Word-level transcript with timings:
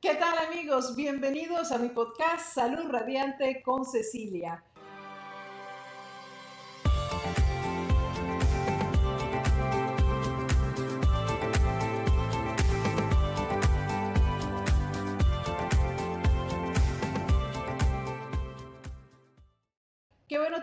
¿Qué 0.00 0.14
tal 0.14 0.38
amigos? 0.38 0.94
Bienvenidos 0.94 1.72
a 1.72 1.78
mi 1.78 1.88
podcast 1.88 2.54
Salud 2.54 2.88
Radiante 2.88 3.60
con 3.64 3.84
Cecilia. 3.84 4.62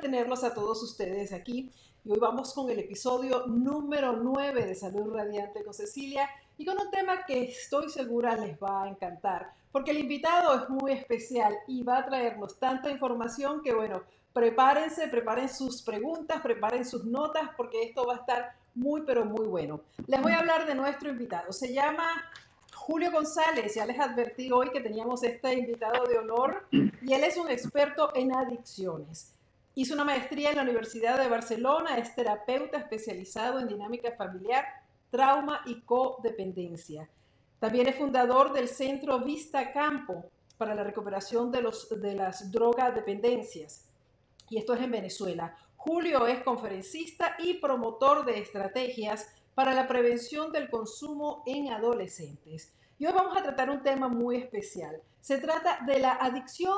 Tenerlos 0.05 0.43
a 0.43 0.53
todos 0.53 0.83
ustedes 0.83 1.33
aquí. 1.33 1.71
Y 2.03 2.11
hoy 2.11 2.19
vamos 2.19 2.53
con 2.53 2.69
el 2.69 2.77
episodio 2.77 3.47
número 3.47 4.13
9 4.13 4.67
de 4.67 4.75
Salud 4.75 5.11
Radiante 5.11 5.63
con 5.63 5.73
Cecilia 5.73 6.29
y 6.59 6.65
con 6.65 6.79
un 6.79 6.91
tema 6.91 7.25
que 7.25 7.45
estoy 7.45 7.89
segura 7.89 8.35
les 8.35 8.55
va 8.59 8.83
a 8.83 8.87
encantar, 8.87 9.51
porque 9.71 9.89
el 9.89 9.97
invitado 9.97 10.61
es 10.61 10.69
muy 10.69 10.91
especial 10.91 11.57
y 11.67 11.81
va 11.81 11.97
a 11.97 12.05
traernos 12.05 12.59
tanta 12.59 12.91
información 12.91 13.63
que, 13.63 13.73
bueno, 13.73 14.03
prepárense, 14.31 15.07
preparen 15.07 15.49
sus 15.49 15.81
preguntas, 15.81 16.39
preparen 16.39 16.85
sus 16.85 17.03
notas, 17.03 17.49
porque 17.57 17.81
esto 17.81 18.05
va 18.05 18.17
a 18.17 18.19
estar 18.19 18.53
muy, 18.75 19.01
pero 19.01 19.25
muy 19.25 19.47
bueno. 19.47 19.81
Les 20.05 20.21
voy 20.21 20.33
a 20.33 20.39
hablar 20.39 20.67
de 20.67 20.75
nuestro 20.75 21.09
invitado. 21.09 21.51
Se 21.51 21.73
llama 21.73 22.05
Julio 22.75 23.11
González. 23.11 23.73
Ya 23.73 23.87
les 23.87 23.99
advertí 23.99 24.51
hoy 24.51 24.69
que 24.69 24.81
teníamos 24.81 25.23
este 25.23 25.51
invitado 25.55 26.05
de 26.05 26.19
honor 26.19 26.67
y 26.69 27.11
él 27.11 27.23
es 27.23 27.37
un 27.37 27.49
experto 27.49 28.15
en 28.15 28.35
adicciones. 28.35 29.35
Hizo 29.77 29.93
una 29.93 30.05
maestría 30.05 30.51
en 30.51 30.55
la 30.55 30.61
Universidad 30.61 31.19
de 31.19 31.27
Barcelona, 31.27 31.97
es 31.97 32.15
terapeuta 32.15 32.77
especializado 32.77 33.59
en 33.59 33.67
dinámica 33.67 34.13
familiar 34.13 34.63
trauma 35.09 35.61
y 35.65 35.81
codependencia. 35.81 37.09
También 37.59 37.87
es 37.87 37.97
fundador 37.97 38.53
del 38.53 38.69
Centro 38.69 39.19
Vista 39.19 39.73
Campo 39.73 40.31
para 40.57 40.75
la 40.75 40.83
recuperación 40.83 41.51
de, 41.51 41.61
los, 41.61 41.89
de 41.89 42.15
las 42.15 42.51
drogadependencias. 42.51 43.89
Y 44.49 44.57
esto 44.57 44.73
es 44.73 44.81
en 44.81 44.91
Venezuela. 44.91 45.57
Julio 45.75 46.25
es 46.25 46.41
conferencista 46.43 47.35
y 47.39 47.55
promotor 47.55 48.25
de 48.25 48.39
estrategias 48.39 49.27
para 49.55 49.73
la 49.73 49.87
prevención 49.87 50.53
del 50.53 50.69
consumo 50.69 51.43
en 51.45 51.73
adolescentes. 51.73 52.73
Y 52.97 53.07
hoy 53.07 53.13
vamos 53.13 53.35
a 53.35 53.43
tratar 53.43 53.69
un 53.69 53.83
tema 53.83 54.07
muy 54.07 54.37
especial. 54.37 55.01
Se 55.19 55.37
trata 55.37 55.79
de 55.85 55.99
la 55.99 56.13
adicción 56.13 56.77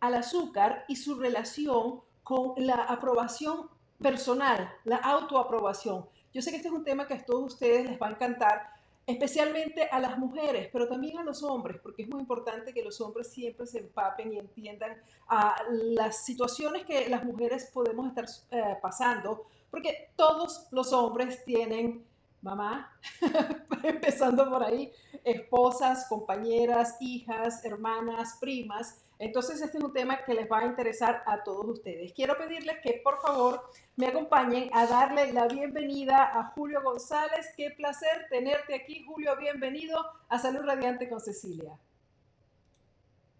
al 0.00 0.14
azúcar 0.14 0.84
y 0.88 0.96
su 0.96 1.18
relación 1.18 2.00
con 2.28 2.52
la 2.58 2.82
aprobación 2.84 3.70
personal, 4.02 4.70
la 4.84 4.96
autoaprobación. 4.96 6.04
Yo 6.34 6.42
sé 6.42 6.50
que 6.50 6.56
este 6.56 6.68
es 6.68 6.74
un 6.74 6.84
tema 6.84 7.08
que 7.08 7.14
a 7.14 7.24
todos 7.24 7.54
ustedes 7.54 7.88
les 7.88 7.98
va 7.98 8.08
a 8.08 8.10
encantar, 8.10 8.68
especialmente 9.06 9.84
a 9.90 9.98
las 9.98 10.18
mujeres, 10.18 10.68
pero 10.70 10.86
también 10.86 11.16
a 11.18 11.24
los 11.24 11.42
hombres, 11.42 11.80
porque 11.82 12.02
es 12.02 12.08
muy 12.10 12.20
importante 12.20 12.74
que 12.74 12.84
los 12.84 13.00
hombres 13.00 13.28
siempre 13.28 13.66
se 13.66 13.78
empapen 13.78 14.34
y 14.34 14.38
entiendan 14.38 15.00
a 15.26 15.56
las 15.70 16.22
situaciones 16.26 16.84
que 16.84 17.08
las 17.08 17.24
mujeres 17.24 17.70
podemos 17.72 18.06
estar 18.08 18.26
eh, 18.50 18.76
pasando, 18.82 19.46
porque 19.70 20.10
todos 20.14 20.68
los 20.70 20.92
hombres 20.92 21.42
tienen 21.46 22.04
mamá, 22.42 22.92
empezando 23.82 24.50
por 24.50 24.64
ahí, 24.64 24.92
esposas, 25.24 26.06
compañeras, 26.10 26.98
hijas, 27.00 27.64
hermanas, 27.64 28.36
primas. 28.38 29.02
Entonces 29.18 29.60
este 29.60 29.78
es 29.78 29.84
un 29.84 29.92
tema 29.92 30.18
que 30.24 30.34
les 30.34 30.50
va 30.50 30.60
a 30.60 30.66
interesar 30.66 31.24
a 31.26 31.42
todos 31.42 31.66
ustedes. 31.66 32.12
Quiero 32.12 32.36
pedirles 32.38 32.76
que 32.82 33.00
por 33.02 33.20
favor 33.20 33.68
me 33.96 34.06
acompañen 34.06 34.70
a 34.72 34.86
darle 34.86 35.32
la 35.32 35.48
bienvenida 35.48 36.38
a 36.38 36.52
Julio 36.52 36.82
González. 36.82 37.52
Qué 37.56 37.70
placer 37.70 38.26
tenerte 38.30 38.76
aquí, 38.76 39.04
Julio. 39.04 39.36
Bienvenido 39.36 39.98
a 40.28 40.38
Salud 40.38 40.60
Radiante 40.60 41.08
con 41.08 41.20
Cecilia. 41.20 41.76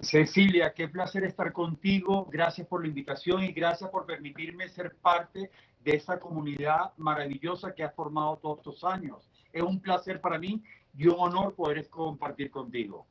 Cecilia, 0.00 0.72
qué 0.74 0.88
placer 0.88 1.24
estar 1.24 1.52
contigo. 1.52 2.26
Gracias 2.30 2.66
por 2.66 2.82
la 2.82 2.88
invitación 2.88 3.44
y 3.44 3.52
gracias 3.52 3.88
por 3.90 4.04
permitirme 4.04 4.68
ser 4.68 4.96
parte 4.96 5.50
de 5.80 5.92
esa 5.92 6.19
comunidad 6.19 6.92
maravillosa 6.97 7.72
que 7.72 7.84
has 7.84 7.94
formado 7.94 8.36
todos 8.38 8.58
estos 8.58 8.84
años. 8.84 9.28
Es 9.53 9.62
un 9.62 9.80
placer 9.80 10.20
para 10.20 10.38
mí 10.38 10.62
y 10.97 11.06
un 11.06 11.16
honor 11.19 11.54
poder 11.54 11.88
compartir 11.88 12.50
contigo. 12.50 13.06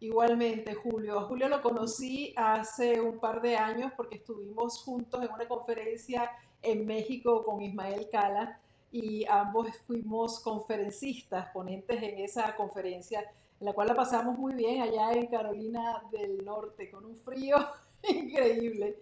Igualmente, 0.00 0.74
Julio. 0.74 1.26
Julio 1.26 1.48
lo 1.50 1.60
conocí 1.60 2.32
hace 2.34 2.98
un 3.02 3.18
par 3.18 3.42
de 3.42 3.56
años 3.56 3.92
porque 3.98 4.16
estuvimos 4.16 4.82
juntos 4.82 5.22
en 5.22 5.30
una 5.30 5.46
conferencia 5.46 6.30
en 6.62 6.86
México 6.86 7.44
con 7.44 7.60
Ismael 7.60 8.08
Cala 8.10 8.58
y 8.90 9.26
ambos 9.26 9.68
fuimos 9.86 10.40
conferencistas, 10.40 11.50
ponentes 11.52 12.02
en 12.02 12.18
esa 12.18 12.56
conferencia, 12.56 13.20
en 13.60 13.66
la 13.66 13.74
cual 13.74 13.88
la 13.88 13.94
pasamos 13.94 14.38
muy 14.38 14.54
bien 14.54 14.80
allá 14.80 15.12
en 15.12 15.26
Carolina 15.26 16.02
del 16.10 16.44
Norte, 16.46 16.90
con 16.90 17.04
un 17.04 17.18
frío 17.18 17.58
increíble. 18.02 19.00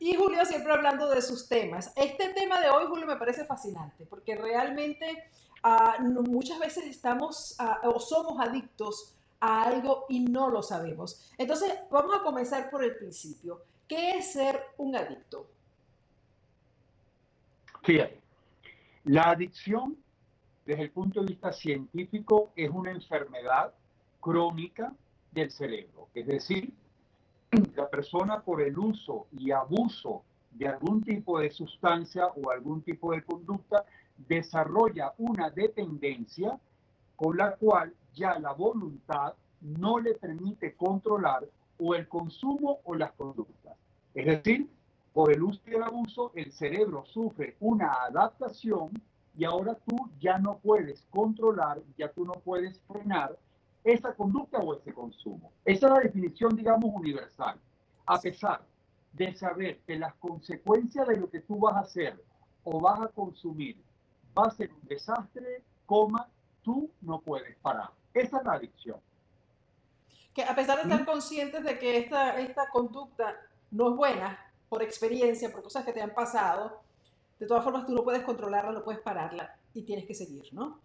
Y 0.00 0.16
Julio 0.16 0.44
siempre 0.44 0.72
hablando 0.72 1.08
de 1.08 1.22
sus 1.22 1.48
temas. 1.48 1.92
Este 1.94 2.30
tema 2.30 2.60
de 2.60 2.70
hoy, 2.70 2.86
Julio, 2.88 3.06
me 3.06 3.16
parece 3.16 3.44
fascinante, 3.44 4.04
porque 4.04 4.34
realmente 4.34 5.30
ah, 5.62 5.98
muchas 6.00 6.58
veces 6.58 6.86
estamos 6.86 7.54
ah, 7.60 7.82
o 7.84 8.00
somos 8.00 8.40
adictos 8.40 9.14
a 9.40 9.62
algo 9.62 10.06
y 10.08 10.20
no 10.20 10.50
lo 10.50 10.62
sabemos. 10.62 11.32
Entonces, 11.38 11.72
vamos 11.90 12.14
a 12.14 12.22
comenzar 12.22 12.70
por 12.70 12.84
el 12.84 12.96
principio. 12.96 13.62
¿Qué 13.88 14.18
es 14.18 14.32
ser 14.32 14.60
un 14.76 14.94
adicto? 14.94 15.48
Fíjate, 17.82 18.20
la 19.04 19.30
adicción 19.30 19.96
desde 20.66 20.82
el 20.82 20.90
punto 20.90 21.20
de 21.20 21.26
vista 21.28 21.52
científico 21.52 22.52
es 22.54 22.70
una 22.70 22.90
enfermedad 22.90 23.72
crónica 24.20 24.92
del 25.32 25.50
cerebro. 25.50 26.08
Es 26.14 26.26
decir, 26.26 26.72
la 27.74 27.88
persona 27.88 28.42
por 28.42 28.60
el 28.60 28.78
uso 28.78 29.26
y 29.32 29.50
abuso 29.50 30.22
de 30.50 30.68
algún 30.68 31.02
tipo 31.02 31.40
de 31.40 31.50
sustancia 31.50 32.26
o 32.26 32.50
algún 32.50 32.82
tipo 32.82 33.12
de 33.12 33.22
conducta 33.22 33.84
desarrolla 34.28 35.14
una 35.18 35.50
dependencia 35.50 36.58
con 37.20 37.36
la 37.36 37.54
cual 37.56 37.92
ya 38.14 38.38
la 38.38 38.54
voluntad 38.54 39.34
no 39.60 39.98
le 39.98 40.14
permite 40.14 40.74
controlar 40.74 41.46
o 41.78 41.94
el 41.94 42.08
consumo 42.08 42.80
o 42.84 42.94
las 42.94 43.12
conductas. 43.12 43.76
Es 44.14 44.24
decir, 44.24 44.70
por 45.12 45.30
el 45.30 45.42
uso 45.42 45.60
y 45.66 45.74
el 45.74 45.82
abuso, 45.82 46.32
el 46.34 46.50
cerebro 46.50 47.04
sufre 47.04 47.56
una 47.60 47.92
adaptación 48.08 48.90
y 49.36 49.44
ahora 49.44 49.76
tú 49.86 49.96
ya 50.18 50.38
no 50.38 50.60
puedes 50.60 51.06
controlar, 51.10 51.82
ya 51.98 52.10
tú 52.10 52.24
no 52.24 52.32
puedes 52.32 52.80
frenar 52.88 53.38
esa 53.84 54.14
conducta 54.14 54.58
o 54.58 54.74
ese 54.74 54.94
consumo. 54.94 55.52
Esa 55.66 55.88
es 55.88 55.92
la 55.92 56.00
definición, 56.00 56.56
digamos, 56.56 56.90
universal. 56.90 57.60
A 58.06 58.18
pesar 58.18 58.62
de 59.12 59.34
saber 59.34 59.80
que 59.86 59.98
las 59.98 60.14
consecuencias 60.14 61.06
de 61.06 61.18
lo 61.18 61.28
que 61.28 61.40
tú 61.40 61.58
vas 61.58 61.76
a 61.76 61.80
hacer 61.80 62.24
o 62.64 62.80
vas 62.80 62.98
a 62.98 63.08
consumir 63.08 63.76
va 64.36 64.44
a 64.44 64.50
ser 64.50 64.72
un 64.72 64.88
desastre, 64.88 65.62
coma, 65.84 66.26
tú 66.62 66.90
no 67.00 67.20
puedes 67.20 67.56
parar. 67.56 67.90
Esa 68.14 68.38
es 68.38 68.44
la 68.44 68.52
adicción. 68.52 68.98
Que 70.34 70.44
a 70.44 70.54
pesar 70.54 70.76
de 70.76 70.82
estar 70.82 71.02
¿Mm? 71.02 71.06
conscientes 71.06 71.64
de 71.64 71.78
que 71.78 71.98
esta, 71.98 72.38
esta 72.40 72.68
conducta 72.70 73.36
no 73.70 73.90
es 73.90 73.96
buena, 73.96 74.38
por 74.68 74.82
experiencia, 74.82 75.50
por 75.50 75.62
cosas 75.62 75.84
que 75.84 75.92
te 75.92 76.00
han 76.00 76.14
pasado, 76.14 76.80
de 77.38 77.46
todas 77.46 77.64
formas 77.64 77.86
tú 77.86 77.92
no 77.92 78.04
puedes 78.04 78.22
controlarla, 78.22 78.72
no 78.72 78.84
puedes 78.84 79.00
pararla 79.00 79.56
y 79.74 79.82
tienes 79.82 80.06
que 80.06 80.14
seguir, 80.14 80.44
¿no? 80.52 80.80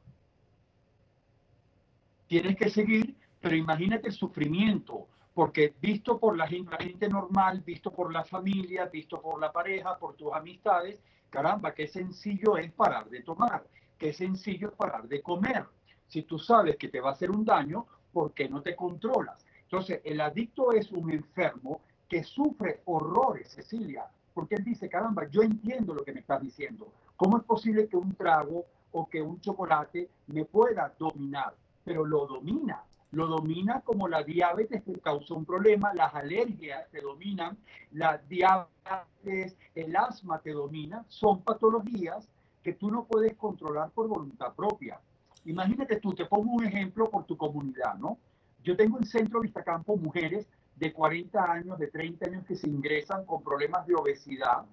Tienes 2.27 2.55
que 2.57 2.69
seguir, 2.69 3.15
pero 3.39 3.55
imagínate 3.55 4.07
el 4.07 4.13
sufrimiento, 4.13 5.07
porque 5.35 5.75
visto 5.79 6.17
por 6.17 6.35
la 6.35 6.47
gente, 6.47 6.71
la 6.71 6.83
gente 6.83 7.07
normal, 7.07 7.61
visto 7.61 7.91
por 7.91 8.11
la 8.11 8.23
familia, 8.23 8.85
visto 8.85 9.21
por 9.21 9.39
la 9.39 9.51
pareja, 9.51 9.97
por 9.99 10.15
tus 10.15 10.33
amistades, 10.33 10.99
caramba, 11.29 11.73
qué 11.73 11.87
sencillo 11.87 12.57
es 12.57 12.71
parar 12.71 13.09
de 13.09 13.21
tomar, 13.21 13.67
sencillo 14.13 14.69
es 14.69 14.75
parar 14.75 15.07
de 15.07 15.21
comer. 15.21 15.65
Si 16.07 16.23
tú 16.23 16.37
sabes 16.37 16.77
que 16.77 16.89
te 16.89 17.01
va 17.01 17.09
a 17.09 17.13
hacer 17.13 17.31
un 17.31 17.43
daño, 17.43 17.85
¿por 18.11 18.33
qué 18.33 18.47
no 18.47 18.61
te 18.61 18.75
controlas? 18.75 19.45
Entonces, 19.63 20.01
el 20.03 20.21
adicto 20.21 20.71
es 20.71 20.91
un 20.91 21.11
enfermo 21.11 21.81
que 22.07 22.23
sufre 22.23 22.81
horrores, 22.85 23.49
Cecilia, 23.49 24.05
porque 24.33 24.55
él 24.55 24.63
dice, 24.63 24.89
caramba, 24.89 25.27
yo 25.29 25.41
entiendo 25.41 25.93
lo 25.93 26.03
que 26.03 26.13
me 26.13 26.19
estás 26.19 26.41
diciendo. 26.41 26.91
¿Cómo 27.15 27.37
es 27.37 27.43
posible 27.43 27.87
que 27.87 27.97
un 27.97 28.13
trago 28.15 28.65
o 28.91 29.09
que 29.09 29.21
un 29.21 29.39
chocolate 29.41 30.09
me 30.27 30.45
pueda 30.45 30.93
dominar? 30.99 31.55
Pero 31.83 32.05
lo 32.05 32.27
domina. 32.27 32.83
Lo 33.11 33.27
domina 33.27 33.81
como 33.81 34.07
la 34.07 34.23
diabetes 34.23 34.83
que 34.83 34.99
causa 34.99 35.33
un 35.33 35.45
problema, 35.45 35.93
las 35.93 36.13
alergias 36.13 36.89
te 36.91 36.99
dominan, 36.99 37.57
la 37.91 38.17
diabetes, 38.17 39.55
el 39.73 39.95
asma 39.95 40.39
te 40.39 40.51
domina. 40.51 41.05
Son 41.07 41.41
patologías 41.41 42.27
que 42.65 42.73
tú 42.73 42.89
no 42.89 43.05
puedes 43.05 43.35
controlar 43.35 43.91
por 43.91 44.07
voluntad 44.07 44.55
propia. 44.55 44.99
Imagínate 45.45 45.97
tú, 45.97 46.15
te 46.15 46.25
pongo 46.25 46.53
un 46.53 46.65
ejemplo 46.65 47.11
por 47.11 47.23
tu 47.25 47.37
comunidad, 47.37 47.93
¿no? 47.99 48.17
Yo 48.63 48.75
tengo 48.75 48.97
en 48.97 49.05
Centro 49.05 49.39
Vistacampo 49.39 49.95
mujeres 49.97 50.47
de 50.75 50.91
40 50.91 51.43
años, 51.43 51.77
de 51.77 51.89
30 51.89 52.27
años 52.27 52.43
que 52.47 52.55
se 52.55 52.67
ingresan 52.67 53.23
con 53.27 53.43
problemas 53.43 53.85
de 53.85 53.93
obesidad, 53.93 54.65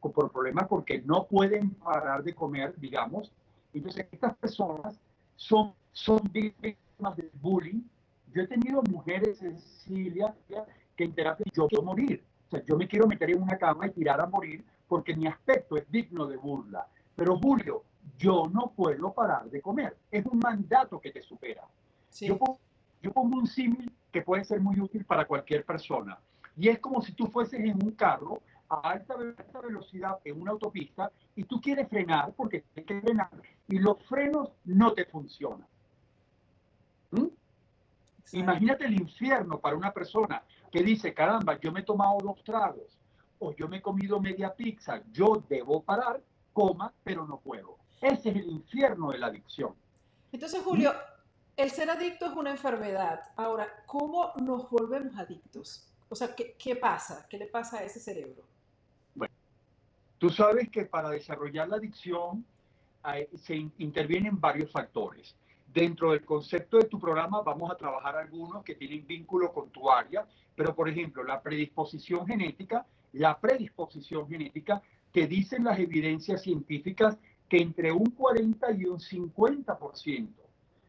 con, 0.00 0.10
por 0.10 0.32
problemas 0.32 0.66
porque 0.66 1.00
no 1.02 1.28
pueden 1.28 1.70
parar 1.74 2.24
de 2.24 2.34
comer, 2.34 2.74
digamos. 2.80 3.30
Entonces, 3.72 4.08
estas 4.10 4.36
personas 4.38 4.98
son, 5.36 5.72
son 5.92 6.18
víctimas 6.32 7.16
de 7.16 7.30
bullying, 7.40 7.82
yo 8.34 8.42
he 8.42 8.48
tenido 8.48 8.82
mujeres, 8.90 9.38
Cecilia, 9.38 10.34
que 10.96 11.04
en 11.04 11.14
terapia 11.14 11.46
yo 11.54 11.68
quiero 11.68 11.84
morir. 11.84 12.24
O 12.48 12.50
sea, 12.50 12.64
yo 12.64 12.76
me 12.76 12.88
quiero 12.88 13.06
meter 13.06 13.30
en 13.30 13.40
una 13.40 13.56
cama 13.56 13.86
y 13.86 13.90
tirar 13.92 14.20
a 14.20 14.26
morir 14.26 14.64
porque 14.88 15.14
mi 15.14 15.28
aspecto 15.28 15.76
es 15.76 15.88
digno 15.92 16.26
de 16.26 16.38
burla. 16.38 16.88
Pero 17.16 17.38
Julio, 17.38 17.82
yo 18.18 18.44
no 18.52 18.72
puedo 18.76 19.12
parar 19.12 19.50
de 19.50 19.60
comer. 19.60 19.96
Es 20.10 20.24
un 20.26 20.38
mandato 20.38 21.00
que 21.00 21.10
te 21.10 21.22
supera. 21.22 21.64
Yo, 22.20 22.38
pongo, 22.38 22.60
yo 23.02 23.12
pongo 23.12 23.38
un 23.38 23.46
símil 23.46 23.90
que 24.12 24.22
puede 24.22 24.44
ser 24.44 24.60
muy 24.60 24.78
útil 24.78 25.04
para 25.04 25.26
cualquier 25.26 25.64
persona. 25.64 26.18
Y 26.56 26.68
es 26.68 26.78
como 26.78 27.02
si 27.02 27.12
tú 27.12 27.26
fueses 27.26 27.60
en 27.60 27.82
un 27.82 27.92
carro 27.92 28.40
a 28.68 28.90
alta, 28.90 29.14
alta 29.14 29.60
velocidad 29.60 30.18
en 30.24 30.40
una 30.40 30.52
autopista 30.52 31.10
y 31.34 31.44
tú 31.44 31.60
quieres 31.60 31.88
frenar 31.88 32.32
porque 32.34 32.64
tienes 32.72 32.86
que 32.86 33.00
frenar 33.00 33.30
y 33.68 33.78
los 33.78 34.02
frenos 34.04 34.50
no 34.64 34.92
te 34.92 35.04
funcionan. 35.04 35.66
¿Mm? 37.10 37.26
Imagínate 38.32 38.86
el 38.86 38.94
infierno 38.94 39.58
para 39.60 39.76
una 39.76 39.92
persona 39.92 40.42
que 40.70 40.82
dice, 40.82 41.14
caramba, 41.14 41.58
yo 41.60 41.70
me 41.70 41.80
he 41.80 41.84
tomado 41.84 42.18
dos 42.22 42.42
tragos 42.42 42.98
o 43.38 43.54
yo 43.54 43.68
me 43.68 43.78
he 43.78 43.82
comido 43.82 44.20
media 44.20 44.54
pizza, 44.54 45.02
yo 45.12 45.44
debo 45.48 45.82
parar, 45.82 46.20
coma, 46.56 46.90
pero 47.04 47.26
no 47.26 47.38
puedo. 47.38 47.76
Ese 48.00 48.30
es 48.30 48.36
el 48.36 48.48
infierno 48.48 49.10
de 49.10 49.18
la 49.18 49.26
adicción. 49.26 49.74
Entonces, 50.32 50.62
Julio, 50.62 50.90
el 51.54 51.70
ser 51.70 51.90
adicto 51.90 52.24
es 52.24 52.32
una 52.32 52.50
enfermedad. 52.50 53.20
Ahora, 53.36 53.84
¿cómo 53.84 54.32
nos 54.42 54.70
volvemos 54.70 55.14
adictos? 55.18 55.86
O 56.08 56.16
sea, 56.16 56.34
¿qué, 56.34 56.76
pasa? 56.76 57.26
¿Qué 57.28 57.36
le 57.36 57.46
pasa 57.48 57.80
a 57.80 57.82
ese 57.82 58.00
cerebro? 58.00 58.42
Bueno, 59.14 59.34
tú 60.16 60.30
sabes 60.30 60.70
que 60.70 60.86
para 60.86 61.10
desarrollar 61.10 61.68
la 61.68 61.76
adicción 61.76 62.42
se 63.34 63.56
intervienen 63.76 64.40
varios 64.40 64.72
factores. 64.72 65.36
Dentro 65.66 66.12
del 66.12 66.24
concepto 66.24 66.78
de 66.78 66.84
tu 66.84 66.98
programa 66.98 67.42
vamos 67.42 67.70
a 67.70 67.76
trabajar 67.76 68.16
algunos 68.16 68.64
que 68.64 68.76
tienen 68.76 69.06
vínculo 69.06 69.52
con 69.52 69.68
tu 69.68 69.90
área, 69.90 70.26
pero 70.54 70.74
por 70.74 70.88
ejemplo, 70.88 71.22
la 71.22 71.42
predisposición 71.42 72.26
genética, 72.26 72.86
la 73.12 73.38
predisposición 73.38 74.26
genética 74.26 74.80
que 75.16 75.26
dicen 75.26 75.64
las 75.64 75.78
evidencias 75.78 76.42
científicas 76.42 77.16
que 77.48 77.56
entre 77.56 77.90
un 77.90 78.04
40 78.10 78.70
y 78.72 78.84
un 78.84 78.98
50%. 78.98 80.28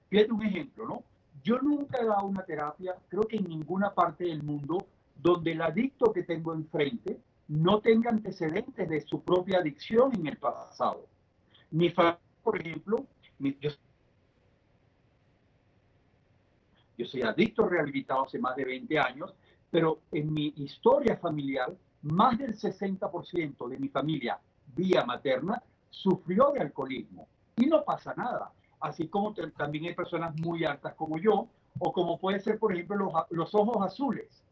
Fíjate 0.09 0.31
un 0.33 0.43
ejemplo, 0.43 0.85
¿no? 0.85 1.03
Yo 1.45 1.59
nunca 1.59 2.01
he 2.01 2.05
dado 2.05 2.25
una 2.27 2.43
terapia, 2.43 2.93
creo 3.07 3.23
que 3.23 3.37
en 3.37 3.45
ninguna 3.47 3.93
parte 3.93 4.25
del 4.25 4.43
mundo, 4.43 4.85
donde 5.15 5.53
el 5.53 5.61
adicto 5.61 6.11
que 6.11 6.23
tengo 6.23 6.53
enfrente 6.53 7.21
no 7.47 7.79
tenga 7.79 8.09
antecedentes 8.09 8.89
de 8.89 8.99
su 8.99 9.21
propia 9.21 9.59
adicción 9.59 10.13
en 10.13 10.27
el 10.27 10.35
pasado. 10.35 11.07
Mi 11.71 11.89
familia, 11.89 12.19
por 12.43 12.59
ejemplo, 12.59 13.05
yo, 13.39 13.69
yo 16.97 17.05
soy 17.05 17.21
adicto 17.21 17.65
rehabilitado 17.65 18.25
hace 18.25 18.39
más 18.39 18.57
de 18.57 18.65
20 18.65 18.99
años, 18.99 19.33
pero 19.71 20.01
en 20.11 20.33
mi 20.33 20.53
historia 20.57 21.15
familiar, 21.15 21.73
más 22.11 22.37
del 22.37 22.55
60% 22.55 23.67
de 23.67 23.77
mi 23.77 23.89
familia 23.89 24.39
vía 24.75 25.05
materna 25.05 25.61
sufrió 25.89 26.51
de 26.51 26.61
alcoholismo 26.61 27.27
y 27.55 27.65
no 27.65 27.83
pasa 27.83 28.13
nada. 28.15 28.51
Así 28.79 29.07
como 29.07 29.33
también 29.33 29.85
hay 29.85 29.95
personas 29.95 30.35
muy 30.39 30.63
altas 30.63 30.93
como 30.93 31.17
yo, 31.17 31.47
o 31.79 31.91
como 31.91 32.19
puede 32.19 32.39
ser, 32.39 32.59
por 32.59 32.73
ejemplo, 32.73 32.95
los, 32.95 33.13
los 33.31 33.55
ojos 33.55 33.85
azules. 33.85 34.43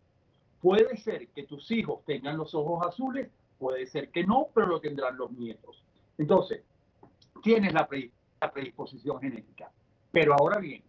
Puede 0.61 0.97
ser 0.97 1.27
que 1.29 1.43
tus 1.43 1.69
hijos 1.71 2.03
tengan 2.05 2.37
los 2.37 2.55
ojos 2.55 2.85
azules, 2.87 3.29
puede 3.59 3.85
ser 3.85 4.09
que 4.09 4.23
no, 4.23 4.47
pero 4.53 4.67
lo 4.67 4.79
tendrán 4.79 5.17
los 5.17 5.31
nietos. 5.31 5.83
Entonces, 6.17 6.63
tienes 7.43 7.73
la, 7.73 7.87
predisposición 7.87 9.19
genética. 9.19 9.71
Pero 10.11 10.33
ahora 10.33 10.59
bien, 10.59 10.83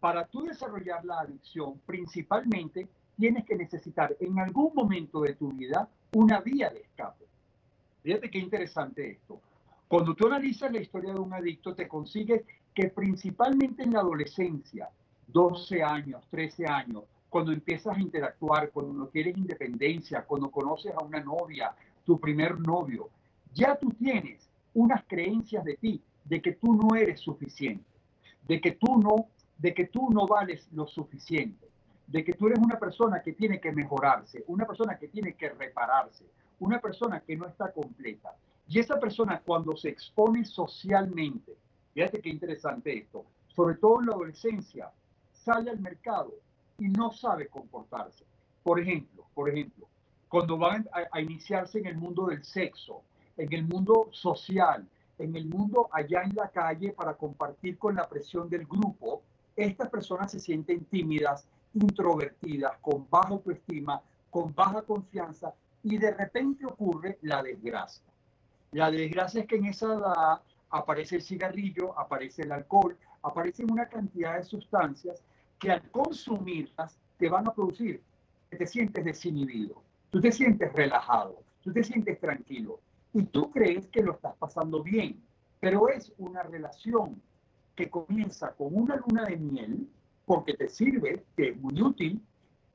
para 0.00 0.26
tú 0.26 0.42
desarrollar 0.42 1.04
la 1.04 1.20
adicción, 1.20 1.80
principalmente 1.86 2.88
tienes 3.16 3.44
que 3.44 3.56
necesitar 3.56 4.16
en 4.20 4.38
algún 4.38 4.72
momento 4.74 5.20
de 5.20 5.34
tu 5.34 5.50
vida 5.52 5.88
una 6.14 6.40
vía 6.40 6.70
de 6.70 6.80
escape. 6.80 7.24
Fíjate 8.02 8.30
qué 8.30 8.38
interesante 8.38 9.10
esto. 9.10 9.40
Cuando 9.88 10.14
tú 10.14 10.26
analizas 10.26 10.72
la 10.72 10.80
historia 10.80 11.12
de 11.12 11.20
un 11.20 11.32
adicto, 11.32 11.74
te 11.74 11.88
consigues 11.88 12.42
que 12.74 12.88
principalmente 12.88 13.82
en 13.82 13.94
la 13.94 14.00
adolescencia, 14.00 14.90
12 15.28 15.82
años, 15.82 16.26
13 16.30 16.66
años, 16.66 17.04
cuando 17.28 17.52
empiezas 17.52 17.96
a 17.96 18.00
interactuar, 18.00 18.70
cuando 18.70 19.10
quieres 19.10 19.36
independencia, 19.36 20.24
cuando 20.24 20.50
conoces 20.50 20.92
a 20.94 21.04
una 21.04 21.20
novia, 21.20 21.74
tu 22.04 22.18
primer 22.20 22.58
novio, 22.60 23.10
ya 23.52 23.76
tú 23.76 23.90
tienes 23.90 24.48
unas 24.74 25.04
creencias 25.06 25.64
de 25.64 25.76
ti, 25.76 26.02
de 26.24 26.42
que 26.42 26.52
tú 26.52 26.74
no 26.74 26.94
eres 26.94 27.20
suficiente, 27.20 27.84
de 28.46 28.60
que 28.60 28.72
tú 28.72 28.98
no, 28.98 29.28
de 29.58 29.74
que 29.74 29.86
tú 29.86 30.10
no 30.10 30.26
vales 30.26 30.68
lo 30.72 30.86
suficiente, 30.86 31.66
de 32.06 32.24
que 32.24 32.32
tú 32.32 32.46
eres 32.46 32.58
una 32.58 32.78
persona 32.78 33.22
que 33.22 33.32
tiene 33.32 33.60
que 33.60 33.72
mejorarse, 33.72 34.44
una 34.46 34.66
persona 34.66 34.96
que 34.98 35.08
tiene 35.08 35.34
que 35.34 35.50
repararse, 35.50 36.24
una 36.60 36.80
persona 36.80 37.20
que 37.20 37.36
no 37.36 37.46
está 37.46 37.72
completa. 37.72 38.34
Y 38.68 38.78
esa 38.78 38.98
persona 38.98 39.40
cuando 39.44 39.76
se 39.76 39.88
expone 39.88 40.44
socialmente, 40.44 41.56
fíjate 41.94 42.20
qué 42.20 42.28
interesante 42.28 42.96
esto, 42.96 43.24
sobre 43.48 43.76
todo 43.76 44.00
en 44.00 44.06
la 44.06 44.12
adolescencia, 44.12 44.90
sale 45.32 45.70
al 45.70 45.80
mercado 45.80 46.34
y 46.78 46.88
no 46.88 47.12
sabe 47.12 47.48
comportarse. 47.48 48.24
Por 48.62 48.80
ejemplo, 48.80 49.24
por 49.34 49.48
ejemplo, 49.48 49.86
cuando 50.28 50.58
van 50.58 50.88
a, 51.12 51.20
iniciarse 51.20 51.78
en 51.78 51.86
el 51.86 51.96
mundo 51.96 52.26
del 52.26 52.44
sexo, 52.44 53.02
en 53.36 53.52
el 53.52 53.64
mundo 53.64 54.08
social, 54.10 54.86
en 55.18 55.36
el 55.36 55.46
mundo 55.46 55.88
allá 55.92 56.22
en 56.22 56.34
la 56.34 56.48
calle 56.48 56.92
para 56.92 57.14
compartir 57.14 57.78
con 57.78 57.94
la 57.94 58.08
presión 58.08 58.48
del 58.48 58.66
grupo, 58.66 59.22
estas 59.54 59.88
personas 59.88 60.32
se 60.32 60.40
sienten 60.40 60.84
tímidas, 60.84 61.46
introvertidas, 61.74 62.78
con 62.80 63.06
baja 63.08 63.30
autoestima, 63.30 64.02
con 64.30 64.54
baja 64.54 64.82
confianza 64.82 65.54
y 65.82 65.98
de 65.98 66.12
repente 66.12 66.66
ocurre 66.66 67.18
la 67.22 67.42
desgracia. 67.42 68.04
La 68.72 68.90
desgracia 68.90 69.42
es 69.42 69.46
que 69.46 69.56
en 69.56 69.66
esa 69.66 69.94
edad 69.94 70.40
aparece 70.70 71.16
el 71.16 71.22
cigarrillo, 71.22 71.98
aparece 71.98 72.42
el 72.42 72.52
alcohol, 72.52 72.96
aparecen 73.22 73.70
una 73.70 73.88
cantidad 73.88 74.36
de 74.36 74.44
sustancias 74.44 75.22
que 75.58 75.70
al 75.70 75.90
consumirlas 75.90 76.98
te 77.18 77.28
van 77.28 77.48
a 77.48 77.54
producir 77.54 78.02
que 78.50 78.56
te 78.56 78.66
sientes 78.66 79.04
desinhibido, 79.04 79.82
tú 80.10 80.20
te 80.20 80.30
sientes 80.30 80.72
relajado, 80.72 81.42
tú 81.62 81.72
te 81.72 81.82
sientes 81.82 82.20
tranquilo 82.20 82.80
y 83.12 83.22
tú 83.24 83.50
crees 83.50 83.88
que 83.88 84.02
lo 84.02 84.12
estás 84.12 84.36
pasando 84.36 84.82
bien, 84.82 85.20
pero 85.60 85.88
es 85.88 86.12
una 86.18 86.42
relación 86.42 87.20
que 87.74 87.90
comienza 87.90 88.52
con 88.52 88.74
una 88.74 88.96
luna 88.96 89.24
de 89.24 89.36
miel 89.36 89.88
porque 90.26 90.54
te 90.54 90.68
sirve, 90.68 91.24
que 91.36 91.50
es 91.50 91.56
muy 91.56 91.80
útil, 91.80 92.20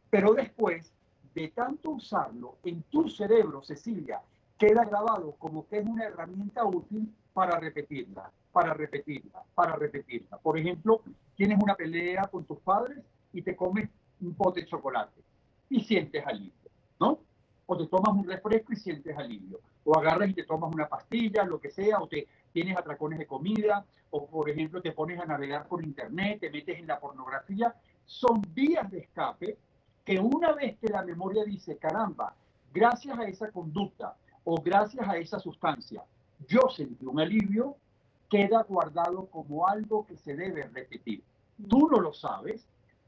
pero 0.09 0.33
después 0.33 0.91
de 1.35 1.49
tanto 1.49 1.91
usarlo 1.91 2.55
en 2.63 2.81
tu 2.83 3.09
cerebro, 3.09 3.61
Cecilia, 3.61 4.21
queda 4.57 4.85
grabado 4.85 5.35
como 5.37 5.67
que 5.67 5.79
es 5.79 5.85
una 5.85 6.05
herramienta 6.05 6.65
útil 6.65 7.13
para 7.33 7.59
repetirla, 7.59 8.31
para 8.51 8.73
repetirla, 8.73 9.43
para 9.53 9.75
repetirla. 9.75 10.37
Por 10.37 10.57
ejemplo, 10.57 11.01
tienes 11.35 11.59
una 11.61 11.75
pelea 11.75 12.23
con 12.23 12.45
tus 12.45 12.59
padres 12.59 12.99
y 13.33 13.41
te 13.41 13.55
comes 13.55 13.89
un 14.21 14.33
pote 14.33 14.61
de 14.61 14.67
chocolate 14.67 15.21
y 15.69 15.81
sientes 15.81 16.25
alivio, 16.25 16.69
¿no? 16.99 17.19
O 17.65 17.77
te 17.77 17.87
tomas 17.87 18.13
un 18.13 18.27
refresco 18.27 18.73
y 18.73 18.75
sientes 18.75 19.17
alivio. 19.17 19.59
O 19.83 19.97
agarras 19.97 20.29
y 20.29 20.33
te 20.33 20.43
tomas 20.43 20.71
una 20.73 20.87
pastilla, 20.87 21.43
lo 21.43 21.59
que 21.59 21.71
sea, 21.71 21.99
o 21.99 22.07
te 22.07 22.27
tienes 22.51 22.77
atracones 22.77 23.19
de 23.19 23.27
comida, 23.27 23.85
o 24.09 24.27
por 24.27 24.49
ejemplo 24.49 24.81
te 24.81 24.91
pones 24.91 25.19
a 25.19 25.25
navegar 25.25 25.67
por 25.67 25.83
internet, 25.83 26.39
te 26.41 26.49
metes 26.49 26.77
en 26.77 26.87
la 26.87 26.99
pornografía. 26.99 27.75
Son 28.05 28.41
vías 28.53 28.89
de 28.91 28.99
escape 28.99 29.57
que 30.03 30.19
una 30.19 30.51
vez 30.53 30.77
que 30.77 30.87
la 30.87 31.03
memoria 31.03 31.43
dice, 31.43 31.77
caramba, 31.77 32.35
gracias 32.73 33.17
a 33.17 33.23
esa 33.25 33.51
conducta 33.51 34.15
o 34.43 34.55
gracias 34.61 35.07
a 35.07 35.17
esa 35.17 35.39
sustancia, 35.39 36.03
yo 36.47 36.61
sentí 36.69 37.05
un 37.05 37.19
alivio, 37.19 37.75
queda 38.29 38.63
guardado 38.63 39.27
como 39.27 39.67
algo 39.67 40.05
que 40.07 40.17
se 40.17 40.35
debe 40.35 40.63
repetir. 40.63 41.23
Tú 41.69 41.87
no 41.89 41.99
lo 41.99 42.13
sabes, 42.13 42.65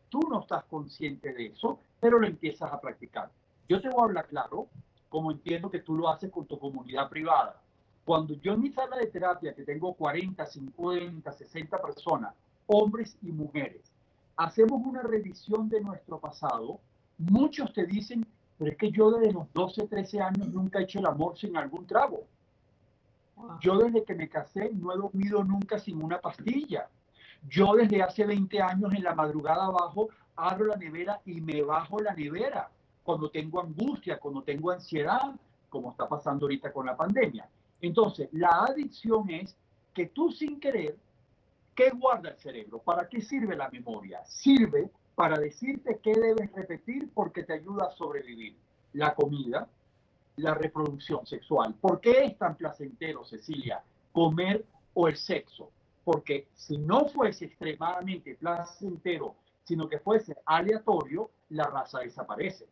tú 0.09 0.19
no 0.29 0.41
estás 0.41 0.63
consciente 0.65 1.33
de 1.33 1.47
eso, 1.47 1.79
pero 1.99 2.19
lo 2.19 2.27
empiezas 2.27 2.71
a 2.71 2.79
practicar. 2.79 3.31
Yo 3.67 3.81
te 3.81 3.89
voy 3.89 4.01
a 4.01 4.05
hablar 4.05 4.27
claro, 4.27 4.67
como 5.09 5.31
entiendo 5.31 5.71
que 5.71 5.79
tú 5.79 5.95
lo 5.95 6.09
haces 6.09 6.29
con 6.31 6.45
tu 6.45 6.59
comunidad 6.59 7.09
privada. 7.09 7.62
Cuando 8.05 8.33
yo 8.35 8.53
en 8.53 8.61
mi 8.61 8.69
sala 8.69 8.97
de 8.97 9.07
terapia, 9.07 9.53
que 9.53 9.63
tengo 9.63 9.93
40, 9.93 10.45
50, 10.45 11.31
60 11.31 11.81
personas, 11.81 12.33
hombres 12.67 13.17
y 13.21 13.31
mujeres, 13.31 13.81
hacemos 14.35 14.81
una 14.85 15.01
revisión 15.01 15.69
de 15.69 15.79
nuestro 15.81 16.19
pasado, 16.19 16.79
muchos 17.17 17.71
te 17.73 17.85
dicen, 17.85 18.25
pero 18.57 18.71
es 18.71 18.77
que 18.77 18.91
yo 18.91 19.11
desde 19.11 19.31
los 19.31 19.51
12, 19.53 19.87
13 19.87 20.21
años 20.21 20.47
nunca 20.49 20.79
he 20.79 20.83
hecho 20.83 20.99
el 20.99 21.05
amor 21.05 21.37
sin 21.37 21.55
algún 21.55 21.85
trago. 21.87 22.25
Yo 23.61 23.77
desde 23.77 24.03
que 24.03 24.15
me 24.15 24.29
casé 24.29 24.69
no 24.73 24.93
he 24.93 24.97
dormido 24.97 25.43
nunca 25.43 25.79
sin 25.79 26.03
una 26.03 26.19
pastilla. 26.19 26.87
Yo 27.49 27.73
desde 27.75 28.01
hace 28.01 28.25
20 28.25 28.61
años 28.61 28.93
en 28.93 29.03
la 29.03 29.15
madrugada 29.15 29.65
abajo 29.65 30.09
abro 30.35 30.65
la 30.65 30.75
nevera 30.75 31.21
y 31.25 31.41
me 31.41 31.61
bajo 31.61 31.99
la 31.99 32.13
nevera 32.13 32.69
cuando 33.03 33.29
tengo 33.29 33.61
angustia, 33.61 34.19
cuando 34.19 34.43
tengo 34.43 34.71
ansiedad, 34.71 35.35
como 35.69 35.91
está 35.91 36.07
pasando 36.07 36.45
ahorita 36.45 36.71
con 36.71 36.85
la 36.85 36.95
pandemia. 36.95 37.47
Entonces, 37.83 38.29
la 38.31 38.65
adicción 38.67 39.29
es 39.29 39.55
que 39.93 40.07
tú 40.07 40.31
sin 40.31 40.59
querer 40.59 40.97
¿Qué 41.75 41.89
guarda 41.89 42.29
el 42.29 42.37
cerebro? 42.37 42.79
¿Para 42.79 43.09
qué 43.09 43.21
sirve 43.21 43.55
la 43.55 43.69
memoria? 43.69 44.23
Sirve 44.25 44.91
para 45.15 45.39
decirte 45.39 45.99
qué 46.03 46.13
debes 46.13 46.51
repetir 46.53 47.09
porque 47.13 47.43
te 47.43 47.53
ayuda 47.53 47.87
a 47.87 47.91
sobrevivir. 47.91 48.55
La 48.93 49.15
comida, 49.15 49.67
la 50.35 50.53
reproducción 50.53 51.25
sexual. 51.25 51.73
¿Por 51.81 51.99
qué 51.99 52.25
es 52.25 52.37
tan 52.37 52.55
placentero, 52.55 53.25
Cecilia, 53.25 53.83
comer 54.11 54.63
o 54.93 55.07
el 55.07 55.15
sexo? 55.15 55.71
Porque 56.03 56.47
si 56.53 56.77
no 56.77 57.05
fuese 57.05 57.45
extremadamente 57.45 58.35
placentero, 58.35 59.35
sino 59.63 59.89
que 59.89 59.97
fuese 59.97 60.37
aleatorio, 60.45 61.31
la 61.49 61.63
raza 61.63 61.99
desaparece. 61.99 62.67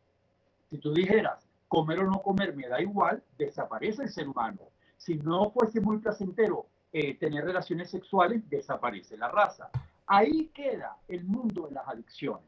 Si 0.70 0.78
tú 0.78 0.94
dijeras, 0.94 1.44
comer 1.68 2.02
o 2.02 2.06
no 2.06 2.22
comer 2.22 2.56
me 2.56 2.68
da 2.68 2.80
igual, 2.80 3.24
desaparece 3.36 4.04
el 4.04 4.10
ser 4.10 4.28
humano. 4.28 4.60
Si 5.02 5.16
no 5.16 5.50
fuese 5.50 5.82
muy 5.82 5.98
placentero 5.98 6.68
eh, 6.94 7.16
tener 7.16 7.44
relaciones 7.44 7.90
sexuales, 7.90 8.48
desaparece 8.48 9.18
la 9.18 9.30
raza. 9.30 9.72
Ahí 10.06 10.52
queda 10.54 10.96
el 11.08 11.24
mundo 11.26 11.66
de 11.66 11.74
las 11.74 11.88
adicciones. 11.88 12.46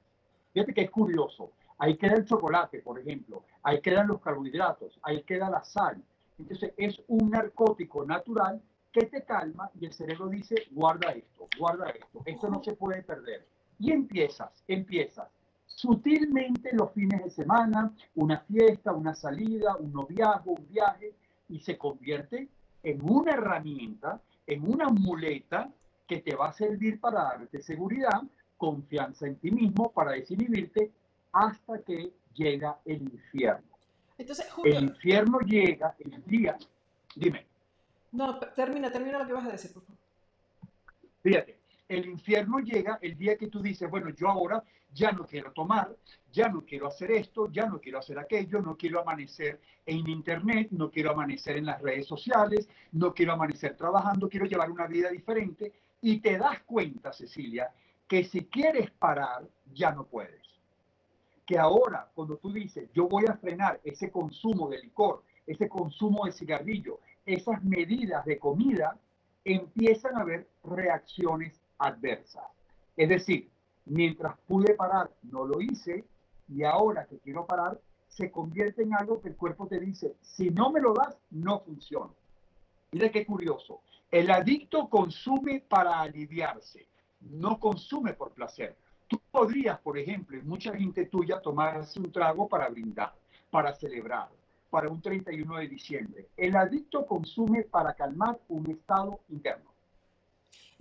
Fíjate 0.53 0.72
que 0.72 0.81
es 0.81 0.91
curioso. 0.91 1.53
Ahí 1.79 1.98
queda 1.98 2.13
el 2.13 2.25
chocolate, 2.25 2.77
por 2.83 3.00
ejemplo. 3.00 3.43
Ahí 3.63 3.81
quedan 3.81 4.07
los 4.07 4.22
carbohidratos. 4.22 5.00
Ahí 5.01 5.24
queda 5.24 5.50
la 5.50 5.63
sal. 5.63 6.00
Entonces 6.38 6.74
es 6.77 7.01
un 7.07 7.31
narcótico 7.31 8.05
natural 8.05 8.62
que 8.91 9.07
te 9.07 9.24
calma 9.24 9.72
y 9.79 9.88
el 9.88 9.93
cerebro 9.93 10.27
dice, 10.27 10.67
guarda 10.69 11.12
esto, 11.12 11.48
guarda 11.57 11.89
esto. 11.89 12.22
Esto 12.24 12.50
no 12.50 12.63
se 12.63 12.74
puede 12.74 13.01
perder. 13.01 13.48
Y 13.79 13.91
empiezas, 13.91 14.63
empiezas 14.67 15.27
sutilmente 15.65 16.69
los 16.74 16.91
fines 16.93 17.24
de 17.24 17.31
semana, 17.31 17.91
una 18.13 18.41
fiesta, 18.41 18.93
una 18.93 19.15
salida, 19.15 19.75
un 19.75 19.91
noviazgo, 19.91 20.51
un 20.51 20.67
viaje, 20.67 21.15
y 21.53 21.60
se 21.60 21.77
convierte 21.77 22.50
en 22.81 23.00
una 23.07 23.33
herramienta, 23.33 24.19
en 24.48 24.67
una 24.67 24.89
muleta 24.89 25.69
que 26.07 26.17
te 26.17 26.36
va 26.36 26.48
a 26.48 26.53
servir 26.53 27.00
para 27.00 27.25
darte 27.25 27.62
seguridad, 27.62 28.24
confianza 28.57 29.27
en 29.27 29.36
ti 29.36 29.51
mismo, 29.51 29.91
para 29.91 30.13
desinhibirte, 30.13 30.91
hasta 31.31 31.77
que 31.83 32.12
llega 32.33 32.79
el 32.86 33.03
infierno. 33.03 33.69
Entonces, 34.17 34.48
el 34.63 34.83
infierno 34.86 35.39
llega 35.41 35.95
el 36.00 36.24
día, 36.25 36.57
dime. 37.15 37.45
No, 38.12 38.39
termina, 38.39 38.91
termina 38.91 39.19
lo 39.19 39.27
que 39.27 39.33
vas 39.33 39.45
a 39.45 39.51
decir, 39.51 39.72
por 39.74 39.83
favor. 39.83 40.00
Fíjate, 41.22 41.55
el 41.88 42.06
infierno 42.06 42.60
llega 42.60 43.00
el 43.02 43.18
día 43.18 43.38
que 43.38 43.48
tú 43.48 43.62
dices, 43.62 43.90
bueno, 43.90 44.10
yo 44.10 44.30
ahora 44.30 44.63
ya 44.94 45.12
no 45.12 45.25
quiero 45.25 45.52
tomar, 45.52 45.96
ya 46.32 46.48
no 46.48 46.62
quiero 46.62 46.88
hacer 46.88 47.12
esto, 47.12 47.52
ya 47.52 47.66
no 47.66 47.80
quiero 47.80 48.00
hacer 48.00 48.20
aquello, 48.20 48.62
no 48.62 48.78
quiero 48.78 49.02
amanecer 49.02 49.60
en 49.86 50.08
internet, 50.08 50.70
no 50.72 50.90
quiero 50.90 51.12
amanecer 51.12 51.58
en 51.58 51.66
las 51.66 51.82
redes 51.82 52.08
sociales, 52.08 52.70
no 52.92 53.13
quiero 53.13 53.34
amanecer 53.34 53.75
trabajando, 53.75 54.30
quiero 54.30 54.46
llevar 54.46 54.72
una 54.72 54.88
vida 54.88 55.10
diferente. 55.10 55.74
Y 56.02 56.20
te 56.20 56.38
das 56.38 56.62
cuenta, 56.62 57.12
Cecilia, 57.13 57.72
que 58.08 58.24
si 58.24 58.46
quieres 58.46 58.92
parar, 58.92 59.48
ya 59.74 59.92
no 59.92 60.06
puedes. 60.06 60.42
Que 61.46 61.58
ahora, 61.58 62.10
cuando 62.13 62.38
tú 62.38 62.52
dices, 62.52 62.90
yo 62.94 63.08
voy 63.08 63.25
a 63.28 63.36
frenar 63.36 63.80
ese 63.84 64.12
consumo 64.12 64.70
de 64.70 64.80
licor, 64.80 65.24
ese 65.46 65.68
consumo 65.68 66.25
de 66.25 66.32
cigarrillo, 66.32 67.00
esas 67.25 67.63
medidas 67.63 68.24
de 68.25 68.38
comida, 68.38 68.98
empiezan 69.44 70.18
a 70.18 70.22
haber 70.22 70.48
reacciones 70.63 71.62
adversas. 71.84 72.46
Es 72.96 73.10
decir, 73.10 73.50
mientras 73.86 74.38
pude 74.48 74.74
parar, 74.75 75.12
no 75.24 75.46
lo 75.46 75.62
hice, 75.62 76.06
y 76.48 76.63
ahora 76.63 77.06
que 77.06 77.18
quiero 77.20 77.46
parar, 77.46 77.80
se 78.08 78.32
convierte 78.32 78.84
en 78.84 78.94
algo 78.94 79.20
que 79.20 79.30
el 79.30 79.36
cuerpo 79.36 79.68
te 79.68 79.80
dice, 79.80 80.16
si 80.22 80.50
no 80.50 80.72
me 80.72 80.80
lo 80.80 80.94
das, 80.94 81.18
no 81.32 81.60
funciona. 81.62 82.12
Mira 82.92 83.10
qué 83.10 83.25
curioso. 83.25 83.82
El 84.12 84.30
adicto 84.30 84.88
consume 84.88 85.63
para 85.68 86.00
aliviarse, 86.00 86.86
no 87.22 87.60
consume 87.60 88.13
por 88.13 88.32
placer. 88.32 88.75
Tú 89.08 89.20
podrías, 89.32 89.80
por 89.80 89.98
ejemplo, 89.98 90.38
y 90.38 90.44
mucha 90.44 90.75
gente 90.75 91.06
tuya, 91.06 91.42
tomarse 91.42 92.00
un 92.00 92.12
trago 92.12 92.48
para 92.48 92.70
brindar, 92.70 93.13
para 93.50 93.74
celebrar, 93.74 94.30
para 94.70 94.90
un 94.90 95.02
31 95.02 95.58
de 95.58 95.68
diciembre. 95.68 96.28
El 96.38 96.56
adicto 96.56 97.06
consume 97.08 97.63
para 97.63 97.94
calmar 97.94 98.40
un 98.50 98.70
estado 98.70 99.20
interno. 99.30 99.73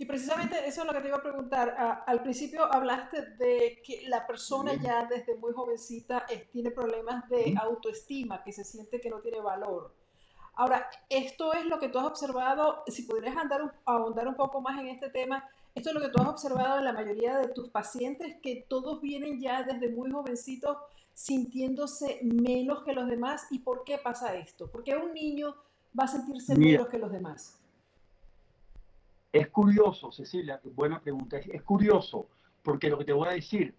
Y 0.03 0.05
precisamente 0.05 0.67
eso 0.67 0.81
es 0.81 0.87
lo 0.87 0.91
que 0.91 0.99
te 0.99 1.07
iba 1.07 1.15
a 1.15 1.23
preguntar. 1.23 1.77
Ah, 1.79 2.03
al 2.05 2.21
principio 2.21 2.65
hablaste 2.65 3.21
de 3.37 3.81
que 3.85 4.05
la 4.09 4.27
persona 4.27 4.73
ya 4.73 5.05
desde 5.05 5.37
muy 5.37 5.53
jovencita 5.53 6.25
tiene 6.51 6.71
problemas 6.71 7.29
de 7.29 7.55
autoestima, 7.57 8.43
que 8.43 8.51
se 8.51 8.65
siente 8.65 8.99
que 8.99 9.09
no 9.09 9.21
tiene 9.21 9.39
valor. 9.39 9.95
Ahora, 10.55 10.89
esto 11.07 11.53
es 11.53 11.65
lo 11.67 11.79
que 11.79 11.87
tú 11.87 11.99
has 11.99 12.05
observado, 12.05 12.83
si 12.87 13.03
pudieras 13.03 13.37
andar, 13.37 13.79
ahondar 13.85 14.27
un 14.27 14.35
poco 14.35 14.59
más 14.59 14.77
en 14.77 14.89
este 14.89 15.09
tema, 15.09 15.49
esto 15.73 15.91
es 15.91 15.95
lo 15.95 16.01
que 16.01 16.09
tú 16.09 16.21
has 16.21 16.27
observado 16.27 16.79
en 16.79 16.83
la 16.83 16.91
mayoría 16.91 17.37
de 17.37 17.47
tus 17.47 17.69
pacientes, 17.69 18.35
que 18.43 18.65
todos 18.67 18.99
vienen 18.99 19.39
ya 19.39 19.63
desde 19.63 19.87
muy 19.87 20.11
jovencitos 20.11 20.79
sintiéndose 21.13 22.19
menos 22.23 22.83
que 22.83 22.91
los 22.91 23.07
demás. 23.07 23.47
¿Y 23.51 23.59
por 23.59 23.85
qué 23.85 23.99
pasa 23.99 24.35
esto? 24.35 24.69
¿Por 24.69 24.83
qué 24.83 24.97
un 24.97 25.13
niño 25.13 25.55
va 25.97 26.03
a 26.03 26.07
sentirse 26.09 26.57
menos 26.57 26.89
que 26.89 26.97
los 26.97 27.09
demás? 27.09 27.62
Es 29.33 29.49
curioso, 29.49 30.11
Cecilia, 30.11 30.61
buena 30.75 31.01
pregunta. 31.01 31.37
Es, 31.37 31.63
curioso 31.63 32.29
porque 32.61 32.87
lo 32.87 32.99
que 32.99 33.05
te 33.05 33.13
voy 33.13 33.27
a 33.29 33.31
decir 33.31 33.73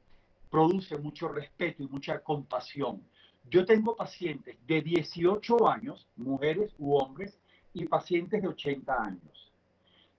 produce 0.51 0.99
mucho 0.99 1.29
respeto 1.29 1.85
y 1.85 1.87
mucha 1.87 2.19
compasión. 2.19 3.01
Yo 3.49 3.65
tengo 3.65 3.95
pacientes 3.95 4.57
de 4.67 4.83
18 4.83 5.69
años, 5.69 6.09
mujeres 6.17 6.75
u 6.77 6.97
hombres, 6.97 7.39
y 7.73 7.87
pacientes 7.87 8.43
de 8.43 8.49
80 8.49 9.01
años. 9.01 9.53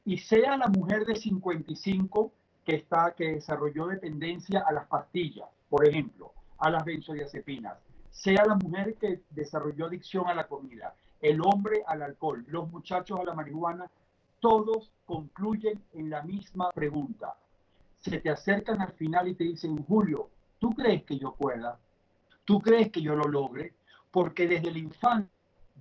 Y 0.05 0.19
sea 0.19 0.55
la 0.55 0.67
mujer 0.69 1.05
de 1.05 1.17
55 1.17 2.31
que 2.63 2.77
está 2.77 3.13
que 3.13 3.33
desarrolló 3.33 3.87
dependencia 3.87 4.63
a 4.65 4.71
las 4.71 4.87
pastillas, 4.87 5.49
por 5.69 5.85
ejemplo, 5.85 6.31
a 6.59 6.69
las 6.69 6.85
benzodiazepinas, 6.85 7.77
sea 8.09 8.45
la 8.45 8.55
mujer 8.55 8.95
que 8.95 9.21
desarrolló 9.31 9.87
adicción 9.87 10.29
a 10.29 10.33
la 10.33 10.47
comida, 10.47 10.95
el 11.19 11.41
hombre 11.41 11.83
al 11.87 12.03
alcohol, 12.03 12.45
los 12.47 12.71
muchachos 12.71 13.19
a 13.19 13.25
la 13.25 13.33
marihuana, 13.33 13.91
todos 14.45 14.91
concluyen 15.05 15.83
en 15.93 16.11
la 16.11 16.21
misma 16.21 16.69
pregunta. 16.69 17.35
Se 17.99 18.19
te 18.19 18.29
acercan 18.29 18.79
al 18.79 18.91
final 18.91 19.27
y 19.27 19.33
te 19.33 19.43
dicen, 19.43 19.83
Julio, 19.85 20.29
¿tú 20.59 20.69
crees 20.69 21.03
que 21.03 21.17
yo 21.17 21.33
pueda? 21.33 21.79
¿Tú 22.43 22.59
crees 22.59 22.91
que 22.91 23.01
yo 23.01 23.15
lo 23.15 23.23
logre? 23.23 23.73
Porque 24.11 24.47
desde 24.47 24.69
la 24.69 24.77
infancia, 24.77 25.31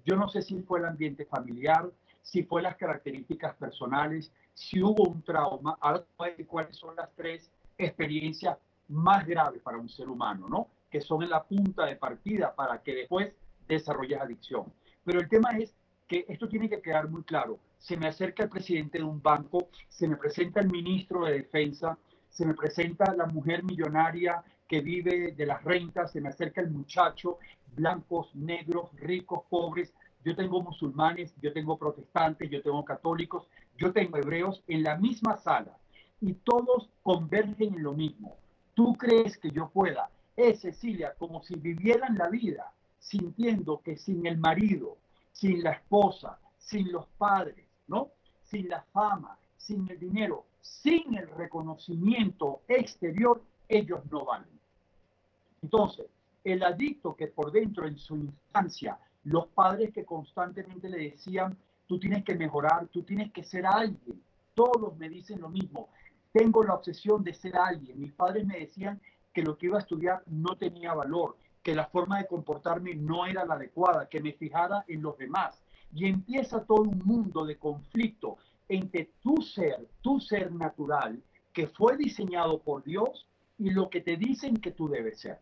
yo 0.07 0.17
no 0.17 0.29
sé 0.29 0.41
si 0.41 0.63
fue 0.63 0.79
el 0.79 0.87
ambiente 0.87 1.27
familiar, 1.27 1.91
si 2.23 2.43
fue 2.45 2.63
las 2.63 2.77
características 2.77 3.55
personales, 3.57 4.33
si 4.55 4.83
hubo 4.83 5.11
un 5.11 5.21
trauma, 5.21 5.77
ahora 5.83 6.03
cuáles 6.47 6.75
son 6.75 6.97
las 6.97 7.11
tres 7.15 7.51
experiencias 7.77 8.57
más 8.89 9.27
graves 9.27 9.61
para 9.61 9.77
un 9.77 9.91
ser 9.91 10.09
humano, 10.09 10.49
¿no? 10.49 10.69
Que 10.91 11.03
son 11.03 11.23
en 11.23 11.29
la 11.29 11.45
punta 11.45 11.85
de 11.85 11.97
partida 11.97 12.55
para 12.55 12.83
que 12.83 12.95
después 12.95 13.31
desarrolles 13.69 14.23
adicción. 14.23 14.73
Pero 15.05 15.21
el 15.21 15.29
tema 15.29 15.51
es 15.59 15.75
esto 16.29 16.49
tiene 16.49 16.69
que 16.69 16.81
quedar 16.81 17.09
muy 17.09 17.23
claro 17.23 17.59
se 17.85 17.99
me 17.99 18.09
acerca 18.09 18.45
el 18.45 18.49
presidente 18.49 18.97
de 18.97 19.05
un 19.05 19.21
banco, 19.21 19.69
se 19.91 20.09
me 20.09 20.17
presenta 20.17 20.61
el 20.61 20.71
ministro 20.71 21.27
de 21.27 21.35
Defensa, 21.35 21.99
se 22.31 22.47
me 22.47 22.55
presenta 22.55 23.15
la 23.15 23.27
mujer 23.27 23.63
millonaria 23.63 24.43
que 24.67 24.81
vive 24.81 25.33
de 25.33 25.45
las 25.45 25.63
rentas, 25.63 26.11
se 26.11 26.23
me 26.23 26.31
acerca 26.31 26.63
el 26.63 26.71
muchacho, 26.71 27.37
blancos, 27.77 28.35
negros, 28.35 28.89
ricos, 28.97 29.43
pobres. 29.51 29.93
Yo 30.25 30.35
tengo 30.35 30.63
musulmanes, 30.63 31.35
yo 31.43 31.53
tengo 31.53 31.77
protestantes, 31.77 32.49
yo 32.49 32.63
tengo 32.63 32.83
católicos, 32.87 33.47
yo 33.77 33.93
tengo 33.93 34.17
hebreos 34.17 34.63
en 34.67 34.83
la 34.83 34.97
misma 34.97 35.37
sala 35.37 35.77
y 36.23 36.33
todos 36.33 36.89
convergen 37.03 37.75
en 37.75 37.83
lo 37.83 37.93
mismo. 37.93 38.39
¿Tú 38.73 38.95
crees 38.95 39.37
que 39.37 39.51
yo 39.51 39.69
pueda? 39.69 40.09
Es 40.39 40.61
Cecilia, 40.63 41.13
como 41.19 41.43
si 41.43 41.55
vivieran 41.57 42.17
la 42.17 42.31
vida 42.31 42.73
sintiendo 42.99 43.83
que 43.85 43.99
sin 43.99 44.25
el 44.25 44.39
marido, 44.39 44.97
sin 45.35 45.63
la 45.63 45.73
esposa, 45.73 46.39
sin 46.59 46.91
los 46.91 47.07
padres, 47.19 47.67
¿no? 47.89 48.13
Sin 48.45 48.69
la 48.69 48.83
fama, 48.93 49.37
sin 49.57 49.91
el 49.91 49.99
dinero, 49.99 50.47
sin 50.61 51.15
el 51.15 51.29
reconocimiento 51.29 52.63
exterior, 52.69 53.43
ellos 53.69 54.01
no 54.11 54.25
valen. 54.25 54.59
Entonces, 55.63 56.07
el 56.45 56.63
adicto 56.63 57.17
que 57.17 57.27
por 57.27 57.51
dentro 57.51 57.87
en 57.87 57.99
su 57.99 58.17
infancia, 58.17 58.99
los 59.25 59.49
padres 59.49 59.93
que 59.93 60.05
constantemente 60.05 60.89
le 60.89 61.11
decían, 61.11 61.57
tú 61.87 61.99
tienes 61.99 62.25
que 62.25 62.35
mejorar, 62.35 62.87
tú 62.89 63.03
tienes 63.03 63.33
que 63.33 63.43
ser 63.43 63.67
alguien, 63.67 64.23
todos 64.55 64.97
me 64.97 65.09
dicen 65.09 65.41
lo 65.41 65.49
mismo, 65.49 65.89
tengo 66.33 66.63
la 66.63 66.75
obsesión 66.75 67.25
de 67.25 67.35
ser 67.35 67.57
alguien, 67.57 67.99
mis 67.99 68.13
padres 68.13 68.47
me 68.47 68.61
decían 68.61 69.01
que 69.33 69.43
lo 69.43 69.59
que 69.59 69.67
iba 69.67 69.79
a 69.79 69.81
estudiar 69.81 70.23
no 70.27 70.57
tenía 70.57 70.95
valor, 70.95 71.37
que 71.65 71.75
la 71.75 71.87
forma 71.87 72.19
de 72.19 72.27
comportarme 72.27 72.95
no 72.95 73.25
era 73.25 73.45
la 73.47 73.55
adecuada, 73.55 74.09
que 74.09 74.21
me 74.21 74.35
fijara 74.35 74.85
en 74.87 75.01
los 75.03 75.17
demás, 75.17 75.61
y 75.95 76.07
empieza 76.07 76.65
todo 76.65 76.83
un 76.83 77.01
mundo 77.05 77.47
de 77.47 77.57
conflicto 77.57 78.37
entre 78.69 79.11
tu 79.23 79.41
ser, 79.41 79.89
tu 80.03 80.21
ser 80.21 80.53
natural, 80.53 81.21
que 81.55 81.67
fue 81.69 81.97
diseñado 81.97 82.59
por 82.59 82.85
Dios, 82.85 83.27
y 83.59 83.71
lo 83.71 83.89
que 83.89 84.03
te 84.03 84.17
dicen 84.17 84.59
que 84.59 84.73
tú 84.73 84.89
debes 84.89 85.21
ser. 85.21 85.39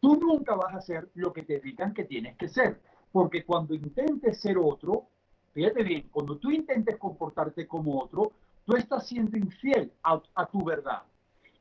Tú 0.00 0.16
nunca 0.16 0.54
vas 0.54 0.72
a 0.74 0.80
ser 0.80 1.08
lo 1.14 1.32
que 1.32 1.42
te 1.42 1.58
digan 1.58 1.92
que 1.94 2.04
tienes 2.04 2.36
que 2.36 2.48
ser, 2.48 2.80
porque 3.10 3.44
cuando 3.44 3.74
intentes 3.74 4.40
ser 4.40 4.56
otro, 4.56 5.08
fíjate 5.52 5.82
bien, 5.82 6.08
cuando 6.12 6.36
tú 6.36 6.52
intentes 6.52 6.96
comportarte 6.96 7.66
como 7.66 8.00
otro, 8.00 8.32
tú 8.64 8.76
estás 8.76 9.08
siendo 9.08 9.36
infiel 9.36 9.92
a, 10.04 10.22
a 10.36 10.46
tu 10.46 10.64
verdad. 10.64 11.02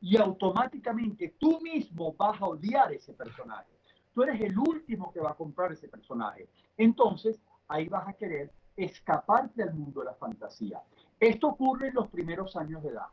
Y 0.03 0.17
automáticamente 0.17 1.33
tú 1.39 1.61
mismo 1.61 2.13
vas 2.17 2.39
a 2.41 2.45
odiar 2.45 2.91
ese 2.91 3.13
personaje. 3.13 3.71
Tú 4.13 4.21
eres 4.23 4.41
el 4.41 4.59
último 4.59 5.13
que 5.13 5.21
va 5.21 5.31
a 5.31 5.33
comprar 5.33 5.71
ese 5.71 5.87
personaje. 5.87 6.49
Entonces, 6.75 7.39
ahí 7.69 7.87
vas 7.87 8.05
a 8.09 8.11
querer 8.11 8.51
escaparte 8.75 9.63
al 9.63 9.73
mundo 9.73 10.01
de 10.01 10.07
la 10.07 10.15
fantasía. 10.15 10.83
Esto 11.17 11.47
ocurre 11.47 11.87
en 11.87 11.93
los 11.93 12.09
primeros 12.09 12.53
años 12.57 12.83
de 12.83 12.89
edad. 12.89 13.07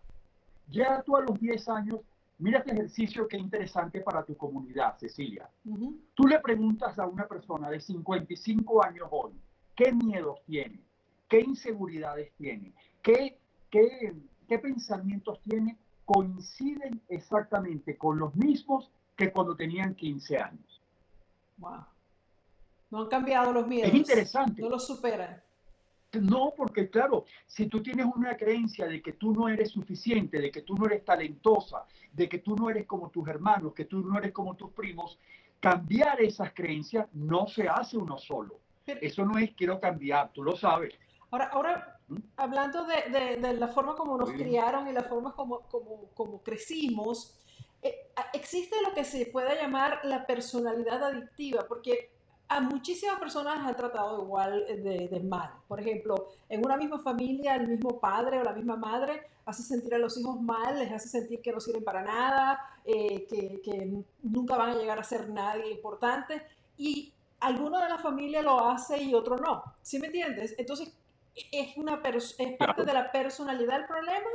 Ya 0.69 1.01
tú 1.03 1.17
a 1.17 1.21
los 1.21 1.39
10 1.39 1.69
años, 1.69 2.01
mira 2.39 2.59
este 2.59 2.73
ejercicio 2.73 3.29
que 3.29 3.37
interesante 3.37 4.01
para 4.01 4.25
tu 4.25 4.37
comunidad, 4.37 4.99
Cecilia. 4.99 5.49
Tú 6.15 6.27
le 6.27 6.41
preguntas 6.41 6.99
a 6.99 7.07
una 7.07 7.29
persona 7.29 7.71
de 7.71 7.79
55 7.79 8.85
años 8.85 9.07
hoy, 9.13 9.41
¿qué 9.77 9.93
miedos 9.93 10.41
tiene? 10.45 10.81
¿Qué 11.29 11.39
inseguridades 11.39 12.33
tiene? 12.33 12.75
¿Qué, 13.01 13.39
qué, 13.71 14.13
qué 14.49 14.59
pensamientos 14.59 15.41
tiene? 15.43 15.79
Coinciden 16.13 17.01
exactamente 17.09 17.97
con 17.97 18.19
los 18.19 18.35
mismos 18.35 18.91
que 19.17 19.31
cuando 19.31 19.55
tenían 19.55 19.95
15 19.95 20.39
años. 20.39 20.83
Wow. 21.59 21.85
No 22.91 23.03
han 23.03 23.07
cambiado 23.07 23.53
los 23.53 23.65
miedos. 23.69 23.91
Es 23.91 23.95
interesante. 23.95 24.61
No 24.61 24.71
los 24.71 24.85
superan. 24.85 25.41
No, 26.21 26.53
porque 26.57 26.91
claro, 26.91 27.27
si 27.47 27.67
tú 27.67 27.81
tienes 27.81 28.07
una 28.07 28.37
creencia 28.37 28.89
de 28.89 29.01
que 29.01 29.13
tú 29.13 29.33
no 29.33 29.49
eres 29.49 29.71
suficiente, 29.71 30.41
de 30.41 30.51
que 30.51 30.63
tú 30.63 30.75
no 30.75 30.87
eres 30.87 31.05
talentosa, 31.05 31.85
de 32.13 32.29
que 32.29 32.41
tú 32.41 32.57
no 32.57 32.69
eres 32.69 32.87
como 32.87 33.11
tus 33.11 33.29
hermanos, 33.29 33.73
que 33.73 33.85
tú 33.85 34.01
no 34.01 34.19
eres 34.19 34.33
como 34.33 34.57
tus 34.57 34.73
primos, 34.73 35.17
cambiar 35.61 36.21
esas 36.21 36.53
creencias 36.53 37.07
no 37.13 37.47
se 37.47 37.69
hace 37.69 37.97
uno 37.97 38.19
solo. 38.19 38.59
Eso 38.85 39.25
no 39.25 39.39
es 39.39 39.53
quiero 39.53 39.79
cambiar, 39.79 40.33
tú 40.33 40.43
lo 40.43 40.57
sabes. 40.57 40.93
Ahora, 41.31 41.47
ahora 41.53 42.01
hablando 42.37 42.85
de, 42.85 43.37
de, 43.37 43.55
la 43.55 43.69
forma 43.69 43.95
como 43.95 44.17
nos 44.19 44.31
criaron 44.33 44.89
y 44.89 44.93
la 44.93 45.03
forma 45.03 45.35
como, 45.35 45.61
como, 45.63 46.11
como 46.15 46.43
crecimos, 46.43 47.37
eh, 47.83 48.11
existe 48.33 48.77
lo 48.83 48.93
que 48.95 49.05
se 49.05 49.27
puede 49.27 49.57
llamar 49.57 50.01
la 50.05 50.27
personalidad 50.27 51.03
adictiva, 51.03 51.67
porque 51.69 52.11
a 52.51 52.61
muchísimas 52.61 53.19
personas 53.21 53.61
han 53.61 53.77
tratado 53.77 54.25
igual 54.25 54.67
de, 54.67 55.21
mal. 55.21 55.53
Por 55.69 55.81
ejemplo, 55.81 56.31
en 56.49 56.65
una 56.65 56.77
misma 56.77 56.99
familia, 56.99 57.55
el 57.55 57.69
mismo 57.69 58.01
padre 58.01 58.41
o 58.41 58.43
la 58.43 58.53
misma 58.53 58.77
madre 58.77 59.23
hace 59.47 59.63
sentir 59.63 59.95
a 59.95 59.99
los 59.99 60.19
hijos 60.19 60.41
mal, 60.41 60.77
les 60.77 60.91
hace 60.91 61.09
sentir 61.09 61.41
que 61.41 61.53
no 61.53 61.61
sirven 61.61 61.85
para 61.85 62.03
nada, 62.03 62.61
eh, 62.85 63.25
que, 63.29 64.03
nunca 64.23 64.57
van 64.57 64.71
a 64.71 64.75
llegar 64.75 64.99
a 64.99 65.05
ser 65.05 65.31
nadie 65.31 65.71
importante. 65.71 66.43
Y 66.77 67.13
alguno 67.39 67.79
de 67.79 67.89
la 67.89 67.99
familia 67.99 68.43
lo 68.43 68.69
hace 68.69 69.01
y 69.01 69.15
otro 69.15 69.37
no. 69.37 69.63
¿Sí 69.81 70.01
me 70.01 70.09
entiendes? 70.09 70.57
Entonces, 70.59 70.93
¿es, 71.35 71.77
una 71.77 72.01
¿es 72.05 72.57
parte 72.59 72.85
de 72.85 72.93
la 72.93 73.11
personalidad 73.13 73.81
el 73.81 73.87
problema? 73.87 74.29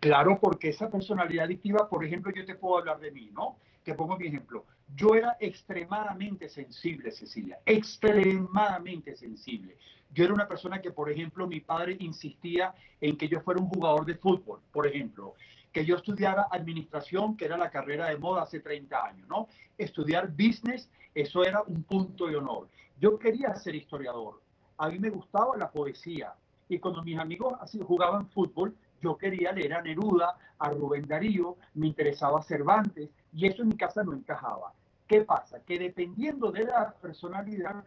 Claro, 0.00 0.38
porque 0.40 0.70
esa 0.70 0.90
personalidad 0.90 1.44
adictiva, 1.44 1.88
por 1.88 2.04
ejemplo, 2.04 2.32
yo 2.32 2.44
te 2.46 2.54
puedo 2.54 2.78
hablar 2.78 2.98
de 3.00 3.10
mí, 3.10 3.30
¿no? 3.32 3.58
Te 3.84 3.94
pongo 3.94 4.16
mi 4.16 4.28
ejemplo. 4.28 4.64
Yo 4.94 5.14
era 5.14 5.36
extremadamente 5.38 6.48
sensible, 6.48 7.10
Cecilia, 7.10 7.60
extremadamente 7.66 9.14
sensible. 9.14 9.76
Yo 10.12 10.24
era 10.24 10.34
una 10.34 10.48
persona 10.48 10.80
que, 10.80 10.90
por 10.90 11.10
ejemplo, 11.10 11.46
mi 11.46 11.60
padre 11.60 11.96
insistía 12.00 12.74
en 13.00 13.16
que 13.16 13.28
yo 13.28 13.40
fuera 13.40 13.60
un 13.60 13.68
jugador 13.68 14.04
de 14.06 14.16
fútbol, 14.16 14.60
por 14.72 14.86
ejemplo, 14.86 15.34
que 15.70 15.84
yo 15.84 15.96
estudiara 15.96 16.48
administración, 16.50 17.36
que 17.36 17.44
era 17.44 17.56
la 17.56 17.70
carrera 17.70 18.08
de 18.08 18.16
moda 18.16 18.42
hace 18.42 18.60
30 18.60 19.04
años, 19.04 19.28
¿no? 19.28 19.48
Estudiar 19.78 20.30
business, 20.30 20.90
eso 21.14 21.44
era 21.44 21.62
un 21.62 21.84
punto 21.84 22.26
de 22.26 22.36
honor. 22.36 22.68
Yo 22.98 23.18
quería 23.18 23.54
ser 23.54 23.74
historiador. 23.74 24.40
A 24.80 24.88
mí 24.88 24.98
me 24.98 25.10
gustaba 25.10 25.58
la 25.58 25.70
poesía. 25.70 26.32
Y 26.66 26.78
cuando 26.78 27.02
mis 27.02 27.18
amigos 27.18 27.52
así 27.60 27.78
jugaban 27.86 28.30
fútbol, 28.30 28.74
yo 29.02 29.14
quería 29.18 29.52
leer 29.52 29.74
a 29.74 29.82
Neruda, 29.82 30.38
a 30.58 30.70
Rubén 30.70 31.06
Darío, 31.06 31.58
me 31.74 31.88
interesaba 31.88 32.40
Cervantes, 32.40 33.10
y 33.34 33.46
eso 33.46 33.60
en 33.60 33.68
mi 33.68 33.76
casa 33.76 34.02
no 34.02 34.14
encajaba. 34.14 34.72
¿Qué 35.06 35.20
pasa? 35.20 35.60
Que 35.66 35.78
dependiendo 35.78 36.50
de 36.50 36.64
la 36.64 36.94
personalidad, 36.94 37.84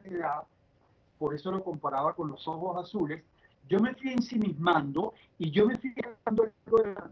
por 1.17 1.33
eso 1.33 1.49
lo 1.49 1.63
comparaba 1.63 2.13
con 2.13 2.29
los 2.29 2.47
ojos 2.47 2.85
azules, 2.85 3.23
yo 3.67 3.79
me 3.79 3.95
fui 3.95 4.11
ensimismando 4.11 5.15
y 5.39 5.49
yo 5.49 5.65
me 5.65 5.79
fui 5.79 5.95
dando 6.23 6.43
de 6.43 6.93
la 6.93 7.09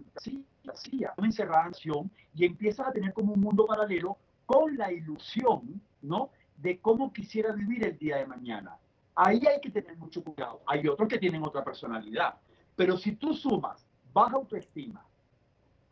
fantasía, 0.63 1.11
me 1.17 1.25
encerraba 1.25 1.63
en 1.63 1.67
acción 1.69 2.11
y 2.35 2.45
empiezas 2.45 2.87
a 2.87 2.91
tener 2.91 3.13
como 3.13 3.33
un 3.33 3.41
mundo 3.41 3.65
paralelo 3.65 4.17
con 4.45 4.77
la 4.77 4.91
ilusión, 4.91 5.81
¿no? 6.03 6.29
De 6.57 6.79
cómo 6.79 7.11
quisiera 7.11 7.51
vivir 7.51 7.83
el 7.83 7.97
día 7.97 8.17
de 8.17 8.27
mañana. 8.27 8.77
Ahí 9.23 9.39
hay 9.45 9.61
que 9.61 9.69
tener 9.69 9.95
mucho 9.97 10.23
cuidado. 10.23 10.63
Hay 10.65 10.87
otros 10.87 11.07
que 11.07 11.19
tienen 11.19 11.45
otra 11.45 11.63
personalidad. 11.63 12.33
Pero 12.75 12.97
si 12.97 13.11
tú 13.15 13.35
sumas 13.35 13.85
baja 14.11 14.35
autoestima, 14.35 15.05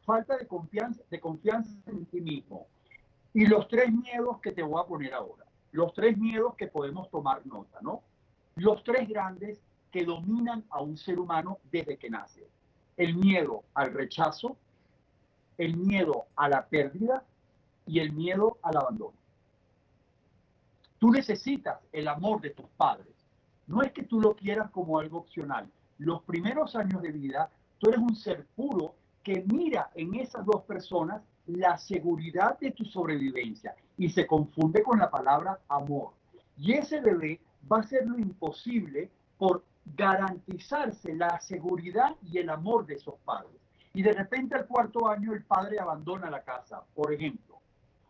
falta 0.04 0.36
de 0.36 0.48
confianza, 0.48 1.04
de 1.12 1.20
confianza 1.20 1.72
en 1.86 2.08
ti 2.08 2.22
mismo, 2.22 2.66
y 3.32 3.46
los 3.46 3.68
tres 3.68 3.92
miedos 3.94 4.40
que 4.42 4.52
te 4.52 4.64
voy 4.64 4.82
a 4.82 4.88
poner 4.88 5.14
ahora, 5.14 5.46
los 5.72 5.94
tres 5.94 6.18
miedos 6.18 6.56
que 6.56 6.66
podemos 6.66 7.08
tomar 7.12 7.46
nota, 7.46 7.78
¿no? 7.82 8.02
Los 8.56 8.84
tres 8.84 9.08
grandes 9.08 9.62
que 9.92 10.06
dominan 10.06 10.66
a 10.72 10.82
un 10.82 10.98
ser 10.98 11.20
humano 11.20 11.60
desde 11.72 11.98
que 11.98 12.10
nace. 12.10 12.48
El 12.98 13.16
miedo 13.16 13.64
al 13.76 13.94
rechazo, 13.94 14.58
el 15.60 15.78
miedo 15.78 16.26
a 16.36 16.50
la 16.50 16.66
pérdida 16.66 17.24
y 17.86 18.00
el 18.00 18.12
miedo 18.12 18.58
al 18.64 18.78
abandono. 18.78 19.14
Tú 20.98 21.12
necesitas 21.12 21.80
el 21.92 22.08
amor 22.08 22.42
de 22.42 22.50
tus 22.50 22.66
padres. 22.76 23.19
No 23.70 23.84
es 23.84 23.92
que 23.92 24.02
tú 24.02 24.20
lo 24.20 24.36
quieras 24.36 24.72
como 24.72 24.98
algo 24.98 25.20
opcional. 25.20 25.70
Los 26.00 26.24
primeros 26.24 26.76
años 26.76 27.04
de 27.04 27.12
vida, 27.12 27.52
tú 27.78 27.90
eres 27.90 28.02
un 28.02 28.16
ser 28.16 28.48
puro 28.56 28.96
que 29.24 29.46
mira 29.46 29.92
en 29.94 30.16
esas 30.16 30.44
dos 30.44 30.64
personas 30.64 31.22
la 31.46 31.78
seguridad 31.78 32.58
de 32.58 32.72
tu 32.72 32.84
sobrevivencia 32.84 33.76
y 33.96 34.10
se 34.10 34.26
confunde 34.26 34.82
con 34.82 34.98
la 34.98 35.12
palabra 35.12 35.60
amor. 35.68 36.14
Y 36.58 36.74
ese 36.74 37.00
bebé 37.00 37.40
va 37.72 37.78
a 37.78 37.82
hacer 37.82 38.08
lo 38.08 38.18
imposible 38.18 39.12
por 39.38 39.64
garantizarse 39.96 41.14
la 41.14 41.40
seguridad 41.40 42.16
y 42.24 42.40
el 42.40 42.50
amor 42.50 42.88
de 42.88 42.96
esos 42.96 43.20
padres. 43.24 43.54
Y 43.94 44.02
de 44.02 44.14
repente 44.14 44.56
al 44.56 44.66
cuarto 44.66 45.08
año 45.08 45.32
el 45.32 45.44
padre 45.44 45.80
abandona 45.80 46.32
la 46.32 46.42
casa, 46.42 46.82
por 46.96 47.14
ejemplo, 47.14 47.60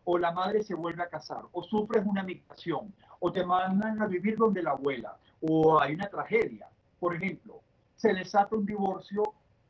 o 0.04 0.16
la 0.16 0.32
madre 0.32 0.62
se 0.62 0.74
vuelve 0.74 1.02
a 1.02 1.10
casar, 1.10 1.42
o 1.52 1.62
sufres 1.62 2.06
una 2.06 2.22
migración, 2.22 2.94
o 3.18 3.30
te 3.30 3.44
mandan 3.44 4.00
a 4.00 4.06
vivir 4.06 4.38
donde 4.38 4.62
la 4.62 4.70
abuela, 4.70 5.16
o 5.40 5.80
hay 5.80 5.94
una 5.94 6.08
tragedia. 6.08 6.68
Por 6.98 7.14
ejemplo, 7.14 7.60
se 7.96 8.12
desata 8.12 8.56
un 8.56 8.66
divorcio 8.66 9.22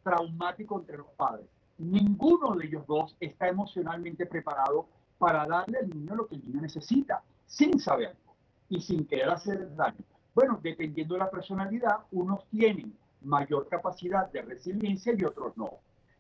traumático 0.03 0.79
entre 0.79 0.99
los 0.99 1.09
padres 1.17 1.47
ninguno 1.81 2.55
de 2.57 2.67
ellos 2.67 2.87
dos 2.87 3.17
está 3.21 3.49
emocionalmente 3.49 4.27
preparado 4.27 4.87
para 5.19 5.47
darle 5.47 5.79
al 5.79 5.89
niño 5.89 6.15
lo 6.15 6.27
que 6.27 6.37
el 6.37 6.47
niño 6.47 6.61
necesita, 6.61 7.23
sin 7.47 7.81
saberlo 7.81 8.35
y 8.69 8.81
sin 8.81 9.07
querer 9.07 9.31
hacer 9.31 9.75
daño. 9.75 10.05
Bueno, 10.35 10.61
dependiendo 10.63 11.15
de 11.15 11.21
la 11.21 11.31
personalidad, 11.31 12.01
unos 12.13 12.47
tienen 12.49 12.97
mayor 13.23 13.69
capacidad 13.69 14.31
de 14.31 14.43
resiliencia 14.43 15.15
y 15.17 15.25
otros 15.25 15.57
no. 15.57 15.71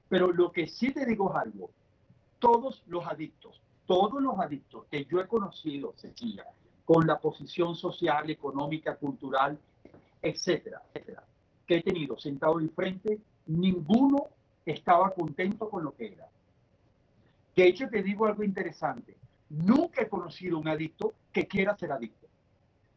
Pero 0.09 0.33
lo 0.33 0.51
que 0.51 0.67
sí 0.67 0.93
te 0.93 1.07
digo 1.07 1.31
es 1.31 1.37
algo, 1.37 1.71
todos 2.39 2.83
los 2.87 3.07
adictos, 3.07 3.61
todos 3.87 4.21
los 4.21 4.39
adictos 4.39 4.87
que 4.91 5.05
yo 5.05 5.21
he 5.21 5.29
conocido, 5.29 5.93
Cecilia, 5.97 6.47
con 6.93 7.07
la 7.07 7.21
posición 7.21 7.77
social, 7.77 8.29
económica, 8.31 8.97
cultural, 8.97 9.57
etcétera, 10.21 10.83
etcétera, 10.93 11.23
que 11.65 11.77
he 11.77 11.83
tenido 11.85 12.19
sentado 12.19 12.59
enfrente, 12.59 13.21
ninguno 13.47 14.27
estaba 14.67 15.13
contento 15.13 15.71
con 15.71 15.85
lo 15.85 15.95
que 15.95 16.15
era. 16.15 16.27
De 17.55 17.65
hecho, 17.65 17.89
te 17.89 18.03
digo 18.03 18.27
algo 18.27 18.43
interesante. 18.43 19.15
Nunca 19.51 20.03
he 20.03 20.09
conocido 20.09 20.59
un 20.59 20.67
adicto 20.67 21.15
que 21.33 21.47
quiera 21.47 21.77
ser 21.77 21.93
adicto. 21.93 22.27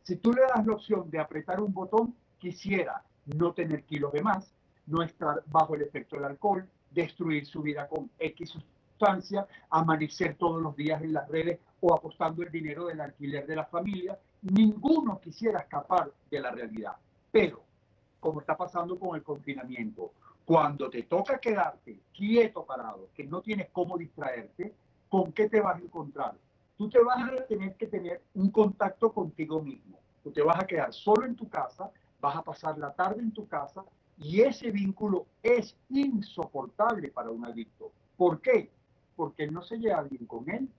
Si 0.01 0.15
tú 0.15 0.33
le 0.33 0.41
das 0.41 0.65
la 0.65 0.73
opción 0.73 1.11
de 1.11 1.19
apretar 1.19 1.61
un 1.61 1.71
botón, 1.71 2.15
quisiera 2.39 3.03
no 3.37 3.53
tener 3.53 3.83
kilos 3.83 4.11
de 4.11 4.23
más, 4.23 4.55
no 4.87 5.03
estar 5.03 5.43
bajo 5.45 5.75
el 5.75 5.83
efecto 5.83 6.15
del 6.15 6.25
alcohol, 6.25 6.67
destruir 6.89 7.45
su 7.45 7.61
vida 7.61 7.87
con 7.87 8.09
X 8.17 8.57
amanecer 9.69 10.35
todos 10.35 10.61
los 10.61 10.75
días 10.75 11.01
en 11.01 11.13
las 11.13 11.27
redes 11.27 11.59
o 11.81 11.93
apostando 11.93 12.43
el 12.43 12.51
dinero 12.51 12.87
del 12.87 13.01
alquiler 13.01 13.45
de 13.45 13.55
la 13.55 13.65
familia. 13.65 14.17
Ninguno 14.41 15.19
quisiera 15.19 15.59
escapar 15.59 16.11
de 16.29 16.39
la 16.39 16.51
realidad. 16.51 16.95
Pero, 17.31 17.63
como 18.19 18.39
está 18.39 18.55
pasando 18.55 18.97
con 18.99 19.15
el 19.15 19.23
confinamiento, 19.23 20.13
cuando 20.45 20.89
te 20.89 21.03
toca 21.03 21.39
quedarte 21.39 21.99
quieto, 22.13 22.65
parado, 22.65 23.09
que 23.13 23.23
no 23.23 23.41
tienes 23.41 23.69
cómo 23.71 23.97
distraerte, 23.97 24.73
¿con 25.09 25.31
qué 25.31 25.49
te 25.49 25.61
vas 25.61 25.77
a 25.77 25.83
encontrar? 25.83 26.35
Tú 26.77 26.89
te 26.89 27.01
vas 27.01 27.31
a 27.31 27.45
tener 27.45 27.75
que 27.75 27.87
tener 27.87 28.21
un 28.33 28.49
contacto 28.51 29.13
contigo 29.13 29.61
mismo. 29.61 29.99
Tú 30.23 30.31
te 30.31 30.41
vas 30.41 30.61
a 30.61 30.67
quedar 30.67 30.93
solo 30.93 31.25
en 31.25 31.35
tu 31.35 31.49
casa, 31.49 31.91
vas 32.19 32.35
a 32.35 32.41
pasar 32.41 32.77
la 32.77 32.93
tarde 32.93 33.21
en 33.21 33.31
tu 33.31 33.47
casa 33.47 33.83
y 34.17 34.41
ese 34.41 34.71
vínculo 34.71 35.25
es 35.41 35.75
insoportable 35.89 37.09
para 37.09 37.29
un 37.29 37.45
adicto. 37.45 37.91
¿Por 38.17 38.41
qué? 38.41 38.71
Porque 39.15 39.43
él 39.43 39.53
no 39.53 39.61
se 39.61 39.77
lleva 39.77 40.03
bien 40.03 40.25
con 40.25 40.49
él. 40.49 40.69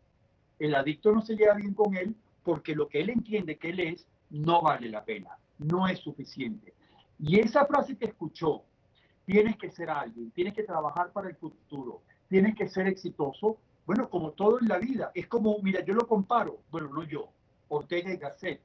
El 0.58 0.74
adicto 0.74 1.12
no 1.12 1.22
se 1.22 1.36
lleva 1.36 1.54
bien 1.54 1.74
con 1.74 1.96
él 1.96 2.14
porque 2.44 2.74
lo 2.74 2.88
que 2.88 3.00
él 3.00 3.10
entiende 3.10 3.56
que 3.56 3.70
él 3.70 3.80
es 3.80 4.06
no 4.30 4.62
vale 4.62 4.88
la 4.88 5.04
pena, 5.04 5.38
no 5.58 5.88
es 5.88 5.98
suficiente. 5.98 6.74
Y 7.18 7.40
esa 7.40 7.66
frase 7.66 7.96
que 7.96 8.06
escuchó 8.06 8.62
tienes 9.24 9.56
que 9.56 9.70
ser 9.70 9.90
alguien, 9.90 10.30
tienes 10.32 10.54
que 10.54 10.62
trabajar 10.62 11.10
para 11.12 11.28
el 11.28 11.36
futuro, 11.36 12.02
tienes 12.28 12.54
que 12.54 12.68
ser 12.68 12.86
exitoso. 12.86 13.58
Bueno, 13.86 14.08
como 14.08 14.32
todo 14.32 14.60
en 14.60 14.68
la 14.68 14.78
vida, 14.78 15.10
es 15.14 15.26
como, 15.26 15.58
mira, 15.60 15.84
yo 15.84 15.94
lo 15.94 16.06
comparo, 16.06 16.60
bueno, 16.70 16.88
no 16.88 17.04
yo, 17.04 17.28
Ortega 17.68 18.12
y 18.12 18.16
Gasset 18.16 18.60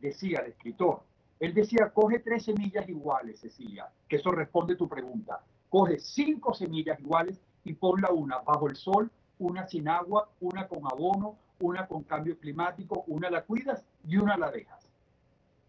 decía, 0.00 0.40
el 0.40 0.52
escritor, 0.52 1.02
él 1.40 1.54
decía, 1.54 1.90
coge 1.90 2.20
tres 2.20 2.44
semillas 2.44 2.88
iguales, 2.88 3.40
Cecilia, 3.40 3.88
que 4.08 4.16
eso 4.16 4.30
responde 4.30 4.76
tu 4.76 4.88
pregunta. 4.88 5.44
Coge 5.68 5.98
cinco 5.98 6.54
semillas 6.54 6.98
iguales 7.00 7.40
y 7.64 7.74
ponla 7.74 8.10
una 8.10 8.38
bajo 8.38 8.68
el 8.68 8.76
sol, 8.76 9.10
una 9.38 9.66
sin 9.66 9.88
agua, 9.88 10.28
una 10.40 10.68
con 10.68 10.86
abono, 10.86 11.36
una 11.60 11.86
con 11.86 12.04
cambio 12.04 12.38
climático, 12.38 13.04
una 13.06 13.30
la 13.30 13.42
cuidas 13.42 13.84
y 14.06 14.16
una 14.16 14.36
la 14.36 14.50
dejas. 14.50 14.88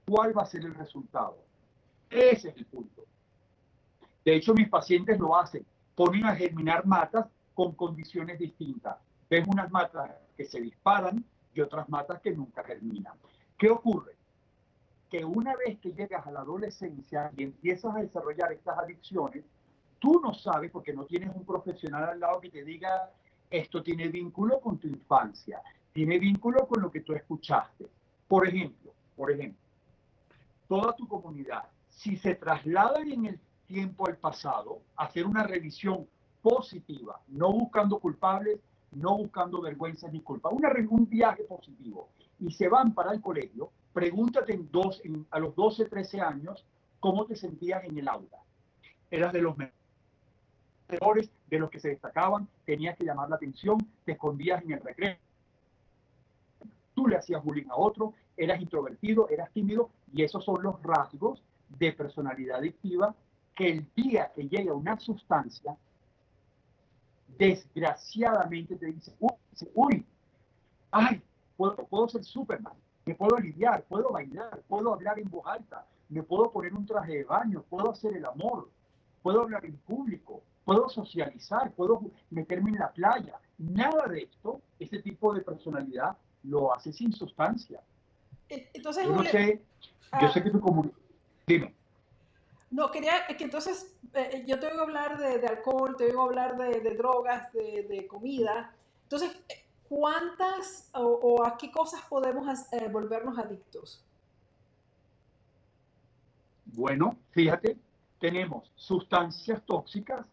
¿Cuál 0.07 0.37
va 0.37 0.43
a 0.43 0.45
ser 0.45 0.61
el 0.65 0.75
resultado? 0.75 1.37
Ese 2.09 2.49
es 2.49 2.57
el 2.57 2.65
punto. 2.65 3.03
De 4.23 4.35
hecho, 4.35 4.53
mis 4.53 4.69
pacientes 4.69 5.19
lo 5.19 5.35
hacen. 5.35 5.65
Ponen 5.95 6.25
a 6.25 6.35
germinar 6.35 6.85
matas 6.85 7.27
con 7.53 7.73
condiciones 7.73 8.37
distintas. 8.37 8.97
Ves 9.29 9.47
unas 9.47 9.71
matas 9.71 10.11
que 10.35 10.45
se 10.45 10.59
disparan 10.59 11.23
y 11.53 11.61
otras 11.61 11.87
matas 11.89 12.21
que 12.21 12.31
nunca 12.31 12.63
germinan. 12.63 13.13
¿Qué 13.57 13.69
ocurre? 13.69 14.15
Que 15.09 15.23
una 15.23 15.55
vez 15.55 15.79
que 15.79 15.93
llegas 15.93 16.27
a 16.27 16.31
la 16.31 16.41
adolescencia 16.41 17.31
y 17.37 17.43
empiezas 17.43 17.95
a 17.95 17.99
desarrollar 17.99 18.51
estas 18.51 18.77
adicciones, 18.77 19.45
tú 19.99 20.19
no 20.21 20.33
sabes, 20.33 20.71
porque 20.71 20.93
no 20.93 21.05
tienes 21.05 21.35
un 21.35 21.45
profesional 21.45 22.09
al 22.09 22.19
lado 22.19 22.41
que 22.41 22.49
te 22.49 22.63
diga, 22.63 23.11
esto 23.49 23.81
tiene 23.83 24.07
vínculo 24.07 24.59
con 24.59 24.77
tu 24.77 24.87
infancia, 24.87 25.61
tiene 25.93 26.19
vínculo 26.19 26.67
con 26.67 26.81
lo 26.81 26.91
que 26.91 27.01
tú 27.01 27.13
escuchaste. 27.13 27.87
Por 28.27 28.47
ejemplo, 28.47 28.91
por 29.15 29.31
ejemplo, 29.31 29.61
toda 30.67 30.95
tu 30.95 31.07
comunidad, 31.07 31.63
si 31.89 32.17
se 32.17 32.35
trasladan 32.35 33.11
en 33.11 33.25
el 33.27 33.39
tiempo 33.67 34.07
al 34.07 34.17
pasado, 34.17 34.81
hacer 34.95 35.25
una 35.25 35.43
revisión 35.43 36.07
positiva, 36.41 37.19
no 37.27 37.51
buscando 37.51 37.99
culpables, 37.99 38.59
no 38.91 39.17
buscando 39.17 39.61
vergüenza 39.61 40.07
ni 40.09 40.21
culpa, 40.21 40.49
un 40.49 41.09
viaje 41.09 41.43
positivo, 41.43 42.09
y 42.39 42.51
se 42.51 42.67
van 42.67 42.93
para 42.93 43.13
el 43.13 43.21
colegio, 43.21 43.71
pregúntate 43.93 44.53
en 44.53 44.69
dos, 44.71 45.01
a 45.31 45.39
los 45.39 45.55
12, 45.55 45.85
13 45.85 46.21
años, 46.21 46.65
cómo 46.99 47.25
te 47.25 47.35
sentías 47.35 47.83
en 47.83 47.97
el 47.97 48.07
aula. 48.07 48.37
Eras 49.09 49.33
de 49.33 49.41
los 49.41 49.57
mejores, 49.57 49.84
de 50.87 51.59
los 51.59 51.69
que 51.69 51.79
se 51.79 51.89
destacaban, 51.89 52.47
tenías 52.65 52.95
que 52.97 53.05
llamar 53.05 53.29
la 53.29 53.35
atención, 53.35 53.77
te 54.03 54.13
escondías 54.13 54.63
en 54.63 54.73
el 54.73 54.81
recreo, 54.81 55.17
tú 56.93 57.07
le 57.07 57.17
hacías 57.17 57.43
bullying 57.43 57.69
a 57.69 57.75
otro, 57.75 58.13
eras 58.37 58.61
introvertido, 58.61 59.27
eras 59.29 59.51
tímido, 59.51 59.89
y 60.13 60.23
esos 60.23 60.43
son 60.43 60.61
los 60.61 60.81
rasgos 60.83 61.43
de 61.69 61.91
personalidad 61.93 62.59
adictiva 62.59 63.15
que 63.53 63.69
el 63.69 63.87
día 63.95 64.31
que 64.35 64.47
llega 64.47 64.73
una 64.73 64.99
sustancia, 64.99 65.75
desgraciadamente 67.37 68.75
te 68.75 68.87
dice, 68.87 69.13
uy, 69.73 70.05
ay, 70.91 71.21
puedo, 71.57 71.75
puedo 71.87 72.07
ser 72.09 72.23
Superman, 72.23 72.73
me 73.05 73.15
puedo 73.15 73.35
aliviar, 73.37 73.83
puedo 73.83 74.09
bailar, 74.09 74.61
puedo 74.67 74.93
hablar 74.93 75.19
en 75.19 75.29
voz 75.29 75.45
alta, 75.47 75.85
me 76.09 76.23
puedo 76.23 76.51
poner 76.51 76.73
un 76.73 76.85
traje 76.85 77.17
de 77.17 77.23
baño, 77.23 77.63
puedo 77.69 77.91
hacer 77.91 78.15
el 78.15 78.25
amor, 78.25 78.69
puedo 79.21 79.41
hablar 79.41 79.65
en 79.65 79.75
público, 79.77 80.43
puedo 80.65 80.89
socializar, 80.89 81.71
puedo 81.71 82.01
meterme 82.31 82.71
en 82.71 82.79
la 82.79 82.91
playa. 82.91 83.39
Nada 83.57 84.07
de 84.07 84.23
esto, 84.23 84.61
ese 84.79 85.01
tipo 85.01 85.33
de 85.33 85.41
personalidad, 85.41 86.17
lo 86.43 86.73
hace 86.73 86.91
sin 86.91 87.13
sustancia. 87.13 87.81
E, 88.49 88.69
entonces, 88.73 89.05
yo 89.07 89.23
sé, 89.23 89.61
yo 90.21 90.29
sé 90.29 90.43
que 90.43 90.49
tú 90.49 90.59
como... 90.59 90.91
Dime. 91.47 91.73
No, 92.71 92.91
quería 92.91 93.25
que 93.27 93.43
entonces 93.43 93.95
eh, 94.13 94.43
yo 94.47 94.59
tengo 94.59 94.75
que 94.75 94.81
hablar 94.81 95.17
de, 95.17 95.47
alcohol, 95.47 95.95
tengo 95.97 96.27
que 96.27 96.39
hablar 96.39 96.57
de, 96.57 96.95
drogas, 96.95 97.53
de, 97.53 98.07
comida. 98.07 98.75
Entonces, 99.03 99.31
¿cuántas 99.87 100.89
o, 100.93 101.45
a 101.45 101.57
qué 101.57 101.71
cosas 101.71 102.01
podemos 102.09 102.47
eh, 102.73 102.89
volvernos 102.89 103.37
adictos? 103.37 104.03
Bueno, 106.65 107.17
fíjate, 107.31 107.77
tenemos 108.19 108.71
sustancias 108.75 109.61
tóxicas, 109.65 110.25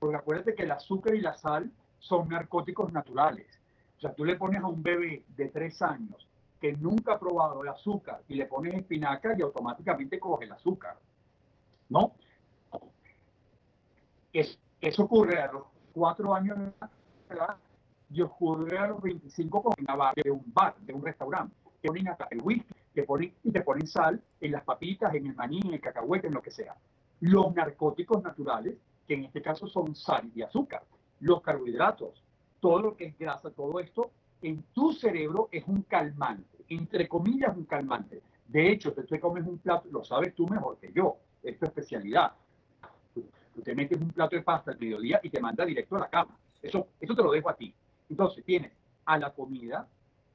porque 0.00 0.16
acuérdate 0.16 0.54
que 0.54 0.64
el 0.64 0.70
azúcar 0.72 1.14
y 1.14 1.20
la 1.20 1.34
sal 1.34 1.70
son 1.98 2.28
narcóticos 2.28 2.92
naturales. 2.92 3.46
O 3.98 4.00
sea, 4.00 4.14
tú 4.14 4.24
le 4.24 4.36
pones 4.36 4.62
a 4.62 4.66
un 4.66 4.82
bebé 4.82 5.24
de 5.36 5.48
tres 5.50 5.80
años 5.82 6.26
que 6.58 6.72
nunca 6.72 7.14
ha 7.14 7.18
probado 7.18 7.62
el 7.62 7.68
azúcar 7.68 8.22
y 8.26 8.34
le 8.34 8.46
pones 8.46 8.74
espinaca 8.74 9.34
y 9.36 9.42
automáticamente 9.42 10.18
coge 10.18 10.46
el 10.46 10.52
azúcar. 10.52 10.96
¿No? 11.88 12.14
eso 14.32 15.02
ocurre 15.02 15.42
a 15.42 15.50
los 15.52 15.64
cuatro 15.92 16.32
años 16.32 16.56
de 16.56 17.34
edad 17.34 17.56
y 18.10 18.22
ocurre 18.22 18.78
a 18.78 18.86
los 18.86 19.02
25 19.02 19.62
con 19.62 19.74
una 19.78 19.96
bar 19.96 20.14
de 20.14 20.30
un 20.30 20.44
bar, 20.46 20.76
de 20.80 20.94
un 20.94 21.04
restaurante. 21.04 21.54
Te 21.82 21.88
ponen 21.88 22.08
hasta 22.08 22.28
el 22.30 22.40
whisky, 22.40 22.74
te 22.94 23.02
ponen, 23.02 23.34
y 23.42 23.50
te 23.50 23.60
ponen 23.62 23.86
sal 23.86 24.22
en 24.40 24.52
las 24.52 24.62
papitas, 24.62 25.12
en 25.14 25.26
el 25.26 25.34
maní, 25.34 25.60
en 25.64 25.74
el 25.74 25.80
cacahuete, 25.80 26.28
en 26.28 26.34
lo 26.34 26.42
que 26.42 26.52
sea. 26.52 26.76
Los 27.20 27.54
narcóticos 27.54 28.22
naturales, 28.22 28.76
que 29.10 29.14
en 29.14 29.24
este 29.24 29.42
caso 29.42 29.66
son 29.66 29.96
sal 29.96 30.30
y 30.36 30.42
azúcar. 30.42 30.84
Los 31.18 31.42
carbohidratos, 31.42 32.22
todo 32.60 32.80
lo 32.80 32.96
que 32.96 33.06
es 33.06 33.18
grasa, 33.18 33.50
todo 33.50 33.80
esto, 33.80 34.12
en 34.40 34.62
tu 34.72 34.92
cerebro 34.92 35.48
es 35.50 35.64
un 35.66 35.82
calmante, 35.82 36.58
entre 36.68 37.08
comillas 37.08 37.56
un 37.56 37.64
calmante. 37.64 38.22
De 38.46 38.70
hecho, 38.70 38.92
te, 38.92 39.02
te 39.02 39.18
comes 39.18 39.44
un 39.48 39.58
plato, 39.58 39.88
lo 39.90 40.04
sabes 40.04 40.32
tú 40.32 40.46
mejor 40.46 40.78
que 40.78 40.92
yo, 40.92 41.16
es 41.42 41.58
tu 41.58 41.64
especialidad. 41.64 42.34
Tú, 43.12 43.24
te 43.64 43.74
metes 43.74 44.00
un 44.00 44.10
plato 44.10 44.36
de 44.36 44.42
pasta 44.42 44.70
al 44.70 44.78
mediodía 44.78 45.18
y 45.24 45.28
te 45.28 45.40
manda 45.40 45.64
directo 45.64 45.96
a 45.96 46.00
la 46.02 46.08
cama. 46.08 46.38
Eso, 46.62 46.86
eso 47.00 47.12
te 47.12 47.22
lo 47.24 47.32
dejo 47.32 47.50
a 47.50 47.56
ti. 47.56 47.74
Entonces 48.08 48.44
tienes 48.44 48.70
a 49.06 49.18
la 49.18 49.34
comida, 49.34 49.88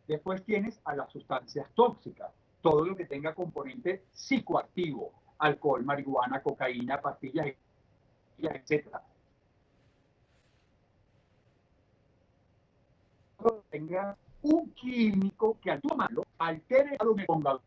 después 0.05 0.43
tienes 0.43 0.81
a 0.83 0.97
las 0.97 1.09
sustancias 1.13 1.65
tóxicas, 1.75 2.29
todo 2.61 2.83
lo 2.83 2.97
que 2.97 3.05
tenga 3.05 3.33
componente 3.33 4.03
psicoactivo, 4.11 5.13
alcohol, 5.39 5.85
marihuana, 5.85 6.43
cocaína, 6.43 6.99
pastillas, 6.99 7.47
etcétera 8.39 9.01
tenga 13.69 14.17
un 14.41 14.69
químico 14.71 15.57
que 15.61 15.71
al 15.71 15.81
tomarlo 15.81 16.25
altere 16.37 16.97
el 16.99 17.15
me 17.15 17.25
ponga 17.25 17.59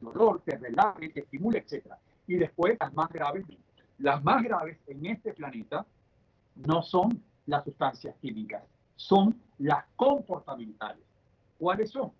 dolor, 0.00 0.40
te 0.44 0.56
relaje, 0.56 1.08
te 1.10 1.20
estimule, 1.20 1.58
etc. 1.66 1.86
Y 2.26 2.36
después 2.36 2.76
las 2.80 2.92
más 2.94 3.08
graves, 3.10 3.44
las 3.98 4.22
más 4.22 4.42
graves 4.42 4.78
en 4.86 5.06
este 5.06 5.32
planeta 5.32 5.84
no 6.54 6.82
son 6.82 7.22
las 7.46 7.64
sustancias 7.64 8.14
químicas, 8.20 8.62
son 8.96 9.40
las 9.58 9.84
comportamentales. 9.96 11.04
¿Cuáles 11.58 11.90
son? 11.90 12.12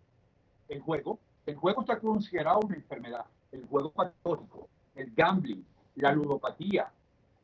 El 0.69 0.81
juego. 0.81 1.19
El 1.47 1.57
juego 1.57 1.81
está 1.83 1.99
considerado 1.99 2.61
una 2.61 2.77
enfermedad. 2.77 3.25
El 3.53 3.65
juego 3.67 3.91
patológico, 3.91 4.69
el 4.95 5.13
gambling, 5.15 5.65
la 5.97 6.13
ludopatía. 6.13 6.91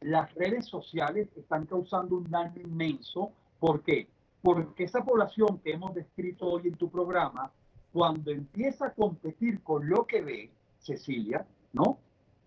Las 0.07 0.33
redes 0.35 0.67
sociales 0.67 1.29
están 1.37 1.67
causando 1.67 2.17
un 2.17 2.31
daño 2.31 2.61
inmenso. 2.63 3.33
¿Por 3.59 3.83
qué? 3.83 4.09
porque 4.47 4.85
esa 4.85 5.05
población 5.05 5.59
que 5.59 5.73
hemos 5.73 5.93
descrito 5.93 6.47
hoy 6.47 6.69
en 6.69 6.77
tu 6.77 6.89
programa, 6.89 7.51
cuando 7.93 8.31
empieza 8.31 8.87
a 8.87 8.93
competir 8.93 9.61
con 9.65 9.89
lo 9.89 10.07
que 10.07 10.21
ve, 10.21 10.51
Cecilia, 10.79 11.45
¿no? 11.73 11.99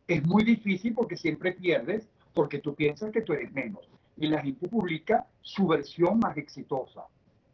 Es 0.08 0.26
muy 0.26 0.45
difícil 0.45 0.93
porque 0.93 1.17
siempre 1.17 1.52
pierdes, 1.52 2.08
porque 2.34 2.60
tú 2.60 2.74
piensas 2.74 3.12
que 3.12 3.22
tú 3.22 3.34
eres 3.34 3.52
menos. 3.52 3.86
Y 4.15 4.28
la 4.28 4.41
gente 4.41 4.69
publica 4.69 5.28
su 5.41 5.67
versión 5.67 6.19
más 6.19 6.38
exitosa. 6.38 7.04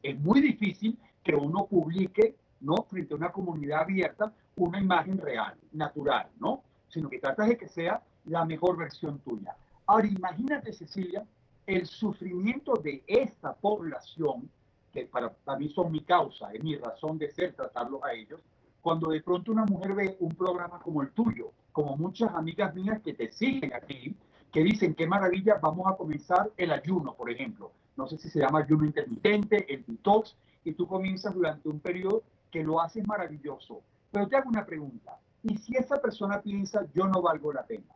Es 0.03 0.15
muy 0.19 0.41
difícil 0.41 0.95
que 1.23 1.33
uno 1.33 1.65
publique, 1.65 2.35
¿no? 2.61 2.85
Frente 2.87 3.15
a 3.15 3.17
una 3.17 3.31
comunidad 3.31 3.81
abierta, 3.81 4.31
una 4.57 4.79
imagen 4.79 5.17
real, 5.17 5.55
natural, 5.71 6.27
¿no? 6.39 6.61
Sino 6.89 7.09
que 7.09 7.17
tratas 7.17 7.47
de 7.47 7.57
que 7.57 7.67
sea 7.67 7.99
la 8.25 8.45
mejor 8.45 8.77
versión 8.77 9.17
tuya. 9.21 9.55
Ahora, 9.87 10.07
imagínate, 10.07 10.73
Cecilia, 10.73 11.25
el 11.67 11.85
sufrimiento 11.85 12.73
de 12.75 13.03
esta 13.07 13.53
población, 13.53 14.49
que 14.91 15.05
para, 15.05 15.31
mí 15.57 15.69
son 15.69 15.91
mi 15.91 16.01
causa, 16.01 16.51
es 16.53 16.63
mi 16.63 16.75
razón 16.75 17.17
de 17.17 17.31
ser 17.31 17.53
tratarlos 17.53 18.03
a 18.03 18.13
ellos, 18.13 18.39
cuando 18.81 19.09
de 19.09 19.21
pronto 19.21 19.51
una 19.51 19.65
mujer 19.65 19.93
ve 19.93 20.17
un 20.19 20.29
programa 20.29 20.79
como 20.79 21.01
el 21.01 21.11
tuyo, 21.11 21.51
como 21.71 21.97
muchas 21.97 22.33
amigas 22.33 22.73
mías 22.73 23.01
que 23.01 23.13
te 23.13 23.31
siguen 23.31 23.73
aquí, 23.73 24.15
que 24.51 24.63
dicen 24.63 24.95
qué 24.95 25.05
maravilla, 25.05 25.59
vamos 25.61 25.87
a 25.87 25.97
comenzar 25.97 26.51
el 26.55 26.71
ayuno, 26.71 27.13
por 27.13 27.29
ejemplo. 27.29 27.71
No 27.97 28.07
sé 28.07 28.17
si 28.17 28.29
se 28.29 28.39
llama 28.39 28.59
ayuno 28.59 28.85
intermitente, 28.85 29.71
el 29.73 29.83
detox, 29.85 30.35
y 30.63 30.73
tú 30.73 30.87
comienzas 30.87 31.33
durante 31.33 31.67
un 31.67 31.79
periodo 31.79 32.23
que 32.51 32.63
lo 32.63 32.79
haces 32.79 33.05
maravilloso. 33.05 33.81
Pero 34.11 34.27
te 34.27 34.37
hago 34.37 34.49
una 34.49 34.65
pregunta. 34.65 35.17
¿Y 35.43 35.57
si 35.57 35.75
esa 35.75 35.97
persona 35.97 36.41
piensa, 36.41 36.85
yo 36.93 37.05
no 37.05 37.21
valgo 37.21 37.53
la 37.53 37.65
pena? 37.65 37.93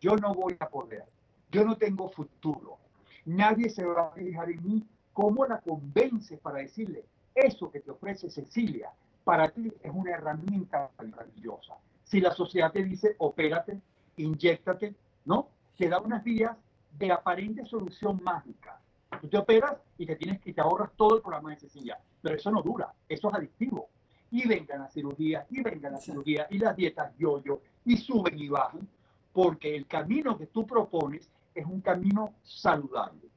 Yo 0.00 0.16
no 0.16 0.34
voy 0.34 0.56
a 0.58 0.68
poder. 0.68 1.04
Yo 1.50 1.64
no 1.64 1.76
tengo 1.76 2.08
futuro. 2.08 2.78
Nadie 3.24 3.68
se 3.70 3.84
va 3.84 4.08
a 4.08 4.10
fijar 4.12 4.50
en 4.50 4.62
mí. 4.64 4.86
¿Cómo 5.12 5.44
la 5.44 5.60
convence 5.60 6.36
para 6.38 6.58
decirle, 6.58 7.04
eso 7.34 7.70
que 7.70 7.80
te 7.80 7.90
ofrece 7.90 8.30
Cecilia, 8.30 8.90
para 9.24 9.48
ti 9.48 9.72
es 9.82 9.92
una 9.92 10.12
herramienta 10.12 10.90
maravillosa? 10.98 11.74
Si 12.04 12.20
la 12.20 12.32
sociedad 12.32 12.72
te 12.72 12.84
dice, 12.84 13.16
opérate, 13.18 13.80
inyectate, 14.16 14.94
¿no? 15.24 15.48
Te 15.76 15.88
da 15.88 16.00
unas 16.00 16.22
vías 16.22 16.56
de 16.98 17.12
aparente 17.12 17.64
solución 17.66 18.20
mágica. 18.22 18.80
Tú 19.20 19.28
te 19.28 19.36
operas 19.36 19.76
y 19.98 20.06
te 20.06 20.16
tienes 20.16 20.40
que 20.40 20.52
te 20.52 20.60
ahorras 20.60 20.90
todo 20.96 21.16
el 21.16 21.22
programa 21.22 21.50
de 21.50 21.56
Cecilia, 21.56 21.98
pero 22.22 22.36
eso 22.36 22.50
no 22.50 22.62
dura, 22.62 22.92
eso 23.08 23.28
es 23.28 23.34
adictivo. 23.34 23.88
Y 24.30 24.46
vengan 24.46 24.80
las 24.80 24.92
cirugías, 24.92 25.44
y 25.50 25.60
vengan 25.60 25.92
las 25.92 26.04
cirugías, 26.04 26.46
y 26.50 26.58
las 26.58 26.76
dietas 26.76 27.12
yo-yo, 27.18 27.60
y 27.84 27.96
suben 27.96 28.38
y 28.38 28.48
bajan, 28.48 28.88
porque 29.32 29.76
el 29.76 29.86
camino 29.86 30.38
que 30.38 30.46
tú 30.46 30.66
propones 30.66 31.28
es 31.54 31.66
un 31.66 31.80
camino 31.80 32.34
saludable. 32.42 33.28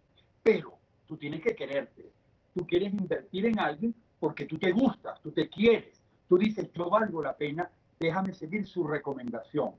Pero 0.41 0.77
tú 1.07 1.17
tienes 1.17 1.41
que 1.41 1.55
quererte, 1.55 2.11
tú 2.53 2.65
quieres 2.65 2.93
invertir 2.93 3.45
en 3.45 3.59
alguien 3.59 3.95
porque 4.19 4.45
tú 4.45 4.57
te 4.57 4.71
gustas, 4.71 5.21
tú 5.21 5.31
te 5.31 5.49
quieres, 5.49 6.01
tú 6.27 6.37
dices, 6.37 6.71
yo 6.73 6.89
valgo 6.89 7.21
la 7.21 7.35
pena, 7.35 7.69
déjame 7.99 8.33
seguir 8.33 8.65
su 8.65 8.85
recomendación. 8.85 9.71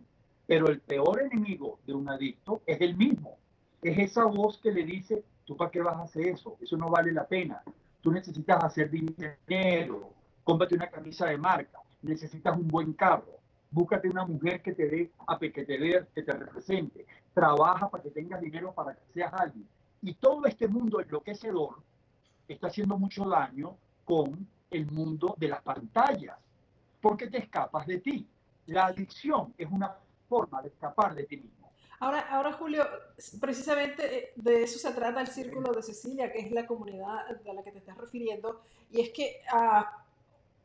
Pero 0.47 0.69
el 0.69 0.81
peor 0.81 1.23
enemigo 1.23 1.79
de 1.87 1.95
un 1.95 2.09
adicto 2.09 2.63
es 2.67 2.81
el 2.81 2.97
mismo. 2.97 3.39
Es 3.81 3.99
esa 3.99 4.25
voz 4.25 4.59
que 4.59 4.71
le 4.71 4.85
dice, 4.85 5.25
¿tú 5.45 5.57
para 5.57 5.71
qué 5.71 5.81
vas 5.81 5.97
a 5.97 6.03
hacer 6.03 6.29
eso? 6.29 6.57
Eso 6.61 6.77
no 6.77 6.91
vale 6.91 7.13
la 7.13 7.27
pena. 7.27 7.63
Tú 8.03 8.13
necesitas 8.13 8.63
hacer 8.63 8.91
dinero, 8.91 10.11
cómprate 10.43 10.75
una 10.75 10.91
camisa 10.91 11.27
de 11.27 11.39
marca, 11.39 11.81
necesitas 12.03 12.57
un 12.57 12.69
buen 12.69 12.93
carro, 12.93 13.39
búscate 13.71 14.09
una 14.09 14.27
mujer 14.27 14.61
que 14.61 14.73
te 14.73 14.89
dé, 14.89 15.11
que 15.41 15.65
te 15.65 16.07
que 16.15 16.23
te 16.23 16.33
represente, 16.33 17.07
trabaja 17.35 17.91
para 17.91 18.03
que 18.03 18.11
tengas 18.11 18.41
dinero 18.41 18.73
para 18.73 18.95
que 18.95 19.03
seas 19.13 19.33
alguien. 19.35 19.69
Y 20.01 20.15
todo 20.15 20.47
este 20.47 20.69
mundo 20.69 21.01
enloquecedor 21.01 21.83
está 22.47 22.69
haciendo 22.69 22.97
mucho 22.97 23.29
daño 23.29 23.77
con 24.05 24.49
el 24.71 24.91
mundo 24.91 25.35
de 25.39 25.49
las 25.49 25.63
pantallas, 25.63 26.39
porque 27.01 27.29
te 27.29 27.39
escapas 27.39 27.87
de 27.87 27.99
ti. 27.99 28.27
La 28.67 28.87
adicción 28.87 29.53
es 29.59 29.71
una 29.71 29.95
forma 30.29 30.63
de 30.63 30.69
escapar 30.69 31.15
de 31.15 31.25
ti 31.25 31.37
mismo. 31.37 31.71
Ahora, 32.01 32.21
ahora 32.31 32.53
Julio, 32.53 32.85
precisamente 33.41 34.19
eh, 34.19 34.33
de 34.37 34.65
eso 34.65 34.79
se 34.79 34.93
trata 34.95 35.21
el 35.21 35.29
Círculo 35.29 35.73
de 35.73 35.83
Cecilia, 35.83 36.31
que 36.31 36.41
es 36.41 36.51
la 36.51 36.67
comunidad 36.67 37.19
a 37.19 37.53
la 37.53 37.63
que 37.63 37.73
te 37.73 37.79
estás 37.79 37.97
refiriendo, 37.97 38.61
y 38.91 39.01
es 39.01 39.11
que 39.11 39.41
ah, 39.51 40.04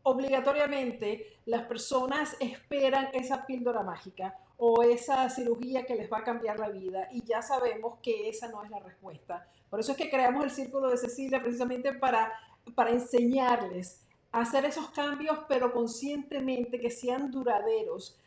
obligatoriamente 0.03 1.39
las 1.45 1.63
personas 1.63 2.35
esperan 2.39 3.09
esa 3.13 3.45
píldora 3.45 3.83
mágica 3.83 4.37
o 4.57 4.83
esa 4.83 5.29
cirugía 5.29 5.85
que 5.85 5.95
les 5.95 6.11
va 6.11 6.19
a 6.19 6.23
cambiar 6.23 6.59
la 6.59 6.69
vida 6.69 7.07
y 7.11 7.23
ya 7.23 7.41
sabemos 7.41 7.99
que 8.01 8.29
esa 8.29 8.49
no 8.49 8.63
es 8.63 8.69
la 8.69 8.79
respuesta. 8.79 9.47
Por 9.69 9.79
eso 9.79 9.91
es 9.91 9.97
que 9.97 10.09
creamos 10.09 10.43
el 10.43 10.51
Círculo 10.51 10.89
de 10.89 10.97
Cecilia 10.97 11.41
precisamente 11.41 11.93
para, 11.93 12.31
para 12.75 12.91
enseñarles 12.91 14.05
a 14.31 14.41
hacer 14.41 14.65
esos 14.65 14.89
cambios, 14.89 15.39
pero 15.47 15.71
conscientemente 15.71 16.79
que 16.79 16.91
sean 16.91 17.31
duraderos. 17.31 18.17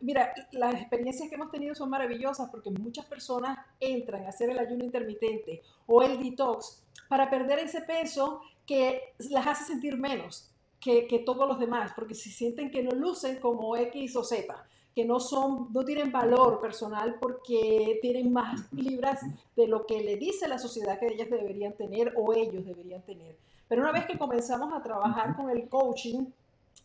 mira, 0.00 0.32
las 0.52 0.74
experiencias 0.74 1.28
que 1.28 1.34
hemos 1.34 1.50
tenido 1.50 1.74
son 1.74 1.90
maravillosas 1.90 2.50
porque 2.50 2.70
muchas 2.70 3.06
personas 3.06 3.58
entran 3.78 4.24
a 4.24 4.30
hacer 4.30 4.50
el 4.50 4.58
ayuno 4.58 4.84
intermitente 4.84 5.62
o 5.86 6.02
el 6.02 6.22
detox 6.22 6.84
para 7.08 7.28
perder 7.28 7.58
ese 7.60 7.82
peso 7.82 8.40
que 8.66 9.14
las 9.30 9.46
hace 9.46 9.64
sentir 9.64 9.96
menos 9.96 10.51
que, 10.82 11.06
que 11.06 11.20
todos 11.20 11.48
los 11.48 11.58
demás, 11.58 11.92
porque 11.94 12.14
se 12.14 12.28
sienten 12.30 12.70
que 12.70 12.82
no 12.82 12.90
lucen 12.90 13.38
como 13.38 13.76
X 13.76 14.16
o 14.16 14.24
Z 14.24 14.66
que 14.94 15.04
no 15.04 15.20
son, 15.20 15.68
no 15.72 15.84
tienen 15.84 16.12
valor 16.12 16.60
personal 16.60 17.16
porque 17.18 17.98
tienen 18.02 18.32
más 18.32 18.70
libras 18.72 19.20
de 19.56 19.66
lo 19.66 19.86
que 19.86 20.02
le 20.02 20.16
dice 20.16 20.48
la 20.48 20.58
sociedad 20.58 20.98
que 20.98 21.06
ellas 21.06 21.30
deberían 21.30 21.72
tener 21.72 22.12
o 22.16 22.34
ellos 22.34 22.66
deberían 22.66 23.00
tener. 23.02 23.36
Pero 23.68 23.82
una 23.82 23.92
vez 23.92 24.04
que 24.04 24.18
comenzamos 24.18 24.72
a 24.72 24.82
trabajar 24.82 25.34
con 25.34 25.48
el 25.48 25.68
coaching, 25.68 26.26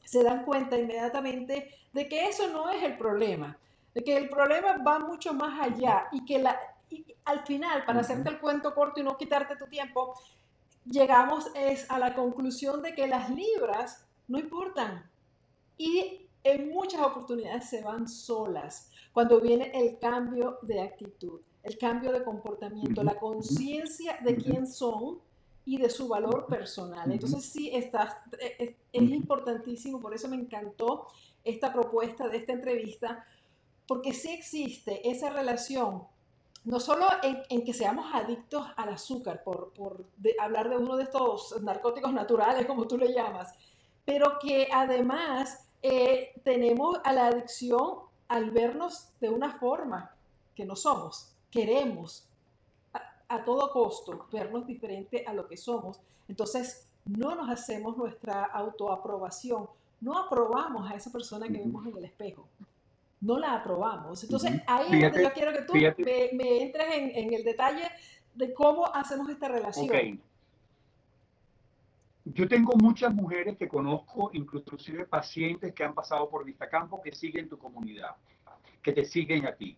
se 0.06 0.24
dan 0.24 0.46
cuenta 0.46 0.78
inmediatamente 0.78 1.70
de 1.92 2.08
que 2.08 2.30
eso 2.30 2.48
no 2.48 2.70
es 2.70 2.82
el 2.82 2.98
problema, 2.98 3.58
de 3.94 4.04
que 4.04 4.16
el 4.16 4.30
problema 4.30 4.78
va 4.78 5.00
mucho 5.00 5.34
más 5.34 5.60
allá 5.60 6.08
y 6.14 6.24
que 6.24 6.40
la, 6.40 6.58
al 7.26 7.46
final, 7.46 7.84
para 7.84 8.00
hacerte 8.00 8.30
el 8.30 8.40
cuento 8.40 8.74
corto 8.74 9.02
y 9.02 9.04
no 9.04 9.18
quitarte 9.18 9.58
tu 9.58 9.68
tiempo, 9.68 10.14
llegamos 10.90 11.52
es 11.56 11.90
a 11.90 12.00
la 12.00 12.14
conclusión 12.16 12.82
de 12.82 12.94
que 12.94 13.08
las 13.08 13.30
libras 13.30 14.06
no 14.28 14.40
importan. 14.40 15.10
Y 15.78 16.28
en 16.44 16.70
muchas 16.70 17.02
oportunidades 17.02 17.70
se 17.70 17.84
van 17.84 18.08
solas 18.08 18.92
cuando 19.12 19.42
viene 19.42 19.72
el 19.74 20.00
cambio 20.00 20.60
de 20.62 20.82
actitud, 20.82 21.42
el 21.64 21.78
cambio 21.78 22.12
de 22.12 22.24
comportamiento, 22.24 23.04
la 23.04 23.20
conciencia 23.20 24.20
de 24.24 24.38
quién 24.38 24.68
son 24.68 25.20
y 25.66 25.78
de 25.78 25.90
su 25.90 26.08
valor 26.08 26.46
personal. 26.46 27.12
Entonces 27.12 27.44
sí, 27.44 27.70
está, 27.74 28.24
es, 28.40 28.76
es, 28.94 29.02
importantísimo, 29.02 30.00
por 30.00 30.14
eso 30.14 30.30
me 30.30 30.38
encantó 30.38 31.08
esta 31.44 31.74
propuesta 31.74 32.30
de 32.30 32.38
esta 32.38 32.54
entrevista, 32.54 33.26
porque 33.86 34.14
sí 34.14 34.30
existe 34.30 35.10
esa 35.10 35.30
relación, 35.30 36.04
no 36.68 36.82
solo 36.82 37.08
en, 37.24 37.64
que 37.64 37.74
seamos 37.74 38.14
adictos 38.14 38.68
al 38.76 38.90
azúcar, 38.90 39.42
por, 39.42 39.72
por 39.72 40.04
hablar 40.38 40.70
de 40.70 40.76
uno 40.76 40.98
de 40.98 41.04
estos 41.04 41.62
narcóticos 41.62 42.12
naturales, 42.12 42.66
como 42.66 42.86
tú 42.86 42.98
le 42.98 43.14
llamas, 43.14 43.56
pero 44.04 44.38
que 44.38 44.68
además 44.74 45.66
eh, 45.82 46.34
tenemos 46.44 47.00
a 47.06 47.14
la 47.14 47.28
adicción 47.28 48.00
al 48.28 48.52
vernos 48.52 49.08
de 49.22 49.30
una 49.30 49.58
forma 49.58 50.12
que 50.56 50.66
no 50.66 50.76
somos, 50.76 51.34
queremos 51.50 52.28
a 53.30 53.46
todo 53.46 53.72
costo 53.72 54.28
vernos 54.30 54.68
diferente 54.68 55.24
a 55.26 55.34
lo 55.34 55.48
que 55.48 55.56
somos, 55.56 56.02
entonces 56.28 56.86
no 57.06 57.34
nos 57.34 57.50
hacemos 57.50 57.96
nuestra 57.96 58.44
autoaprobación, 58.44 59.70
no 60.02 60.18
aprobamos 60.18 60.92
a 60.92 60.96
esa 60.96 61.14
persona 61.14 61.48
que 61.48 61.60
vemos 61.60 61.86
en 61.88 61.96
el 61.96 62.04
espejo, 62.04 62.46
no 63.22 63.40
la 63.40 63.56
aprobamos. 63.56 64.24
Entonces 64.24 64.62
ahí 64.68 64.86
es 64.92 65.02
donde 65.02 65.24
yo 65.24 65.34
quiero 65.34 65.54
que 65.54 65.62
tú 65.62 65.74
me, 65.74 66.62
entres 66.62 66.88
en, 66.92 67.34
el 67.34 67.44
detalle 67.44 67.84
de 68.36 68.54
cómo 68.54 68.86
hacemos 68.94 69.30
esta 69.30 69.48
relación. 69.48 70.22
Yo 72.34 72.48
tengo 72.48 72.74
muchas 72.76 73.14
mujeres 73.14 73.58
que 73.58 73.70
conozco, 73.70 74.32
inclusive 74.34 75.06
pacientes 75.06 75.74
que 75.74 75.84
han 75.84 75.94
pasado 75.94 76.30
por 76.30 76.44
Vistacampo, 76.44 77.02
que 77.02 77.14
siguen 77.14 77.48
tu 77.48 77.58
comunidad, 77.58 78.18
que 78.82 78.92
te 78.92 79.06
siguen 79.06 79.46
a 79.46 79.54
ti. 79.54 79.78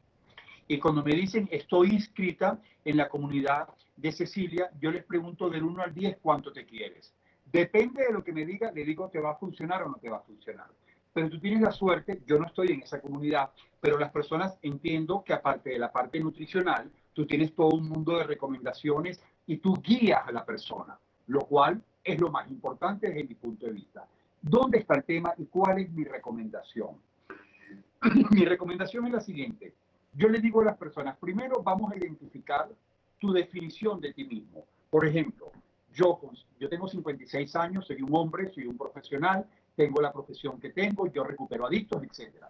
Y 0.67 0.80
cuando 0.80 1.04
me 1.04 1.13
dicen 1.13 1.47
estoy 1.52 1.91
inscrita 1.91 2.60
en 2.84 2.97
la 2.97 3.08
comunidad 3.08 3.69
de 3.95 4.12
Cecilia, 4.12 4.71
yo 4.80 4.91
les 4.91 5.04
pregunto 5.04 5.49
del 5.49 5.63
1 5.63 5.84
al 5.84 5.93
10 5.93 6.17
cuánto 6.21 6.52
te 6.52 6.65
quieres. 6.65 7.13
Depende 7.52 8.04
de 8.06 8.13
lo 8.13 8.23
que 8.23 8.32
me 8.32 8.45
diga, 8.45 8.71
le 8.71 8.84
digo 8.84 9.10
te 9.10 9.19
va 9.19 9.32
a 9.32 9.36
funcionar 9.36 9.84
o 9.84 9.89
no 9.89 9.95
te 9.95 10.10
va 10.10 10.17
a 10.17 10.21
funcionar. 10.21 10.67
Pero 11.13 11.30
tú 11.30 11.39
tienes 11.39 11.62
la 11.62 11.72
suerte, 11.72 12.22
yo 12.26 12.38
no 12.38 12.45
estoy 12.45 12.67
en 12.67 12.82
esa 12.82 13.02
comunidad, 13.02 13.50
pero 13.82 13.98
las 13.98 14.12
personas 14.12 14.58
entiendo 14.62 15.24
que 15.24 15.34
aparte 15.34 15.72
de 15.72 15.80
la 15.80 15.91
parte 15.91 16.19
nutricional, 16.19 16.91
tú 17.13 17.26
tienes 17.26 17.54
todo 17.54 17.69
un 17.69 17.89
mundo 17.89 18.17
de 18.17 18.24
recomendaciones 18.24 19.22
y 19.48 19.58
tú 19.58 19.74
guías 19.82 20.28
a 20.28 20.32
la 20.32 20.45
persona, 20.45 20.98
lo 21.28 21.41
cual 21.41 21.82
es 22.04 22.19
lo 22.19 22.30
más 22.30 22.50
importante 22.50 23.08
desde 23.08 23.24
mi 23.24 23.36
punto 23.36 23.65
de 23.65 23.74
vista. 23.74 24.08
¿Dónde 24.41 24.80
está 24.80 24.95
el 24.95 25.04
tema 25.04 25.34
y 25.38 25.45
cuál 25.45 25.80
es 25.80 25.91
mi 25.91 26.04
recomendación? 26.04 26.95
mi 28.32 28.45
recomendación 28.45 29.08
es 29.08 29.13
la 29.13 29.22
siguiente 29.22 29.74
yo 30.13 30.28
le 30.28 30.39
digo 30.39 30.62
a 30.62 30.65
las 30.65 30.78
personas, 30.78 31.17
primero 31.17 31.62
vamos 31.63 31.91
a 31.91 31.98
identificar 31.98 32.67
tu 33.19 33.32
definición 33.32 34.00
de 34.00 34.13
ti 34.13 34.26
mismo. 34.26 34.65
Por 34.89 35.06
ejemplo, 35.06 35.52
yo, 35.93 36.19
yo 36.60 36.69
tengo 36.69 36.88
56 36.88 37.56
años, 37.56 37.86
soy 37.86 38.02
un 38.02 38.13
hombre, 38.15 38.52
soy 38.54 38.65
un 38.65 38.78
profesional, 38.78 39.45
tengo 39.79 40.01
la 40.01 40.11
profesión 40.11 40.59
que 40.59 40.71
tengo, 40.71 41.07
yo 41.07 41.23
recupero 41.23 41.65
adictos, 41.65 42.03
etc. 42.03 42.43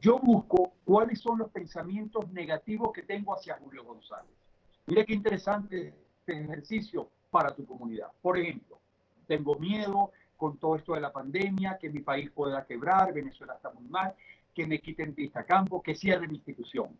Yo 0.00 0.20
busco 0.20 0.74
cuáles 0.84 1.20
son 1.20 1.40
los 1.40 1.50
pensamientos 1.50 2.30
negativos 2.30 2.92
que 2.92 3.02
tengo 3.02 3.34
hacia 3.34 3.58
Julio 3.58 3.82
González. 3.82 4.30
Mire 4.86 5.04
qué 5.04 5.12
interesante 5.12 5.92
este 6.20 6.40
ejercicio 6.40 7.08
para 7.32 7.52
tu 7.52 7.66
comunidad. 7.66 8.12
Por 8.22 8.38
ejemplo, 8.38 8.78
tengo 9.26 9.56
miedo 9.56 10.12
con 10.36 10.56
todo 10.56 10.76
esto 10.76 10.94
de 10.94 11.00
la 11.00 11.12
pandemia, 11.12 11.78
que 11.80 11.90
mi 11.90 11.98
país 11.98 12.30
pueda 12.30 12.64
quebrar, 12.64 13.12
Venezuela 13.12 13.54
está 13.54 13.72
muy 13.72 13.88
mal 13.88 14.14
que 14.54 14.64
me 14.64 14.78
quiten 14.78 15.16
vista 15.16 15.44
campo, 15.44 15.82
que 15.82 15.96
cierre 15.96 16.28
mi 16.28 16.36
institución. 16.36 16.96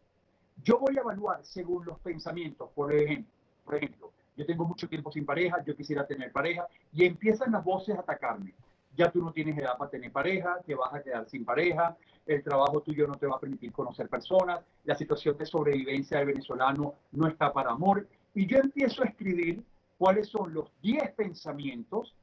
Yo 0.65 0.81
voy 0.81 0.97
a 0.97 1.03
evaluar 1.03 1.45
según 1.45 1.85
los 1.85 2.01
pensamientos, 2.01 2.69
por 2.75 2.93
ejemplo, 2.93 3.31
por 3.65 3.77
ejemplo, 3.77 4.13
yo 4.37 4.45
tengo 4.45 4.65
mucho 4.65 4.89
tiempo 4.89 5.13
sin 5.13 5.25
pareja, 5.25 5.63
yo 5.65 5.77
quisiera 5.77 6.05
tener 6.05 6.33
pareja, 6.33 6.67
y 6.93 7.05
empiezan 7.05 7.53
las 7.53 7.63
voces 7.63 7.97
a 7.97 8.01
atacarme. 8.01 8.55
Ya 8.97 9.11
tú 9.11 9.23
no 9.23 9.33
tienes 9.33 9.59
edad 9.59 9.77
para 9.79 9.91
tener 9.91 10.13
pareja, 10.13 10.59
te 10.67 10.75
vas 10.75 10.93
a 10.93 11.03
quedar 11.03 11.29
sin 11.29 11.45
pareja, 11.45 11.97
el 12.27 12.43
trabajo 12.43 12.83
tuyo 12.83 13.07
no 13.07 13.15
te 13.15 13.27
va 13.27 13.37
a 13.37 13.41
permitir 13.41 13.73
conocer 13.73 14.09
personas, 14.09 14.61
la 14.85 14.95
situación 14.95 15.37
de 15.39 15.47
sobrevivencia 15.47 16.19
del 16.19 16.27
venezolano 16.27 16.95
no 17.13 17.27
está 17.27 17.53
para 17.53 17.71
amor, 17.71 18.07
y 18.35 18.47
yo 18.47 18.59
empiezo 18.59 19.03
a 19.03 19.07
escribir 19.07 19.63
cuáles 19.99 20.29
son 20.29 20.53
los 20.53 20.71
10 20.83 21.13
pensamientos 21.13 22.15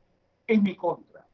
en 0.48 0.64
mi 0.64 0.76
contra, 0.76 1.26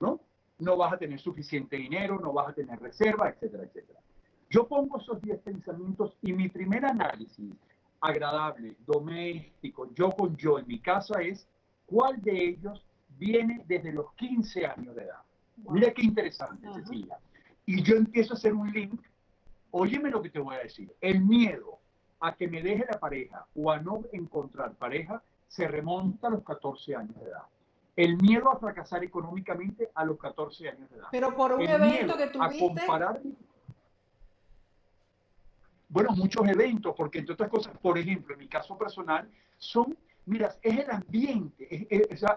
¿no? 0.00 0.20
no 0.58 0.76
vas 0.76 0.92
a 0.92 0.98
tener 0.98 1.18
suficiente 1.20 1.76
dinero, 1.76 2.18
no 2.20 2.32
vas 2.32 2.48
a 2.48 2.52
tener 2.52 2.78
reserva, 2.80 3.28
etcétera, 3.28 3.64
etcétera. 3.64 4.00
Yo 4.48 4.66
pongo 4.68 4.98
esos 4.98 5.20
10 5.20 5.40
pensamientos 5.40 6.16
y 6.22 6.32
mi 6.32 6.48
primer 6.48 6.84
análisis, 6.84 7.52
agradable, 8.00 8.76
doméstico, 8.86 9.92
yo 9.94 10.10
con 10.10 10.36
yo 10.36 10.58
en 10.58 10.66
mi 10.66 10.78
casa 10.80 11.20
es 11.22 11.48
cuál 11.86 12.20
de 12.22 12.48
ellos 12.48 12.84
viene 13.18 13.62
desde 13.66 13.92
los 13.92 14.12
15 14.14 14.66
años 14.66 14.94
de 14.94 15.02
edad. 15.02 15.20
Mira 15.68 15.92
qué 15.92 16.02
interesante, 16.02 16.66
Cecilia. 16.74 17.18
Y 17.66 17.82
yo 17.82 17.96
empiezo 17.96 18.34
a 18.34 18.36
hacer 18.36 18.54
un 18.54 18.70
link. 18.72 19.00
Óyeme 19.70 20.10
lo 20.10 20.20
que 20.20 20.30
te 20.30 20.38
voy 20.38 20.56
a 20.56 20.60
decir. 20.60 20.92
El 21.00 21.22
miedo 21.22 21.78
a 22.20 22.34
que 22.34 22.48
me 22.48 22.62
deje 22.62 22.84
la 22.90 22.98
pareja 22.98 23.46
o 23.54 23.70
a 23.70 23.78
no 23.78 24.02
encontrar 24.12 24.74
pareja 24.74 25.22
se 25.48 25.68
remonta 25.68 26.28
a 26.28 26.30
los 26.30 26.42
14 26.44 26.96
años 26.96 27.14
de 27.16 27.26
edad. 27.26 27.42
El 27.94 28.16
miedo 28.16 28.50
a 28.50 28.58
fracasar 28.58 29.04
económicamente 29.04 29.90
a 29.94 30.04
los 30.04 30.18
14 30.18 30.68
años 30.70 30.88
de 30.90 30.96
edad. 30.96 31.08
Pero 31.10 31.34
por 31.36 31.52
un 31.52 31.62
evento 31.62 32.16
que 32.16 32.28
tuviste. 32.28 32.56
A 32.56 32.68
comparar, 32.68 33.20
bueno, 35.90 36.10
muchos 36.12 36.48
eventos, 36.48 36.94
porque 36.96 37.18
entre 37.18 37.34
otras 37.34 37.50
cosas, 37.50 37.76
por 37.78 37.98
ejemplo, 37.98 38.32
en 38.32 38.40
mi 38.40 38.48
caso 38.48 38.78
personal, 38.78 39.28
son, 39.58 39.94
mira, 40.26 40.56
es 40.62 40.78
el 40.78 40.90
ambiente, 40.90 41.88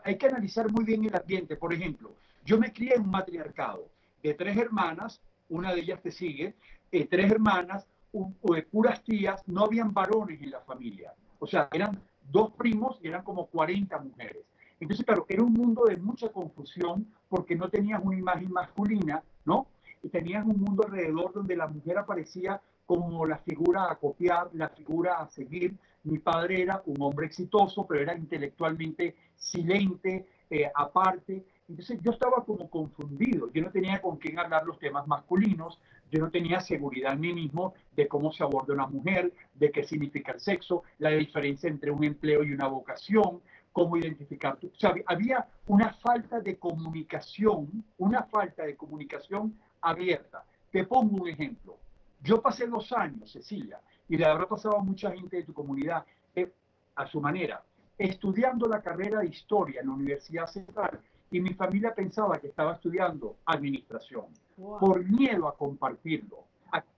hay 0.04 0.18
que 0.18 0.28
analizar 0.28 0.72
muy 0.72 0.84
bien 0.84 1.06
el 1.06 1.16
ambiente. 1.16 1.56
Por 1.56 1.74
ejemplo, 1.74 2.16
yo 2.44 2.60
me 2.60 2.72
crié 2.72 2.96
en 2.96 3.04
un 3.04 3.12
matriarcado 3.12 3.90
de 4.22 4.34
tres 4.34 4.58
hermanas, 4.58 5.22
una 5.50 5.74
de 5.74 5.82
ellas 5.82 6.02
te 6.02 6.12
sigue, 6.12 6.56
eh, 6.92 7.06
tres 7.06 7.32
hermanas, 7.32 7.88
de 8.14 8.64
puras 8.64 9.04
tías, 9.04 9.44
no 9.48 9.66
habían 9.66 9.94
varones 9.94 10.42
en 10.42 10.52
la 10.52 10.62
familia. 10.62 11.14
O 11.40 11.48
sea, 11.48 11.68
eran 11.74 12.02
dos 12.32 12.52
primos 12.54 12.98
y 13.02 13.08
eran 13.08 13.24
como 13.24 13.48
40 13.48 13.98
mujeres. 14.00 14.46
Entonces, 14.80 15.06
claro, 15.06 15.26
era 15.28 15.44
un 15.44 15.54
mundo 15.54 15.86
de 15.86 15.98
mucha 15.98 16.30
confusión 16.30 17.08
porque 17.30 17.56
no 17.56 17.70
tenías 17.70 18.02
una 18.04 18.18
imagen 18.18 18.52
masculina, 18.52 19.24
¿no? 19.46 19.68
Y 20.04 20.10
tenías 20.10 20.46
un 20.46 20.60
mundo 20.60 20.84
alrededor 20.86 21.34
donde 21.34 21.56
la 21.56 21.68
mujer 21.68 21.98
aparecía 21.98 22.62
como 22.86 23.26
la 23.26 23.38
figura 23.40 23.92
a 23.92 23.96
copiar, 23.96 24.50
la 24.54 24.70
figura 24.70 25.20
a 25.20 25.28
seguir. 25.30 25.76
Mi 26.06 26.20
padre 26.20 26.62
era 26.62 26.82
un 26.86 27.02
hombre 27.02 27.26
exitoso, 27.28 27.86
pero 27.86 28.02
era 28.02 28.16
intelectualmente 28.16 29.16
silente, 29.36 30.28
eh, 30.50 30.72
aparte. 30.74 31.44
Entonces 31.68 32.00
yo 32.02 32.12
estaba 32.12 32.46
como 32.46 32.70
confundido, 32.70 33.52
yo 33.52 33.64
no 33.64 33.72
tenía 33.72 34.02
con 34.02 34.18
quién 34.18 34.38
hablar 34.38 34.66
los 34.66 34.78
temas 34.78 35.08
masculinos, 35.08 35.80
yo 36.12 36.20
no 36.20 36.30
tenía 36.30 36.60
seguridad 36.60 37.14
en 37.14 37.20
mí 37.20 37.34
mismo 37.34 37.74
de 37.96 38.08
cómo 38.08 38.32
se 38.32 38.44
aborda 38.44 38.74
una 38.74 38.86
mujer, 38.86 39.34
de 39.56 39.72
qué 39.72 39.84
significa 39.84 40.34
el 40.34 40.40
sexo, 40.40 40.84
la 41.00 41.10
diferencia 41.10 41.70
entre 41.70 41.90
un 41.90 42.04
empleo 42.04 42.44
y 42.44 42.54
una 42.54 42.68
vocación, 42.68 43.42
cómo 43.72 43.98
identificar. 43.98 44.58
O 44.62 44.80
sea, 44.80 44.94
había 45.08 45.48
una 45.66 45.92
falta 45.96 46.40
de 46.40 46.58
comunicación, 46.58 47.84
una 47.98 48.24
falta 48.24 48.64
de 48.64 48.76
comunicación 48.78 49.60
abierta. 49.82 50.46
Te 50.72 50.84
pongo 50.86 51.24
un 51.24 51.28
ejemplo. 51.28 51.78
Yo 52.22 52.42
pasé 52.42 52.68
dos 52.68 52.92
años, 52.94 53.32
Cecilia, 53.32 53.80
y 54.08 54.18
le 54.18 54.26
habrá 54.26 54.48
pasado 54.48 54.78
a 54.78 54.84
mucha 54.84 55.12
gente 55.12 55.38
de 55.38 55.44
tu 55.44 55.54
comunidad 55.54 56.06
eh, 56.36 56.52
a 56.96 57.08
su 57.08 57.20
manera, 57.20 57.64
estudiando 57.98 58.68
la 58.68 58.82
carrera 58.82 59.20
de 59.20 59.28
historia 59.28 59.82
en 59.82 59.88
la 59.88 59.94
Universidad 59.94 60.48
Central 60.48 61.00
y 61.32 61.42
mi 61.42 61.54
familia 61.54 61.94
pensaba 61.94 62.40
que 62.40 62.48
estaba 62.48 62.74
estudiando 62.74 63.38
administración 63.46 64.26
por 64.56 65.04
miedo 65.04 65.48
a 65.48 65.58
compartirlo, 65.58 66.46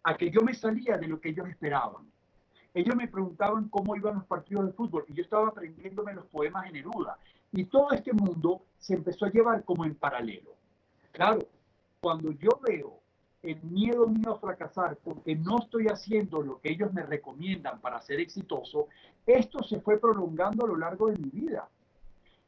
a, 0.04 0.15
que 0.15 0.30
yo 0.30 0.41
me 0.41 0.54
salía 0.54 0.98
de 0.98 1.08
lo 1.08 1.20
que 1.20 1.30
ellos 1.30 1.48
esperaban. 1.48 2.06
Ellos 2.74 2.96
me 2.96 3.08
preguntaban 3.08 3.70
cómo 3.70 3.96
iban 3.96 4.15
los 4.15 4.26
partidos 4.26 4.67
de 4.67 4.74
fútbol 4.74 5.06
y 5.08 5.13
yo 5.13 5.24
estaba 5.24 5.48
aprendiéndome 5.48 6.13
los 6.13 6.26
poemas 6.26 6.67
en 6.67 6.74
Neruda. 6.74 7.17
Y 7.52 7.65
todo 7.65 7.91
este 7.91 8.13
mundo 8.13 8.63
se 8.78 8.93
empezó 8.93 9.26
a 9.26 9.32
llevar 9.32 9.63
como 9.63 9.86
en 9.86 9.96
paralelo. 9.96 10.52
Claro, 11.12 11.39
cuando 12.00 12.32
yo 12.34 12.60
veo 12.67 13.00
el 13.43 13.62
miedo 13.63 14.08
mío 14.08 14.34
a 14.34 14.39
fracasar 14.39 14.97
porque 14.97 15.36
no 15.36 15.60
estoy 15.60 15.88
haciendo 15.88 16.41
lo 16.41 16.60
que 16.60 16.71
ellos 16.71 16.91
me 16.93 17.04
recomiendan 17.04 17.80
para 17.80 18.02
ser 18.02 18.19
exitoso, 18.19 18.88
esto 19.26 19.63
se 19.63 19.80
fue 19.82 20.00
prolongando 20.00 20.65
a 20.65 20.67
lo 20.67 20.78
largo 20.78 21.08
de 21.08 21.17
mi 21.17 21.30
vida. 21.30 21.69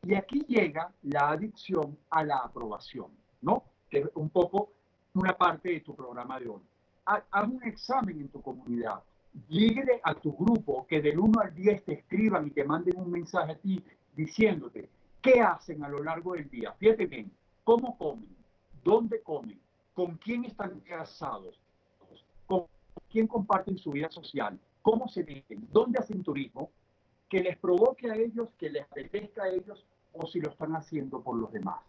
Y 0.03 0.15
aquí 0.15 0.45
llega 0.47 0.91
la 1.03 1.29
adicción 1.29 1.97
a 2.09 2.23
la 2.23 2.37
aprobación, 2.37 3.07
¿no? 3.41 3.63
Que 3.89 3.99
es 3.99 4.09
un 4.15 4.29
poco 4.29 4.71
una 5.13 5.37
parte 5.37 5.69
de 5.69 5.81
tu 5.81 5.95
programa 5.95 6.39
de 6.39 6.47
hoy. 6.47 6.61
Haz 7.05 7.47
un 7.47 7.63
examen 7.63 8.19
en 8.19 8.29
tu 8.29 8.41
comunidad. 8.41 9.01
Dígale 9.47 9.99
a 10.03 10.13
tu 10.13 10.35
grupo 10.35 10.85
que 10.87 11.01
del 11.01 11.19
1 11.19 11.41
al 11.41 11.53
10 11.53 11.83
te 11.83 11.93
escriban 11.93 12.47
y 12.47 12.51
te 12.51 12.63
manden 12.63 12.97
un 12.97 13.11
mensaje 13.11 13.51
a 13.51 13.57
ti 13.57 13.83
diciéndote 14.15 14.89
qué 15.21 15.41
hacen 15.41 15.83
a 15.83 15.89
lo 15.89 16.03
largo 16.03 16.33
del 16.33 16.49
día. 16.49 16.73
Fíjate 16.73 17.05
bien, 17.07 17.31
cómo 17.63 17.97
comen, 17.97 18.35
dónde 18.83 19.21
comen, 19.21 19.59
con 19.99 20.15
quién 20.15 20.45
están 20.45 20.79
casados, 20.79 21.59
con 22.47 22.67
quién 23.11 23.27
comparten 23.27 23.77
su 23.77 23.91
vida 23.91 24.09
social, 24.09 24.57
cómo 24.81 25.09
se 25.09 25.23
viven, 25.23 25.67
dónde 25.73 25.99
hacen 25.99 26.23
turismo, 26.23 26.71
que 27.27 27.41
les 27.41 27.57
provoque 27.57 28.09
a 28.09 28.15
ellos, 28.15 28.47
que 28.57 28.69
les 28.69 28.83
apetezca 28.83 29.43
a 29.43 29.49
ellos 29.49 29.85
o 30.13 30.25
si 30.25 30.39
lo 30.39 30.51
están 30.51 30.73
haciendo 30.77 31.19
por 31.19 31.35
los 31.35 31.51
demás. 31.51 31.81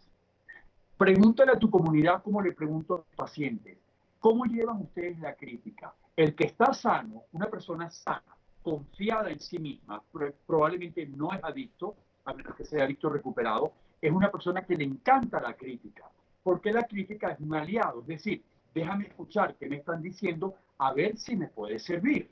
Pregúntale 0.98 1.52
a 1.52 1.58
tu 1.60 1.70
comunidad 1.70 2.20
como 2.24 2.42
le 2.42 2.50
pregunto 2.50 2.94
a 2.94 2.96
los 2.96 3.06
pacientes, 3.14 3.78
¿cómo 4.18 4.44
llevan 4.44 4.80
ustedes 4.80 5.16
la 5.20 5.36
crítica? 5.36 5.94
El 6.16 6.34
que 6.34 6.48
está 6.48 6.74
sano, 6.74 7.22
una 7.30 7.46
persona 7.46 7.92
sana, 7.92 8.36
confiada 8.60 9.30
en 9.30 9.38
sí 9.38 9.60
misma, 9.60 10.02
probablemente 10.48 11.06
no 11.06 11.32
es 11.32 11.44
adicto, 11.44 11.94
a 12.24 12.34
menos 12.34 12.56
que 12.56 12.64
sea 12.64 12.82
adicto 12.82 13.08
recuperado, 13.08 13.72
es 14.02 14.10
una 14.10 14.32
persona 14.32 14.66
que 14.66 14.74
le 14.74 14.82
encanta 14.82 15.40
la 15.40 15.54
crítica, 15.54 16.10
porque 16.42 16.72
la 16.72 16.84
crítica 16.84 17.30
es 17.32 17.40
un 17.40 17.54
aliado, 17.54 18.00
es 18.00 18.06
decir, 18.06 18.42
déjame 18.74 19.06
escuchar 19.06 19.56
qué 19.56 19.68
me 19.68 19.76
están 19.76 20.02
diciendo, 20.02 20.54
a 20.78 20.92
ver 20.92 21.16
si 21.16 21.36
me 21.36 21.48
puede 21.48 21.78
servir. 21.78 22.30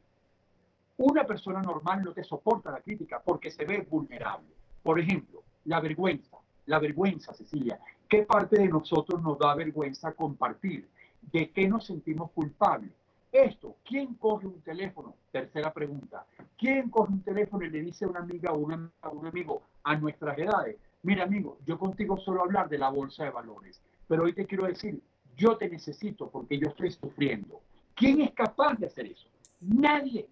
Una 0.96 1.24
persona 1.24 1.60
normal 1.62 2.02
no 2.02 2.12
te 2.12 2.24
soporta 2.24 2.72
la 2.72 2.80
crítica 2.80 3.20
porque 3.24 3.50
se 3.50 3.64
ve 3.64 3.86
vulnerable. 3.88 4.48
Por 4.82 4.98
ejemplo, 4.98 5.42
la 5.64 5.80
vergüenza. 5.80 6.38
La 6.66 6.78
vergüenza, 6.78 7.32
Cecilia. 7.34 7.78
¿Qué 8.08 8.22
parte 8.22 8.58
de 8.58 8.68
nosotros 8.68 9.22
nos 9.22 9.38
da 9.38 9.54
vergüenza 9.54 10.12
compartir? 10.12 10.88
¿De 11.32 11.50
qué 11.50 11.68
nos 11.68 11.86
sentimos 11.86 12.30
culpables? 12.32 12.90
Esto, 13.30 13.76
¿quién 13.84 14.14
coge 14.14 14.46
un 14.46 14.60
teléfono? 14.62 15.14
Tercera 15.30 15.72
pregunta. 15.72 16.24
¿Quién 16.56 16.88
coge 16.88 17.12
un 17.12 17.22
teléfono 17.22 17.64
y 17.64 17.70
le 17.70 17.82
dice 17.82 18.06
a 18.06 18.08
una 18.08 18.20
amiga 18.20 18.52
o 18.52 18.68
a 19.02 19.08
un 19.10 19.26
amigo 19.26 19.62
a 19.84 19.94
nuestras 19.96 20.38
edades? 20.38 20.76
Mira, 21.02 21.24
amigo, 21.24 21.58
yo 21.66 21.78
contigo 21.78 22.16
solo 22.18 22.42
hablar 22.42 22.68
de 22.68 22.78
la 22.78 22.88
bolsa 22.88 23.24
de 23.24 23.30
valores, 23.30 23.80
pero 24.08 24.24
hoy 24.24 24.32
te 24.32 24.46
quiero 24.46 24.66
decir, 24.66 25.00
yo 25.36 25.56
te 25.56 25.68
necesito 25.68 26.28
porque 26.28 26.58
yo 26.58 26.68
estoy 26.68 26.90
sufriendo. 26.90 27.60
¿Quién 27.94 28.22
es 28.22 28.32
capaz 28.32 28.74
de 28.74 28.86
hacer 28.86 29.06
eso? 29.06 29.28
Nadie. 29.60 30.26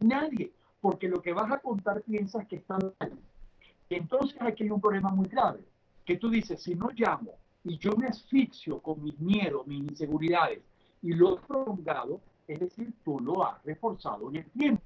Nadie, 0.00 0.52
porque 0.80 1.08
lo 1.08 1.22
que 1.22 1.32
vas 1.32 1.50
a 1.50 1.58
contar 1.58 2.02
piensas 2.02 2.46
que 2.46 2.56
está 2.56 2.76
mal. 2.76 3.12
Entonces 3.88 4.36
aquí 4.40 4.64
hay 4.64 4.70
un 4.70 4.80
problema 4.80 5.10
muy 5.10 5.28
grave, 5.28 5.60
que 6.04 6.16
tú 6.16 6.28
dices, 6.28 6.62
si 6.62 6.74
no 6.74 6.88
llamo 6.94 7.32
y 7.64 7.78
yo 7.78 7.92
me 7.96 8.08
asfixio 8.08 8.80
con 8.80 9.02
mis 9.02 9.18
miedos, 9.20 9.66
mis 9.66 9.80
inseguridades, 9.80 10.60
y 11.02 11.12
lo 11.12 11.36
he 11.36 11.40
prolongado, 11.42 12.20
es 12.48 12.58
decir, 12.58 12.92
tú 13.04 13.20
lo 13.20 13.46
has 13.46 13.62
reforzado 13.64 14.28
en 14.30 14.36
el 14.36 14.44
tiempo. 14.46 14.82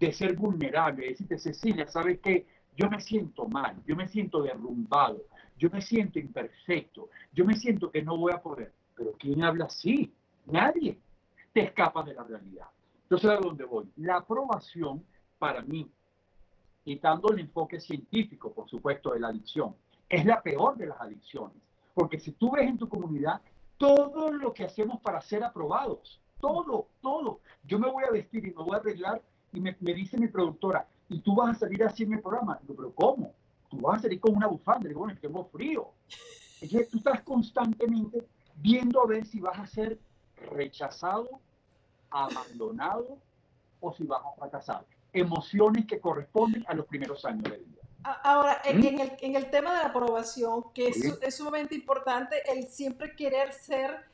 De 0.00 0.12
ser 0.12 0.36
vulnerable, 0.36 1.02
de 1.02 1.08
decirte, 1.10 1.38
Cecilia, 1.38 1.86
¿sabes 1.86 2.18
qué? 2.20 2.46
Yo 2.78 2.88
me 2.88 3.00
siento 3.00 3.48
mal, 3.48 3.76
yo 3.84 3.96
me 3.96 4.06
siento 4.06 4.40
derrumbado, 4.40 5.24
yo 5.56 5.68
me 5.68 5.82
siento 5.82 6.20
imperfecto, 6.20 7.08
yo 7.32 7.44
me 7.44 7.56
siento 7.56 7.90
que 7.90 8.02
no 8.02 8.16
voy 8.16 8.32
a 8.32 8.40
poder. 8.40 8.72
Pero 8.94 9.14
¿quién 9.18 9.42
habla 9.42 9.64
así? 9.64 10.14
Nadie 10.46 10.96
te 11.52 11.62
escapas 11.62 12.06
de 12.06 12.14
la 12.14 12.22
realidad. 12.22 12.68
Entonces, 13.02 13.30
¿a 13.30 13.38
dónde 13.38 13.64
voy? 13.64 13.90
La 13.96 14.18
aprobación, 14.18 15.04
para 15.40 15.60
mí, 15.62 15.90
quitando 16.84 17.32
el 17.32 17.40
enfoque 17.40 17.80
científico, 17.80 18.52
por 18.52 18.70
supuesto, 18.70 19.12
de 19.12 19.18
la 19.18 19.28
adicción, 19.28 19.74
es 20.08 20.24
la 20.24 20.40
peor 20.40 20.76
de 20.76 20.86
las 20.86 21.00
adicciones. 21.00 21.56
Porque 21.94 22.20
si 22.20 22.30
tú 22.30 22.52
ves 22.52 22.68
en 22.68 22.78
tu 22.78 22.88
comunidad 22.88 23.40
todo 23.76 24.30
lo 24.30 24.54
que 24.54 24.62
hacemos 24.62 25.00
para 25.00 25.20
ser 25.20 25.42
aprobados, 25.42 26.20
todo, 26.40 26.86
todo. 27.02 27.40
Yo 27.64 27.80
me 27.80 27.90
voy 27.90 28.04
a 28.04 28.12
vestir 28.12 28.46
y 28.46 28.52
me 28.52 28.62
voy 28.62 28.76
a 28.76 28.78
arreglar 28.78 29.20
y 29.52 29.60
me, 29.60 29.76
dice 29.80 30.16
mi 30.16 30.28
productora, 30.28 30.86
y 31.08 31.20
tú 31.20 31.34
vas 31.34 31.56
a 31.56 31.60
salir 31.60 31.82
así 31.84 32.02
en 32.02 32.10
mi 32.10 32.16
programa. 32.18 32.58
Digo, 32.62 32.74
pero 32.76 32.92
¿cómo? 32.92 33.34
Tú 33.70 33.78
vas 33.80 33.98
a 33.98 34.02
salir 34.02 34.20
con 34.20 34.36
una 34.36 34.46
bufanda. 34.46 34.88
Digo, 34.88 35.00
bueno, 35.00 35.18
tengo 35.20 35.44
frío. 35.46 35.90
Entonces 36.60 36.88
tú 36.88 36.98
estás 36.98 37.22
constantemente 37.22 38.26
viendo 38.56 39.02
a 39.02 39.06
ver 39.06 39.26
si 39.26 39.40
vas 39.40 39.58
a 39.58 39.66
ser 39.66 39.98
rechazado, 40.52 41.28
abandonado 42.10 43.18
o 43.80 43.92
si 43.92 44.04
vas 44.04 44.20
a 44.24 44.38
fracasar. 44.38 44.84
Emociones 45.12 45.86
que 45.86 46.00
corresponden 46.00 46.64
a 46.68 46.74
los 46.74 46.86
primeros 46.86 47.24
años 47.24 47.44
de 47.44 47.58
vida. 47.58 47.82
Ahora, 48.22 48.60
en, 48.64 48.80
¿Mm? 48.80 49.00
el, 49.00 49.12
en 49.20 49.36
el, 49.36 49.50
tema 49.50 49.72
de 49.72 49.82
la 49.82 49.88
aprobación, 49.88 50.72
que 50.72 50.88
es, 50.88 51.34
sumamente 51.34 51.74
importante 51.74 52.36
el 52.50 52.68
siempre 52.68 53.14
querer 53.16 53.52
ser 53.52 54.04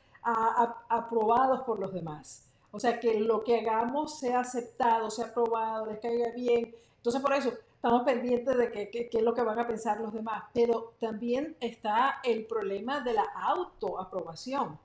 aprobados 0.89 1.61
por 1.61 1.79
los 1.79 1.93
demás. 1.93 2.49
O 2.71 2.79
sea, 2.79 2.99
que 2.99 3.19
lo 3.19 3.43
que 3.43 3.59
hagamos 3.59 4.19
sea 4.19 4.39
aceptado, 4.39 5.09
sea 5.09 5.27
aprobado, 5.27 5.85
les 5.85 5.99
caiga 5.99 6.31
bien. 6.31 6.75
Entonces, 7.05 7.21
por 7.21 7.33
eso 7.33 7.53
estamos 7.75 8.03
pendientes 8.03 8.57
de 8.57 8.71
qué 8.71 9.09
es 9.11 9.21
lo 9.21 9.33
que 9.33 9.43
van 9.43 9.59
a 9.59 9.67
pensar 9.67 9.99
los 9.99 10.13
demás. 10.13 10.43
Pero 10.53 10.93
también 10.99 11.55
está 11.59 12.19
el 12.23 12.45
problema 12.45 13.01
de 13.01 13.13
la 13.13 13.23
autoaprobación 13.23 14.79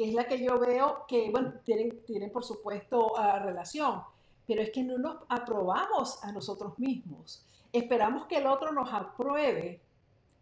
que 0.00 0.08
es 0.08 0.14
la 0.14 0.24
que 0.24 0.42
yo 0.42 0.58
veo 0.58 1.04
que, 1.06 1.30
bueno, 1.30 1.52
tienen, 1.62 2.02
tienen 2.06 2.32
por 2.32 2.42
supuesto 2.42 3.18
ah, 3.18 3.38
relación, 3.38 4.00
pero 4.46 4.62
es 4.62 4.70
que 4.70 4.82
no 4.82 4.96
nos 4.96 5.18
aprobamos 5.28 6.24
a 6.24 6.32
nosotros 6.32 6.78
mismos. 6.78 7.44
Esperamos 7.70 8.24
que 8.24 8.38
el 8.38 8.46
otro 8.46 8.72
nos 8.72 8.90
apruebe 8.90 9.78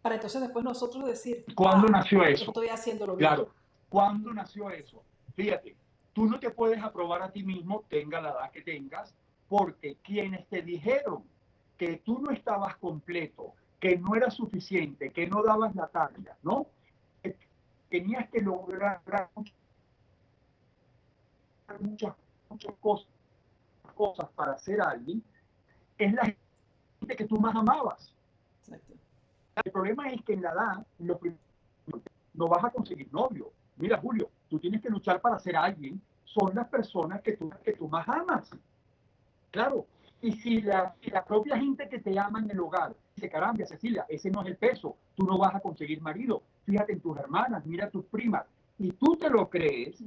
para 0.01 0.15
entonces 0.15 0.39
después 0.39 0.63
nosotros 0.63 1.05
decir, 1.05 1.43
¿cuándo 1.55 1.87
ah, 1.89 1.91
nació 1.91 2.23
eso? 2.23 2.45
Estoy 2.45 2.69
haciéndolo 2.69 3.17
bien. 3.17 3.27
Claro, 3.27 3.49
¿cuándo 3.89 4.33
nació 4.33 4.69
eso? 4.69 5.03
Fíjate, 5.35 5.75
tú 6.13 6.25
no 6.25 6.39
te 6.39 6.51
puedes 6.51 6.81
aprobar 6.81 7.21
a 7.21 7.29
ti 7.29 7.43
mismo, 7.43 7.83
tenga 7.89 8.21
la 8.21 8.29
edad 8.29 8.51
que 8.51 8.61
tengas, 8.61 9.13
porque 9.49 9.97
quienes 10.03 10.47
te 10.47 10.61
dijeron 10.61 11.23
que 11.77 11.97
tú 11.97 12.19
no 12.19 12.31
estabas 12.31 12.77
completo, 12.77 13.53
que 13.79 13.97
no 13.97 14.15
era 14.15 14.29
suficiente, 14.29 15.11
que 15.11 15.27
no 15.27 15.41
dabas 15.43 15.75
la 15.75 15.87
talla, 15.87 16.37
¿no? 16.43 16.67
tenías 17.89 18.29
que 18.29 18.39
lograr 18.39 19.01
muchas, 21.79 22.13
muchas 22.47 22.75
cosas, 22.79 23.07
cosas 23.95 24.29
para 24.35 24.57
ser 24.59 24.79
alguien, 24.79 25.23
es 25.97 26.13
la 26.13 26.23
gente 26.23 27.15
que 27.15 27.25
tú 27.25 27.39
más 27.39 27.55
amabas. 27.55 28.13
El 29.63 29.71
problema 29.71 30.09
es 30.11 30.21
que 30.23 30.33
en 30.33 30.43
la 30.43 30.51
edad, 30.51 30.87
lo 30.99 31.19
no 32.33 32.47
vas 32.47 32.63
a 32.63 32.69
conseguir 32.69 33.11
novio. 33.11 33.51
Mira, 33.75 33.97
Julio, 33.97 34.29
tú 34.49 34.59
tienes 34.59 34.81
que 34.81 34.89
luchar 34.89 35.19
para 35.19 35.39
ser 35.39 35.57
alguien. 35.57 36.01
Son 36.23 36.53
las 36.55 36.67
personas 36.67 37.21
que 37.21 37.35
tú, 37.35 37.51
que 37.63 37.73
tú 37.73 37.89
más 37.89 38.07
amas. 38.07 38.49
Claro. 39.51 39.85
Y 40.21 40.33
si 40.33 40.61
la, 40.61 40.93
si 41.01 41.09
la 41.11 41.23
propia 41.23 41.57
gente 41.57 41.87
que 41.87 41.99
te 41.99 42.17
ama 42.19 42.39
en 42.39 42.51
el 42.51 42.59
hogar 42.59 42.93
dice, 43.15 43.29
caramba, 43.29 43.65
Cecilia, 43.65 44.05
ese 44.09 44.29
no 44.29 44.41
es 44.41 44.47
el 44.47 44.57
peso, 44.57 44.97
tú 45.15 45.25
no 45.25 45.37
vas 45.37 45.55
a 45.55 45.59
conseguir 45.61 46.01
marido. 46.01 46.43
Fíjate 46.65 46.93
en 46.93 46.99
tus 46.99 47.17
hermanas, 47.17 47.65
mira 47.65 47.85
a 47.85 47.89
tus 47.89 48.05
primas. 48.05 48.45
Y 48.77 48.91
tú 48.91 49.15
te 49.15 49.29
lo 49.29 49.49
crees, 49.49 50.03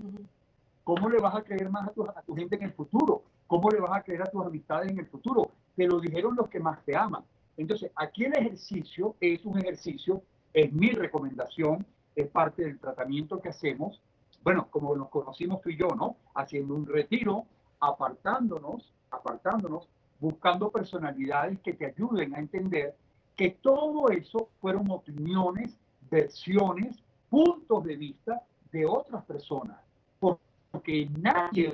¿cómo 0.84 1.08
le 1.08 1.18
vas 1.18 1.34
a 1.34 1.42
creer 1.42 1.70
más 1.70 1.88
a 1.88 1.92
tu, 1.92 2.04
a 2.04 2.22
tu 2.22 2.34
gente 2.34 2.56
en 2.56 2.64
el 2.64 2.72
futuro? 2.72 3.22
¿Cómo 3.46 3.70
le 3.70 3.80
vas 3.80 3.92
a 3.92 4.02
creer 4.02 4.22
a 4.22 4.30
tus 4.30 4.44
amistades 4.44 4.90
en 4.90 4.98
el 4.98 5.06
futuro? 5.06 5.50
Te 5.76 5.86
lo 5.86 6.00
dijeron 6.00 6.36
los 6.36 6.48
que 6.48 6.60
más 6.60 6.82
te 6.84 6.96
aman. 6.96 7.22
Entonces, 7.56 7.90
aquí 7.96 8.24
el 8.24 8.36
ejercicio 8.36 9.14
es 9.20 9.44
un 9.44 9.58
ejercicio, 9.58 10.22
es 10.52 10.72
mi 10.72 10.90
recomendación, 10.90 11.86
es 12.14 12.28
parte 12.28 12.64
del 12.64 12.78
tratamiento 12.78 13.40
que 13.40 13.50
hacemos. 13.50 14.00
Bueno, 14.42 14.68
como 14.70 14.94
nos 14.96 15.08
conocimos 15.08 15.60
tú 15.60 15.70
y 15.70 15.76
yo, 15.76 15.88
¿no? 15.88 16.16
Haciendo 16.34 16.74
un 16.74 16.86
retiro, 16.86 17.44
apartándonos, 17.80 18.92
apartándonos, 19.12 19.88
buscando 20.18 20.70
personalidades 20.70 21.60
que 21.60 21.74
te 21.74 21.86
ayuden 21.86 22.34
a 22.34 22.38
entender 22.38 22.96
que 23.36 23.50
todo 23.50 24.08
eso 24.10 24.48
fueron 24.60 24.90
opiniones, 24.90 25.78
versiones, 26.10 26.96
puntos 27.30 27.84
de 27.84 27.96
vista 27.96 28.42
de 28.70 28.86
otras 28.86 29.24
personas. 29.24 29.78
Porque 30.18 31.08
nadie 31.18 31.70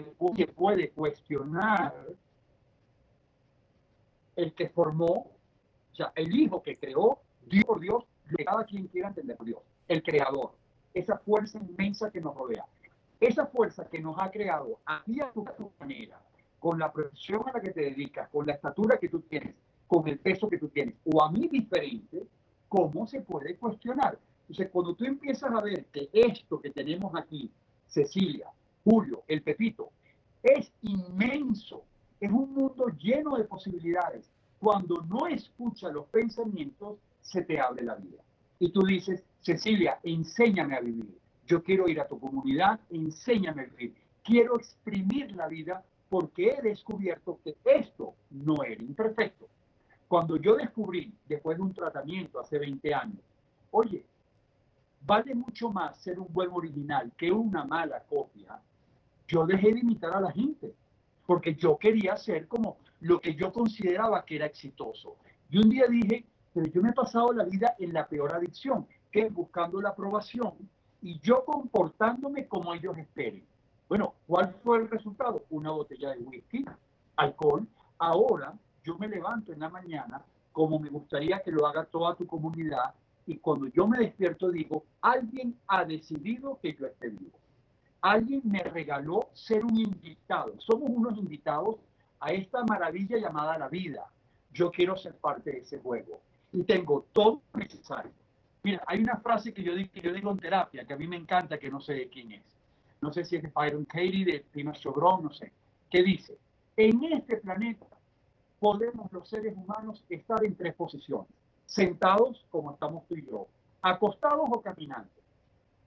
puede 0.54 0.90
cuestionar 0.90 1.94
el 4.34 4.52
que 4.52 4.68
formó 4.68 5.38
sea, 5.98 6.12
el 6.14 6.34
hijo 6.34 6.62
que 6.62 6.76
creó, 6.76 7.18
Dios 7.46 7.64
por 7.64 7.80
Dios, 7.80 8.04
que 8.34 8.44
cada 8.44 8.64
quien 8.64 8.86
quiera 8.86 9.08
entender 9.08 9.36
Dios, 9.44 9.60
el 9.88 10.02
creador, 10.02 10.52
esa 10.94 11.18
fuerza 11.18 11.58
inmensa 11.58 12.10
que 12.10 12.20
nos 12.20 12.34
rodea. 12.34 12.64
Esa 13.20 13.46
fuerza 13.46 13.84
que 13.88 13.98
nos 14.00 14.16
ha 14.18 14.30
creado 14.30 14.78
a 14.86 15.02
ti 15.02 15.20
a 15.20 15.32
tu 15.32 15.44
manera, 15.80 16.20
con 16.58 16.78
la 16.78 16.92
profesión 16.92 17.42
a 17.48 17.52
la 17.52 17.60
que 17.60 17.70
te 17.70 17.82
dedicas, 17.82 18.28
con 18.30 18.46
la 18.46 18.54
estatura 18.54 18.98
que 18.98 19.08
tú 19.08 19.20
tienes, 19.20 19.54
con 19.86 20.06
el 20.08 20.18
peso 20.18 20.48
que 20.48 20.58
tú 20.58 20.68
tienes, 20.68 20.94
o 21.04 21.22
a 21.22 21.30
mí 21.30 21.48
diferente, 21.48 22.26
¿cómo 22.68 23.06
se 23.06 23.20
puede 23.20 23.56
cuestionar? 23.56 24.18
Entonces, 24.42 24.70
cuando 24.72 24.94
tú 24.94 25.04
empiezas 25.04 25.52
a 25.52 25.60
ver 25.60 25.84
que 25.86 26.08
esto 26.12 26.60
que 26.60 26.70
tenemos 26.70 27.14
aquí, 27.14 27.50
Cecilia, 27.86 28.48
Julio, 28.84 29.22
el 29.28 29.42
Pepito, 29.42 29.90
es 30.42 30.72
inmenso, 30.82 31.84
es 32.20 32.30
un 32.30 32.52
mundo 32.52 32.88
lleno 32.98 33.36
de 33.36 33.44
posibilidades, 33.44 34.30
cuando 34.58 35.02
no 35.02 35.26
escucha 35.26 35.88
los 35.90 36.06
pensamientos, 36.06 36.98
se 37.20 37.42
te 37.42 37.60
abre 37.60 37.84
la 37.84 37.94
vida. 37.94 38.22
Y 38.58 38.70
tú 38.70 38.82
dices, 38.82 39.22
Cecilia, 39.40 39.98
enséñame 40.02 40.76
a 40.76 40.80
vivir. 40.80 41.16
Yo 41.46 41.62
quiero 41.62 41.88
ir 41.88 42.00
a 42.00 42.08
tu 42.08 42.18
comunidad, 42.18 42.80
enséñame 42.90 43.62
a 43.62 43.66
vivir. 43.66 43.94
Quiero 44.24 44.56
exprimir 44.56 45.34
la 45.36 45.46
vida 45.48 45.84
porque 46.08 46.50
he 46.50 46.62
descubierto 46.62 47.38
que 47.44 47.56
esto 47.64 48.14
no 48.30 48.62
era 48.62 48.82
imperfecto. 48.82 49.46
Cuando 50.06 50.36
yo 50.36 50.56
descubrí, 50.56 51.12
después 51.26 51.56
de 51.58 51.62
un 51.62 51.74
tratamiento 51.74 52.40
hace 52.40 52.58
20 52.58 52.94
años, 52.94 53.20
oye, 53.70 54.04
vale 55.04 55.34
mucho 55.34 55.70
más 55.70 55.98
ser 55.98 56.18
un 56.18 56.28
buen 56.30 56.50
original 56.50 57.12
que 57.16 57.30
una 57.30 57.64
mala 57.64 58.00
copia, 58.08 58.58
yo 59.26 59.46
dejé 59.46 59.74
de 59.74 59.80
imitar 59.80 60.14
a 60.14 60.20
la 60.20 60.32
gente, 60.32 60.74
porque 61.26 61.54
yo 61.54 61.76
quería 61.76 62.16
ser 62.16 62.48
como 62.48 62.78
lo 63.00 63.20
que 63.20 63.34
yo 63.34 63.52
consideraba 63.52 64.24
que 64.24 64.36
era 64.36 64.46
exitoso. 64.46 65.16
Y 65.50 65.58
un 65.58 65.68
día 65.68 65.86
dije, 65.86 66.24
pero 66.54 66.66
yo 66.66 66.82
me 66.82 66.90
he 66.90 66.94
pasado 66.94 67.32
la 67.32 67.44
vida 67.44 67.74
en 67.78 67.92
la 67.92 68.06
peor 68.08 68.34
adicción, 68.34 68.86
que 69.12 69.20
es 69.20 69.32
buscando 69.32 69.80
la 69.80 69.90
aprobación 69.90 70.54
y 71.02 71.18
yo 71.20 71.44
comportándome 71.44 72.46
como 72.46 72.74
ellos 72.74 72.96
esperen. 72.98 73.44
Bueno, 73.88 74.14
¿cuál 74.26 74.54
fue 74.62 74.78
el 74.78 74.90
resultado? 74.90 75.44
Una 75.48 75.70
botella 75.70 76.10
de 76.10 76.18
whisky, 76.18 76.64
alcohol. 77.16 77.66
Ahora 77.98 78.52
yo 78.84 78.98
me 78.98 79.08
levanto 79.08 79.52
en 79.52 79.60
la 79.60 79.70
mañana 79.70 80.22
como 80.52 80.78
me 80.78 80.90
gustaría 80.90 81.40
que 81.40 81.52
lo 81.52 81.66
haga 81.66 81.84
toda 81.84 82.14
tu 82.14 82.26
comunidad 82.26 82.94
y 83.26 83.38
cuando 83.38 83.66
yo 83.68 83.86
me 83.86 83.98
despierto 83.98 84.50
digo, 84.50 84.84
alguien 85.00 85.58
ha 85.68 85.84
decidido 85.84 86.58
que 86.60 86.74
yo 86.74 86.86
esté 86.86 87.08
vivo. 87.08 87.38
Alguien 88.00 88.42
me 88.44 88.62
regaló 88.62 89.28
ser 89.32 89.64
un 89.64 89.78
invitado. 89.78 90.54
Somos 90.58 90.90
unos 90.90 91.18
invitados 91.18 91.76
a 92.20 92.32
esta 92.32 92.64
maravilla 92.64 93.18
llamada 93.18 93.58
la 93.58 93.68
vida. 93.68 94.06
Yo 94.52 94.70
quiero 94.70 94.96
ser 94.96 95.14
parte 95.14 95.52
de 95.52 95.58
ese 95.58 95.78
juego 95.78 96.20
y 96.52 96.62
tengo 96.62 97.06
todo 97.12 97.40
lo 97.52 97.60
necesario. 97.60 98.12
Mira, 98.62 98.82
hay 98.86 99.00
una 99.00 99.16
frase 99.16 99.52
que 99.52 99.62
yo, 99.62 99.74
digo, 99.74 99.90
que 99.92 100.00
yo 100.00 100.12
digo 100.12 100.30
en 100.30 100.38
terapia 100.38 100.84
que 100.84 100.92
a 100.92 100.96
mí 100.96 101.06
me 101.06 101.16
encanta, 101.16 101.58
que 101.58 101.70
no 101.70 101.80
sé 101.80 101.94
de 101.94 102.08
quién 102.08 102.32
es. 102.32 102.57
No 103.00 103.12
sé 103.12 103.24
si 103.24 103.36
es 103.36 103.42
de 103.42 103.52
Byron 103.54 103.84
Katie, 103.84 104.24
de 104.24 104.44
Pino 104.52 104.72
Chogron, 104.72 105.22
no 105.22 105.32
sé. 105.32 105.52
Que 105.90 106.02
dice, 106.02 106.36
en 106.76 107.04
este 107.04 107.36
planeta 107.36 107.86
podemos 108.60 109.12
los 109.12 109.28
seres 109.28 109.56
humanos 109.56 110.04
estar 110.08 110.44
en 110.44 110.56
tres 110.56 110.74
posiciones. 110.74 111.28
Sentados, 111.66 112.44
como 112.50 112.72
estamos 112.72 113.06
tú 113.06 113.16
y 113.16 113.26
yo, 113.26 113.46
acostados 113.82 114.48
o 114.50 114.60
caminando. 114.60 115.10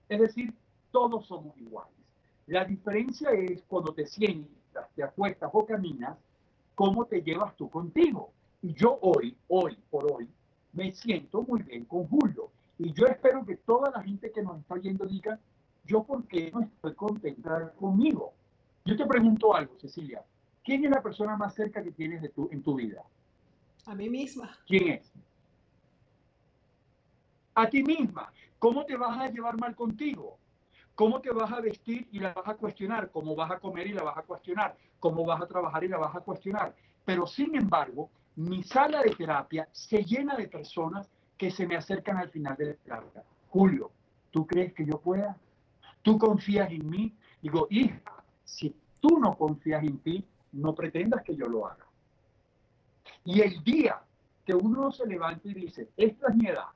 Es 0.08 0.20
decir, 0.20 0.54
todos 0.90 1.26
somos 1.26 1.56
iguales. 1.58 1.92
La 2.46 2.64
diferencia 2.64 3.30
es 3.30 3.62
cuando 3.68 3.92
te 3.92 4.06
sientes 4.06 4.62
te 4.94 5.02
acuestas 5.02 5.50
o 5.52 5.66
caminas, 5.66 6.16
cómo 6.74 7.04
te 7.04 7.22
llevas 7.22 7.56
tú 7.56 7.68
contigo. 7.68 8.30
Y 8.62 8.74
yo 8.74 8.98
hoy, 9.02 9.36
hoy 9.48 9.76
por 9.90 10.10
hoy, 10.10 10.28
me 10.72 10.92
siento 10.92 11.42
muy 11.42 11.62
bien 11.62 11.84
con 11.84 12.06
Julio. 12.08 12.50
Y 12.78 12.92
yo 12.92 13.06
espero 13.06 13.44
que 13.44 13.56
toda 13.56 13.90
la 13.90 14.02
gente 14.02 14.30
que 14.30 14.42
nos 14.42 14.60
está 14.60 14.74
oyendo 14.74 15.04
diga, 15.04 15.38
yo 15.84 16.02
por 16.04 16.26
qué 16.26 16.50
no 16.52 16.60
estoy 16.60 16.94
contenta 16.94 17.72
conmigo. 17.72 18.32
Yo 18.84 18.96
te 18.96 19.06
pregunto 19.06 19.54
algo, 19.54 19.78
Cecilia. 19.78 20.22
¿Quién 20.64 20.84
es 20.84 20.90
la 20.90 21.02
persona 21.02 21.36
más 21.36 21.54
cerca 21.54 21.82
que 21.82 21.90
tienes 21.90 22.22
de 22.22 22.28
tu, 22.28 22.48
en 22.52 22.62
tu 22.62 22.74
vida? 22.76 23.02
A 23.86 23.94
mí 23.94 24.08
misma. 24.08 24.56
¿Quién 24.66 24.88
es? 24.88 25.12
A 27.54 27.68
ti 27.68 27.82
misma. 27.82 28.32
¿Cómo 28.58 28.84
te 28.84 28.96
vas 28.96 29.18
a 29.18 29.28
llevar 29.28 29.58
mal 29.58 29.74
contigo? 29.74 30.38
¿Cómo 30.94 31.20
te 31.20 31.30
vas 31.30 31.50
a 31.50 31.60
vestir 31.60 32.06
y 32.12 32.20
la 32.20 32.32
vas 32.32 32.46
a 32.46 32.54
cuestionar? 32.54 33.10
¿Cómo 33.10 33.34
vas 33.34 33.50
a 33.50 33.58
comer 33.58 33.86
y 33.88 33.92
la 33.92 34.04
vas 34.04 34.18
a 34.18 34.22
cuestionar? 34.22 34.76
¿Cómo 35.00 35.24
vas 35.24 35.42
a 35.42 35.46
trabajar 35.46 35.82
y 35.84 35.88
la 35.88 35.98
vas 35.98 36.14
a 36.14 36.20
cuestionar? 36.20 36.74
Pero 37.04 37.26
sin 37.26 37.56
embargo, 37.56 38.08
mi 38.36 38.62
sala 38.62 39.02
de 39.02 39.10
terapia 39.10 39.68
se 39.72 40.04
llena 40.04 40.36
de 40.36 40.48
personas 40.48 41.10
que 41.36 41.50
se 41.50 41.66
me 41.66 41.76
acercan 41.76 42.18
al 42.18 42.30
final 42.30 42.56
de 42.56 42.66
la 42.66 42.74
terapia. 42.74 43.24
Julio, 43.48 43.90
¿tú 44.30 44.46
crees 44.46 44.72
que 44.74 44.86
yo 44.86 45.00
pueda? 45.00 45.36
¿Tú 46.02 46.18
confías 46.18 46.70
en 46.70 46.88
mí? 46.88 47.14
Digo, 47.40 47.66
hija, 47.70 48.24
si 48.44 48.74
tú 49.00 49.18
no 49.18 49.36
confías 49.36 49.82
en 49.82 49.98
ti, 49.98 50.24
no 50.52 50.74
pretendas 50.74 51.22
que 51.22 51.34
yo 51.34 51.46
lo 51.46 51.66
haga. 51.66 51.86
Y 53.24 53.40
el 53.40 53.62
día 53.62 54.00
que 54.44 54.54
uno 54.54 54.90
se 54.90 55.06
levanta 55.06 55.48
y 55.48 55.54
dice, 55.54 55.88
esta 55.96 56.28
es 56.28 56.36
mi 56.36 56.46
edad, 56.48 56.66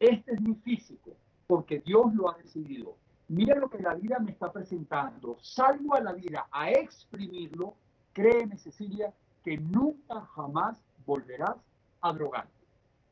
este 0.00 0.34
es 0.34 0.40
mi 0.40 0.54
físico, 0.56 1.12
porque 1.46 1.80
Dios 1.80 2.12
lo 2.14 2.30
ha 2.30 2.36
decidido, 2.38 2.96
mira 3.28 3.54
lo 3.54 3.70
que 3.70 3.78
la 3.78 3.94
vida 3.94 4.18
me 4.18 4.32
está 4.32 4.52
presentando, 4.52 5.36
salgo 5.40 5.94
a 5.94 6.00
la 6.00 6.12
vida 6.12 6.48
a 6.50 6.70
exprimirlo, 6.70 7.74
créeme 8.12 8.58
Cecilia, 8.58 9.12
que 9.44 9.56
nunca 9.56 10.22
jamás 10.34 10.82
volverás 11.06 11.56
a 12.00 12.12
drogarte, 12.12 12.50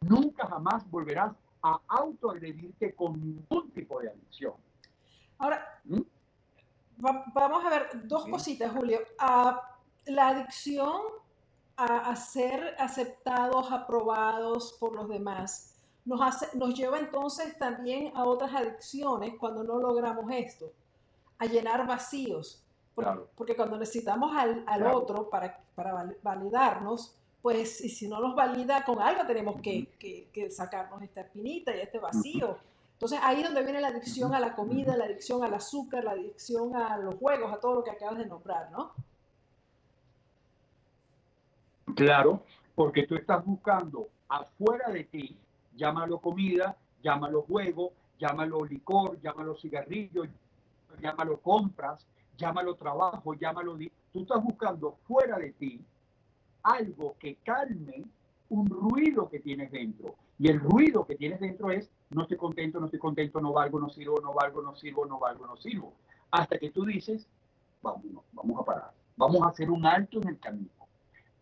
nunca 0.01 0.47
jamás 0.47 0.89
volverás 0.91 1.33
a 1.63 1.81
autoagredirte 1.89 2.95
con 2.95 3.13
ningún 3.13 3.71
tipo 3.71 4.01
de 4.01 4.11
adicción. 4.11 4.55
Ahora, 5.39 5.81
¿Mm? 5.85 6.01
vamos 6.97 7.65
a 7.65 7.71
ver 7.71 7.89
dos 8.05 8.27
cositas, 8.27 8.73
Julio. 8.73 9.01
la 10.07 10.29
adicción 10.29 11.01
a 11.77 12.15
ser 12.17 12.77
aceptados, 12.79 13.73
aprobados 13.73 14.75
por 14.79 14.95
los 14.95 15.09
demás, 15.09 15.75
nos, 16.05 16.21
hace, 16.21 16.57
nos 16.57 16.75
lleva 16.75 16.99
entonces 16.99 17.59
también 17.59 18.13
a 18.15 18.25
otras 18.25 18.55
adicciones 18.55 19.35
cuando 19.39 19.65
no 19.65 19.79
logramos 19.79 20.31
esto, 20.31 20.71
a 21.39 21.47
llenar 21.47 21.87
vacíos. 21.87 22.61
Porque, 22.95 23.57
cuando 23.57 23.77
necesitamos 23.77 24.33
al, 24.37 24.87
otro 24.87 25.29
para, 25.29 25.59
para, 25.75 26.15
validarnos, 26.23 27.17
pues 27.43 27.81
y 27.85 27.89
si 27.89 28.07
no 28.09 28.21
nos 28.21 28.37
valida 28.37 28.85
con 28.85 29.01
algo 29.01 29.27
tenemos 29.27 29.61
que, 29.61 29.89
que, 30.33 30.51
sacarnos 30.51 31.03
esta 31.03 31.23
espinita 31.23 31.75
y 31.75 31.81
este 31.81 31.99
vacío. 31.99 32.57
Entonces 33.05 33.21
ahí 33.23 33.43
es 33.43 33.45
donde 33.45 33.63
viene 33.65 33.83
la 33.83 33.89
adicción 33.89 34.33
a 34.33 34.41
la 34.41 34.55
comida, 34.55 34.97
la 34.97 35.05
adicción 35.05 35.45
al 35.45 35.53
azúcar, 35.53 36.05
la 36.05 36.13
adicción 36.13 36.75
a 36.75 36.97
los 36.97 37.17
juegos, 37.17 37.53
a 37.53 37.61
todo 37.61 37.75
lo 37.75 37.85
que 37.85 37.91
acabas 37.91 38.17
de 38.17 38.25
nombrar, 38.25 38.71
¿no? 38.71 38.95
Claro, 41.95 42.45
porque 42.75 43.07
tú 43.07 43.15
estás 43.15 43.45
buscando 43.45 44.09
afuera 44.27 44.89
de 44.89 45.05
ti, 45.05 45.37
llámalo 45.77 46.19
comida, 46.19 46.79
llámalo 47.03 47.43
juego, 47.43 47.93
llámalo 48.19 48.65
licor, 48.65 49.21
llámalo 49.21 49.55
cigarrillo, 49.55 50.25
llámalo 50.99 51.41
compras, 51.43 52.07
llámalo 52.39 52.75
trabajo, 52.75 53.35
llámalo... 53.35 53.77
Tú 54.15 54.23
estás 54.23 54.43
buscando 54.43 54.97
fuera 55.07 55.37
de 55.37 55.53
ti 55.53 55.79
algo 56.63 57.17
que 57.19 57.35
calme 57.45 58.07
un 58.49 58.67
ruido 58.67 59.29
que 59.29 59.41
tienes 59.41 59.71
dentro. 59.71 60.15
Y 60.39 60.49
el 60.49 60.61
ruido 60.61 61.07
que 61.07 61.17
tienes 61.17 61.41
dentro 61.41 61.71
es, 61.71 61.91
no 62.11 62.23
estoy 62.23 62.37
contento, 62.37 62.81
no 62.81 62.87
estoy 62.87 63.01
contento, 63.01 63.41
no 63.41 63.53
valgo, 63.53 63.81
no 63.81 63.89
sirvo, 63.89 64.21
no 64.21 64.33
valgo, 64.33 64.63
no 64.63 64.75
sirvo, 64.75 65.07
no 65.07 65.19
valgo, 65.19 65.47
no 65.47 65.57
sirvo. 65.57 65.93
Hasta 66.31 66.59
que 66.59 66.71
tú 66.71 66.85
dices, 66.85 67.27
vamos, 67.83 68.03
vamos 68.33 68.61
a 68.61 68.65
parar, 68.65 68.93
vamos 69.17 69.43
a 69.43 69.49
hacer 69.49 69.71
un 69.71 69.87
alto 69.87 70.21
en 70.21 70.29
el 70.29 70.39
camino. 70.39 70.71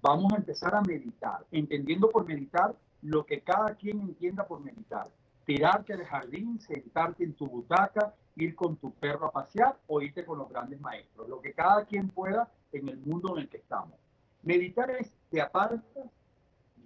Vamos 0.01 0.33
a 0.33 0.37
empezar 0.37 0.75
a 0.75 0.83
meditar, 0.83 1.47
entendiendo 1.53 2.11
por 2.11 2.27
meditar 2.27 2.75
lo 3.03 3.25
que 3.25 3.41
cada 3.41 3.75
quien 3.77 4.01
entienda 4.01 4.47
por 4.47 4.61
meditar. 4.61 5.09
Tirarte 5.45 5.93
al 5.93 6.05
jardín, 6.05 6.61
sentarte 6.61 7.25
en 7.25 7.35
tu 7.35 7.47
butaca, 7.47 8.15
ir 8.37 8.55
con 8.55 8.77
tu 8.77 8.93
perro 8.95 9.27
a 9.27 9.33
pasear 9.33 9.77
o 9.87 10.01
irte 10.01 10.25
con 10.25 10.39
los 10.39 10.49
grandes 10.49 10.81
maestros. 10.81 11.29
Lo 11.29 11.41
que 11.41 11.53
cada 11.53 11.85
quien 11.85 12.09
pueda 12.09 12.51
en 12.73 12.89
el 12.89 12.99
mundo 12.99 13.37
en 13.37 13.43
el 13.43 13.49
que 13.49 13.59
estamos. 13.59 13.95
Meditar 14.43 14.91
es 14.91 15.13
te 15.31 15.41
apartas, 15.41 15.83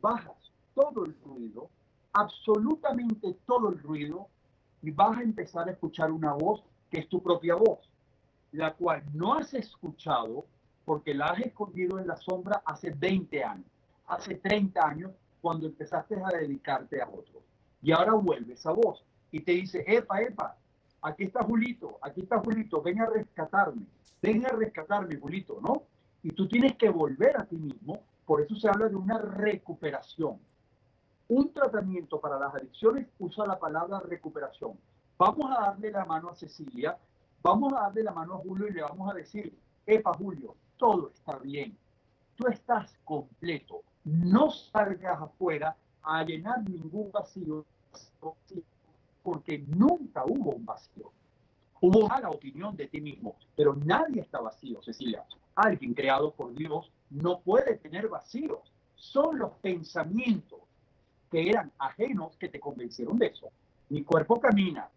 bajas 0.07 0.53
todo 0.75 1.05
el 1.05 1.17
ruido, 1.25 1.69
absolutamente 2.13 3.37
todo 3.45 3.71
el 3.71 3.79
ruido, 3.79 4.29
y 4.83 4.91
vas 4.93 5.19
a 5.19 5.23
empezar 5.23 5.69
a 5.69 5.73
escuchar 5.73 6.13
una 6.13 6.33
voz 6.33 6.63
que 6.91 7.01
es 7.01 7.09
tu 7.09 7.21
propia 7.21 7.57
voz, 7.57 7.81
la 8.53 8.73
cual 8.75 9.03
no 9.13 9.35
has 9.35 9.53
escuchado 9.55 10.45
porque 10.85 11.13
la 11.13 11.27
has 11.27 11.41
escondido 11.41 11.99
en 11.99 12.07
la 12.07 12.17
sombra 12.17 12.63
hace 12.65 12.91
20 12.91 13.43
años, 13.43 13.67
hace 14.07 14.37
30 14.37 14.89
años, 14.89 15.11
cuando 15.41 15.67
empezaste 15.67 16.15
a 16.23 16.29
dedicarte 16.39 17.03
a 17.03 17.09
otro. 17.09 17.43
Y 17.83 17.91
ahora 17.91 18.13
vuelve 18.15 18.55
esa 18.55 18.71
voz 18.71 19.05
y 19.33 19.41
te 19.41 19.53
dice, 19.53 19.85
epa, 19.87 20.23
epa, 20.23 20.57
aquí 21.03 21.25
está 21.25 21.43
Julito, 21.43 21.99
aquí 22.01 22.21
está 22.21 22.39
Julito, 22.39 22.81
ven 22.81 23.01
a 23.01 23.07
rescatarme, 23.07 23.87
ven 24.23 24.47
a 24.47 24.51
rescatarme, 24.51 25.17
Julito, 25.17 25.59
¿no? 25.61 25.83
Y 26.23 26.31
tú 26.31 26.47
tienes 26.49 26.77
que 26.77 26.91
volver 26.91 27.41
a 27.41 27.45
ti 27.45 27.57
mismo, 27.57 28.03
por 28.27 28.43
eso 28.43 28.57
se 28.57 28.69
habla 28.69 28.89
de 28.89 28.97
una 28.97 29.19
recuperación. 29.19 30.39
Un 31.29 31.53
tratamiento 31.53 32.21
para 32.21 32.39
las 32.39 32.55
adicciones 32.55 33.07
usa 33.19 33.47
la 33.47 33.59
palabra 33.59 34.01
recuperación. 34.01 34.79
Vamos 35.17 35.51
a 35.57 35.61
darle 35.61 35.91
la 35.91 36.05
mano 36.05 36.29
a 36.29 36.35
Cecilia, 36.35 36.99
vamos 37.43 37.73
a 37.73 37.83
darle 37.83 38.03
la 38.03 38.13
mano 38.13 38.35
a 38.35 38.39
Julio 38.39 38.69
y 38.69 38.73
le 38.73 38.83
vamos 38.83 39.11
a 39.11 39.15
decir, 39.15 39.57
epa 39.87 40.13
Julio, 40.15 40.55
todo 40.77 41.11
está 41.15 41.39
bien, 41.39 41.77
tú 42.35 42.49
estás 42.49 42.99
completo, 43.05 43.83
no 44.05 44.51
salgas 44.51 45.23
afuera 45.23 45.77
a 46.03 46.23
llenar 46.23 46.69
ningún 46.69 47.11
vacío, 47.11 47.65
porque 49.23 49.59
nunca 49.67 50.25
hubo 50.25 50.53
un 50.53 50.65
vacío. 50.65 51.11
Hubo 51.81 52.09
mala 52.09 52.31
opinión 52.31 52.77
de 52.77 52.87
ti 52.87 53.01
mismo, 53.01 53.37
pero 53.57 53.75
nadie 53.75 54.21
está 54.21 54.41
vacío, 54.41 54.83
Cecilia. 54.83 55.25
Alguien 55.55 55.95
creado 55.95 56.33
por 56.33 56.55
Dios 56.55 56.91
no 57.11 57.41
puede 57.41 57.77
tener 57.77 58.09
vacíos. 58.09 58.73
Son 58.95 59.39
los 59.39 59.53
pensamientos 59.63 60.61
que 61.31 61.49
eran 61.49 61.73
ajenos 61.79 62.37
que 62.37 62.49
te 62.49 62.61
convencieron 62.61 63.19
de 63.19 63.27
eso. 63.27 63.51
Mi 63.89 64.03
cuerpo 64.03 64.41
camina, 64.41 64.89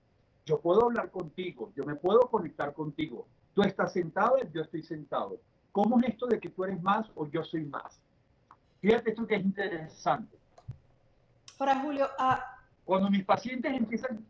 yo 0.45 0.59
puedo 0.59 0.85
hablar 0.85 1.11
contigo, 1.11 1.71
yo 1.75 1.85
me 1.85 1.95
puedo 1.95 2.21
conectar 2.21 2.73
contigo. 2.73 3.27
Tú 3.53 3.61
estás 3.61 3.93
sentado, 3.93 4.37
yo 4.53 4.61
estoy 4.61 4.83
sentado. 4.83 5.39
¿Cómo 5.71 5.99
es 5.99 6.09
esto 6.09 6.27
de 6.27 6.39
que 6.39 6.49
tú 6.49 6.63
eres 6.63 6.81
más 6.81 7.07
o 7.15 7.27
yo 7.27 7.43
soy 7.43 7.65
más? 7.65 7.99
Fíjate 8.81 9.11
esto 9.11 9.27
que 9.27 9.35
es 9.35 9.43
interesante. 9.43 10.37
Ahora, 11.59 11.79
Julio, 11.81 12.07
ah, 12.17 12.57
cuando 12.85 13.09
mis 13.09 13.25
pacientes 13.25 13.71
empiezan, 13.73 14.25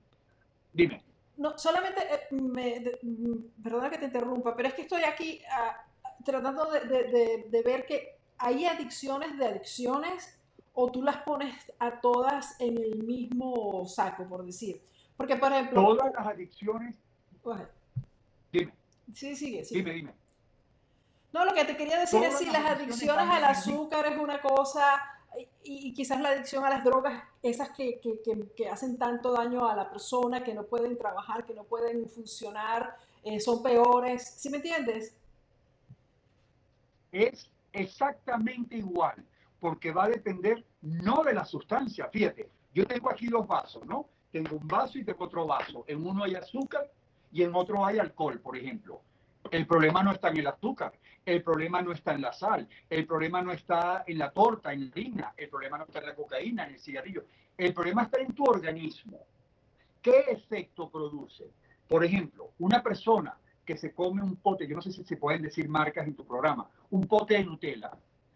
dime. 0.74 1.04
No, 1.38 1.58
solamente, 1.58 2.02
eh, 2.02 2.36
me, 2.36 2.84
mm, 3.02 3.62
perdona 3.64 3.90
que 3.90 4.00
te 4.00 4.06
interrumpa, 4.06 4.56
pero 4.56 4.68
es 4.68 4.74
que 4.74 4.82
estoy 4.82 5.04
aquí 5.04 5.42
ah, 5.52 5.86
tratando 6.24 6.70
de, 6.72 7.46
de, 7.50 7.62
ver 7.64 7.86
que 7.86 8.18
hay 8.38 8.66
adicciones 8.66 9.38
de 9.38 9.46
adicciones 9.46 10.38
o 10.74 10.92
tú 10.92 11.02
las 11.02 11.18
pones 11.18 11.56
a 11.80 12.00
todas 12.00 12.60
en 12.60 12.78
el 12.78 13.04
mismo 13.04 13.86
saco, 13.88 14.26
por 14.28 14.46
decir. 14.46 14.82
Porque, 15.18 15.36
por 15.36 15.52
ejemplo... 15.52 15.84
Todas 15.84 16.14
las 16.14 16.28
adicciones... 16.28 16.96
Dime. 18.52 18.72
Sí, 19.14 19.36
sigue, 19.36 19.66
sigue. 19.66 19.82
Dime, 19.82 19.94
dime. 19.94 20.14
No, 21.34 21.46
lo 21.46 21.54
que 21.54 21.66
te 21.66 21.76
quería 21.76 22.00
decir 22.00 22.24
es 22.24 22.38
si 22.38 22.46
las 22.46 22.66
adicciones 22.66 23.30
al 23.30 23.44
azúcar 23.44 24.06
es 24.08 24.18
una 24.18 24.42
cosa 24.42 25.20
y, 25.64 25.94
quizás 25.94 26.20
la 26.20 26.30
adicción 26.30 26.66
a 26.66 26.70
las 26.70 26.84
drogas, 26.84 27.24
esas 27.44 27.70
que, 27.72 28.00
hacen 28.72 28.98
tanto 28.98 29.32
daño 29.32 29.68
a 29.68 29.76
la 29.76 29.90
persona, 29.90 30.44
que 30.44 30.54
no 30.54 30.64
pueden 30.64 30.98
trabajar, 30.98 31.46
que 31.46 31.54
no 31.54 31.64
pueden 31.64 32.08
funcionar, 32.10 32.96
eh, 33.24 33.40
son 33.40 33.62
peores. 33.62 34.28
¿Sí 34.38 34.50
me 34.50 34.58
entiendes? 34.58 35.16
Es 37.12 37.52
exactamente 37.74 38.78
igual, 38.78 39.24
porque 39.60 39.92
va 39.92 40.06
a 40.06 40.10
depender 40.10 40.64
no 40.82 41.24
de 41.24 41.34
la 41.34 41.46
sustancia. 41.46 42.08
Fíjate, 42.10 42.50
yo 42.74 42.86
tengo 42.86 43.10
aquí 43.10 43.28
dos 43.28 43.48
vasos, 43.48 43.86
¿no? 43.86 44.08
Tengo 44.32 44.58
un 44.58 44.68
vaso 44.68 44.98
y 44.98 45.04
tengo 45.04 45.26
otro 45.26 45.48
vaso. 45.48 45.84
En 45.88 46.06
uno 46.06 46.24
hay 46.24 46.36
azúcar 46.36 46.90
y 47.32 47.44
en 47.44 47.54
otro 47.56 47.86
hay 47.86 48.00
alcohol, 48.00 48.40
por 48.40 48.56
ejemplo. 48.56 49.02
El 49.52 49.66
problema 49.66 50.04
no 50.04 50.12
está 50.12 50.30
en 50.30 50.38
el 50.38 50.48
azúcar, 50.48 50.94
el 51.26 51.44
problema 51.44 51.82
no 51.82 51.92
está 51.92 52.14
en 52.14 52.22
la 52.22 52.34
sal, 52.34 52.68
el 52.90 53.06
problema 53.06 53.42
no 53.42 53.52
está 53.52 54.04
en 54.06 54.18
la 54.20 54.32
torta, 54.32 54.74
en 54.74 54.86
la 54.86 54.92
harina, 54.92 55.34
el 55.38 55.50
problema 55.50 55.78
no 55.78 55.86
está 55.86 56.00
en 56.00 56.06
la 56.06 56.16
cocaína, 56.16 56.68
en 56.68 56.74
el 56.74 56.80
cigarrillo. 56.80 57.24
El 57.58 57.74
problema 57.74 58.04
está 58.04 58.20
en 58.20 58.34
tu 58.34 58.44
organismo. 58.44 59.20
¿Qué 60.02 60.26
efecto 60.30 60.90
produce? 60.90 61.46
Por 61.88 62.06
ejemplo, 62.06 62.52
una 62.60 62.84
persona 62.84 63.36
que 63.70 63.78
se 63.78 63.94
come 63.94 64.24
un 64.24 64.38
pote, 64.38 64.66
yo 64.66 64.76
no 64.76 64.82
sé 64.82 64.92
si 64.92 65.04
se 65.04 65.16
pueden 65.16 65.44
decir 65.44 65.70
marcas 65.70 66.08
en 66.08 66.16
tu 66.16 66.26
programa, 66.26 66.68
un 66.90 67.02
pote 67.02 67.36
de 67.36 67.44
Nutella, 67.44 67.92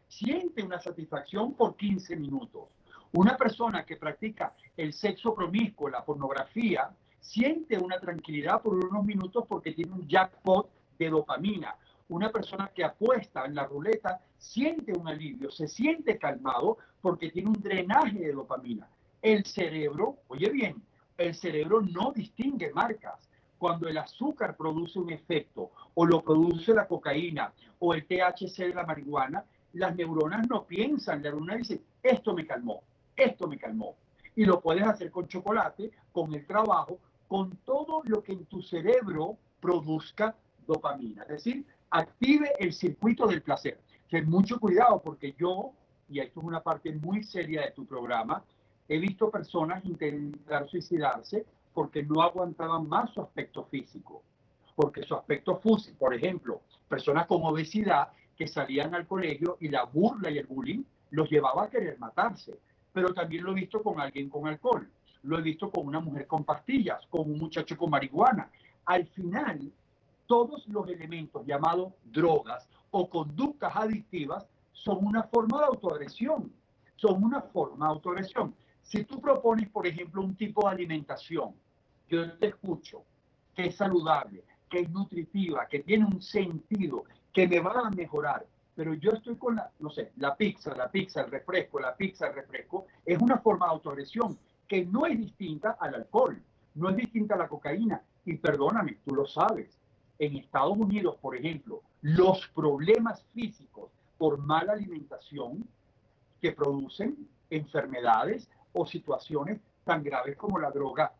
siente 0.08 0.62
una 0.62 0.80
satisfacción 0.80 1.56
por 1.56 1.76
15 1.76 2.16
minutos. 2.18 2.66
Una 3.14 3.36
persona 3.36 3.84
que 3.84 3.98
practica 3.98 4.54
el 4.78 4.94
sexo 4.94 5.34
promiscuo, 5.34 5.90
la 5.90 6.06
pornografía, 6.06 6.92
siente 7.20 7.80
una 7.80 8.00
tranquilidad 8.00 8.62
por 8.62 8.76
unos 8.76 9.04
minutos 9.04 9.46
porque 9.50 9.72
tiene 9.72 9.94
un 9.94 10.08
jackpot 10.08 10.70
de 11.00 11.10
dopamina. 11.10 11.78
Una 12.10 12.32
persona 12.32 12.70
que 12.72 12.84
apuesta 12.84 13.46
en 13.46 13.56
la 13.56 13.66
ruleta 13.66 14.22
siente 14.38 14.94
un 14.94 15.08
alivio, 15.08 15.50
se 15.50 15.68
siente 15.68 16.20
calmado 16.20 16.78
porque 17.02 17.32
tiene 17.32 17.50
un 17.50 17.60
drenaje 17.60 18.20
de 18.20 18.34
dopamina. 18.34 18.88
El 19.20 19.44
cerebro, 19.46 20.18
oye 20.28 20.52
bien, 20.52 20.84
el 21.18 21.34
cerebro 21.34 21.82
no 21.82 22.12
distingue 22.12 22.72
marcas. 22.72 23.16
Cuando 23.64 23.88
el 23.88 23.98
azúcar 23.98 24.58
produce 24.58 25.00
un 25.00 25.10
efecto 25.10 25.72
o 25.94 26.06
lo 26.06 26.22
produce 26.22 26.74
la 26.74 26.86
cocaína 26.86 27.54
o 27.80 27.94
el 27.94 28.06
THC 28.06 28.58
de 28.58 28.74
la 28.74 28.86
marihuana, 28.86 29.46
las 29.72 29.96
neuronas 29.96 30.50
no 30.50 30.66
piensan, 30.66 31.24
la 31.24 31.30
neurona 31.30 31.56
dice, 31.56 31.82
esto 32.04 32.34
me 32.34 32.46
calmó, 32.46 32.84
esto 33.16 33.48
me 33.48 33.58
calmó. 33.58 33.96
Y 34.36 34.44
lo 34.44 34.60
puedes 34.60 34.84
hacer 34.84 35.10
con 35.12 35.30
chocolate, 35.30 35.92
con 36.12 36.34
el 36.34 36.46
trabajo, 36.46 37.00
con 37.30 37.52
todo 37.64 38.02
lo 38.04 38.22
que 38.22 38.34
en 38.34 38.44
tu 38.48 38.62
cerebro 38.62 39.38
produzca 39.62 40.36
dopamina, 40.68 41.22
es 41.22 41.30
decir, 41.30 41.66
active 41.90 42.52
el 42.60 42.74
circuito 42.74 43.28
del 43.28 43.44
placer. 43.44 43.80
Ten 44.10 44.30
mucho 44.30 44.60
cuidado 44.60 45.02
porque 45.02 45.36
yo, 45.40 45.72
y 46.10 46.20
esto 46.20 46.42
es 46.42 46.46
una 46.46 46.62
parte 46.62 46.92
muy 46.92 47.24
seria 47.24 47.62
de 47.62 47.72
tu 47.72 47.86
programa, 47.86 48.44
he 48.90 48.98
visto 48.98 49.32
personas 49.32 49.86
intentar 49.86 50.68
suicidarse 50.68 51.46
porque 51.74 52.04
no 52.04 52.22
aguantaban 52.22 52.88
más 52.88 53.12
su 53.12 53.22
aspecto 53.22 53.66
físico. 53.66 54.24
Porque 54.76 55.04
su 55.04 55.16
aspecto 55.16 55.58
físico, 55.58 55.98
por 56.00 56.14
ejemplo, 56.14 56.62
personas 56.88 57.28
con 57.28 57.44
obesidad 57.44 58.10
que 58.36 58.48
salían 58.48 58.96
al 58.96 59.08
colegio 59.08 59.58
y 59.60 59.70
la 59.70 59.84
burla 59.84 60.32
y 60.32 60.38
el 60.40 60.48
bullying 60.48 60.84
los 61.12 61.30
llevaba 61.30 61.64
a 61.64 61.70
querer 61.70 62.00
matarse. 62.00 62.60
Pero 62.92 63.14
también 63.14 63.44
lo 63.44 63.52
he 63.52 63.56
visto 63.56 63.82
con 63.82 64.00
alguien 64.00 64.30
con 64.30 64.48
alcohol, 64.48 64.90
lo 65.24 65.38
he 65.38 65.42
visto 65.42 65.72
con 65.72 65.88
una 65.88 66.00
mujer 66.00 66.28
con 66.28 66.44
pastillas, 66.44 67.06
con 67.08 67.22
un 67.32 67.38
muchacho 67.38 67.78
con 67.78 67.90
marihuana. 67.90 68.50
Al 68.86 69.06
final, 69.08 69.72
todos 70.28 70.68
los 70.68 70.88
elementos 70.90 71.46
llamados 71.46 71.94
drogas 72.04 72.68
o 72.92 73.10
conductas 73.10 73.76
adictivas 73.76 74.48
son 74.72 75.06
una 75.06 75.24
forma 75.24 75.60
de 75.60 75.66
autoagresión. 75.66 76.52
Son 76.96 77.24
una 77.24 77.42
forma 77.42 77.88
de 77.88 77.94
autoagresión. 77.94 78.56
Si 78.82 79.04
tú 79.06 79.20
propones, 79.20 79.70
por 79.70 79.88
ejemplo, 79.88 80.22
un 80.22 80.36
tipo 80.36 80.68
de 80.68 80.76
alimentación, 80.76 81.56
yo 82.14 82.38
te 82.38 82.48
escucho, 82.48 83.04
que 83.56 83.68
es 83.68 83.76
saludable, 83.76 84.44
que 84.70 84.82
es 84.82 84.90
nutritiva, 84.90 85.68
que 85.68 85.80
tiene 85.80 86.06
un 86.06 86.22
sentido, 86.22 87.06
que 87.32 87.48
me 87.48 87.60
va 87.60 87.88
a 87.88 87.90
mejorar, 87.90 88.46
pero 88.76 88.94
yo 88.94 89.12
estoy 89.12 89.36
con 89.36 89.56
la, 89.56 89.72
no 89.80 89.90
sé, 89.90 90.12
la 90.18 90.36
pizza, 90.36 90.76
la 90.76 90.90
pizza, 90.90 91.22
el 91.22 91.32
refresco, 91.32 91.80
la 91.80 91.96
pizza, 91.96 92.28
el 92.28 92.36
refresco, 92.36 92.86
es 93.06 93.20
una 93.20 93.38
forma 93.38 93.68
de 93.68 93.74
autoagresión 93.74 94.38
que 94.68 94.86
no 94.86 95.06
es 95.06 95.18
distinta 95.18 95.78
al 95.80 95.96
alcohol. 95.96 96.42
no 96.76 96.90
es 96.90 96.96
distinta 96.96 97.36
a 97.36 97.38
la 97.38 97.48
cocaína. 97.48 98.02
Y 98.26 98.38
perdóname, 98.38 98.98
tú 99.06 99.14
lo 99.14 99.28
sabes. 99.28 99.78
En 100.18 100.38
Estados 100.38 100.76
Unidos, 100.76 101.18
por 101.22 101.36
ejemplo, 101.36 101.84
los 102.02 102.48
problemas 102.56 103.24
físicos 103.34 103.92
por 104.18 104.40
mala 104.40 104.74
alimentación 104.74 105.68
que 106.42 106.52
producen 106.52 107.28
enfermedades 107.52 108.50
o 108.72 108.88
situaciones 108.88 109.60
tan 109.84 110.02
graves 110.02 110.36
como 110.36 110.58
la 110.58 110.72
droga 110.72 111.14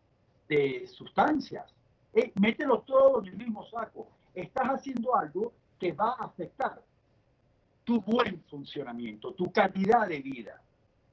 de 0.48 0.86
sustancias. 0.86 1.74
Eh, 2.12 2.32
mételo 2.40 2.80
todo 2.80 3.20
en 3.20 3.28
el 3.28 3.36
mismo 3.36 3.64
saco. 3.66 4.08
Estás 4.34 4.68
haciendo 4.68 5.14
algo 5.14 5.52
que 5.78 5.92
va 5.92 6.10
a 6.18 6.24
afectar 6.24 6.82
tu 7.84 8.00
buen 8.00 8.42
funcionamiento, 8.44 9.32
tu 9.34 9.52
calidad 9.52 10.08
de 10.08 10.20
vida. 10.20 10.60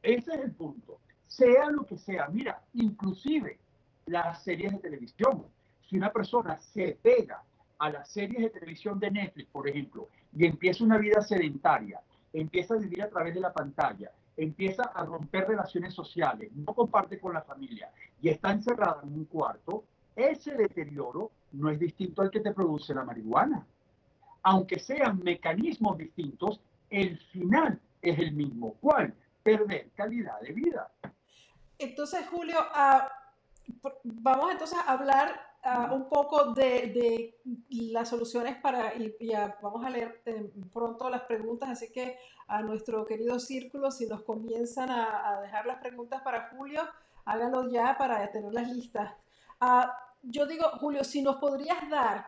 Ese 0.01 0.33
es 0.33 0.39
el 0.41 0.51
punto. 0.51 0.99
Sea 1.27 1.69
lo 1.69 1.85
que 1.85 1.97
sea. 1.97 2.27
Mira, 2.27 2.61
inclusive 2.73 3.59
las 4.05 4.43
series 4.43 4.71
de 4.73 4.79
televisión. 4.79 5.45
Si 5.87 5.97
una 5.97 6.11
persona 6.11 6.59
se 6.59 6.97
pega 7.01 7.43
a 7.79 7.89
las 7.89 8.09
series 8.09 8.41
de 8.43 8.49
televisión 8.49 8.99
de 8.99 9.11
Netflix, 9.11 9.49
por 9.49 9.67
ejemplo, 9.67 10.09
y 10.33 10.45
empieza 10.45 10.83
una 10.83 10.97
vida 10.97 11.21
sedentaria, 11.21 12.01
empieza 12.31 12.75
a 12.75 12.77
vivir 12.77 13.01
a 13.03 13.09
través 13.09 13.33
de 13.33 13.41
la 13.41 13.51
pantalla, 13.51 14.11
empieza 14.37 14.83
a 14.83 15.05
romper 15.05 15.47
relaciones 15.47 15.93
sociales, 15.93 16.51
no 16.53 16.73
comparte 16.73 17.19
con 17.19 17.33
la 17.33 17.41
familia 17.41 17.91
y 18.21 18.29
está 18.29 18.51
encerrada 18.51 19.01
en 19.03 19.13
un 19.13 19.25
cuarto, 19.25 19.83
ese 20.15 20.53
deterioro 20.55 21.31
no 21.53 21.69
es 21.69 21.79
distinto 21.79 22.21
al 22.21 22.31
que 22.31 22.39
te 22.39 22.53
produce 22.53 22.93
la 22.93 23.03
marihuana. 23.03 23.65
Aunque 24.43 24.79
sean 24.79 25.19
mecanismos 25.23 25.97
distintos, 25.97 26.59
el 26.89 27.17
final 27.17 27.79
es 28.01 28.19
el 28.19 28.31
mismo. 28.33 28.75
¿Cuál? 28.81 29.13
Perder 29.43 29.89
calidad 29.95 30.39
de 30.41 30.53
vida. 30.53 30.91
Entonces, 31.77 32.27
Julio, 32.29 32.57
uh, 32.59 33.91
vamos 34.03 34.51
entonces 34.51 34.77
a 34.77 34.91
hablar 34.91 35.50
uh, 35.63 35.93
un 35.93 36.07
poco 36.09 36.53
de, 36.53 36.87
de, 36.87 37.41
las 37.91 38.09
soluciones 38.09 38.57
para, 38.57 38.95
y, 38.95 39.15
y 39.19 39.35
uh, 39.35 39.53
vamos 39.61 39.85
a 39.85 39.89
leer 39.89 40.21
eh, 40.25 40.51
pronto 40.71 41.09
las 41.09 41.21
preguntas, 41.21 41.69
así 41.69 41.91
que 41.91 42.17
a 42.47 42.61
nuestro 42.61 43.05
querido 43.05 43.39
círculo, 43.39 43.91
si 43.91 44.07
nos 44.07 44.23
comienzan 44.23 44.89
a, 44.89 45.29
a 45.29 45.41
dejar 45.41 45.65
las 45.65 45.79
preguntas 45.79 46.21
para 46.21 46.49
Julio, 46.49 46.81
háganlo 47.25 47.69
ya 47.69 47.97
para 47.97 48.29
tenerlas 48.31 48.69
listas. 48.69 49.13
yo 50.23 50.45
digo, 50.45 50.65
Julio, 50.79 51.03
si 51.03 51.21
nos 51.21 51.37
podrías 51.37 51.89
dar 51.89 52.27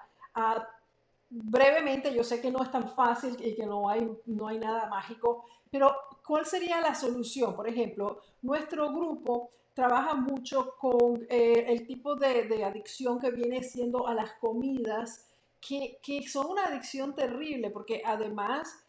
brevemente, 1.30 2.14
yo 2.14 2.24
sé 2.24 2.40
que 2.40 2.52
no 2.52 2.64
es 2.64 2.72
tan 2.72 2.90
fácil 2.90 3.36
y 3.44 3.56
que 3.56 3.66
no 3.66 3.90
hay, 3.90 4.10
no 4.26 4.48
hay 4.48 4.60
nada 4.60 4.88
mágico, 4.88 5.46
pero 5.72 5.96
¿cuál 6.26 6.46
sería 6.46 6.80
la 6.80 6.94
solución? 6.94 7.56
Por 7.56 7.68
ejemplo, 7.68 8.22
nuestro 8.42 8.94
grupo 8.94 9.52
trabaja 9.74 10.16
mucho 10.16 10.76
con 10.78 11.26
eh, 11.30 11.66
el 11.68 11.88
tipo 11.88 12.16
de, 12.16 12.44
de, 12.44 12.64
adicción 12.64 13.20
que 13.20 13.32
viene 13.32 13.64
siendo 13.64 14.08
a 14.08 14.14
las 14.14 14.34
comidas, 14.34 15.30
que, 15.60 16.00
que, 16.04 16.28
son 16.28 16.48
una 16.52 16.66
adicción 16.66 17.16
terrible, 17.16 17.70
porque 17.72 18.04
además 18.06 18.86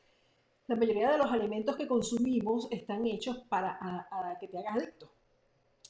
la 0.66 0.76
mayoría 0.76 1.10
de 1.10 1.18
los 1.18 1.30
alimentos 1.30 1.76
que 1.76 1.88
consumimos 1.88 2.68
están 2.70 3.06
hechos 3.06 3.38
para 3.48 3.78
a, 3.80 4.30
a 4.30 4.38
que 4.38 4.48
te 4.48 4.58
hagas 4.58 4.76
adicto. 4.76 5.10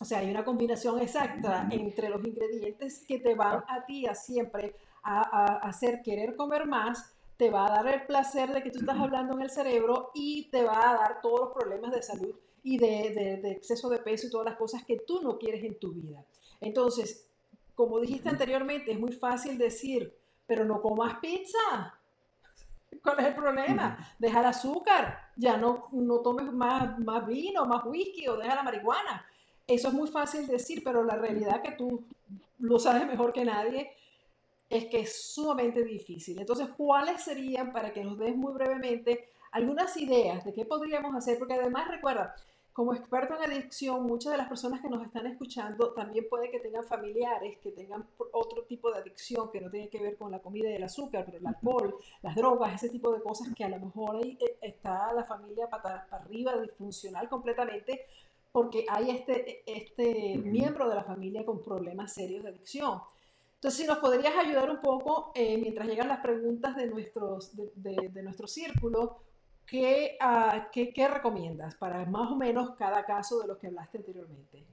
O 0.00 0.04
sea, 0.04 0.18
hay 0.18 0.30
una 0.30 0.44
combinación 0.44 1.00
exacta 1.00 1.68
entre 1.70 2.08
los 2.08 2.24
ingredientes 2.24 3.04
que 3.06 3.18
te 3.18 3.34
van 3.34 3.64
a 3.68 3.84
ti 3.86 4.06
a 4.06 4.14
siempre 4.14 4.74
a, 5.02 5.20
a, 5.20 5.68
hacer 5.68 6.02
querer 6.02 6.34
comer 6.36 6.66
más, 6.66 7.14
te 7.36 7.50
va 7.50 7.66
a 7.66 7.82
dar 7.82 7.94
el 7.94 8.06
placer 8.06 8.52
de 8.52 8.62
que 8.62 8.70
tú 8.70 8.80
estás 8.80 8.98
hablando 8.98 9.34
en 9.34 9.42
el 9.42 9.50
cerebro 9.50 10.10
y 10.14 10.50
te 10.50 10.64
va 10.64 10.90
a 10.90 10.94
dar 10.94 11.20
todos 11.20 11.40
los 11.40 11.52
problemas 11.52 11.92
de 11.92 12.02
salud 12.02 12.34
y 12.64 12.78
de, 12.78 13.40
de, 13.42 13.50
exceso 13.52 13.90
de 13.90 13.98
peso 13.98 14.26
y 14.26 14.30
todas 14.30 14.46
las 14.46 14.56
cosas 14.56 14.84
que 14.84 14.98
tú 14.98 15.20
no 15.22 15.38
quieres 15.38 15.62
en 15.62 15.78
tu 15.78 15.92
vida. 15.92 16.24
Entonces, 16.60 17.28
como 17.74 18.00
dijiste 18.00 18.30
anteriormente, 18.30 18.90
es 18.90 18.98
muy 18.98 19.12
fácil 19.12 19.58
decir, 19.58 20.16
pero 20.46 20.64
no 20.64 20.80
comas 20.80 21.18
pizza. 21.20 21.98
¿Cuál 23.02 23.20
es 23.20 23.26
el 23.26 23.34
problema? 23.34 23.98
Deja 24.18 24.40
el 24.40 24.46
azúcar, 24.46 25.30
ya 25.36 25.58
no, 25.58 25.88
no 25.92 26.20
tomes 26.20 26.50
más, 26.52 26.98
más 27.00 27.26
vino, 27.26 27.66
más 27.66 27.84
whisky 27.84 28.26
o 28.28 28.36
deja 28.38 28.54
la 28.54 28.62
marihuana. 28.62 29.26
Eso 29.66 29.88
es 29.88 29.94
muy 29.94 30.08
fácil 30.08 30.46
decir, 30.46 30.82
pero 30.82 31.04
la 31.04 31.16
realidad 31.16 31.60
que 31.62 31.72
tú 31.72 32.04
lo 32.60 32.78
sabes 32.78 33.06
mejor 33.06 33.34
que 33.34 33.44
nadie 33.44 33.92
es 34.70 34.86
que 34.86 35.00
es 35.00 35.34
sumamente 35.34 35.84
difícil. 35.84 36.38
Entonces, 36.38 36.68
¿cuáles 36.76 37.22
serían, 37.22 37.72
para 37.72 37.92
que 37.92 38.02
nos 38.02 38.18
des 38.18 38.34
muy 38.34 38.54
brevemente, 38.54 39.28
algunas 39.52 39.96
ideas 39.98 40.44
de 40.44 40.54
qué 40.54 40.64
podríamos 40.64 41.14
hacer? 41.14 41.38
Porque 41.38 41.54
además, 41.54 41.88
recuerda, 41.88 42.34
como 42.74 42.92
experto 42.92 43.36
en 43.36 43.52
adicción, 43.52 44.04
muchas 44.04 44.32
de 44.32 44.38
las 44.38 44.48
personas 44.48 44.80
que 44.80 44.88
nos 44.88 45.00
están 45.00 45.28
escuchando 45.28 45.92
también 45.92 46.26
puede 46.28 46.50
que 46.50 46.58
tengan 46.58 46.82
familiares 46.82 47.56
que 47.58 47.70
tengan 47.70 48.04
otro 48.32 48.64
tipo 48.64 48.90
de 48.90 48.98
adicción 48.98 49.48
que 49.52 49.60
no 49.60 49.70
tiene 49.70 49.88
que 49.88 50.02
ver 50.02 50.16
con 50.16 50.32
la 50.32 50.40
comida 50.40 50.68
y 50.68 50.74
el 50.74 50.82
azúcar, 50.82 51.24
pero 51.24 51.38
el 51.38 51.46
alcohol, 51.46 51.96
las 52.20 52.34
drogas, 52.34 52.74
ese 52.74 52.88
tipo 52.88 53.12
de 53.12 53.22
cosas 53.22 53.54
que 53.54 53.62
a 53.62 53.68
lo 53.68 53.78
mejor 53.78 54.16
ahí 54.16 54.36
eh, 54.40 54.58
está 54.60 55.12
la 55.12 55.22
familia 55.22 55.70
para, 55.70 56.04
para 56.10 56.24
arriba, 56.24 56.60
disfuncional 56.60 57.28
completamente, 57.28 58.06
porque 58.50 58.84
hay 58.88 59.10
este, 59.10 59.62
este 59.66 60.36
miembro 60.38 60.88
de 60.88 60.96
la 60.96 61.04
familia 61.04 61.46
con 61.46 61.62
problemas 61.62 62.12
serios 62.12 62.42
de 62.42 62.48
adicción. 62.48 63.00
Entonces, 63.54 63.80
si 63.80 63.86
nos 63.86 63.98
podrías 63.98 64.34
ayudar 64.36 64.68
un 64.68 64.80
poco, 64.80 65.30
eh, 65.36 65.56
mientras 65.58 65.86
llegan 65.86 66.08
las 66.08 66.18
preguntas 66.18 66.74
de, 66.74 66.88
nuestros, 66.88 67.54
de, 67.54 67.70
de, 67.76 68.08
de 68.08 68.22
nuestro 68.24 68.48
círculo, 68.48 69.20
¿qué, 69.66 70.18
uh, 70.20 70.70
¿qué, 70.72 70.92
¿qué, 70.92 71.08
recomiendas 71.08 71.74
para 71.76 72.04
más 72.06 72.30
o 72.30 72.36
menos 72.36 72.70
cada 72.76 73.04
caso 73.04 73.40
de 73.40 73.48
los 73.48 73.58
que 73.58 73.68
hablaste 73.68 73.98
anteriormente? 73.98 74.64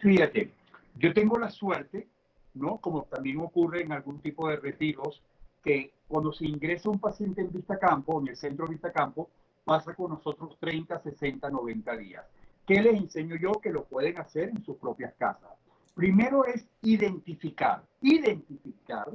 Fíjate, 0.00 0.50
yo 0.96 1.12
tengo 1.12 1.38
la 1.38 1.50
suerte, 1.50 2.06
¿no? 2.54 2.78
Como 2.78 3.02
también 3.04 3.40
ocurre 3.40 3.82
en 3.82 3.92
algún 3.92 4.20
tipo 4.20 4.48
de 4.48 4.56
retiros, 4.56 5.22
que 5.62 5.92
cuando 6.06 6.32
se 6.32 6.46
ingresa 6.46 6.90
un 6.90 6.98
paciente 6.98 7.40
en 7.40 7.52
Vista 7.52 7.78
Campo, 7.78 8.20
en 8.20 8.28
el 8.28 8.36
centro 8.36 8.66
Vista 8.66 8.92
Campo, 8.92 9.28
pasa 9.64 9.94
con 9.94 10.10
nosotros 10.10 10.56
30, 10.60 11.00
60, 11.00 11.50
90 11.50 11.96
días. 11.96 12.24
¿Qué 12.66 12.80
les 12.80 12.94
enseño 12.94 13.36
yo? 13.36 13.52
Que 13.52 13.70
lo 13.70 13.84
pueden 13.84 14.18
hacer 14.18 14.50
en 14.50 14.62
sus 14.64 14.76
propias 14.76 15.14
casas. 15.14 15.50
Primero 15.94 16.44
es 16.44 16.66
identificar, 16.82 17.82
identificar, 18.00 19.08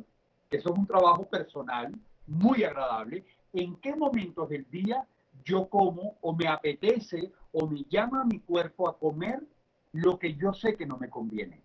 eso 0.49 0.73
es 0.73 0.77
un 0.77 0.87
trabajo 0.87 1.25
personal, 1.25 1.93
muy 2.30 2.63
agradable, 2.63 3.25
en 3.53 3.75
qué 3.77 3.95
momentos 3.95 4.49
del 4.49 4.69
día 4.69 5.05
yo 5.43 5.67
como 5.67 6.17
o 6.21 6.34
me 6.34 6.47
apetece 6.47 7.32
o 7.51 7.67
me 7.67 7.84
llama 7.89 8.23
mi 8.23 8.39
cuerpo 8.39 8.88
a 8.88 8.97
comer 8.97 9.41
lo 9.93 10.19
que 10.19 10.36
yo 10.36 10.53
sé 10.53 10.75
que 10.75 10.86
no 10.86 10.97
me 10.97 11.09
conviene. 11.09 11.61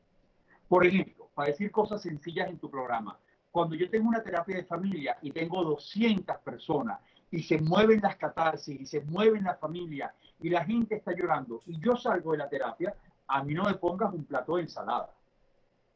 Por 0.69 0.87
ejemplo, 0.87 1.29
para 1.35 1.51
decir 1.51 1.71
cosas 1.71 2.03
sencillas 2.03 2.49
en 2.49 2.59
tu 2.59 2.71
programa, 2.71 3.19
cuando 3.51 3.75
yo 3.75 3.89
tengo 3.91 4.09
una 4.09 4.23
terapia 4.23 4.57
de 4.57 4.65
familia 4.65 5.19
y 5.23 5.31
tengo 5.31 5.63
200 5.63 6.39
personas 6.39 6.99
y 7.31 7.43
se 7.43 7.59
mueven 7.61 8.01
las 8.01 8.17
catarsis 8.17 8.81
y 8.81 8.87
se 8.87 9.01
mueven 9.03 9.45
la 9.45 9.57
familia 9.57 10.15
y 10.41 10.49
la 10.49 10.65
gente 10.65 10.97
está 10.97 11.13
llorando 11.13 11.61
y 11.67 11.79
yo 11.79 11.97
salgo 11.97 12.33
de 12.33 12.39
la 12.39 12.49
terapia, 12.49 12.95
a 13.29 13.43
mí 13.43 13.55
no 13.55 13.65
me 13.65 13.75
pongas 13.75 14.13
un 14.13 14.25
plato 14.25 14.57
de 14.57 14.63
ensalada. 14.63 15.11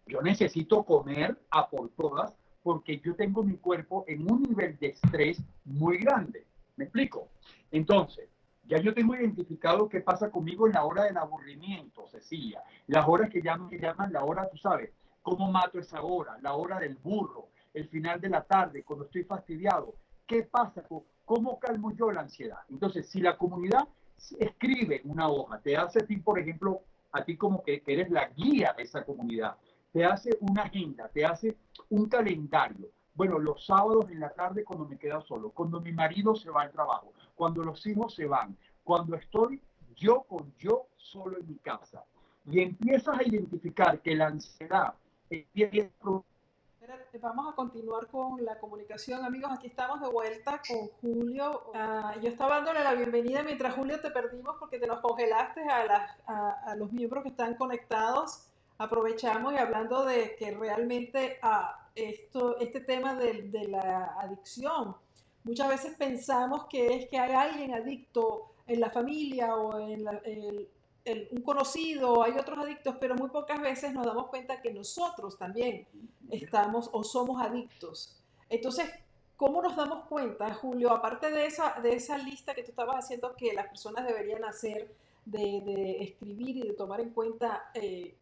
Yo 0.07 0.23
necesito 0.23 0.85
comer 0.85 1.39
a 1.51 1.69
por 1.69 1.91
todas 1.91 2.35
porque 2.69 3.01
yo 3.01 3.14
tengo 3.14 3.43
mi 3.43 3.57
cuerpo 3.57 4.05
en 4.07 4.31
un 4.31 4.43
nivel 4.43 4.77
de 4.79 4.89
estrés 4.89 5.43
muy 5.64 5.97
grande. 5.97 6.45
¿Me 6.77 6.85
explico? 6.85 7.31
Entonces, 7.71 8.29
ya 8.64 8.77
yo 8.77 8.93
tengo 8.93 9.16
identificado 9.16 9.89
qué 9.89 10.03
pasa 10.03 10.31
conmigo 10.31 10.66
en 10.66 10.75
la 10.75 10.85
hora 10.85 11.05
del 11.05 11.16
aburrimiento, 11.16 12.07
Cecilia. 12.09 12.62
Las 12.87 13.09
horas 13.09 13.31
que 13.31 13.41
llaman, 13.41 13.71
que 13.71 13.79
llaman 13.79 14.12
la 14.12 14.23
hora, 14.23 14.51
tú 14.51 14.59
sabes, 14.59 14.91
cómo 15.23 15.51
mato 15.51 15.79
esa 15.79 16.03
hora, 16.03 16.37
la 16.43 16.53
hora 16.53 16.79
del 16.79 16.97
burro, 16.97 17.49
el 17.73 17.89
final 17.89 18.21
de 18.21 18.29
la 18.29 18.45
tarde, 18.45 18.83
cuando 18.83 19.07
estoy 19.07 19.25
fastidiado. 19.25 19.95
¿Qué 20.27 20.43
pasa? 20.43 20.85
¿Cómo 21.25 21.59
calmo 21.59 21.93
yo 21.93 22.12
la 22.12 22.21
ansiedad? 22.21 22.59
Entonces, 22.69 23.09
si 23.09 23.23
la 23.23 23.39
comunidad 23.39 23.89
escribe 24.39 25.01
una 25.05 25.31
hoja, 25.31 25.59
te 25.59 25.75
hace 25.75 26.01
a 26.01 26.07
ti, 26.07 26.19
por 26.19 26.39
ejemplo, 26.39 26.83
a 27.12 27.25
ti 27.25 27.35
como 27.39 27.62
que, 27.62 27.81
que 27.81 27.95
eres 27.95 28.11
la 28.11 28.29
guía 28.29 28.75
de 28.77 28.83
esa 28.83 29.07
comunidad, 29.07 29.57
te 29.99 30.05
hace 30.05 30.31
una 30.43 30.63
agenda, 30.63 31.09
te 31.09 31.25
hace 31.25 31.57
un 31.91 32.09
calendario. 32.09 32.89
Bueno, 33.15 33.41
los 33.41 33.67
sábados 33.67 34.09
en 34.11 34.21
la 34.21 34.31
tarde 34.31 34.63
cuando 34.63 34.87
me 34.87 34.97
quedo 34.97 35.21
solo, 35.23 35.51
cuando 35.51 35.81
mi 35.81 35.91
marido 35.91 36.37
se 36.37 36.51
va 36.51 36.63
al 36.63 36.71
trabajo, 36.71 37.13
cuando 37.35 37.65
los 37.65 37.85
hijos 37.85 38.15
se 38.15 38.27
van, 38.27 38.57
cuando 38.85 39.17
estoy 39.17 39.61
yo 39.97 40.23
con 40.23 40.55
yo 40.57 40.87
solo 40.97 41.37
en 41.37 41.49
mi 41.49 41.57
casa. 41.57 42.05
Y 42.47 42.61
empiezas 42.61 43.19
a 43.19 43.25
identificar 43.25 44.01
que 44.01 44.15
la 44.15 44.29
ansiedad 44.29 44.95
empieza 45.29 45.91
Vamos 47.21 47.53
a 47.53 47.57
continuar 47.57 48.07
con 48.07 48.45
la 48.45 48.59
comunicación, 48.61 49.25
amigos. 49.25 49.51
Aquí 49.53 49.67
estamos 49.67 50.01
de 50.01 50.09
vuelta 50.09 50.63
con 50.67 50.87
Julio. 51.01 51.65
Uh, 51.75 52.21
yo 52.21 52.29
estaba 52.29 52.57
dándole 52.57 52.85
la 52.85 52.95
bienvenida 52.95 53.43
mientras 53.43 53.75
Julio 53.75 54.01
te 54.01 54.11
perdimos 54.11 54.57
porque 54.61 54.79
te 54.79 54.87
nos 54.87 55.01
congelaste 55.01 55.69
a, 55.69 55.85
las, 55.85 56.17
a, 56.27 56.51
a 56.71 56.77
los 56.77 56.93
miembros 56.93 57.25
que 57.25 57.31
están 57.31 57.57
conectados 57.57 58.48
aprovechamos 58.79 59.53
y 59.53 59.57
hablando 59.57 60.05
de 60.05 60.37
que 60.37 60.53
realmente 60.53 61.39
ah, 61.43 61.91
esto, 61.95 62.59
este 62.59 62.81
tema 62.81 63.14
de, 63.14 63.43
de, 63.43 63.68
la 63.68 64.14
adicción, 64.20 64.97
muchas 65.43 65.68
veces 65.68 65.95
pensamos 65.97 66.66
que 66.70 66.95
es 66.95 67.09
que 67.09 67.18
hay 67.18 67.33
alguien 67.33 67.74
adicto 67.74 68.55
en 68.68 68.81
la 68.81 68.91
familia 68.91 69.57
o 69.57 69.79
en, 69.81 70.05
la, 70.05 70.20
en, 70.24 70.68
un 71.31 71.43
conocido, 71.43 72.22
hay 72.22 72.33
otros 72.33 72.59
adictos, 72.59 72.97
pero 73.01 73.14
muy 73.14 73.31
pocas 73.31 73.61
veces 73.61 73.95
nos 73.95 74.05
damos 74.05 74.29
cuenta 74.29 74.61
que 74.61 74.72
nosotros 74.72 75.39
también 75.39 75.87
estamos 76.31 76.91
o 76.93 77.03
somos 77.03 77.41
adictos. 77.43 78.20
Entonces, 78.51 78.91
¿cómo 79.35 79.62
nos 79.62 79.74
damos 79.74 80.05
cuenta, 80.07 80.53
Julio, 80.53 80.93
aparte 80.93 81.31
de 81.31 81.47
esa, 81.47 81.81
de 81.81 81.97
esa 81.97 82.18
lista 82.18 82.55
que 82.55 82.62
tú 82.62 82.72
estabas 82.72 83.05
haciendo 83.05 83.35
que 83.37 83.55
las 83.55 83.68
personas 83.68 84.07
deberían 84.07 84.45
hacer 84.45 84.95
de, 85.24 85.97
escribir 86.03 86.59
y 86.59 86.62
de 86.68 86.74
tomar 86.74 87.01
en 87.01 87.11
cuenta 87.11 87.70
eh, 87.72 88.14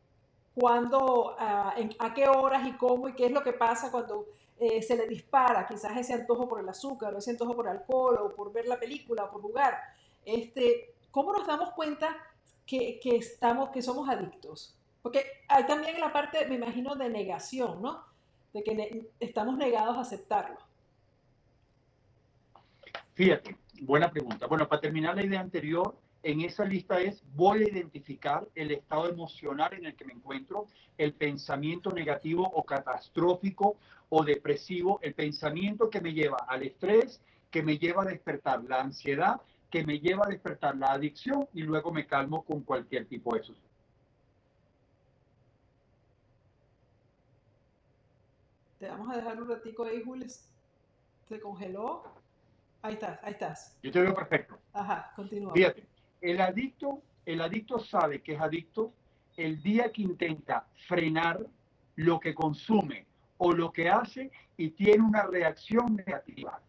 cuándo, 0.56 1.36
a, 1.38 1.74
a, 1.98 2.14
qué 2.14 2.26
horas 2.26 2.66
y 2.66 2.72
cómo 2.78 3.10
y 3.10 3.12
qué 3.12 3.26
es 3.26 3.32
lo 3.32 3.42
que 3.42 3.52
pasa 3.52 3.90
cuando 3.90 4.26
eh, 4.58 4.80
se 4.80 4.96
le 4.96 5.06
dispara 5.06 5.66
quizás 5.66 5.94
ese 5.98 6.14
antojo 6.14 6.48
por 6.48 6.60
el 6.60 6.68
azúcar 6.68 7.14
o 7.14 7.18
ese 7.18 7.32
antojo 7.32 7.54
por 7.54 7.66
el 7.66 7.72
alcohol 7.72 8.16
o 8.22 8.34
por 8.34 8.54
ver 8.54 8.66
la 8.66 8.80
película 8.80 9.24
o 9.24 9.30
por 9.30 9.42
jugar? 9.42 9.78
Este, 10.24 10.94
¿Cómo 11.10 11.34
nos 11.34 11.46
damos 11.46 11.72
cuenta 11.72 12.16
que, 12.64 12.98
que, 13.02 13.16
estamos, 13.16 13.68
que 13.68 13.82
somos 13.82 14.08
adictos? 14.08 14.74
Porque 15.02 15.26
hay 15.46 15.66
también 15.66 16.00
la 16.00 16.10
parte, 16.10 16.46
me 16.46 16.54
imagino, 16.54 16.96
de 16.96 17.10
negación, 17.10 17.82
¿no? 17.82 18.06
De 18.54 18.62
que 18.62 19.10
estamos 19.20 19.58
negados 19.58 19.98
a 19.98 20.00
aceptarlo. 20.00 20.56
Fíjate, 23.12 23.58
buena 23.82 24.10
pregunta. 24.10 24.46
Bueno, 24.46 24.66
para 24.66 24.80
terminar 24.80 25.16
la 25.16 25.22
idea 25.22 25.40
anterior, 25.40 25.94
en 26.26 26.40
esa 26.40 26.64
lista 26.64 27.00
es, 27.00 27.22
voy 27.36 27.62
a 27.62 27.68
identificar 27.68 28.48
el 28.56 28.72
estado 28.72 29.08
emocional 29.08 29.72
en 29.74 29.86
el 29.86 29.94
que 29.94 30.04
me 30.04 30.12
encuentro, 30.12 30.66
el 30.98 31.14
pensamiento 31.14 31.90
negativo 31.90 32.42
o 32.42 32.64
catastrófico 32.64 33.76
o 34.08 34.24
depresivo, 34.24 34.98
el 35.02 35.14
pensamiento 35.14 35.88
que 35.88 36.00
me 36.00 36.12
lleva 36.12 36.38
al 36.48 36.64
estrés, 36.64 37.22
que 37.48 37.62
me 37.62 37.78
lleva 37.78 38.02
a 38.02 38.06
despertar 38.06 38.64
la 38.64 38.80
ansiedad, 38.80 39.40
que 39.70 39.86
me 39.86 40.00
lleva 40.00 40.26
a 40.26 40.28
despertar 40.28 40.76
la 40.76 40.88
adicción 40.88 41.48
y 41.54 41.62
luego 41.62 41.92
me 41.92 42.08
calmo 42.08 42.44
con 42.44 42.62
cualquier 42.62 43.06
tipo 43.06 43.36
de 43.36 43.44
sustancia. 43.44 43.70
Te 48.80 48.88
vamos 48.88 49.08
a 49.10 49.16
dejar 49.16 49.40
un 49.40 49.48
ratico 49.48 49.84
ahí, 49.84 50.02
Jules. 50.02 50.50
¿Se 51.28 51.38
congeló? 51.40 52.02
Ahí 52.82 52.94
estás, 52.94 53.20
ahí 53.22 53.32
estás. 53.32 53.78
Yo 53.80 53.92
te 53.92 54.00
veo 54.00 54.12
perfecto. 54.12 54.58
Ajá, 54.72 55.12
continúa. 55.14 55.52
Fíjate, 55.54 55.86
el 56.26 56.40
adicto, 56.40 57.02
el 57.24 57.40
adicto 57.40 57.78
sabe 57.78 58.20
que 58.20 58.34
es 58.34 58.40
adicto 58.40 58.92
el 59.36 59.62
día 59.62 59.92
que 59.92 60.02
intenta 60.02 60.66
frenar 60.88 61.46
lo 61.94 62.18
que 62.18 62.34
consume 62.34 63.06
o 63.38 63.52
lo 63.52 63.70
que 63.70 63.88
hace 63.88 64.32
y 64.56 64.70
tiene 64.70 65.04
una 65.04 65.22
reacción 65.22 65.94
negativa. 65.94 66.60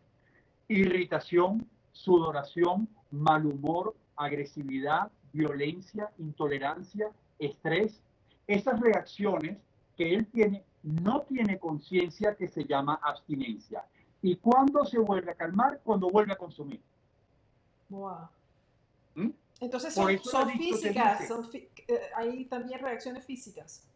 Irritación, 0.68 1.68
sudoración, 1.92 2.88
mal 3.10 3.48
humor, 3.48 3.96
agresividad, 4.16 5.12
violencia, 5.34 6.12
intolerancia, 6.20 7.10
estrés. 7.40 8.04
Esas 8.46 8.80
reacciones 8.80 9.58
que 9.96 10.14
él 10.14 10.28
tiene 10.28 10.64
no 10.84 11.22
tiene 11.22 11.58
conciencia 11.58 12.36
que 12.36 12.48
se 12.48 12.64
llama 12.66 13.00
abstinencia. 13.02 13.86
¿Y 14.22 14.36
cuándo 14.36 14.86
se 14.86 15.00
vuelve 15.00 15.32
a 15.32 15.36
calmar? 15.36 15.82
Cuando 15.84 16.10
vuelve 16.10 16.34
a 16.34 16.38
consumir. 16.38 16.82
¿Mm? 17.90 18.37
Entonces 19.60 19.94
son, 19.94 20.08
físicas, 20.52 21.30
eh, 21.54 22.02
hay 22.16 22.46
también 22.46 22.80
reacciones 22.80 23.26
físicas. 23.26 23.88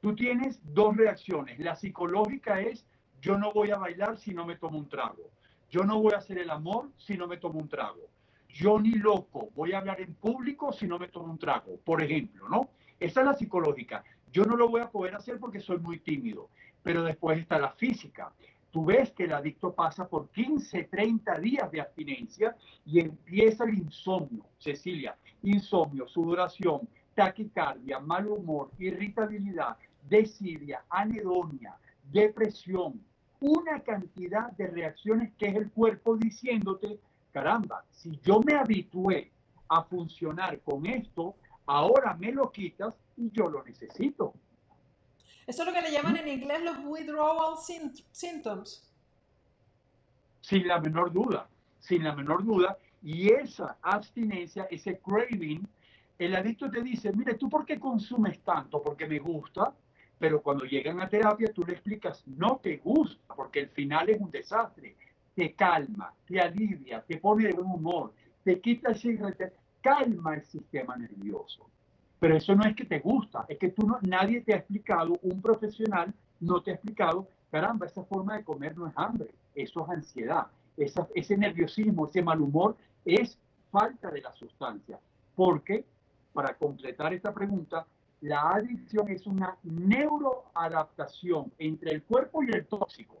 Tú 0.00 0.14
tienes 0.14 0.58
dos 0.62 0.96
reacciones. 0.96 1.58
La 1.58 1.76
psicológica 1.76 2.60
es 2.60 2.86
yo 3.20 3.36
no 3.38 3.52
voy 3.52 3.70
a 3.70 3.76
bailar 3.76 4.18
si 4.18 4.32
no 4.32 4.46
me 4.46 4.56
tomo 4.56 4.78
un 4.78 4.88
trago. 4.88 5.30
Yo 5.70 5.82
no 5.84 6.00
voy 6.00 6.14
a 6.14 6.18
hacer 6.18 6.38
el 6.38 6.50
amor 6.50 6.90
si 6.96 7.16
no 7.16 7.26
me 7.26 7.38
tomo 7.38 7.58
un 7.58 7.68
trago. 7.68 8.08
Yo 8.48 8.78
ni 8.78 8.92
loco 8.92 9.50
voy 9.54 9.72
a 9.72 9.78
hablar 9.78 10.00
en 10.00 10.14
público 10.14 10.72
si 10.72 10.86
no 10.86 10.98
me 10.98 11.08
tomo 11.08 11.32
un 11.32 11.38
trago, 11.38 11.78
por 11.84 12.02
ejemplo, 12.02 12.48
¿no? 12.48 12.70
Esa 12.98 13.20
es 13.20 13.26
la 13.26 13.34
psicológica. 13.34 14.04
Yo 14.32 14.44
no 14.44 14.56
lo 14.56 14.68
voy 14.68 14.80
a 14.80 14.90
poder 14.90 15.14
hacer 15.14 15.38
porque 15.38 15.60
soy 15.60 15.78
muy 15.78 15.98
tímido. 15.98 16.48
Pero 16.82 17.02
después 17.02 17.38
está 17.38 17.58
la 17.58 17.72
física. 17.72 18.32
Ves 18.84 19.12
que 19.12 19.24
el 19.24 19.32
adicto 19.32 19.74
pasa 19.74 20.06
por 20.06 20.28
15, 20.30 20.84
30 20.84 21.38
días 21.38 21.70
de 21.70 21.80
abstinencia 21.80 22.56
y 22.84 23.00
empieza 23.00 23.64
el 23.64 23.74
insomnio, 23.78 24.44
Cecilia, 24.58 25.16
insomnio, 25.42 26.06
sudoración, 26.06 26.88
taquicardia, 27.14 27.98
mal 27.98 28.26
humor, 28.26 28.70
irritabilidad, 28.78 29.76
desidia, 30.08 30.84
anedonia, 30.90 31.74
depresión, 32.12 33.00
una 33.40 33.80
cantidad 33.80 34.52
de 34.52 34.66
reacciones 34.66 35.32
que 35.38 35.46
es 35.46 35.56
el 35.56 35.70
cuerpo 35.70 36.16
diciéndote, 36.16 37.00
caramba, 37.32 37.84
si 37.90 38.18
yo 38.22 38.40
me 38.40 38.54
habitué 38.54 39.32
a 39.68 39.82
funcionar 39.84 40.60
con 40.60 40.86
esto, 40.86 41.34
ahora 41.66 42.14
me 42.14 42.32
lo 42.32 42.50
quitas 42.52 42.94
y 43.16 43.30
yo 43.30 43.48
lo 43.48 43.64
necesito. 43.64 44.34
Eso 45.46 45.62
es 45.62 45.68
lo 45.68 45.74
que 45.74 45.82
le 45.82 45.92
llaman 45.92 46.16
en 46.16 46.28
inglés 46.28 46.62
los 46.62 46.78
withdrawal 46.84 47.56
symptoms. 48.12 48.82
Sin 50.40 50.66
la 50.66 50.80
menor 50.80 51.12
duda, 51.12 51.48
sin 51.78 52.02
la 52.02 52.14
menor 52.14 52.44
duda. 52.44 52.76
Y 53.02 53.30
esa 53.30 53.76
abstinencia, 53.82 54.66
ese 54.70 54.98
craving, 54.98 55.66
el 56.18 56.34
adicto 56.34 56.70
te 56.70 56.82
dice, 56.82 57.12
mire, 57.12 57.34
¿tú 57.34 57.48
por 57.48 57.64
qué 57.64 57.78
consumes 57.78 58.40
tanto? 58.40 58.82
Porque 58.82 59.06
me 59.06 59.18
gusta, 59.18 59.72
pero 60.18 60.42
cuando 60.42 60.64
llegan 60.64 61.00
a 61.00 61.08
terapia 61.08 61.52
tú 61.52 61.62
le 61.64 61.74
explicas, 61.74 62.26
no 62.26 62.58
te 62.62 62.78
gusta, 62.78 63.34
porque 63.34 63.60
el 63.60 63.68
final 63.68 64.08
es 64.08 64.20
un 64.20 64.30
desastre. 64.30 64.96
Te 65.34 65.52
calma, 65.52 66.12
te 66.26 66.40
alivia, 66.40 67.02
te 67.02 67.18
pone 67.18 67.44
de 67.46 67.52
buen 67.52 67.70
humor, 67.70 68.12
te 68.42 68.58
quita 68.60 68.92
ese 68.92 69.18
calma 69.82 70.34
el 70.34 70.44
sistema 70.44 70.96
nervioso. 70.96 71.68
Pero 72.18 72.36
eso 72.36 72.54
no 72.54 72.64
es 72.64 72.74
que 72.74 72.84
te 72.84 73.00
gusta, 73.00 73.44
es 73.48 73.58
que 73.58 73.68
tú 73.68 73.86
no, 73.86 73.98
nadie 74.02 74.40
te 74.40 74.54
ha 74.54 74.58
explicado, 74.58 75.18
un 75.22 75.42
profesional 75.42 76.12
no 76.40 76.62
te 76.62 76.70
ha 76.70 76.74
explicado, 76.74 77.28
caramba, 77.50 77.86
esa 77.86 78.04
forma 78.04 78.36
de 78.36 78.44
comer 78.44 78.76
no 78.76 78.86
es 78.86 78.92
hambre, 78.96 79.30
eso 79.54 79.84
es 79.84 79.90
ansiedad, 79.90 80.46
ese 80.76 81.36
nerviosismo, 81.36 82.06
ese 82.06 82.22
mal 82.22 82.40
humor 82.40 82.76
es 83.04 83.38
falta 83.70 84.10
de 84.10 84.20
la 84.20 84.32
sustancia. 84.34 84.98
Porque, 85.34 85.84
para 86.32 86.54
completar 86.54 87.12
esta 87.12 87.32
pregunta, 87.32 87.86
la 88.22 88.50
adicción 88.50 89.08
es 89.10 89.26
una 89.26 89.56
neuroadaptación 89.62 91.52
entre 91.58 91.92
el 91.92 92.02
cuerpo 92.02 92.42
y 92.42 92.50
el 92.50 92.66
tóxico. 92.66 93.16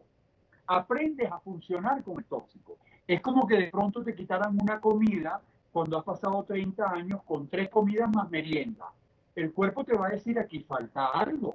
Aprendes 0.66 1.30
a 1.30 1.38
funcionar 1.40 2.02
con 2.02 2.18
el 2.18 2.24
tóxico. 2.24 2.78
Es 3.06 3.20
como 3.20 3.46
que 3.46 3.56
de 3.56 3.66
pronto 3.68 4.02
te 4.02 4.14
quitaran 4.14 4.58
una 4.60 4.80
comida 4.80 5.40
cuando 5.76 5.98
has 5.98 6.04
pasado 6.04 6.42
30 6.42 6.90
años 6.90 7.22
con 7.24 7.48
tres 7.48 7.68
comidas 7.68 8.08
más 8.10 8.30
merienda. 8.30 8.86
El 9.34 9.52
cuerpo 9.52 9.84
te 9.84 9.94
va 9.94 10.06
a 10.06 10.10
decir 10.12 10.38
aquí 10.38 10.60
falta 10.60 11.08
algo. 11.08 11.54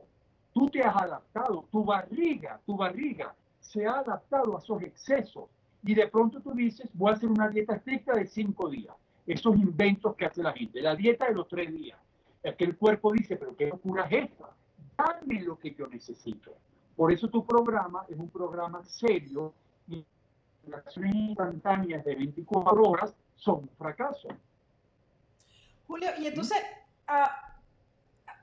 Tú 0.53 0.69
te 0.69 0.79
has 0.83 0.95
adaptado, 0.95 1.65
tu 1.71 1.83
barriga, 1.83 2.61
tu 2.63 2.77
barriga 2.77 3.33
se 3.59 3.87
ha 3.87 3.93
adaptado 3.93 4.55
a 4.55 4.59
esos 4.59 4.83
excesos. 4.83 5.45
Y 5.81 5.95
de 5.95 6.07
pronto 6.07 6.39
tú 6.39 6.51
dices, 6.51 6.87
voy 6.93 7.09
a 7.09 7.15
hacer 7.15 7.29
una 7.31 7.49
dieta 7.49 7.77
estricta 7.77 8.13
de 8.13 8.27
cinco 8.27 8.69
días. 8.69 8.93
Esos 9.25 9.55
inventos 9.55 10.15
que 10.15 10.27
hace 10.27 10.43
la 10.43 10.53
gente, 10.53 10.83
la 10.83 10.95
dieta 10.95 11.25
de 11.25 11.33
los 11.33 11.47
tres 11.47 11.73
días. 11.73 11.97
Es 12.43 12.55
que 12.55 12.65
el 12.65 12.77
cuerpo 12.77 13.11
dice, 13.13 13.37
pero 13.37 13.55
¿qué 13.55 13.69
locura 13.69 14.03
es 14.03 14.29
esta? 14.29 14.51
Dame 14.95 15.41
lo 15.41 15.57
que 15.57 15.73
yo 15.73 15.87
necesito. 15.87 16.51
Por 16.95 17.11
eso 17.11 17.27
tu 17.27 17.43
programa 17.43 18.05
es 18.07 18.19
un 18.19 18.29
programa 18.29 18.83
serio 18.83 19.51
y 19.87 20.05
acciones 20.73 21.15
instantáneas 21.15 22.03
de 22.05 22.15
24 22.15 22.83
horas 22.83 23.15
son 23.35 23.55
un 23.55 23.69
fracaso. 23.77 24.29
Julio, 25.87 26.09
y 26.19 26.27
entonces, 26.27 26.57
ah, 27.07 27.57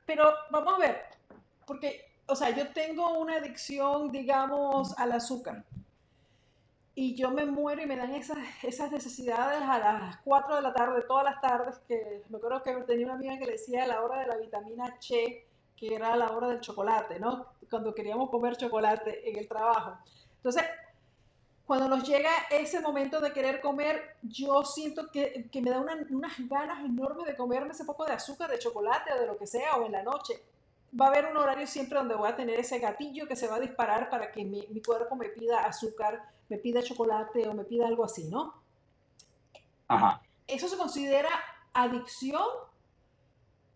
pero 0.04 0.30
vamos 0.50 0.74
a 0.74 0.78
ver, 0.78 1.02
porque, 1.66 2.12
o 2.26 2.34
sea, 2.34 2.50
yo 2.50 2.68
tengo 2.72 3.18
una 3.18 3.36
adicción, 3.36 4.10
digamos, 4.10 4.98
al 4.98 5.12
azúcar. 5.12 5.64
Y 6.94 7.14
yo 7.14 7.30
me 7.30 7.46
muero 7.46 7.80
y 7.80 7.86
me 7.86 7.96
dan 7.96 8.12
esas, 8.14 8.38
esas 8.62 8.90
necesidades 8.90 9.62
a 9.62 9.78
las 9.78 10.16
4 10.24 10.56
de 10.56 10.62
la 10.62 10.74
tarde, 10.74 11.02
todas 11.02 11.24
las 11.24 11.40
tardes, 11.40 11.78
que 11.86 12.24
me 12.28 12.38
acuerdo 12.38 12.62
que 12.62 12.72
tenía 12.86 13.06
una 13.06 13.14
amiga 13.14 13.38
que 13.38 13.46
le 13.46 13.52
decía 13.52 13.84
a 13.84 13.86
la 13.86 14.02
hora 14.02 14.20
de 14.20 14.26
la 14.26 14.36
vitamina 14.36 14.96
C, 15.00 15.46
que 15.76 15.94
era 15.94 16.16
la 16.16 16.32
hora 16.32 16.48
del 16.48 16.60
chocolate, 16.60 17.20
¿no? 17.20 17.46
Cuando 17.70 17.94
queríamos 17.94 18.30
comer 18.30 18.56
chocolate 18.56 19.30
en 19.30 19.38
el 19.38 19.46
trabajo. 19.46 19.96
Entonces, 20.36 20.64
cuando 21.68 21.86
nos 21.86 22.08
llega 22.08 22.30
ese 22.50 22.80
momento 22.80 23.20
de 23.20 23.30
querer 23.30 23.60
comer, 23.60 24.16
yo 24.22 24.64
siento 24.64 25.10
que, 25.12 25.50
que 25.52 25.60
me 25.60 25.68
da 25.68 25.80
unas 25.80 26.48
ganas 26.48 26.82
enormes 26.82 27.26
de 27.26 27.36
comerme 27.36 27.72
ese 27.72 27.84
poco 27.84 28.06
de 28.06 28.12
azúcar, 28.12 28.50
de 28.50 28.58
chocolate 28.58 29.12
o 29.12 29.20
de 29.20 29.26
lo 29.26 29.36
que 29.36 29.46
sea, 29.46 29.76
o 29.76 29.84
en 29.84 29.92
la 29.92 30.02
noche. 30.02 30.42
Va 30.98 31.04
a 31.04 31.08
haber 31.10 31.26
un 31.26 31.36
horario 31.36 31.66
siempre 31.66 31.98
donde 31.98 32.14
voy 32.14 32.30
a 32.30 32.36
tener 32.36 32.58
ese 32.58 32.78
gatillo 32.78 33.28
que 33.28 33.36
se 33.36 33.46
va 33.46 33.56
a 33.56 33.60
disparar 33.60 34.08
para 34.08 34.32
que 34.32 34.46
mi, 34.46 34.66
mi 34.68 34.80
cuerpo 34.80 35.14
me 35.14 35.28
pida 35.28 35.58
azúcar, 35.58 36.22
me 36.48 36.56
pida 36.56 36.82
chocolate 36.82 37.46
o 37.46 37.52
me 37.52 37.64
pida 37.64 37.86
algo 37.86 38.02
así, 38.02 38.24
¿no? 38.28 38.54
Ajá. 39.88 40.22
¿Eso 40.46 40.68
se 40.68 40.78
considera 40.78 41.28
adicción 41.74 42.46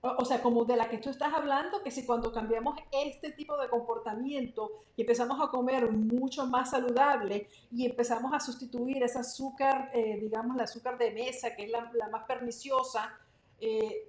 o 0.02 0.24
sea, 0.24 0.42
como 0.42 0.64
de 0.64 0.76
la 0.76 0.88
que 0.88 0.98
tú 0.98 1.10
estás 1.10 1.32
hablando, 1.32 1.80
que 1.82 1.92
si 1.92 2.04
cuando 2.04 2.32
cambiamos 2.32 2.76
este 2.90 3.30
tipo 3.32 3.56
de 3.56 3.68
comportamiento 3.68 4.82
y 4.96 5.02
empezamos 5.02 5.40
a 5.40 5.48
comer 5.48 5.90
mucho 5.92 6.44
más 6.46 6.70
saludable 6.70 7.48
y 7.70 7.86
empezamos 7.86 8.32
a 8.34 8.40
sustituir 8.40 9.00
ese 9.04 9.20
azúcar, 9.20 9.92
eh, 9.94 10.18
digamos, 10.20 10.56
el 10.56 10.62
azúcar 10.62 10.98
de 10.98 11.12
mesa, 11.12 11.54
que 11.54 11.66
es 11.66 11.70
la, 11.70 12.08
más 12.10 12.24
perniciosa, 12.24 13.16
eh, 13.60 14.08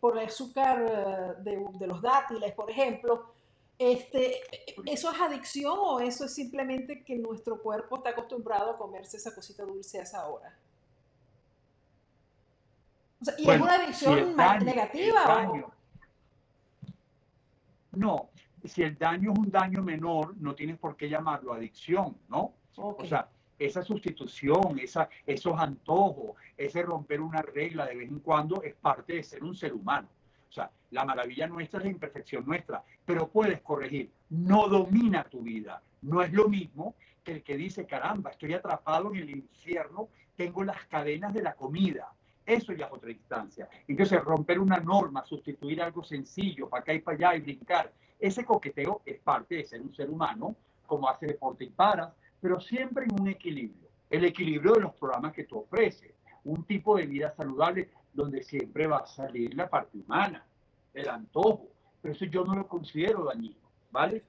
por 0.00 0.18
el 0.18 0.28
azúcar 0.28 1.42
de, 1.42 1.62
de, 1.78 1.86
los 1.86 2.00
dátiles, 2.00 2.54
por 2.54 2.70
ejemplo, 2.70 3.34
este, 3.78 4.40
¿eso 4.86 5.12
es 5.12 5.20
adicción 5.20 5.76
o 5.78 6.00
eso 6.00 6.24
es 6.24 6.34
simplemente 6.34 7.04
que 7.04 7.16
nuestro 7.16 7.60
cuerpo 7.60 7.98
está 7.98 8.10
acostumbrado 8.10 8.70
a 8.70 8.78
comerse 8.78 9.18
esa 9.18 9.34
cosita 9.34 9.64
dulce 9.64 9.98
a 9.98 10.04
esa 10.04 10.26
hora? 10.26 10.58
¿Y 13.38 13.50
es 13.50 13.60
una 13.60 13.74
adicción 13.74 14.36
negativa? 14.36 15.52
No, 17.92 18.30
si 18.64 18.82
el 18.82 18.98
daño 18.98 19.32
es 19.32 19.38
un 19.38 19.50
daño 19.50 19.82
menor, 19.82 20.36
no 20.38 20.54
tienes 20.54 20.78
por 20.78 20.96
qué 20.96 21.08
llamarlo 21.08 21.52
adicción, 21.52 22.16
¿no? 22.28 22.54
O 22.76 23.04
sea, 23.04 23.28
esa 23.58 23.82
sustitución, 23.82 24.78
esa, 24.80 25.08
esos 25.26 25.58
antojos, 25.58 26.36
ese 26.56 26.82
romper 26.82 27.20
una 27.20 27.42
regla 27.42 27.86
de 27.86 27.96
vez 27.96 28.08
en 28.08 28.18
cuando 28.20 28.62
es 28.62 28.74
parte 28.74 29.14
de 29.14 29.22
ser 29.22 29.44
un 29.44 29.54
ser 29.54 29.72
humano. 29.72 30.08
O 30.48 30.52
sea, 30.52 30.70
la 30.90 31.04
maravilla 31.04 31.46
nuestra 31.46 31.78
es 31.78 31.84
la 31.84 31.90
imperfección 31.90 32.44
nuestra, 32.46 32.82
pero 33.04 33.28
puedes 33.28 33.60
corregir. 33.60 34.10
No 34.30 34.68
domina 34.68 35.24
tu 35.24 35.42
vida. 35.42 35.82
No 36.02 36.22
es 36.22 36.32
lo 36.32 36.48
mismo 36.48 36.94
que 37.22 37.32
el 37.32 37.42
que 37.42 37.56
dice, 37.56 37.86
caramba, 37.86 38.30
estoy 38.30 38.54
atrapado 38.54 39.10
en 39.10 39.22
el 39.22 39.30
infierno, 39.30 40.08
tengo 40.36 40.62
las 40.64 40.84
cadenas 40.86 41.32
de 41.32 41.42
la 41.42 41.54
comida. 41.54 42.12
Eso 42.46 42.72
ya 42.72 42.86
es 42.86 42.92
otra 42.92 43.10
instancia. 43.10 43.68
Entonces, 43.88 44.22
romper 44.22 44.58
una 44.58 44.78
norma, 44.78 45.24
sustituir 45.24 45.80
algo 45.80 46.04
sencillo, 46.04 46.68
para 46.68 46.82
acá 46.82 46.94
y 46.94 47.00
para 47.00 47.16
allá 47.16 47.36
y 47.36 47.40
brincar, 47.40 47.92
ese 48.18 48.44
coqueteo 48.44 49.02
es 49.04 49.18
parte 49.20 49.56
de 49.56 49.64
ser 49.64 49.80
un 49.80 49.94
ser 49.94 50.10
humano, 50.10 50.56
como 50.86 51.08
hace 51.08 51.26
deporte 51.26 51.64
y 51.64 51.70
para, 51.70 52.14
pero 52.40 52.60
siempre 52.60 53.06
en 53.06 53.20
un 53.20 53.28
equilibrio. 53.28 53.88
El 54.10 54.24
equilibrio 54.24 54.74
de 54.74 54.80
los 54.80 54.94
programas 54.94 55.32
que 55.32 55.44
tú 55.44 55.58
ofreces. 55.58 56.12
Un 56.44 56.64
tipo 56.64 56.96
de 56.96 57.06
vida 57.06 57.34
saludable 57.34 57.88
donde 58.12 58.42
siempre 58.42 58.86
va 58.86 58.98
a 58.98 59.06
salir 59.06 59.54
la 59.54 59.68
parte 59.68 59.98
humana, 59.98 60.46
el 60.92 61.08
antojo. 61.08 61.68
Pero 62.02 62.14
eso 62.14 62.26
yo 62.26 62.44
no 62.44 62.54
lo 62.54 62.68
considero 62.68 63.24
dañino, 63.24 63.56
¿vale? 63.90 64.22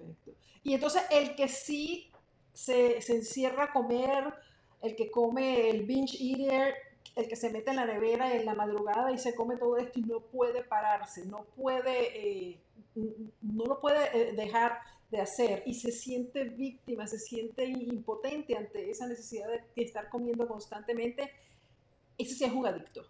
Y 0.63 0.73
entonces 0.73 1.03
el 1.11 1.35
que 1.35 1.49
sí 1.49 2.09
se, 2.53 3.01
se 3.01 3.17
encierra 3.17 3.65
a 3.65 3.71
comer, 3.73 4.33
el 4.81 4.95
que 4.95 5.11
come 5.11 5.69
el 5.69 5.85
binge 5.85 6.17
eater, 6.19 6.75
el 7.15 7.27
que 7.27 7.35
se 7.35 7.49
mete 7.49 7.69
en 7.69 7.77
la 7.77 7.85
nevera 7.85 8.33
en 8.33 8.45
la 8.45 8.55
madrugada 8.55 9.11
y 9.11 9.17
se 9.17 9.35
come 9.35 9.57
todo 9.57 9.77
esto 9.77 9.99
y 9.99 10.03
no 10.03 10.19
puede 10.19 10.63
pararse, 10.63 11.25
no 11.25 11.43
puede, 11.55 12.51
eh, 12.51 12.59
no 13.41 13.65
lo 13.65 13.79
puede 13.79 14.09
eh, 14.13 14.33
dejar 14.33 14.79
de 15.11 15.21
hacer 15.21 15.63
y 15.65 15.75
se 15.75 15.91
siente 15.91 16.43
víctima, 16.45 17.07
se 17.07 17.19
siente 17.19 17.65
impotente 17.65 18.57
ante 18.57 18.89
esa 18.89 19.07
necesidad 19.07 19.47
de 19.47 19.83
estar 19.83 20.09
comiendo 20.09 20.47
constantemente, 20.47 21.31
ese 22.17 22.35
sí 22.35 22.43
es 22.43 22.51
un 22.51 22.65
adicto. 22.65 23.05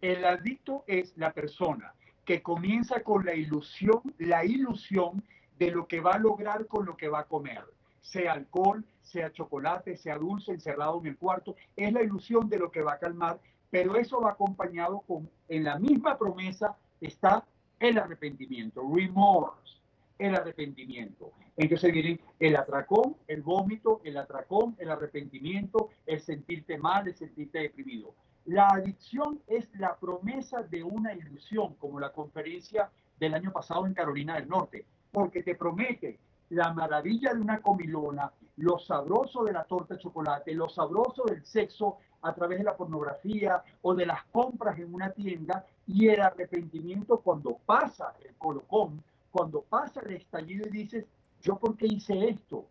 El 0.00 0.24
adicto 0.24 0.84
es 0.86 1.12
la 1.16 1.32
persona 1.32 1.92
que 2.24 2.42
comienza 2.42 3.02
con 3.02 3.24
la 3.24 3.34
ilusión, 3.34 4.00
la 4.18 4.44
ilusión 4.44 5.22
de 5.58 5.70
lo 5.70 5.86
que 5.86 6.00
va 6.00 6.12
a 6.12 6.18
lograr 6.18 6.66
con 6.66 6.86
lo 6.86 6.96
que 6.96 7.08
va 7.08 7.20
a 7.20 7.24
comer, 7.26 7.62
sea 8.00 8.32
alcohol, 8.32 8.84
sea 9.10 9.32
chocolate, 9.32 9.96
sea 9.96 10.16
dulce, 10.16 10.52
encerrado 10.52 11.00
en 11.00 11.06
el 11.06 11.18
cuarto, 11.18 11.56
es 11.76 11.92
la 11.92 12.02
ilusión 12.02 12.48
de 12.48 12.58
lo 12.58 12.70
que 12.70 12.82
va 12.82 12.94
a 12.94 12.98
calmar, 12.98 13.40
pero 13.70 13.96
eso 13.96 14.20
va 14.20 14.32
acompañado 14.32 15.00
con, 15.00 15.28
en 15.48 15.64
la 15.64 15.78
misma 15.78 16.16
promesa 16.16 16.76
está 17.00 17.44
el 17.78 17.98
arrepentimiento, 17.98 18.82
remorse, 18.94 19.78
el 20.18 20.34
arrepentimiento. 20.34 21.32
Entonces 21.56 21.92
vienen 21.92 22.20
el 22.38 22.56
atracón, 22.56 23.16
el 23.26 23.42
vómito, 23.42 24.00
el 24.04 24.16
atracón, 24.16 24.76
el 24.78 24.90
arrepentimiento, 24.90 25.90
el 26.06 26.20
sentirte 26.20 26.78
mal, 26.78 27.08
el 27.08 27.16
sentirte 27.16 27.58
deprimido. 27.58 28.14
La 28.46 28.68
adicción 28.68 29.40
es 29.46 29.68
la 29.78 29.96
promesa 29.96 30.62
de 30.62 30.82
una 30.82 31.14
ilusión, 31.14 31.74
como 31.74 32.00
la 32.00 32.12
conferencia 32.12 32.90
del 33.18 33.34
año 33.34 33.52
pasado 33.52 33.86
en 33.86 33.94
Carolina 33.94 34.36
del 34.36 34.48
Norte, 34.48 34.84
porque 35.12 35.42
te 35.42 35.54
promete 35.54 36.18
la 36.50 36.72
maravilla 36.72 37.32
de 37.32 37.40
una 37.40 37.60
comilona, 37.60 38.32
lo 38.60 38.78
sabroso 38.78 39.42
de 39.44 39.52
la 39.52 39.64
torta 39.64 39.94
de 39.94 40.00
chocolate, 40.00 40.54
lo 40.54 40.68
sabroso 40.68 41.24
del 41.24 41.44
sexo 41.44 41.98
a 42.22 42.34
través 42.34 42.58
de 42.58 42.64
la 42.64 42.76
pornografía 42.76 43.62
o 43.82 43.94
de 43.94 44.04
las 44.04 44.24
compras 44.26 44.78
en 44.78 44.92
una 44.94 45.10
tienda 45.12 45.64
y 45.86 46.08
el 46.08 46.20
arrepentimiento 46.20 47.20
cuando 47.20 47.56
pasa 47.64 48.14
el 48.22 48.34
colocón, 48.34 49.02
cuando 49.32 49.62
pasa 49.62 50.00
el 50.00 50.16
estallido 50.16 50.68
y 50.68 50.72
dices, 50.72 51.06
¿yo 51.40 51.56
por 51.56 51.76
qué 51.76 51.86
hice 51.86 52.28
esto? 52.28 52.66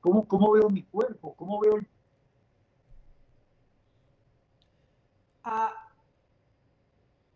¿Cómo, 0.00 0.26
cómo 0.26 0.52
veo 0.52 0.70
mi 0.70 0.82
cuerpo? 0.84 1.34
¿Cómo 1.34 1.60
veo 1.60 1.76
el... 1.76 1.86
Ah, 5.44 5.88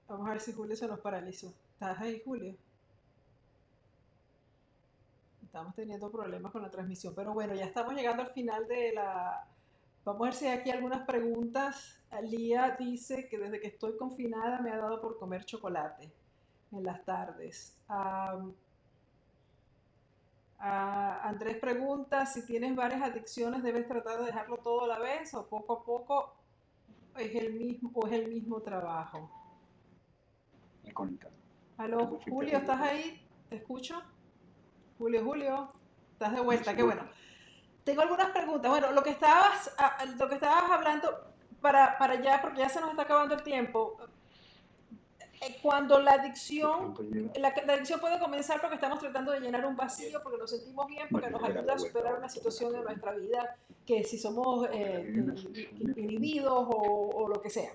vamos 0.08 0.26
a 0.28 0.30
ver 0.30 0.40
si 0.40 0.52
Julio 0.52 0.76
se 0.76 0.88
nos 0.88 1.00
paralizó. 1.00 1.52
¿Estás 1.74 2.00
ahí, 2.00 2.22
Julio? 2.24 2.56
Estamos 5.56 5.74
teniendo 5.74 6.12
problemas 6.12 6.52
con 6.52 6.60
la 6.60 6.70
transmisión, 6.70 7.14
pero 7.14 7.32
bueno, 7.32 7.54
ya 7.54 7.64
estamos 7.64 7.94
llegando 7.94 8.22
al 8.22 8.28
final 8.28 8.68
de 8.68 8.92
la... 8.92 9.48
Vamos 10.04 10.20
a 10.20 10.24
ver 10.24 10.34
si 10.34 10.46
hay 10.46 10.58
aquí 10.58 10.70
algunas 10.70 11.06
preguntas. 11.06 11.98
Lía 12.24 12.76
dice 12.78 13.26
que 13.26 13.38
desde 13.38 13.58
que 13.58 13.68
estoy 13.68 13.96
confinada 13.96 14.60
me 14.60 14.70
ha 14.70 14.76
dado 14.76 15.00
por 15.00 15.18
comer 15.18 15.46
chocolate 15.46 16.12
en 16.72 16.84
las 16.84 17.02
tardes. 17.06 17.74
Andrés 20.58 21.56
pregunta 21.56 22.26
si 22.26 22.44
tienes 22.44 22.76
varias 22.76 23.00
adicciones, 23.00 23.62
debes 23.62 23.88
tratar 23.88 24.18
de 24.18 24.26
dejarlo 24.26 24.58
todo 24.58 24.84
a 24.84 24.88
la 24.88 24.98
vez 24.98 25.32
o 25.32 25.46
poco 25.46 25.72
a 25.72 25.84
poco 25.86 26.34
es 27.16 27.34
el 27.34 27.54
mismo 27.54 27.90
o 27.94 28.06
es 28.06 28.12
el 28.12 28.28
mismo 28.28 28.60
trabajo. 28.60 29.30
Aló, 31.78 32.20
Julio, 32.28 32.58
¿estás 32.58 32.78
ahí? 32.78 33.26
¿Te 33.48 33.56
escucho? 33.56 34.02
Julio, 34.98 35.24
Julio, 35.24 35.72
estás 36.12 36.32
de 36.34 36.40
vuelta, 36.40 36.74
qué 36.74 36.82
bueno. 36.82 37.02
Tengo 37.84 38.02
algunas 38.02 38.30
preguntas. 38.30 38.70
Bueno, 38.70 38.92
lo 38.92 39.02
que 39.02 39.10
estabas, 39.10 39.70
lo 40.18 40.28
que 40.28 40.34
estabas 40.36 40.70
hablando 40.70 41.34
para, 41.60 41.98
para 41.98 42.14
allá, 42.14 42.40
porque 42.42 42.60
ya 42.60 42.68
se 42.68 42.80
nos 42.80 42.90
está 42.90 43.02
acabando 43.02 43.34
el 43.34 43.42
tiempo. 43.42 43.96
Eh, 45.40 45.58
cuando 45.62 46.00
la 46.00 46.14
adicción, 46.14 46.94
la, 47.36 47.48
adicción 47.48 48.00
puede 48.00 48.18
comenzar 48.18 48.60
porque 48.60 48.76
estamos 48.76 48.98
tratando 48.98 49.32
de 49.32 49.40
llenar 49.40 49.66
un 49.66 49.76
vacío, 49.76 50.22
porque 50.22 50.38
nos 50.38 50.50
sentimos 50.50 50.86
bien, 50.86 51.06
porque 51.10 51.28
nos 51.28 51.42
ayuda 51.44 51.74
a 51.74 51.78
superar 51.78 52.14
una 52.14 52.28
situación 52.28 52.74
en 52.74 52.84
nuestra 52.84 53.12
vida, 53.12 53.56
que 53.84 54.02
si 54.02 54.18
somos 54.18 54.66
eh, 54.72 55.24
inhibidos 55.96 56.66
o, 56.70 57.10
o, 57.14 57.28
lo 57.28 57.42
que 57.42 57.50
sea. 57.50 57.72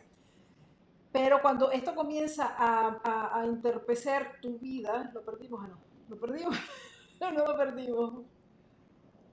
Pero 1.11 1.41
cuando 1.41 1.71
esto 1.71 1.93
comienza 1.93 2.55
a, 2.57 2.99
a, 3.03 3.39
a 3.39 3.45
entorpecer 3.45 4.41
tu 4.41 4.57
vida, 4.57 5.11
lo 5.13 5.23
perdimos, 5.23 5.69
no, 5.69 5.77
lo 6.09 6.19
perdimos. 6.19 6.57
no 7.33 7.45
lo 7.45 7.57
perdimos. 7.57 8.25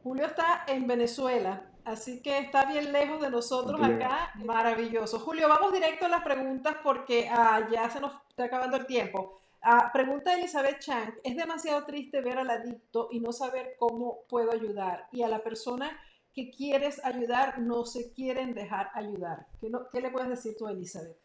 Julio 0.03 0.27
está 0.27 0.65
en 0.67 0.87
Venezuela, 0.87 1.71
así 1.85 2.23
que 2.23 2.39
está 2.39 2.67
bien 2.67 2.93
lejos 2.93 3.21
de 3.21 3.31
nosotros 3.31 3.81
acá. 3.83 4.33
Maravilloso. 4.45 5.19
Julio, 5.21 5.49
vamos 5.49 5.73
directo 5.73 6.07
a 6.07 6.11
las 6.11 6.23
preguntas 6.23 6.77
porque 6.83 7.29
ah, 7.31 7.67
ya 7.71 7.89
se 7.91 8.01
nos 8.01 8.13
está 8.29 8.45
acabando 8.45 8.77
el 8.77 8.87
tiempo. 8.87 9.41
Ah, 9.61 9.91
pregunta 9.93 10.35
Elizabeth 10.35 10.79
Chang, 10.79 11.15
es 11.25 11.37
demasiado 11.37 11.85
triste 11.85 12.21
ver 12.21 12.39
al 12.39 12.49
adicto 12.49 13.09
y 13.11 13.21
no 13.21 13.33
saber 13.33 13.75
cómo 13.79 14.21
puedo 14.29 14.53
ayudar. 14.53 15.09
Y 15.11 15.23
a 15.23 15.29
la 15.29 15.43
persona 15.43 15.99
que 16.33 16.51
quieres 16.51 17.05
ayudar 17.05 17.59
no 17.59 17.85
se 17.85 18.13
quieren 18.13 18.55
dejar 18.55 18.91
ayudar. 18.95 19.47
¿Qué, 19.61 19.71
qué 19.91 20.01
le 20.01 20.11
puedes 20.11 20.29
decir 20.29 20.55
tú 20.57 20.67
a 20.69 20.71
Elizabeth? 20.71 21.19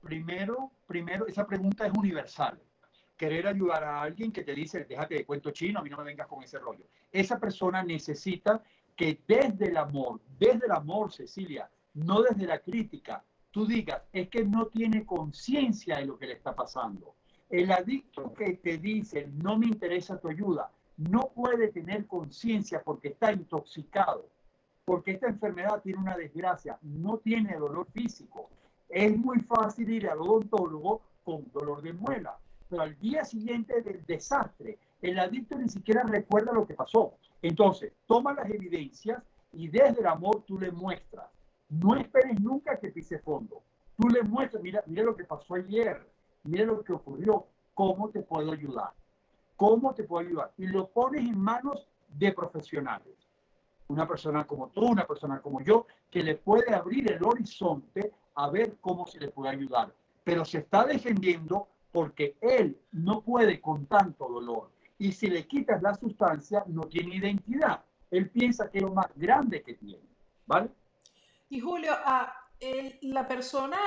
Primero, 0.00 0.70
primero, 0.86 1.26
esa 1.26 1.46
pregunta 1.46 1.86
es 1.86 1.92
universal 1.96 2.58
querer 3.16 3.46
ayudar 3.46 3.84
a 3.84 4.02
alguien 4.02 4.32
que 4.32 4.42
te 4.42 4.54
dice, 4.54 4.84
déjate 4.84 5.14
de 5.14 5.26
cuento 5.26 5.50
chino, 5.50 5.78
a 5.78 5.82
mí 5.82 5.90
no 5.90 5.98
me 5.98 6.04
vengas 6.04 6.26
con 6.26 6.42
ese 6.42 6.58
rollo. 6.58 6.84
Esa 7.12 7.38
persona 7.38 7.82
necesita 7.82 8.62
que 8.96 9.20
desde 9.26 9.68
el 9.68 9.76
amor, 9.76 10.20
desde 10.38 10.66
el 10.66 10.72
amor, 10.72 11.12
Cecilia, 11.12 11.70
no 11.94 12.22
desde 12.22 12.46
la 12.46 12.58
crítica, 12.58 13.24
tú 13.50 13.66
digas, 13.66 14.02
es 14.12 14.28
que 14.28 14.44
no 14.44 14.66
tiene 14.66 15.06
conciencia 15.06 15.98
de 15.98 16.06
lo 16.06 16.18
que 16.18 16.26
le 16.26 16.34
está 16.34 16.54
pasando. 16.54 17.14
El 17.48 17.70
adicto 17.70 18.32
que 18.34 18.54
te 18.54 18.78
dice, 18.78 19.28
no 19.32 19.58
me 19.58 19.66
interesa 19.66 20.18
tu 20.18 20.28
ayuda, 20.28 20.72
no 20.96 21.30
puede 21.34 21.68
tener 21.68 22.06
conciencia 22.06 22.82
porque 22.82 23.08
está 23.08 23.32
intoxicado, 23.32 24.28
porque 24.84 25.12
esta 25.12 25.28
enfermedad 25.28 25.80
tiene 25.82 26.00
una 26.00 26.16
desgracia, 26.16 26.78
no 26.82 27.18
tiene 27.18 27.56
dolor 27.56 27.86
físico. 27.92 28.50
Es 28.88 29.16
muy 29.16 29.40
fácil 29.40 29.88
ir 29.90 30.08
al 30.08 30.20
odontólogo 30.20 31.02
con 31.22 31.50
dolor 31.52 31.80
de 31.82 31.92
muela 31.92 32.38
pero 32.68 32.82
al 32.82 32.98
día 32.98 33.24
siguiente 33.24 33.82
del 33.82 34.04
desastre, 34.06 34.78
el 35.02 35.18
adicto 35.18 35.56
ni 35.56 35.68
siquiera 35.68 36.02
recuerda 36.02 36.52
lo 36.52 36.66
que 36.66 36.74
pasó. 36.74 37.14
Entonces, 37.42 37.92
toma 38.06 38.32
las 38.32 38.48
evidencias 38.48 39.22
y 39.52 39.68
desde 39.68 40.00
el 40.00 40.06
amor 40.06 40.44
tú 40.46 40.58
le 40.58 40.70
muestras. 40.72 41.26
No 41.68 41.96
esperes 41.96 42.40
nunca 42.40 42.78
que 42.78 42.88
pise 42.88 43.18
fondo. 43.18 43.62
Tú 43.96 44.08
le 44.08 44.22
muestras, 44.22 44.62
mira, 44.62 44.82
mira 44.86 45.04
lo 45.04 45.14
que 45.14 45.24
pasó 45.24 45.54
ayer, 45.54 46.08
mira 46.44 46.64
lo 46.64 46.82
que 46.82 46.92
ocurrió, 46.92 47.46
cómo 47.74 48.08
te 48.10 48.22
puedo 48.22 48.52
ayudar, 48.52 48.92
cómo 49.56 49.94
te 49.94 50.04
puedo 50.04 50.26
ayudar. 50.26 50.52
Y 50.56 50.66
lo 50.66 50.88
pones 50.88 51.20
en 51.22 51.38
manos 51.38 51.86
de 52.08 52.32
profesionales. 52.32 53.14
una 53.86 54.08
persona 54.08 54.46
como 54.46 54.68
tú, 54.68 54.86
una 54.86 55.06
persona 55.06 55.42
como 55.42 55.60
yo, 55.60 55.86
que 56.10 56.22
le 56.22 56.36
puede 56.36 56.74
abrir 56.74 57.12
el 57.12 57.22
horizonte 57.22 58.12
a 58.34 58.48
ver 58.48 58.78
cómo 58.80 59.06
se 59.06 59.20
le 59.20 59.28
puede 59.28 59.50
ayudar. 59.50 59.94
Pero 60.24 60.44
se 60.44 60.58
está 60.58 60.86
defendiendo 60.86 61.68
porque 61.94 62.36
él 62.40 62.76
no 62.90 63.20
puede 63.20 63.60
con 63.60 63.86
tanto 63.86 64.28
dolor. 64.28 64.72
Y 64.98 65.12
si 65.12 65.28
le 65.28 65.46
quitas 65.46 65.80
la 65.80 65.94
sustancia, 65.94 66.64
no 66.66 66.88
tiene 66.88 67.14
identidad. 67.14 67.84
Él 68.10 68.30
piensa 68.30 68.68
que 68.68 68.78
es 68.78 68.84
lo 68.84 68.92
más 68.92 69.06
grande 69.14 69.62
que 69.62 69.74
tiene. 69.74 70.02
¿Vale? 70.44 70.70
Y 71.50 71.60
Julio, 71.60 71.92
a 71.92 72.34
la 73.02 73.28
persona 73.28 73.78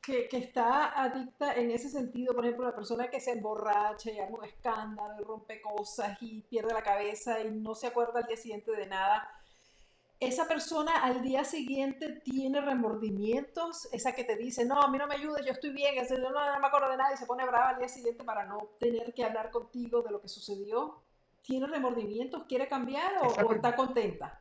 que, 0.00 0.28
que, 0.28 0.38
está 0.38 0.98
adicta 0.98 1.52
en 1.52 1.70
ese 1.72 1.90
sentido, 1.90 2.34
por 2.34 2.46
ejemplo, 2.46 2.64
la 2.64 2.74
persona 2.74 3.08
que 3.08 3.20
se 3.20 3.32
emborracha 3.32 4.10
y 4.10 4.18
hace 4.18 4.32
un 4.32 4.44
escándalo 4.46 5.20
y 5.20 5.24
rompe 5.24 5.60
cosas 5.60 6.16
y 6.22 6.40
pierde 6.40 6.72
la 6.72 6.82
cabeza 6.82 7.38
y 7.40 7.50
no 7.50 7.74
se 7.74 7.88
acuerda 7.88 8.20
al 8.20 8.26
día 8.28 8.38
siguiente 8.38 8.72
de 8.72 8.86
nada, 8.86 9.28
esa 10.22 10.46
persona 10.46 11.02
al 11.02 11.20
día 11.22 11.42
siguiente 11.44 12.20
tiene 12.22 12.60
remordimientos, 12.60 13.88
esa 13.92 14.12
que 14.14 14.22
te 14.22 14.36
dice, 14.36 14.64
no, 14.64 14.80
a 14.80 14.88
mí 14.88 14.96
no 14.96 15.08
me 15.08 15.16
ayuda, 15.16 15.40
yo 15.44 15.50
estoy 15.50 15.70
bien, 15.70 15.94
yo 15.96 16.18
no, 16.18 16.30
no, 16.30 16.60
me 16.60 16.66
acuerdo 16.66 16.90
de 16.90 16.96
nada 16.96 17.12
y 17.12 17.16
se 17.16 17.26
pone 17.26 17.44
brava 17.44 17.70
al 17.70 17.78
día 17.78 17.88
siguiente 17.88 18.22
para 18.22 18.46
no 18.46 18.58
tener 18.78 19.12
que 19.14 19.24
hablar 19.24 19.50
contigo 19.50 20.00
de 20.02 20.12
lo 20.12 20.20
que 20.20 20.28
sucedió. 20.28 21.02
¿Tiene 21.42 21.66
remordimientos? 21.66 22.44
¿Quiere 22.44 22.68
cambiar 22.68 23.14
o, 23.20 23.52
está 23.52 23.74
contenta? 23.74 24.40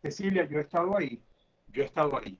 Cecilia, 0.00 0.44
yo 0.44 0.58
he 0.58 0.62
estado 0.62 0.96
ahí, 0.96 1.20
yo 1.72 1.82
he 1.82 1.86
estado 1.86 2.16
ahí. 2.18 2.38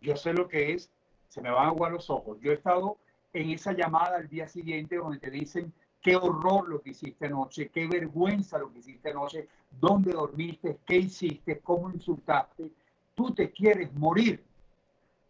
Yo 0.00 0.16
sé 0.16 0.32
lo 0.32 0.48
que 0.48 0.72
es, 0.72 0.90
se 1.28 1.40
me 1.40 1.50
van 1.50 1.66
a 1.66 1.68
aguar 1.68 1.92
los 1.92 2.10
ojos. 2.10 2.38
Yo 2.40 2.50
he 2.50 2.54
estado 2.54 2.98
en 3.32 3.50
esa 3.50 3.72
llamada 3.72 4.16
al 4.16 4.28
día 4.28 4.48
siguiente 4.48 4.96
donde 4.96 5.20
te 5.20 5.30
dicen, 5.30 5.72
qué 6.00 6.16
horror 6.16 6.68
lo 6.68 6.80
que 6.80 6.90
hiciste 6.90 7.26
anoche, 7.26 7.68
qué 7.68 7.86
vergüenza 7.86 8.58
lo 8.58 8.72
que 8.72 8.78
hiciste 8.78 9.10
anoche, 9.10 9.48
dónde 9.70 10.12
dormiste, 10.12 10.78
qué 10.86 10.96
hiciste, 10.96 11.60
cómo 11.60 11.90
insultaste. 11.90 12.70
Tú 13.14 13.34
te 13.34 13.50
quieres 13.50 13.92
morir. 13.94 14.44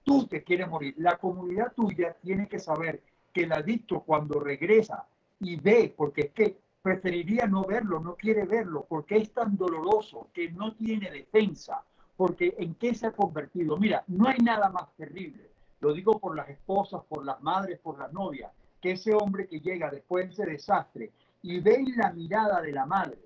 Tú 0.05 0.27
te 0.27 0.43
quieres 0.43 0.69
morir. 0.69 0.95
La 0.99 1.17
comunidad 1.17 1.73
tuya 1.75 2.15
tiene 2.23 2.49
que 2.49 2.59
saber 2.59 3.03
que 3.33 3.45
el 3.45 3.53
adicto 3.53 4.01
cuando 4.01 4.41
regresa 4.41 5.07
y 5.41 5.57
ve, 5.57 5.93
porque 5.97 6.23
es 6.23 6.31
que 6.33 6.59
preferiría 6.83 7.47
no 7.47 7.65
verlo, 7.65 8.01
no 8.01 8.15
quiere 8.15 8.45
verlo, 8.45 8.87
porque 8.89 9.17
es 9.17 9.33
tan 9.33 9.57
doloroso 9.57 10.29
que 10.33 10.51
no 10.51 10.75
tiene 10.75 11.11
defensa, 11.11 11.83
porque 12.17 12.55
en 12.59 12.75
qué 12.75 12.95
se 12.95 13.07
ha 13.07 13.13
convertido. 13.13 13.77
Mira, 13.77 14.05
no 14.07 14.29
hay 14.29 14.39
nada 14.39 14.71
más 14.71 14.95
terrible. 14.97 15.51
Lo 15.81 15.93
digo 15.93 16.19
por 16.19 16.35
las 16.35 16.49
esposas, 16.49 17.03
por 17.05 17.25
las 17.25 17.41
madres, 17.43 17.79
por 17.79 17.99
las 17.99 18.13
novias 18.13 18.51
que 18.81 18.93
ese 18.93 19.15
hombre 19.15 19.49
que 19.49 19.61
llega 19.61 19.91
después 19.91 20.27
de 20.27 20.33
ese 20.33 20.51
desastre 20.53 21.13
y 21.43 21.61
ve 21.61 21.77
en 21.77 21.97
la 21.97 22.13
mirada 22.13 22.61
de 22.61 22.73
la 22.73 22.87
madre, 22.87 23.19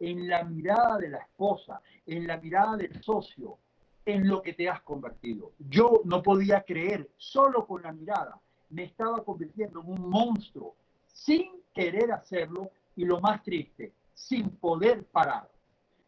en 0.00 0.28
la 0.28 0.44
mirada 0.44 0.98
de 0.98 1.08
la 1.08 1.18
esposa, 1.18 1.80
en 2.06 2.26
la 2.26 2.36
mirada 2.36 2.76
del 2.76 3.02
socio, 3.02 3.58
en 4.04 4.28
lo 4.28 4.42
que 4.42 4.54
te 4.54 4.68
has 4.68 4.80
convertido. 4.82 5.52
Yo 5.58 6.00
no 6.04 6.22
podía 6.22 6.62
creer, 6.62 7.10
solo 7.16 7.66
con 7.66 7.82
la 7.82 7.92
mirada, 7.92 8.40
me 8.70 8.84
estaba 8.84 9.22
convirtiendo 9.24 9.80
en 9.80 9.90
un 9.90 10.08
monstruo, 10.08 10.76
sin 11.06 11.50
querer 11.74 12.12
hacerlo 12.12 12.70
y 12.96 13.04
lo 13.04 13.20
más 13.20 13.42
triste, 13.42 13.92
sin 14.14 14.50
poder 14.50 15.04
parar. 15.04 15.50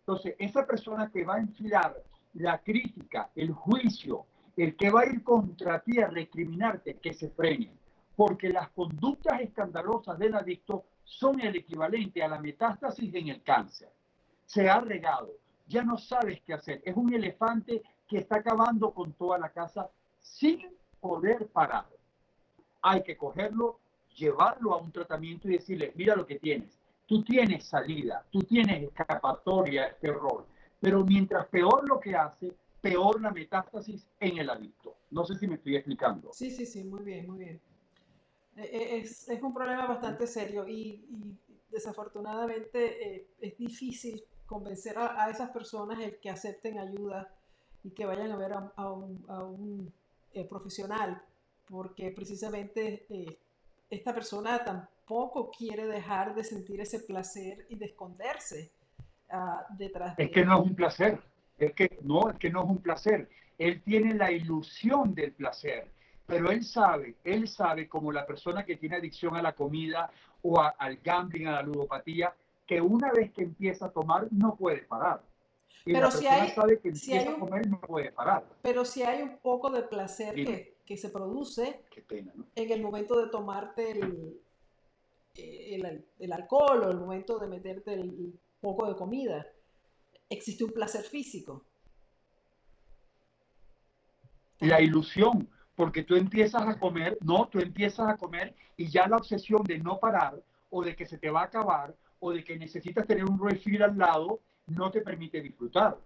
Entonces, 0.01 0.34
esa 0.38 0.66
persona 0.66 1.11
que 1.11 1.24
va 1.24 1.36
a 1.36 1.40
enfilar 1.40 2.03
la 2.34 2.59
crítica, 2.59 3.30
el 3.34 3.53
juicio, 3.53 4.26
el 4.57 4.76
que 4.76 4.90
va 4.90 5.03
a 5.03 5.07
ir 5.07 5.22
contra 5.22 5.80
ti 5.80 6.01
a 6.01 6.09
recriminarte, 6.09 6.96
que 6.96 7.12
se 7.12 7.30
frene 7.30 7.79
porque 8.20 8.50
las 8.50 8.68
conductas 8.72 9.40
escandalosas 9.40 10.18
del 10.18 10.34
adicto 10.34 10.84
son 11.04 11.40
el 11.40 11.56
equivalente 11.56 12.22
a 12.22 12.28
la 12.28 12.38
metástasis 12.38 13.14
en 13.14 13.28
el 13.28 13.42
cáncer. 13.42 13.88
Se 14.44 14.68
ha 14.68 14.78
regado, 14.78 15.30
ya 15.66 15.82
no 15.82 15.96
sabes 15.96 16.42
qué 16.42 16.52
hacer. 16.52 16.82
Es 16.84 16.94
un 16.94 17.14
elefante 17.14 17.82
que 18.06 18.18
está 18.18 18.36
acabando 18.36 18.92
con 18.92 19.14
toda 19.14 19.38
la 19.38 19.48
casa 19.48 19.88
sin 20.18 20.68
poder 21.00 21.46
parar. 21.46 21.86
Hay 22.82 23.02
que 23.04 23.16
cogerlo, 23.16 23.80
llevarlo 24.14 24.74
a 24.74 24.82
un 24.82 24.92
tratamiento 24.92 25.48
y 25.48 25.52
decirle, 25.52 25.94
mira 25.96 26.14
lo 26.14 26.26
que 26.26 26.38
tienes. 26.38 26.78
Tú 27.06 27.24
tienes 27.24 27.64
salida, 27.64 28.26
tú 28.30 28.40
tienes 28.40 28.82
escapatoria 28.82 29.84
a 29.84 29.86
este 29.86 30.08
error. 30.08 30.46
Pero 30.78 31.06
mientras 31.06 31.46
peor 31.46 31.88
lo 31.88 31.98
que 31.98 32.14
hace, 32.14 32.54
peor 32.82 33.18
la 33.22 33.30
metástasis 33.30 34.06
en 34.20 34.36
el 34.36 34.50
adicto. 34.50 34.98
No 35.10 35.24
sé 35.24 35.36
si 35.36 35.48
me 35.48 35.54
estoy 35.54 35.76
explicando. 35.76 36.34
Sí, 36.34 36.50
sí, 36.50 36.66
sí, 36.66 36.84
muy 36.84 37.02
bien, 37.02 37.26
muy 37.26 37.38
bien. 37.38 37.69
E, 38.57 38.62
e, 38.62 38.98
es, 38.98 39.28
es, 39.28 39.42
un 39.42 39.55
problema 39.55 39.86
bastante 39.86 40.26
serio 40.26 40.66
y, 40.68 41.05
desafortunadamente 41.70 43.14
eh, 43.16 43.26
es 43.40 43.57
difícil 43.57 44.24
convencer 44.44 44.98
a, 44.98 45.30
esas 45.30 45.51
personas 45.51 46.01
el 46.01 46.18
que 46.18 46.28
acepten 46.28 46.78
ayuda 46.78 47.32
y 47.84 47.90
que 47.90 48.05
vayan 48.05 48.32
a 48.32 48.36
ver 48.36 48.53
a, 48.53 48.90
un, 48.90 49.24
a 49.28 49.44
un 49.44 49.92
eh, 50.34 50.44
profesional, 50.44 51.22
porque 51.68 52.11
precisamente 52.11 53.07
eh, 53.09 53.38
esta 53.88 54.12
persona 54.12 54.64
tampoco 54.64 55.51
quiere 55.51 55.86
dejar 55.86 56.34
de 56.34 56.44
sentir 56.44 56.80
ese 56.80 57.01
placer 57.01 57.66
y 57.68 57.76
de 57.76 57.86
esconderse 57.86 58.72
uh, 59.32 59.74
detrás 59.76 60.16
de 60.16 60.24
Es 60.24 60.30
que 60.30 60.44
no 60.44 60.59
es 60.61 60.66
un 60.66 60.74
placer, 60.74 61.20
es 61.59 61.72
que 61.74 61.98
no, 62.03 62.30
es 62.30 62.38
que 62.38 62.51
no 62.51 62.64
es 62.64 62.70
un 62.70 62.78
placer. 62.78 63.28
Él 63.59 63.82
tiene 63.82 64.14
la 64.14 64.30
ilusión 64.30 65.14
del 65.14 65.32
placer 65.32 65.90
pero 66.30 66.50
él 66.50 66.64
sabe, 66.64 67.16
él 67.24 67.48
sabe 67.48 67.88
como 67.88 68.12
la 68.12 68.24
persona 68.24 68.64
que 68.64 68.76
tiene 68.76 68.96
adicción 68.96 69.36
a 69.36 69.42
la 69.42 69.52
comida 69.52 70.10
o 70.42 70.60
al 70.60 70.96
gambling, 70.98 71.48
a 71.48 71.52
la 71.52 71.62
ludopatía, 71.62 72.32
que 72.66 72.80
una 72.80 73.10
vez 73.12 73.32
que 73.32 73.42
empieza 73.42 73.86
a 73.86 73.90
tomar 73.90 74.28
no 74.30 74.54
puede 74.54 74.82
parar. 74.82 75.22
Y 75.84 75.92
pero 75.92 76.06
la 76.06 76.10
si 76.12 76.26
hay, 76.26 76.50
sabe 76.50 76.78
que 76.78 76.90
empieza 76.90 77.30
a 77.30 77.36
comer 77.36 77.66
no 77.68 77.80
puede 77.80 78.12
parar. 78.12 78.44
Pero 78.62 78.84
si 78.84 79.02
hay 79.02 79.22
un 79.22 79.38
poco 79.38 79.70
de 79.70 79.82
placer 79.82 80.34
que, 80.34 80.76
que, 80.86 80.96
se 80.96 81.08
produce 81.08 81.82
en 82.54 82.70
el 82.70 82.80
momento 82.80 83.20
de 83.20 83.28
tomarte 83.28 83.90
el, 83.92 84.40
el, 85.34 86.04
el, 86.18 86.32
alcohol 86.32 86.84
o 86.84 86.90
el 86.90 86.98
momento 86.98 87.38
de 87.38 87.48
meterte 87.48 87.94
el 87.94 88.38
poco 88.60 88.86
de 88.86 88.94
comida, 88.94 89.46
existe 90.28 90.62
un 90.62 90.70
placer 90.70 91.02
físico. 91.02 91.64
La 94.60 94.80
ilusión, 94.80 95.48
porque 95.80 96.02
tú 96.02 96.14
empiezas 96.14 96.68
a 96.68 96.78
comer, 96.78 97.16
no, 97.22 97.48
tú 97.48 97.58
empiezas 97.58 98.06
a 98.06 98.18
comer 98.18 98.54
y 98.76 98.90
ya 98.90 99.08
la 99.08 99.16
obsesión 99.16 99.64
de 99.64 99.78
no 99.78 99.98
parar 99.98 100.38
o 100.68 100.84
de 100.84 100.94
que 100.94 101.06
se 101.06 101.16
te 101.16 101.30
va 101.30 101.40
a 101.40 101.44
acabar 101.44 101.94
o 102.18 102.32
de 102.32 102.44
que 102.44 102.58
necesitas 102.58 103.06
tener 103.06 103.24
un 103.24 103.40
refill 103.42 103.82
al 103.82 103.96
lado 103.96 104.40
no 104.66 104.90
te 104.90 105.00
permite 105.00 105.40
disfrutar. 105.40 105.96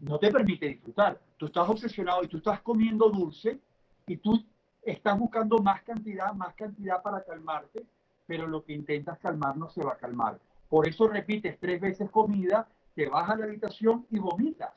No 0.00 0.18
te 0.18 0.32
permite 0.32 0.66
disfrutar. 0.66 1.20
Tú 1.36 1.46
estás 1.46 1.68
obsesionado 1.68 2.24
y 2.24 2.26
tú 2.26 2.38
estás 2.38 2.60
comiendo 2.62 3.08
dulce 3.08 3.60
y 4.08 4.16
tú 4.16 4.44
estás 4.82 5.16
buscando 5.16 5.58
más 5.58 5.84
cantidad, 5.84 6.32
más 6.32 6.52
cantidad 6.56 7.00
para 7.00 7.22
calmarte, 7.22 7.84
pero 8.26 8.48
lo 8.48 8.64
que 8.64 8.72
intentas 8.72 9.20
calmar 9.20 9.56
no 9.56 9.70
se 9.70 9.84
va 9.84 9.92
a 9.92 9.96
calmar. 9.96 10.40
Por 10.68 10.88
eso 10.88 11.06
repites 11.06 11.56
tres 11.60 11.80
veces 11.80 12.10
comida, 12.10 12.66
te 12.96 13.08
vas 13.08 13.30
a 13.30 13.36
la 13.36 13.44
habitación 13.44 14.08
y 14.10 14.18
vomitas. 14.18 14.72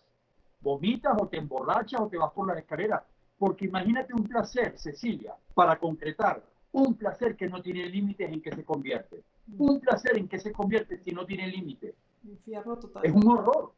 Vomitas 0.62 1.16
o 1.20 1.28
te 1.28 1.38
emborrachas 1.38 2.02
o 2.02 2.08
te 2.08 2.18
vas 2.18 2.32
por 2.34 2.48
las 2.48 2.60
escaleras 2.60 3.02
porque 3.38 3.66
imagínate 3.66 4.14
un 4.14 4.24
placer, 4.24 4.78
Cecilia, 4.78 5.36
para 5.54 5.78
concretar, 5.78 6.44
un 6.72 6.96
placer 6.96 7.36
que 7.36 7.48
no 7.48 7.62
tiene 7.62 7.86
límites 7.88 8.32
en 8.32 8.42
que 8.42 8.52
se 8.52 8.64
convierte. 8.64 9.24
Un 9.58 9.80
placer 9.80 10.18
en 10.18 10.28
que 10.28 10.40
se 10.40 10.52
convierte 10.52 10.98
si 10.98 11.12
no 11.12 11.26
tiene 11.26 11.48
límites. 11.48 11.96
Infierno 12.24 12.78
total. 12.78 13.06
Es 13.06 13.12
un 13.12 13.28
horror. 13.28 13.74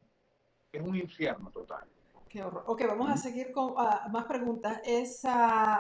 Es 0.71 0.81
un 0.81 0.95
infierno 0.95 1.51
total. 1.51 1.85
Qué 2.27 2.43
horror. 2.43 2.63
Ok, 2.67 2.83
vamos 2.87 3.09
a 3.09 3.17
seguir 3.17 3.51
con 3.51 3.73
ah, 3.77 4.07
más 4.11 4.25
preguntas. 4.25 4.81
Es, 4.83 5.23
uh, 5.23 5.79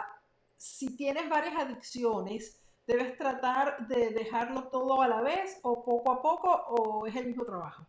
si 0.57 0.95
tienes 0.95 1.29
varias 1.29 1.55
adicciones, 1.55 2.61
¿debes 2.87 3.17
tratar 3.17 3.87
de 3.87 4.09
dejarlo 4.11 4.67
todo 4.69 5.01
a 5.01 5.07
la 5.07 5.21
vez 5.21 5.59
o 5.63 5.83
poco 5.83 6.11
a 6.11 6.21
poco 6.21 6.49
o 6.49 7.05
es 7.05 7.15
el 7.15 7.27
mismo 7.27 7.45
trabajo? 7.45 7.85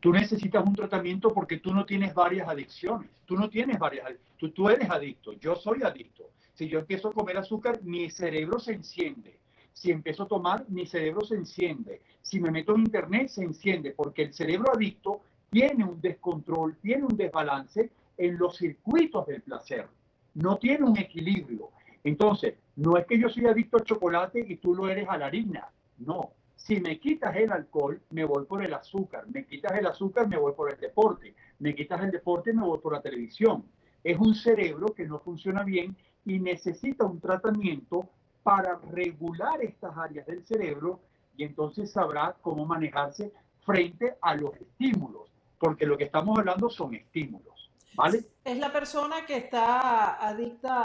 Tú 0.00 0.12
necesitas 0.12 0.64
un 0.64 0.74
tratamiento 0.74 1.32
porque 1.32 1.58
tú 1.58 1.74
no 1.74 1.84
tienes 1.84 2.14
varias 2.14 2.48
adicciones. 2.48 3.10
Tú 3.24 3.36
no 3.36 3.48
tienes 3.48 3.78
varias 3.78 4.12
tú, 4.38 4.50
tú 4.50 4.68
eres 4.68 4.90
adicto. 4.90 5.32
Yo 5.32 5.56
soy 5.56 5.82
adicto. 5.82 6.30
Si 6.54 6.68
yo 6.68 6.78
empiezo 6.78 7.08
a 7.08 7.12
comer 7.12 7.36
azúcar, 7.36 7.82
mi 7.82 8.10
cerebro 8.10 8.58
se 8.58 8.72
enciende. 8.72 9.38
Si 9.72 9.90
empiezo 9.90 10.22
a 10.22 10.28
tomar, 10.28 10.64
mi 10.68 10.86
cerebro 10.86 11.22
se 11.22 11.34
enciende. 11.34 12.00
Si 12.22 12.40
me 12.40 12.50
meto 12.50 12.74
en 12.74 12.80
internet, 12.80 13.28
se 13.28 13.42
enciende, 13.42 13.90
porque 13.90 14.22
el 14.22 14.32
cerebro 14.32 14.72
adicto 14.72 15.20
tiene 15.50 15.84
un 15.84 16.00
descontrol, 16.00 16.76
tiene 16.80 17.04
un 17.04 17.16
desbalance 17.16 17.90
en 18.16 18.38
los 18.38 18.56
circuitos 18.56 19.26
del 19.26 19.42
placer. 19.42 19.86
No 20.34 20.56
tiene 20.56 20.84
un 20.84 20.96
equilibrio. 20.96 21.70
Entonces, 22.04 22.54
no 22.76 22.96
es 22.96 23.06
que 23.06 23.18
yo 23.18 23.28
soy 23.28 23.46
adicto 23.46 23.76
al 23.76 23.84
chocolate 23.84 24.44
y 24.46 24.56
tú 24.56 24.74
lo 24.74 24.88
eres 24.88 25.08
a 25.08 25.18
la 25.18 25.26
harina. 25.26 25.68
No, 25.98 26.32
si 26.56 26.80
me 26.80 26.98
quitas 26.98 27.36
el 27.36 27.52
alcohol, 27.52 28.00
me 28.10 28.24
voy 28.24 28.44
por 28.44 28.64
el 28.64 28.74
azúcar. 28.74 29.24
Me 29.28 29.46
quitas 29.46 29.78
el 29.78 29.86
azúcar, 29.86 30.26
me 30.26 30.36
voy 30.36 30.52
por 30.52 30.72
el 30.72 30.80
deporte. 30.80 31.34
Me 31.60 31.74
quitas 31.74 32.02
el 32.02 32.10
deporte, 32.10 32.52
me 32.52 32.64
voy 32.64 32.78
por 32.78 32.94
la 32.94 33.00
televisión. 33.00 33.64
Es 34.02 34.18
un 34.18 34.34
cerebro 34.34 34.88
que 34.88 35.06
no 35.06 35.20
funciona 35.20 35.62
bien 35.62 35.96
y 36.24 36.40
necesita 36.40 37.04
un 37.04 37.20
tratamiento 37.20 38.08
para 38.42 38.78
regular 38.90 39.62
estas 39.62 39.96
áreas 39.96 40.26
del 40.26 40.44
cerebro 40.44 41.00
y 41.36 41.44
entonces 41.44 41.92
sabrá 41.92 42.36
cómo 42.40 42.64
manejarse 42.64 43.32
frente 43.64 44.16
a 44.22 44.34
los 44.34 44.54
estímulos, 44.54 45.28
porque 45.58 45.84
lo 45.84 45.98
que 45.98 46.04
estamos 46.04 46.38
hablando 46.38 46.70
son 46.70 46.94
estímulos, 46.94 47.70
¿vale? 47.94 48.24
Es 48.44 48.58
la 48.58 48.72
persona 48.72 49.26
que 49.26 49.36
está 49.36 50.24
adicta 50.24 50.82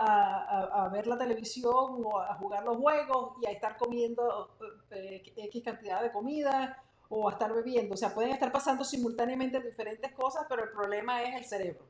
a, 0.84 0.90
ver 0.90 1.06
la 1.08 1.18
televisión 1.18 2.02
o 2.04 2.20
a 2.20 2.34
jugar 2.36 2.64
los 2.66 2.78
juegos 2.78 3.34
y 3.42 3.46
a 3.46 3.52
estar 3.52 3.78
comiendo 3.78 4.58
eh, 4.92 5.24
X 5.36 5.64
cantidad 5.64 6.02
de 6.02 6.12
comida 6.12 6.82
o 7.10 7.30
a 7.30 7.34
estar 7.34 7.54
bebiendo. 7.54 7.94
O 7.94 7.98
sea, 7.98 8.14
pueden 8.14 8.32
estar 8.32 8.52
pasando 8.52 8.84
simultáneamente 8.84 9.62
diferentes 9.62 10.12
cosas, 10.14 10.46
pero 10.48 10.64
el 10.64 10.70
problema 10.70 11.24
es 11.24 11.36
el 11.36 11.46
cerebro. 11.46 11.86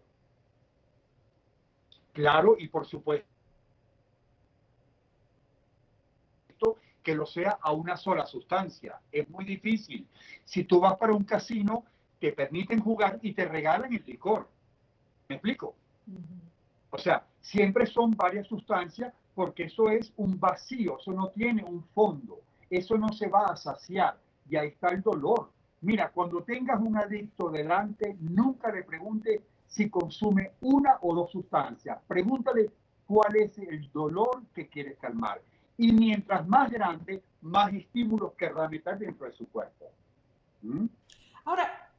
Claro, 2.13 2.55
y 2.57 2.67
por 2.67 2.85
supuesto 2.85 3.25
que 7.03 7.15
lo 7.15 7.25
sea 7.25 7.57
a 7.61 7.71
una 7.71 7.97
sola 7.97 8.25
sustancia. 8.25 8.99
Es 9.11 9.29
muy 9.29 9.45
difícil. 9.45 10.07
Si 10.45 10.63
tú 10.63 10.79
vas 10.79 10.97
para 10.97 11.13
un 11.13 11.23
casino, 11.23 11.85
te 12.19 12.31
permiten 12.31 12.79
jugar 12.79 13.19
y 13.21 13.33
te 13.33 13.45
regalan 13.45 13.93
el 13.93 14.03
licor. 14.05 14.47
¿Me 15.27 15.35
explico? 15.35 15.75
O 16.91 16.97
sea, 16.97 17.25
siempre 17.39 17.85
son 17.85 18.11
varias 18.11 18.47
sustancias 18.47 19.13
porque 19.33 19.63
eso 19.63 19.89
es 19.89 20.13
un 20.17 20.39
vacío, 20.39 20.99
eso 20.99 21.13
no 21.13 21.29
tiene 21.29 21.63
un 21.63 21.83
fondo, 21.95 22.41
eso 22.71 22.97
no 22.97 23.09
se 23.09 23.27
va 23.27 23.45
a 23.45 23.55
saciar 23.55 24.17
y 24.49 24.55
ahí 24.55 24.69
está 24.69 24.87
el 24.87 25.01
dolor. 25.01 25.51
Mira, 25.81 26.09
cuando 26.09 26.41
tengas 26.41 26.79
un 26.79 26.97
adicto 26.97 27.49
delante, 27.49 28.15
nunca 28.19 28.71
le 28.71 28.83
pregunte 28.83 29.43
si 29.67 29.89
consume 29.89 30.53
una 30.61 30.97
o 31.01 31.13
dos 31.13 31.31
sustancias. 31.31 31.99
Pregúntale 32.07 32.71
cuál 33.05 33.35
es 33.35 33.57
el 33.57 33.91
dolor 33.91 34.43
que 34.53 34.67
quiere 34.67 34.95
calmar. 34.95 35.41
Y 35.77 35.91
mientras 35.91 36.47
más 36.47 36.71
grande, 36.71 37.23
más 37.41 37.73
estímulos 37.73 38.33
querrá 38.33 38.69
meter 38.69 38.97
dentro 38.97 39.25
de 39.25 39.33
su 39.33 39.47
cuerpo. 39.49 39.91
¿Mm? 40.61 40.85
Ahora, 41.45 41.89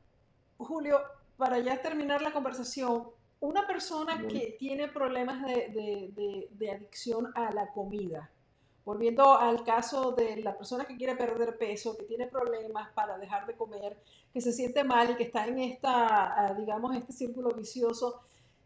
Julio, 0.57 1.01
para 1.37 1.59
ya 1.59 1.81
terminar 1.83 2.23
la 2.23 2.33
conversación, 2.33 3.09
una 3.41 3.66
persona 3.66 4.27
que 4.29 4.57
tiene 4.59 4.89
problemas 4.89 5.43
de, 5.43 6.70
adicción 6.73 7.33
a 7.35 7.53
la 7.53 7.66
comida, 7.73 8.31
volviendo 8.85 9.39
al 9.39 9.62
caso 9.64 10.12
de 10.12 10.37
la 10.37 10.57
persona 10.57 10.85
que 10.85 10.97
quiere 10.97 11.14
perder 11.14 11.57
peso, 11.57 11.97
que 11.97 12.05
tiene 12.05 12.26
problemas 12.26 12.91
para 12.93 13.18
dejar 13.18 13.47
de 13.47 13.57
comer, 13.57 13.97
que 14.33 14.41
se 14.41 14.53
siente 14.53 14.83
mal 14.83 15.11
y 15.11 15.14
que 15.14 15.24
está 15.24 15.47
en 15.47 15.59
esta, 15.59 16.47
ah, 16.47 16.55
digamos, 16.55 16.97
este 16.97 17.12
círculo 17.12 17.51
vicioso, 17.51 18.20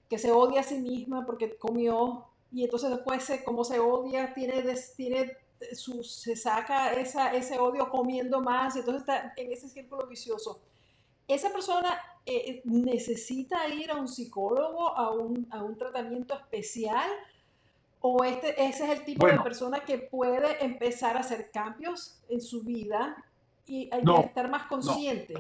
que 0.09 0.19
se 0.19 0.31
odia 0.31 0.61
a 0.61 0.65
sí 0.65 0.79
misma 0.79 1.27
porque 1.27 1.57
comió 1.57 2.27
y 2.53 2.65
entonces 2.65 2.91
después 2.91 3.31
como 3.45 3.65
se 3.65 3.79
odia, 3.81 4.33
tiene, 4.33 4.63
tiene 4.97 5.37
su, 5.73 6.03
se 6.05 6.37
saca 6.37 6.93
esa, 6.93 7.35
ese 7.35 7.59
odio 7.59 7.91
comiendo 7.91 8.41
más 8.41 8.77
y 8.77 8.81
entonces 8.81 9.03
está 9.03 9.35
en 9.37 9.53
ese 9.53 9.69
círculo 9.69 10.07
vicioso. 10.07 10.61
Esa 11.29 11.51
persona 11.51 11.99
eh, 12.25 12.63
necesita 12.65 13.69
ir 13.69 13.91
a 13.91 13.97
un 13.97 14.09
psicólogo, 14.09 14.97
a 14.97 15.11
un, 15.11 15.49
a 15.51 15.63
un 15.63 15.77
tratamiento 15.77 16.35
especial, 16.35 17.11
o 18.09 18.25
este, 18.25 18.51
ese 18.63 18.85
es 18.85 18.99
el 18.99 19.05
tipo 19.05 19.27
de 19.27 19.41
persona 19.41 19.81
que 19.81 19.99
puede 19.99 20.65
empezar 20.65 21.17
a 21.17 21.21
hacer 21.21 21.51
cambios 21.51 22.23
en 22.29 22.41
su 22.41 22.63
vida 22.63 23.17
y, 23.67 23.91
estar 23.93 24.49
más 24.49 24.67
conscientes. 24.67 25.37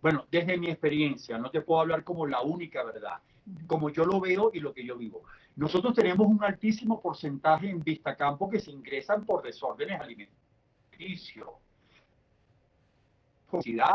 bueno, 0.00 0.24
desde 0.30 0.56
mi 0.56 0.68
experiencia, 0.68 1.36
no 1.36 1.50
te 1.50 1.62
puedo 1.62 1.80
hablar 1.80 2.04
como 2.04 2.26
la 2.26 2.42
única 2.42 2.84
verdad, 2.84 3.18
como 3.66 3.90
yo 3.90 4.04
lo 4.04 4.20
veo 4.20 4.52
y 4.54 4.60
lo 4.60 4.72
que 4.72 4.84
yo 4.84 4.96
vivo. 4.96 5.24
Nosotros 5.56 5.94
tenemos 5.94 6.28
un 6.28 6.42
altísimo 6.44 7.00
porcentaje 7.00 7.68
en 7.68 7.80
vista 7.80 8.16
campo 8.16 8.48
que 8.48 8.60
se 8.60 8.70
ingresan 8.70 9.26
por 9.26 9.42
desórdenes 9.42 10.00
alimenticios 10.00 11.48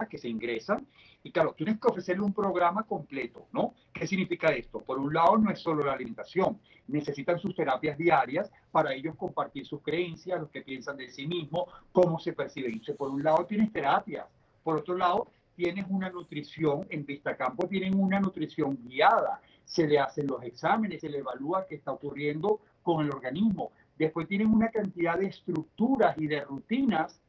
que 0.09 0.17
se 0.17 0.29
ingresan. 0.29 0.85
Y 1.27 1.31
claro, 1.31 1.51
tienes 1.51 1.77
que 1.77 1.89
ofrecerle 1.89 2.23
un 2.23 2.31
programa 2.31 2.83
completo, 2.83 3.47
¿no? 3.51 3.73
¿Qué 3.91 4.07
significa 4.07 4.47
esto? 4.47 4.79
Por 4.79 4.97
un 4.97 5.13
lado, 5.13 5.37
no 5.37 5.51
es 5.51 5.59
solo 5.59 5.83
la 5.83 5.91
alimentación, 5.91 6.57
necesitan 6.87 7.37
sus 7.37 7.53
terapias 7.53 7.97
diarias 7.97 8.49
para 8.71 8.93
ellos 8.93 9.13
compartir 9.17 9.65
sus 9.65 9.81
creencias, 9.81 10.39
lo 10.39 10.49
que 10.49 10.61
piensan 10.61 10.95
de 10.95 11.09
sí 11.09 11.27
mismos, 11.27 11.65
cómo 11.91 12.17
se 12.17 12.31
perciben. 12.31 12.71
Entonces, 12.71 12.95
por 12.95 13.09
un 13.09 13.21
lado, 13.21 13.45
tienes 13.45 13.73
terapias, 13.73 14.25
por 14.63 14.77
otro 14.77 14.95
lado, 14.95 15.27
tienes 15.57 15.85
una 15.89 16.09
nutrición, 16.09 16.87
en 16.89 17.05
Vista 17.05 17.35
Campo 17.35 17.67
tienen 17.67 17.99
una 17.99 18.21
nutrición 18.21 18.77
guiada, 18.85 19.41
se 19.65 19.85
le 19.85 19.99
hacen 19.99 20.27
los 20.27 20.41
exámenes, 20.43 21.01
se 21.01 21.09
le 21.09 21.17
evalúa 21.17 21.65
qué 21.67 21.75
está 21.75 21.91
ocurriendo 21.91 22.61
con 22.83 23.05
el 23.05 23.11
organismo. 23.11 23.73
Después 23.97 24.29
tienen 24.29 24.47
una 24.47 24.69
cantidad 24.69 25.19
de 25.19 25.25
estructuras 25.25 26.17
y 26.17 26.27
de 26.27 26.39
rutinas 26.45 27.19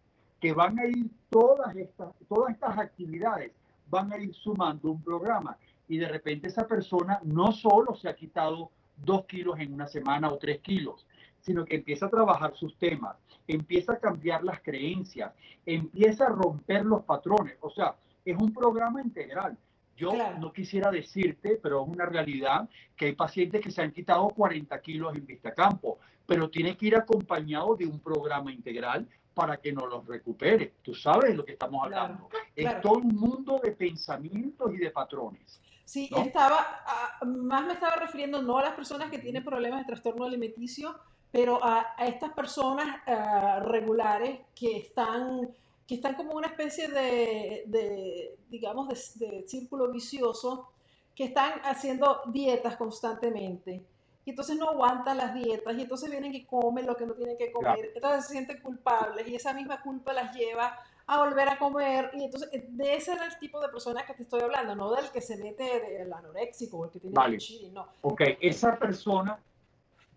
que 0.40 0.52
van 0.52 0.78
a 0.78 0.86
ir 0.86 1.10
todas 1.30 1.74
estas, 1.74 2.14
todas 2.28 2.54
estas 2.54 2.78
actividades, 2.78 3.50
van 3.88 4.12
a 4.12 4.18
ir 4.18 4.34
sumando 4.34 4.90
un 4.90 5.02
programa 5.02 5.56
y 5.88 5.98
de 5.98 6.08
repente 6.08 6.48
esa 6.48 6.66
persona 6.66 7.20
no 7.24 7.52
solo 7.52 7.94
se 7.94 8.08
ha 8.08 8.14
quitado 8.14 8.70
dos 8.96 9.24
kilos 9.26 9.58
en 9.58 9.72
una 9.72 9.86
semana 9.86 10.28
o 10.30 10.38
tres 10.38 10.60
kilos, 10.60 11.06
sino 11.40 11.64
que 11.64 11.76
empieza 11.76 12.06
a 12.06 12.10
trabajar 12.10 12.54
sus 12.54 12.76
temas, 12.76 13.16
empieza 13.46 13.94
a 13.94 13.98
cambiar 13.98 14.44
las 14.44 14.60
creencias, 14.60 15.32
empieza 15.64 16.26
a 16.26 16.30
romper 16.30 16.84
los 16.84 17.04
patrones. 17.04 17.56
O 17.60 17.70
sea, 17.70 17.94
es 18.24 18.36
un 18.36 18.52
programa 18.52 19.00
integral. 19.00 19.56
Yo 19.96 20.12
no 20.38 20.52
quisiera 20.52 20.90
decirte, 20.90 21.58
pero 21.60 21.82
es 21.82 21.88
una 21.88 22.06
realidad 22.06 22.68
que 22.94 23.06
hay 23.06 23.14
pacientes 23.14 23.60
que 23.60 23.70
se 23.70 23.82
han 23.82 23.90
quitado 23.90 24.28
40 24.28 24.80
kilos 24.80 25.16
en 25.16 25.26
vista 25.26 25.52
campo, 25.52 25.98
pero 26.24 26.50
tiene 26.50 26.76
que 26.76 26.86
ir 26.86 26.96
acompañado 26.96 27.74
de 27.74 27.86
un 27.86 27.98
programa 27.98 28.52
integral 28.52 29.08
para 29.38 29.56
que 29.58 29.72
nos 29.72 29.88
los 29.88 30.04
recupere. 30.04 30.74
Tú 30.82 30.92
sabes 30.92 31.30
de 31.30 31.36
lo 31.36 31.44
que 31.44 31.52
estamos 31.52 31.84
hablando. 31.84 32.28
Es 32.56 32.80
todo 32.80 32.94
un 32.94 33.14
mundo 33.14 33.60
de 33.62 33.70
pensamientos 33.70 34.74
y 34.74 34.78
de 34.78 34.90
patrones. 34.90 35.60
Sí, 35.84 36.10
estaba, 36.16 36.82
ah, 36.84 37.24
más 37.24 37.64
me 37.64 37.74
estaba 37.74 37.94
refiriendo 37.94 38.42
no 38.42 38.58
a 38.58 38.64
las 38.64 38.74
personas 38.74 39.12
que 39.12 39.20
tienen 39.20 39.44
problemas 39.44 39.78
de 39.78 39.86
trastorno 39.86 40.24
alimenticio, 40.24 40.98
pero 41.30 41.60
a, 41.62 41.94
estas 42.00 42.32
personas 42.32 43.00
ah, 43.06 43.60
regulares 43.64 44.40
que 44.56 44.76
están, 44.76 45.48
que 45.86 45.94
están 45.94 46.16
como 46.16 46.32
una 46.32 46.48
especie 46.48 46.88
de, 46.88 48.36
digamos, 48.48 48.88
de 49.20 49.44
círculo 49.46 49.88
vicioso, 49.92 50.72
que 51.14 51.26
están 51.26 51.60
haciendo 51.62 52.22
dietas 52.26 52.76
constantemente 52.76 53.84
y 54.28 54.32
entonces 54.32 54.58
no 54.58 54.68
aguantan 54.68 55.16
las 55.16 55.32
dietas 55.32 55.74
y 55.74 55.80
entonces 55.80 56.10
vienen 56.10 56.34
y 56.34 56.44
comen 56.44 56.84
lo 56.84 56.94
que 56.94 57.06
no 57.06 57.14
tienen 57.14 57.38
que 57.38 57.50
comer, 57.50 57.92
entonces 57.94 58.26
se 58.26 58.32
sienten 58.32 58.60
culpables 58.60 59.26
y 59.26 59.34
esa 59.34 59.54
misma 59.54 59.80
culpa 59.80 60.12
las 60.12 60.36
lleva 60.36 60.78
a 61.06 61.24
volver 61.24 61.48
a 61.48 61.58
comer 61.58 62.10
y 62.12 62.24
entonces 62.24 62.50
eh, 62.52 62.66
de 62.68 62.94
ese 62.94 63.12
era 63.12 63.24
el 63.24 63.38
tipo 63.38 63.58
de 63.58 63.70
personas 63.70 64.04
que 64.04 64.12
te 64.12 64.24
estoy 64.24 64.42
hablando, 64.42 64.76
no 64.76 64.94
del 64.94 65.10
que 65.10 65.22
se 65.22 65.38
mete 65.38 65.64
del 65.80 66.12
anoréxico 66.12 66.76
o 66.76 66.84
el 66.84 66.90
que 66.90 67.00
tiene 67.00 67.14
vale. 67.14 67.38
no. 67.72 67.88
Ok, 68.02 68.20
esa 68.38 68.78
persona, 68.78 69.38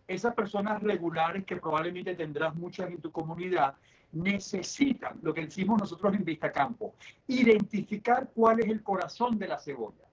esas 0.06 0.36
personas 0.36 0.84
regulares 0.84 1.46
que 1.46 1.56
probablemente 1.56 2.14
tendrás 2.14 2.54
muchas 2.54 2.92
en 2.92 3.00
tu 3.00 3.14
comunidad, 3.14 3.76
necesitan 4.12 5.20
lo 5.22 5.34
que 5.34 5.46
decimos 5.46 5.80
nosotros 5.80 6.14
en 6.14 6.26
Vista 6.26 6.52
Campo, 6.52 6.96
identificar 7.28 8.28
cuál 8.36 8.60
es 8.60 8.68
el 8.68 8.84
corazón 8.84 9.40
de 9.40 9.48
la 9.48 9.58
cebolla. 9.58 10.04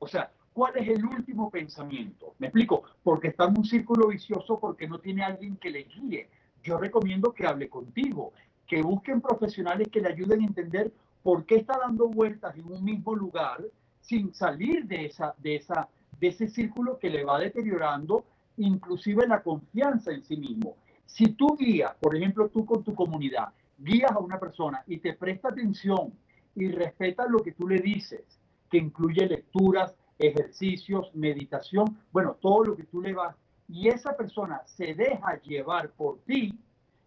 O 0.00 0.08
sea, 0.08 0.28
¿Cuál 0.54 0.76
es 0.76 0.88
el 0.88 1.04
último 1.04 1.50
pensamiento? 1.50 2.36
Me 2.38 2.46
explico, 2.46 2.84
porque 3.02 3.28
está 3.28 3.46
en 3.46 3.58
un 3.58 3.64
círculo 3.64 4.06
vicioso 4.06 4.60
porque 4.60 4.86
no 4.86 5.00
tiene 5.00 5.24
alguien 5.24 5.56
que 5.56 5.68
le 5.68 5.82
guíe. 5.82 6.28
Yo 6.62 6.78
recomiendo 6.78 7.34
que 7.34 7.44
hable 7.44 7.68
contigo, 7.68 8.32
que 8.64 8.80
busquen 8.80 9.20
profesionales 9.20 9.88
que 9.88 10.00
le 10.00 10.10
ayuden 10.10 10.42
a 10.42 10.46
entender 10.46 10.92
por 11.24 11.44
qué 11.44 11.56
está 11.56 11.76
dando 11.78 12.06
vueltas 12.06 12.56
en 12.56 12.72
un 12.72 12.84
mismo 12.84 13.16
lugar 13.16 13.64
sin 14.00 14.32
salir 14.32 14.84
de, 14.84 15.06
esa, 15.06 15.34
de, 15.38 15.56
esa, 15.56 15.88
de 16.20 16.28
ese 16.28 16.46
círculo 16.46 17.00
que 17.00 17.10
le 17.10 17.24
va 17.24 17.40
deteriorando 17.40 18.24
inclusive 18.56 19.26
la 19.26 19.42
confianza 19.42 20.12
en 20.12 20.22
sí 20.22 20.36
mismo. 20.36 20.76
Si 21.04 21.32
tú 21.32 21.56
guías, 21.58 21.96
por 21.96 22.14
ejemplo, 22.14 22.48
tú 22.48 22.64
con 22.64 22.84
tu 22.84 22.94
comunidad, 22.94 23.48
guías 23.76 24.12
a 24.12 24.20
una 24.20 24.38
persona 24.38 24.84
y 24.86 24.98
te 24.98 25.14
presta 25.14 25.48
atención 25.48 26.12
y 26.54 26.68
respeta 26.68 27.26
lo 27.26 27.40
que 27.40 27.50
tú 27.50 27.66
le 27.66 27.80
dices, 27.80 28.22
que 28.70 28.78
incluye 28.78 29.26
lecturas, 29.26 29.94
ejercicios, 30.18 31.14
meditación, 31.14 31.98
bueno, 32.12 32.36
todo 32.40 32.64
lo 32.64 32.76
que 32.76 32.84
tú 32.84 33.00
le 33.00 33.12
vas, 33.12 33.34
y 33.68 33.88
esa 33.88 34.16
persona 34.16 34.62
se 34.66 34.94
deja 34.94 35.40
llevar 35.42 35.90
por 35.90 36.18
ti, 36.20 36.58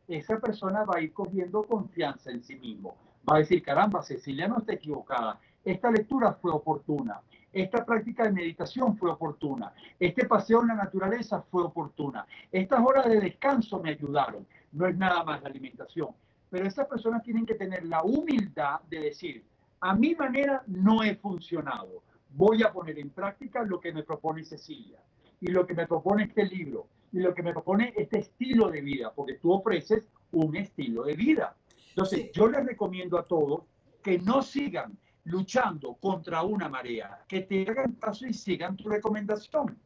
esa 0.08 0.40
persona 0.40 0.84
va 0.84 0.96
a 0.98 1.02
ir 1.02 1.14
cogiendo 1.14 1.64
confianza 1.64 2.32
en 2.32 2.44
sí 2.44 2.56
mismo. 2.56 2.96
Va 3.30 3.36
a 3.36 3.40
decir, 3.40 3.62
caramba, 3.62 4.02
Cecilia 4.02 4.48
no 4.48 4.60
está 4.60 4.74
equivocada. 4.74 5.40
Esta 5.64 5.92
lectura 5.92 6.34
fue 6.34 6.52
oportuna. 6.52 7.22
Esta 7.52 7.86
práctica 7.86 8.24
de 8.24 8.32
meditación 8.32 8.98
fue 8.98 9.12
oportuna. 9.12 9.74
Este 10.00 10.26
paseo 10.26 10.62
en 10.62 10.70
la 10.70 10.76
naturaleza 10.76 11.42
fue 11.42 11.64
oportuna. 11.64 12.26
Estas 12.52 12.80
horas 12.80 13.08
de 13.08 13.20
descanso 13.20 13.82
me 13.82 13.92
ayudaron. 13.92 14.48
No 14.72 14.88
es 14.88 14.96
nada 14.96 15.24
más 15.24 15.42
la 15.42 15.50
alimentación. 15.50 16.10
Pero 16.50 16.66
esas 16.66 16.88
personas 16.88 17.24
tienen 17.24 17.46
que 17.46 17.56
tener 17.56 17.86
la 17.86 18.02
humildad 18.04 18.80
de 18.90 19.00
decir, 19.00 19.44
a 19.82 19.94
mi 19.94 20.16
manera 20.16 20.64
no 20.68 21.04
he 21.04 21.16
funcionado 21.16 22.02
voy 22.30 22.64
a 22.64 22.72
poner 22.72 22.99
en 22.99 23.10
práctica 23.10 23.64
lo 23.64 23.80
que 23.80 23.91
me 23.91 24.04
propone 24.04 24.44
Cecilia 24.44 25.02
y 25.40 25.48
lo 25.48 25.66
que 25.66 25.74
me 25.74 25.88
propone 25.88 26.24
este 26.24 26.45
libro 26.45 26.88
y 27.12 27.20
lo 27.20 27.34
que 27.34 27.44
me 27.44 27.54
propone 27.54 27.94
este 27.95 28.20
estilo 28.20 28.70
de 28.70 28.82
vida, 28.82 29.14
porque 29.14 29.36
tú 29.36 29.54
ofreces 29.54 30.08
un 30.32 30.56
estilo 30.56 31.04
de 31.04 31.14
vida. 31.14 31.56
Entonces, 31.90 32.32
yo 32.32 32.48
les 32.48 32.66
recomiendo 32.66 33.18
a 33.18 33.26
todos 33.26 33.62
que 34.04 34.20
no 34.20 34.41
sigan 34.41 34.98
luchando 35.24 35.95
contra 35.95 36.44
una 36.44 36.70
marea, 36.70 37.24
que 37.28 37.41
te 37.41 37.64
hagan 37.70 37.94
caso 37.94 38.26
y 38.26 38.34
sigan 38.34 38.78
tu 38.78 38.88
recomendación. 38.88 39.78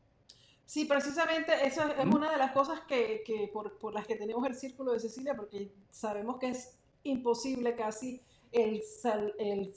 Sí, 0.65 0.85
precisamente 0.85 1.53
eso 1.65 1.83
es 1.87 2.05
¿Mm? 2.05 2.13
una 2.13 2.31
de 2.31 2.37
las 2.37 2.51
cosas 2.51 2.81
que, 2.81 3.23
que 3.25 3.49
por, 3.51 3.77
por, 3.77 3.93
las 3.93 4.07
que 4.07 4.15
tenemos 4.15 4.45
el 4.47 4.55
círculo 4.55 4.93
de 4.93 4.99
Cecilia, 4.99 5.35
porque 5.35 5.71
sabemos 5.89 6.37
que 6.37 6.49
es 6.49 6.77
imposible 7.03 7.75
casi 7.75 8.21
el, 8.51 8.81
el 9.37 9.73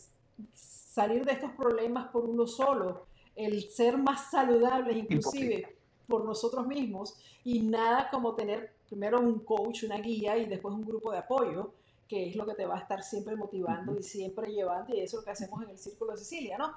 salir 0.95 1.25
de 1.25 1.33
estos 1.33 1.51
problemas 1.53 2.07
por 2.13 2.25
uno 2.25 2.47
solo, 2.47 3.07
el 3.35 3.69
ser 3.69 3.99
más 3.99 4.31
saludables 4.31 4.97
inclusive 4.97 5.77
por 6.07 6.25
nosotros 6.25 6.69
mismos 6.69 7.17
y 7.43 7.63
nada 7.63 8.09
como 8.11 8.37
tener 8.37 8.75
primero 8.89 9.19
un 9.19 9.41
coach, 9.41 9.83
una 9.83 9.97
guía 9.97 10.37
y 10.37 10.47
después 10.47 10.73
un 10.73 10.85
grupo 10.85 11.11
de 11.11 11.19
apoyo 11.19 11.73
que 12.09 12.29
es 12.29 12.37
lo 12.37 12.47
que 12.47 12.55
te 12.55 12.65
va 12.65 12.77
a 12.77 12.79
estar 12.79 13.03
siempre 13.03 13.35
motivando 13.35 13.99
y 13.99 14.05
siempre 14.05 14.53
llevando, 14.53 14.95
y 14.95 15.01
eso 15.01 15.17
es 15.17 15.23
lo 15.23 15.25
que 15.25 15.31
hacemos 15.33 15.63
en 15.65 15.71
el 15.71 15.79
Círculo 15.79 16.13
de 16.13 16.19
Sicilia, 16.19 16.59
¿no? 16.59 16.73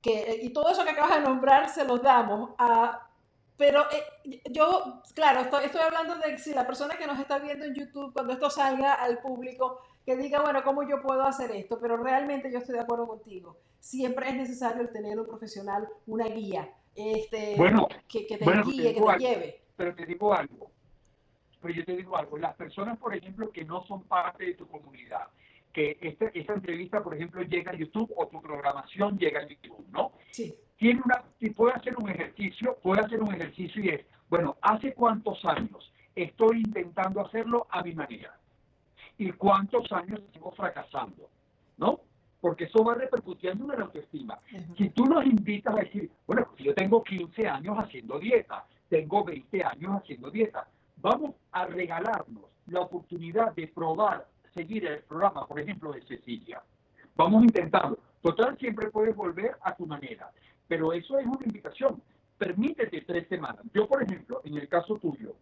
Que, 0.00 0.20
eh, 0.20 0.40
y 0.42 0.50
todo 0.50 0.68
eso 0.68 0.84
que 0.84 0.90
acabas 0.90 1.16
de 1.16 1.22
nombrar 1.22 1.68
se 1.68 1.84
los 1.84 2.00
damos 2.00 2.50
a... 2.58 3.08
Pero 3.56 3.84
eh, 3.90 4.42
yo, 4.52 5.00
claro, 5.14 5.40
estoy, 5.40 5.64
estoy 5.64 5.80
hablando 5.80 6.14
de 6.16 6.38
si 6.38 6.52
la 6.52 6.66
persona 6.66 6.96
que 6.96 7.06
nos 7.06 7.18
está 7.18 7.38
viendo 7.38 7.64
en 7.64 7.74
YouTube, 7.74 8.12
cuando 8.12 8.34
esto 8.34 8.50
salga 8.50 8.92
al 8.92 9.18
público, 9.18 9.80
que 10.06 10.16
diga, 10.16 10.40
bueno, 10.40 10.62
¿cómo 10.62 10.88
yo 10.88 11.02
puedo 11.02 11.22
hacer 11.24 11.50
esto? 11.50 11.80
Pero 11.80 11.96
realmente 11.96 12.50
yo 12.52 12.58
estoy 12.58 12.76
de 12.76 12.82
acuerdo 12.82 13.08
contigo. 13.08 13.58
Siempre 13.80 14.28
es 14.28 14.36
necesario 14.36 14.80
el 14.82 14.92
tener 14.92 15.18
un 15.18 15.26
profesional, 15.26 15.88
una 16.06 16.26
guía, 16.26 16.72
este, 16.94 17.56
bueno, 17.56 17.88
que, 18.08 18.24
que 18.24 18.38
te 18.38 18.44
guíe, 18.62 18.94
que 18.94 19.00
te 19.00 19.18
lleve. 19.18 19.62
Pero 19.76 19.94
te 19.96 20.06
digo 20.06 20.32
algo, 20.32 20.70
pero 21.60 21.74
yo 21.74 21.84
te 21.84 21.96
digo 21.96 22.16
algo, 22.16 22.38
las 22.38 22.54
personas, 22.54 22.96
por 22.98 23.14
ejemplo, 23.16 23.50
que 23.50 23.64
no 23.64 23.84
son 23.86 24.04
parte 24.04 24.46
de 24.46 24.54
tu 24.54 24.68
comunidad, 24.68 25.26
que 25.72 25.98
esta, 26.00 26.26
esta 26.26 26.54
entrevista, 26.54 27.02
por 27.02 27.14
ejemplo, 27.16 27.42
llega 27.42 27.72
a 27.72 27.76
YouTube 27.76 28.12
o 28.16 28.28
tu 28.28 28.40
programación 28.40 29.18
llega 29.18 29.40
a 29.40 29.46
YouTube, 29.48 29.84
¿no? 29.90 30.12
Sí. 30.30 30.54
Tiene 30.76 31.02
una, 31.04 31.24
y 31.40 31.50
puede 31.50 31.74
hacer 31.74 31.96
un 31.98 32.08
ejercicio, 32.08 32.78
puede 32.80 33.00
hacer 33.00 33.20
un 33.20 33.34
ejercicio 33.34 33.82
y 33.82 33.88
es, 33.88 34.06
bueno, 34.28 34.56
¿hace 34.62 34.94
cuántos 34.94 35.44
años 35.44 35.92
estoy 36.14 36.58
intentando 36.58 37.20
hacerlo 37.20 37.66
a 37.70 37.82
mi 37.82 37.92
manera? 37.92 38.38
¿Y 39.18 39.32
cuántos 39.32 39.90
años 39.92 40.20
sigo 40.32 40.50
fracasando? 40.52 41.28
¿No? 41.78 42.00
Porque 42.40 42.64
eso 42.64 42.84
va 42.84 42.94
repercutiendo 42.94 43.72
en 43.72 43.78
la 43.78 43.86
autoestima. 43.86 44.38
Si 44.76 44.90
tú 44.90 45.04
nos 45.06 45.24
invitas 45.24 45.74
a 45.74 45.80
decir, 45.80 46.10
bueno, 46.26 46.48
yo 46.58 46.74
tengo 46.74 47.02
15 47.02 47.48
años 47.48 47.76
haciendo 47.78 48.18
dieta, 48.18 48.66
tengo 48.88 49.24
20 49.24 49.64
años 49.64 49.96
haciendo 49.96 50.30
dieta, 50.30 50.68
vamos 50.98 51.34
a 51.52 51.66
regalarnos 51.66 52.44
la 52.66 52.80
oportunidad 52.80 53.54
de 53.54 53.68
probar, 53.68 54.26
seguir 54.54 54.86
el 54.86 55.00
programa, 55.00 55.46
por 55.46 55.60
ejemplo, 55.60 55.92
de 55.92 56.02
Cecilia. 56.02 56.62
Vamos 57.16 57.42
a 57.42 57.46
intentarlo. 57.46 57.98
Total, 58.22 58.56
siempre 58.58 58.90
puedes 58.90 59.14
volver 59.16 59.56
a 59.62 59.74
tu 59.74 59.86
manera, 59.86 60.30
pero 60.68 60.92
eso 60.92 61.18
es 61.18 61.26
una 61.26 61.44
invitación. 61.44 62.02
Permítete 62.36 63.00
tres 63.02 63.28
semanas. 63.28 63.64
Yo, 63.72 63.86
por 63.88 64.02
ejemplo, 64.02 64.42
en 64.44 64.58
el 64.58 64.68
caso 64.68 64.96
tuyo, 64.96 65.34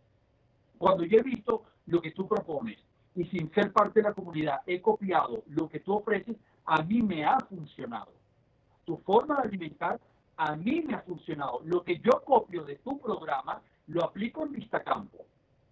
cuando 0.78 1.04
yo 1.04 1.18
he 1.18 1.22
visto 1.22 1.64
lo 1.86 2.00
que 2.00 2.12
tú 2.12 2.28
propones 2.28 2.78
y 3.14 3.24
sin 3.26 3.52
ser 3.52 3.72
parte 3.72 4.00
de 4.00 4.08
la 4.08 4.14
comunidad 4.14 4.60
he 4.66 4.80
copiado 4.80 5.42
lo 5.48 5.68
que 5.68 5.80
tú 5.80 5.94
ofreces, 5.94 6.36
a 6.66 6.82
mí 6.82 7.02
me 7.02 7.24
ha 7.24 7.38
funcionado. 7.40 8.12
Tu 8.84 8.96
forma 8.98 9.40
de 9.40 9.48
alimentar 9.48 10.00
a 10.36 10.56
mí 10.56 10.82
me 10.82 10.94
ha 10.94 11.00
funcionado. 11.00 11.60
Lo 11.64 11.84
que 11.84 11.98
yo 11.98 12.22
copio 12.24 12.64
de 12.64 12.76
tu 12.76 12.98
programa 12.98 13.60
lo 13.86 14.04
aplico 14.04 14.44
en 14.44 14.52
Vistacampo. 14.52 15.18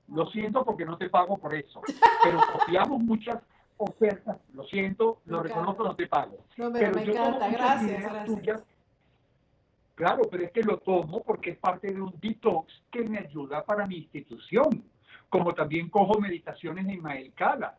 Lo 0.09 0.27
siento 0.27 0.65
porque 0.65 0.85
no 0.85 0.97
te 0.99 1.09
pago 1.09 1.39
por 1.39 1.55
eso, 1.55 1.81
pero 2.23 2.39
copiamos 2.59 3.01
muchas 3.03 3.39
ofertas. 3.79 4.39
Lo 4.55 4.65
siento, 4.65 5.19
lo 5.27 5.43
reconozco, 5.43 5.85
no 5.85 5.97
te 5.97 6.07
pago. 6.07 6.39
No, 6.57 6.73
pero, 6.73 6.95
me 6.95 7.03
encanta, 7.03 7.49
gracias. 7.49 8.63
Claro, 9.95 10.23
pero 10.31 10.45
es 10.45 10.53
que 10.53 10.63
lo 10.63 10.79
tomo 10.79 11.23
porque 11.23 11.51
es 11.51 11.59
parte 11.59 11.93
de 11.93 12.01
un 12.01 12.13
detox 12.21 12.73
que 12.91 13.05
me 13.05 13.19
ayuda 13.19 13.65
para 13.65 13.87
mi 13.87 13.97
institución. 13.97 14.83
Como 15.33 15.55
también 15.55 15.89
cojo 15.89 16.21
meditaciones 16.21 16.87
de 16.87 16.93
Ismael 16.93 17.33
Cala 17.35 17.75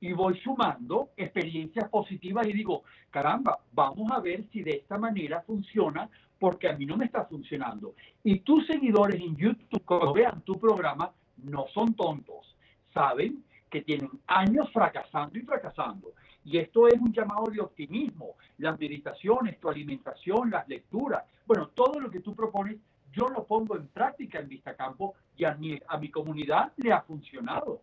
y 0.00 0.12
voy 0.12 0.36
sumando 0.40 1.10
experiencias 1.16 1.88
positivas 1.88 2.44
y 2.48 2.52
digo, 2.52 2.82
caramba, 3.08 3.60
vamos 3.72 4.10
a 4.10 4.18
ver 4.18 4.42
si 4.52 4.64
de 4.64 4.72
esta 4.72 4.98
manera 4.98 5.40
funciona 5.42 6.10
porque 6.40 6.68
a 6.68 6.72
mí 6.76 6.86
no 6.86 6.96
me 6.96 7.04
está 7.04 7.24
funcionando. 7.24 7.94
Y 8.24 8.40
tus 8.40 8.66
seguidores 8.66 9.20
en 9.20 9.36
YouTube, 9.36 9.84
cuando 9.84 10.12
vean 10.12 10.40
tu 10.40 10.58
programa, 10.58 11.12
no 11.44 11.66
son 11.72 11.94
tontos, 11.94 12.56
saben 12.92 13.44
que 13.70 13.82
tienen 13.82 14.10
años 14.26 14.68
fracasando 14.72 15.38
y 15.38 15.42
fracasando. 15.42 16.14
Y 16.44 16.58
esto 16.58 16.88
es 16.88 16.94
un 16.94 17.12
llamado 17.12 17.44
de 17.44 17.60
optimismo. 17.60 18.34
Las 18.58 18.76
meditaciones, 18.76 19.60
tu 19.60 19.68
alimentación, 19.68 20.50
las 20.50 20.66
lecturas, 20.66 21.22
bueno, 21.46 21.68
todo 21.68 22.00
lo 22.00 22.10
que 22.10 22.18
tú 22.18 22.34
propones, 22.34 22.76
yo 23.12 23.28
lo 23.28 23.44
pongo 23.44 23.76
en 23.76 23.88
práctica 23.88 24.38
en 24.38 24.48
Vistacampo 24.48 25.14
y 25.36 25.44
a 25.44 25.54
mi, 25.54 25.78
a 25.86 25.98
mi 25.98 26.10
comunidad 26.10 26.72
le 26.76 26.92
ha 26.92 27.02
funcionado. 27.02 27.82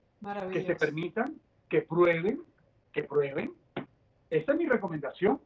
Que 0.51 0.65
se 0.65 0.75
permitan, 0.75 1.39
que 1.69 1.81
prueben, 1.81 2.41
que 2.91 3.03
prueben. 3.03 3.53
Esta 4.29 4.53
es 4.53 4.57
mi 4.57 4.65
recomendación. 4.65 5.39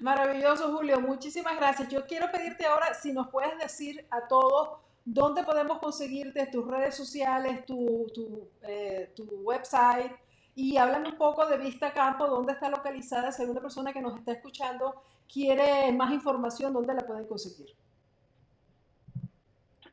Maravilloso, 0.00 0.76
Julio. 0.76 1.00
Muchísimas 1.00 1.56
gracias. 1.56 1.88
Yo 1.88 2.04
quiero 2.06 2.26
pedirte 2.30 2.66
ahora 2.66 2.92
si 2.94 3.12
nos 3.12 3.28
puedes 3.28 3.56
decir 3.58 4.04
a 4.10 4.28
todos 4.28 4.80
¿Dónde 5.10 5.42
podemos 5.42 5.78
conseguirte 5.78 6.48
tus 6.48 6.68
redes 6.68 6.94
sociales, 6.94 7.64
tu, 7.64 8.06
tu, 8.12 8.46
eh, 8.60 9.10
tu 9.16 9.24
website? 9.42 10.12
Y 10.54 10.76
háblame 10.76 11.08
un 11.08 11.16
poco 11.16 11.46
de 11.46 11.56
Vista 11.56 11.94
Campo, 11.94 12.26
dónde 12.26 12.52
está 12.52 12.68
localizada, 12.68 13.32
si 13.32 13.40
alguna 13.40 13.62
persona 13.62 13.90
que 13.90 14.02
nos 14.02 14.18
está 14.18 14.32
escuchando 14.32 15.02
quiere 15.26 15.90
más 15.92 16.12
información, 16.12 16.74
¿dónde 16.74 16.92
la 16.92 17.06
pueden 17.06 17.26
conseguir? 17.26 17.74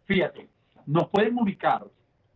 Fíjate, 0.05 0.47
nos 0.85 1.09
pueden 1.09 1.37
ubicar, 1.37 1.85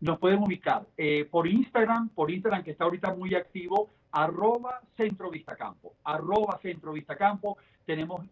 nos 0.00 0.18
pueden 0.18 0.42
ubicar 0.42 0.86
eh, 0.96 1.24
por 1.30 1.46
Instagram, 1.46 2.08
por 2.10 2.30
Instagram 2.30 2.64
que 2.64 2.72
está 2.72 2.84
ahorita 2.84 3.14
muy 3.14 3.34
activo, 3.34 3.90
arroba 4.10 4.80
Centro 4.96 5.30
Vistacampo, 5.30 5.94
arroba 6.04 6.58
Centro 6.62 6.92
Vistacampo, 6.92 7.58
tenemos 7.86 8.26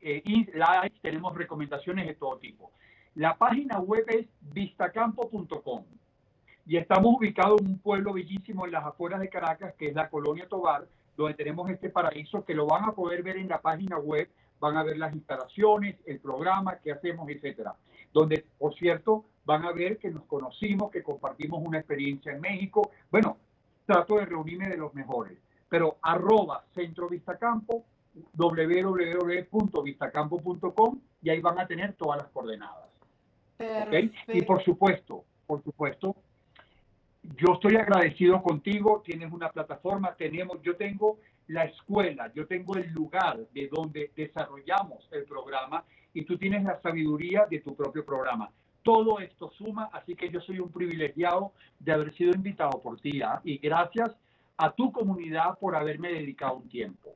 eh, 0.00 0.22
likes, 0.54 0.98
tenemos 1.02 1.36
recomendaciones 1.36 2.06
de 2.06 2.14
todo 2.14 2.38
tipo. 2.38 2.70
La 3.16 3.36
página 3.36 3.80
web 3.80 4.04
es 4.08 4.26
vistacampo.com 4.52 5.84
y 6.66 6.76
estamos 6.76 7.16
ubicados 7.16 7.60
en 7.60 7.68
un 7.68 7.78
pueblo 7.80 8.12
bellísimo 8.12 8.64
en 8.64 8.72
las 8.72 8.84
afueras 8.84 9.20
de 9.20 9.28
Caracas, 9.28 9.74
que 9.76 9.88
es 9.88 9.94
la 9.94 10.08
Colonia 10.08 10.46
Tobar, 10.46 10.86
donde 11.16 11.34
tenemos 11.34 11.68
este 11.68 11.90
paraíso 11.90 12.44
que 12.44 12.54
lo 12.54 12.66
van 12.66 12.84
a 12.84 12.92
poder 12.92 13.24
ver 13.24 13.38
en 13.38 13.48
la 13.48 13.60
página 13.60 13.98
web, 13.98 14.30
van 14.60 14.76
a 14.76 14.84
ver 14.84 14.98
las 14.98 15.14
instalaciones, 15.14 15.96
el 16.06 16.20
programa 16.20 16.78
que 16.78 16.92
hacemos, 16.92 17.28
etcétera. 17.28 17.74
Donde, 18.12 18.44
por 18.58 18.74
cierto, 18.74 19.24
van 19.44 19.64
a 19.64 19.72
ver 19.72 19.98
que 19.98 20.10
nos 20.10 20.24
conocimos, 20.24 20.90
que 20.90 21.02
compartimos 21.02 21.62
una 21.64 21.78
experiencia 21.78 22.32
en 22.32 22.40
México. 22.40 22.90
Bueno, 23.10 23.38
trato 23.86 24.16
de 24.16 24.26
reunirme 24.26 24.68
de 24.68 24.76
los 24.76 24.92
mejores. 24.94 25.38
Pero 25.68 25.96
arroba 26.02 26.64
Centro 26.74 27.08
Vistacampo, 27.08 27.84
www.vistacampo.com 28.34 31.00
y 31.22 31.30
ahí 31.30 31.40
van 31.40 31.58
a 31.58 31.66
tener 31.66 31.94
todas 31.94 32.22
las 32.22 32.28
coordenadas. 32.28 32.86
Y 34.28 34.42
por 34.42 34.62
supuesto, 34.62 35.24
por 35.46 35.64
supuesto, 35.64 36.14
yo 37.22 37.54
estoy 37.54 37.74
agradecido 37.76 38.42
contigo, 38.42 39.02
tienes 39.04 39.32
una 39.32 39.50
plataforma, 39.50 40.14
tenemos, 40.14 40.62
yo 40.62 40.76
tengo 40.76 41.18
la 41.48 41.64
escuela, 41.64 42.30
yo 42.34 42.46
tengo 42.46 42.76
el 42.76 42.92
lugar 42.92 43.38
de 43.54 43.68
donde 43.68 44.12
desarrollamos 44.14 45.08
el 45.10 45.24
programa 45.24 45.82
y 46.14 46.24
tú 46.24 46.38
tienes 46.38 46.64
la 46.64 46.80
sabiduría 46.80 47.46
de 47.50 47.60
tu 47.60 47.74
propio 47.74 48.04
programa. 48.04 48.50
Todo 48.82 49.20
esto 49.20 49.50
suma, 49.50 49.90
así 49.92 50.14
que 50.14 50.30
yo 50.30 50.40
soy 50.40 50.60
un 50.60 50.70
privilegiado 50.70 51.52
de 51.78 51.92
haber 51.92 52.14
sido 52.14 52.32
invitado 52.32 52.80
por 52.80 53.00
ti 53.00 53.20
¿ah? 53.22 53.40
y 53.44 53.58
gracias 53.58 54.16
a 54.56 54.72
tu 54.72 54.90
comunidad 54.92 55.58
por 55.58 55.76
haberme 55.76 56.12
dedicado 56.12 56.56
un 56.56 56.68
tiempo. 56.68 57.14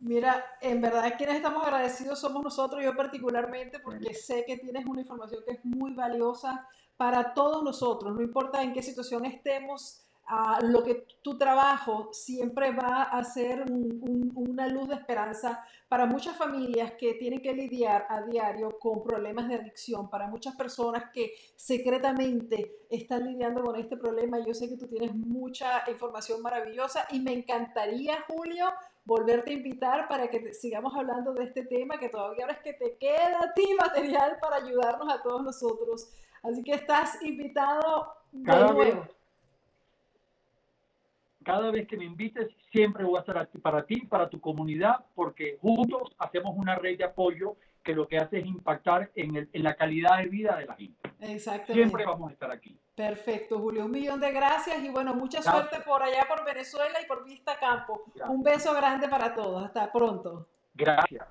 Mira, 0.00 0.44
en 0.60 0.80
verdad 0.80 1.14
quienes 1.16 1.36
estamos 1.36 1.64
agradecidos 1.64 2.20
somos 2.20 2.42
nosotros, 2.42 2.82
yo 2.82 2.94
particularmente, 2.96 3.80
porque 3.80 4.14
sé 4.14 4.44
que 4.46 4.56
tienes 4.56 4.86
una 4.86 5.00
información 5.00 5.42
que 5.44 5.54
es 5.54 5.64
muy 5.64 5.92
valiosa 5.92 6.68
para 6.96 7.34
todos 7.34 7.62
nosotros, 7.62 8.14
no 8.14 8.22
importa 8.22 8.62
en 8.62 8.72
qué 8.72 8.82
situación 8.82 9.24
estemos, 9.24 10.07
ah, 10.28 10.58
lo 10.62 10.82
que 10.82 11.06
tu 11.22 11.36
trabajo 11.36 12.10
siempre 12.12 12.72
va 12.72 13.02
a 13.04 13.24
ser 13.24 13.64
una 13.70 14.68
luz 14.68 14.88
de 14.88 14.94
esperanza 14.94 15.64
para 15.88 16.06
muchas 16.06 16.36
familias 16.36 16.92
que 16.98 17.14
tienen 17.14 17.40
que 17.40 17.52
lidiar 17.52 18.06
a 18.08 18.22
diario 18.22 18.78
con 18.78 19.02
problemas 19.02 19.48
de 19.48 19.56
adicción, 19.56 20.10
para 20.10 20.28
muchas 20.28 20.54
personas 20.54 21.04
que 21.12 21.32
secretamente 21.56 22.84
están 22.90 23.24
lidiando 23.26 23.62
con 23.62 23.76
este 23.76 23.96
problema. 23.96 24.38
Yo 24.38 24.54
sé 24.54 24.68
que 24.68 24.76
tú 24.76 24.86
tienes 24.86 25.14
mucha 25.14 25.88
información 25.90 26.42
maravillosa 26.42 27.06
y 27.10 27.20
me 27.20 27.32
encantaría, 27.32 28.24
Julio, 28.28 28.66
volverte 29.04 29.50
a 29.50 29.54
invitar 29.54 30.08
para 30.08 30.28
que 30.28 30.52
sigamos 30.52 30.94
hablando 30.94 31.32
de 31.32 31.44
este 31.44 31.64
tema, 31.64 31.98
que 31.98 32.10
todavía 32.10 32.44
ahora 32.44 32.54
es 32.54 32.62
que 32.62 32.74
te 32.74 32.98
queda 32.98 33.40
a 33.42 33.54
ti 33.54 33.66
material 33.78 34.36
para 34.40 34.56
ayudarnos 34.56 35.12
a 35.12 35.22
todos 35.22 35.42
nosotros. 35.42 36.10
Así 36.42 36.62
que 36.62 36.72
estás 36.72 37.22
invitado 37.22 38.12
de 38.32 38.72
nuevo. 38.72 39.17
Cada 41.48 41.70
vez 41.70 41.88
que 41.88 41.96
me 41.96 42.04
invites, 42.04 42.46
siempre 42.70 43.04
voy 43.04 43.16
a 43.16 43.20
estar 43.20 43.48
para 43.62 43.82
ti, 43.86 44.02
para 44.02 44.28
tu 44.28 44.38
comunidad, 44.38 44.96
porque 45.14 45.56
juntos 45.62 46.14
hacemos 46.18 46.54
una 46.54 46.74
red 46.74 46.98
de 46.98 47.04
apoyo 47.04 47.56
que 47.82 47.94
lo 47.94 48.06
que 48.06 48.18
hace 48.18 48.40
es 48.40 48.46
impactar 48.46 49.10
en, 49.14 49.48
la 49.54 49.74
calidad 49.74 50.18
de 50.18 50.26
vida 50.26 50.56
de 50.58 50.66
la 50.66 50.74
gente. 50.74 51.10
Exactamente. 51.20 51.72
Siempre 51.72 52.04
vamos 52.04 52.28
a 52.28 52.32
estar 52.34 52.50
aquí. 52.50 52.78
Perfecto, 52.94 53.58
Julio. 53.60 53.86
Un 53.86 53.92
millón 53.92 54.20
de 54.20 54.30
gracias 54.30 54.82
y 54.82 54.90
bueno, 54.90 55.14
mucha 55.14 55.40
suerte 55.40 55.80
por 55.80 56.02
allá, 56.02 56.26
por 56.28 56.44
Venezuela 56.44 57.00
y 57.02 57.06
por 57.06 57.24
Vista 57.24 57.58
Campo. 57.58 58.04
Un 58.28 58.42
beso 58.42 58.74
grande 58.74 59.08
para 59.08 59.34
todos. 59.34 59.64
Hasta 59.64 59.90
pronto. 59.90 60.46
Gracias. 60.74 61.26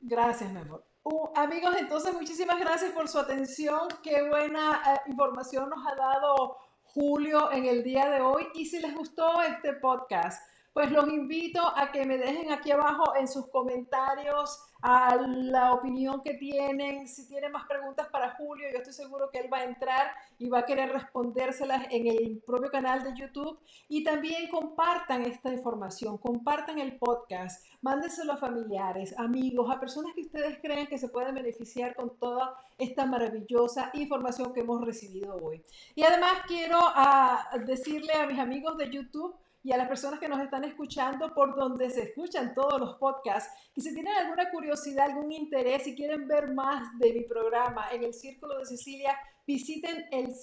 Gracias, 0.00 0.50
mi 0.50 0.58
amor. 0.58 0.84
Uh, 1.04 1.28
amigos, 1.36 1.76
entonces 1.78 2.12
muchísimas 2.12 2.58
gracias 2.58 2.90
por 2.90 3.06
su 3.06 3.20
atención. 3.20 3.86
Qué 4.02 4.28
buena 4.28 4.82
eh, 4.84 5.08
información 5.08 5.70
nos 5.70 5.86
ha 5.86 5.94
dado 5.94 6.65
Julio 6.96 7.52
en 7.52 7.66
el 7.66 7.84
día 7.84 8.08
de 8.08 8.22
hoy. 8.22 8.48
Y 8.54 8.64
si 8.64 8.80
les 8.80 8.94
gustó 8.94 9.42
este 9.42 9.74
podcast, 9.74 10.42
pues 10.72 10.90
los 10.90 11.06
invito 11.08 11.60
a 11.76 11.92
que 11.92 12.06
me 12.06 12.16
dejen 12.16 12.50
aquí 12.50 12.70
abajo 12.70 13.14
en 13.16 13.28
sus 13.28 13.50
comentarios 13.50 14.58
a 14.82 15.16
la 15.16 15.72
opinión 15.72 16.22
que 16.22 16.34
tienen, 16.34 17.08
si 17.08 17.26
tienen 17.26 17.52
más 17.52 17.66
preguntas 17.66 18.08
para 18.08 18.36
Julio, 18.36 18.66
yo 18.70 18.78
estoy 18.78 18.92
seguro 18.92 19.30
que 19.30 19.40
él 19.40 19.52
va 19.52 19.58
a 19.58 19.64
entrar 19.64 20.10
y 20.38 20.48
va 20.48 20.60
a 20.60 20.64
querer 20.64 20.92
respondérselas 20.92 21.86
en 21.90 22.06
el 22.06 22.42
propio 22.46 22.70
canal 22.70 23.02
de 23.02 23.14
YouTube. 23.18 23.58
Y 23.88 24.04
también 24.04 24.48
compartan 24.50 25.22
esta 25.22 25.52
información, 25.52 26.18
compartan 26.18 26.78
el 26.78 26.98
podcast, 26.98 27.66
mándenselo 27.80 28.34
a 28.34 28.36
familiares, 28.36 29.18
amigos, 29.18 29.70
a 29.74 29.80
personas 29.80 30.14
que 30.14 30.22
ustedes 30.22 30.58
creen 30.60 30.86
que 30.86 30.98
se 30.98 31.08
pueden 31.08 31.34
beneficiar 31.34 31.94
con 31.94 32.18
toda 32.18 32.54
esta 32.78 33.06
maravillosa 33.06 33.90
información 33.94 34.52
que 34.52 34.60
hemos 34.60 34.84
recibido 34.84 35.36
hoy. 35.36 35.64
Y 35.94 36.02
además 36.02 36.32
quiero 36.46 36.78
ah, 36.80 37.48
decirle 37.66 38.12
a 38.12 38.26
mis 38.26 38.38
amigos 38.38 38.76
de 38.76 38.90
YouTube, 38.90 39.34
y 39.66 39.72
a 39.72 39.76
las 39.76 39.88
personas 39.88 40.20
que 40.20 40.28
nos 40.28 40.40
están 40.40 40.62
escuchando 40.62 41.34
por 41.34 41.56
donde 41.56 41.90
se 41.90 42.04
escuchan 42.04 42.54
todos 42.54 42.78
los 42.78 42.94
podcasts. 42.98 43.52
Y 43.74 43.80
si 43.80 43.92
tienen 43.92 44.14
alguna 44.14 44.48
curiosidad, 44.52 45.06
algún 45.10 45.32
interés, 45.32 45.88
y 45.88 45.96
quieren 45.96 46.28
ver 46.28 46.52
más 46.52 46.96
de 47.00 47.12
mi 47.12 47.22
programa 47.22 47.88
en 47.90 48.04
el 48.04 48.14
Círculo 48.14 48.60
de 48.60 48.64
Cecilia, 48.64 49.18
visiten 49.44 50.06
el. 50.12 50.36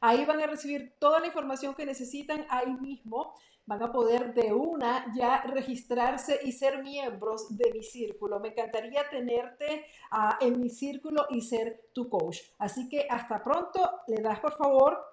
Ahí 0.00 0.24
van 0.24 0.40
a 0.40 0.46
recibir 0.48 0.96
toda 0.98 1.20
la 1.20 1.28
información 1.28 1.76
que 1.76 1.86
necesitan 1.86 2.44
ahí 2.50 2.74
mismo. 2.74 3.34
Van 3.66 3.84
a 3.84 3.92
poder 3.92 4.34
de 4.34 4.52
una 4.52 5.14
ya 5.14 5.42
registrarse 5.42 6.40
y 6.42 6.50
ser 6.50 6.82
miembros 6.82 7.56
de 7.56 7.72
mi 7.72 7.84
círculo. 7.84 8.40
Me 8.40 8.48
encantaría 8.48 9.08
tenerte 9.08 9.86
ah, 10.10 10.38
en 10.40 10.60
mi 10.60 10.70
círculo 10.70 11.26
y 11.30 11.42
ser 11.42 11.88
tu 11.94 12.08
coach. 12.08 12.38
Así 12.58 12.88
que 12.88 13.06
hasta 13.08 13.44
pronto. 13.44 13.80
Le 14.08 14.20
das 14.20 14.40
por 14.40 14.56
favor 14.56 15.10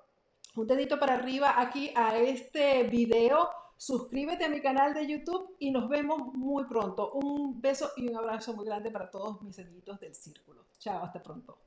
un 0.57 0.67
dedito 0.67 0.99
para 0.99 1.13
arriba 1.13 1.59
aquí 1.61 1.91
a 1.95 2.17
este 2.17 2.83
video. 2.83 3.49
Suscríbete 3.77 4.45
a 4.45 4.49
mi 4.49 4.59
canal 4.59 4.93
de 4.93 5.05
YouTube 5.05 5.55
y 5.59 5.69
nos 5.69 5.87
vemos 5.87 6.33
muy 6.33 6.65
pronto. 6.65 7.11
Un 7.11 7.61
beso 7.61 7.91
y 7.95 8.07
un 8.07 8.17
abrazo 8.17 8.55
muy 8.55 8.65
grande 8.65 8.89
para 8.89 9.11
todos 9.11 9.41
mis 9.43 9.59
amiguitos 9.59 9.99
del 9.99 10.15
círculo. 10.15 10.65
Chao, 10.79 11.03
hasta 11.03 11.21
pronto. 11.21 11.59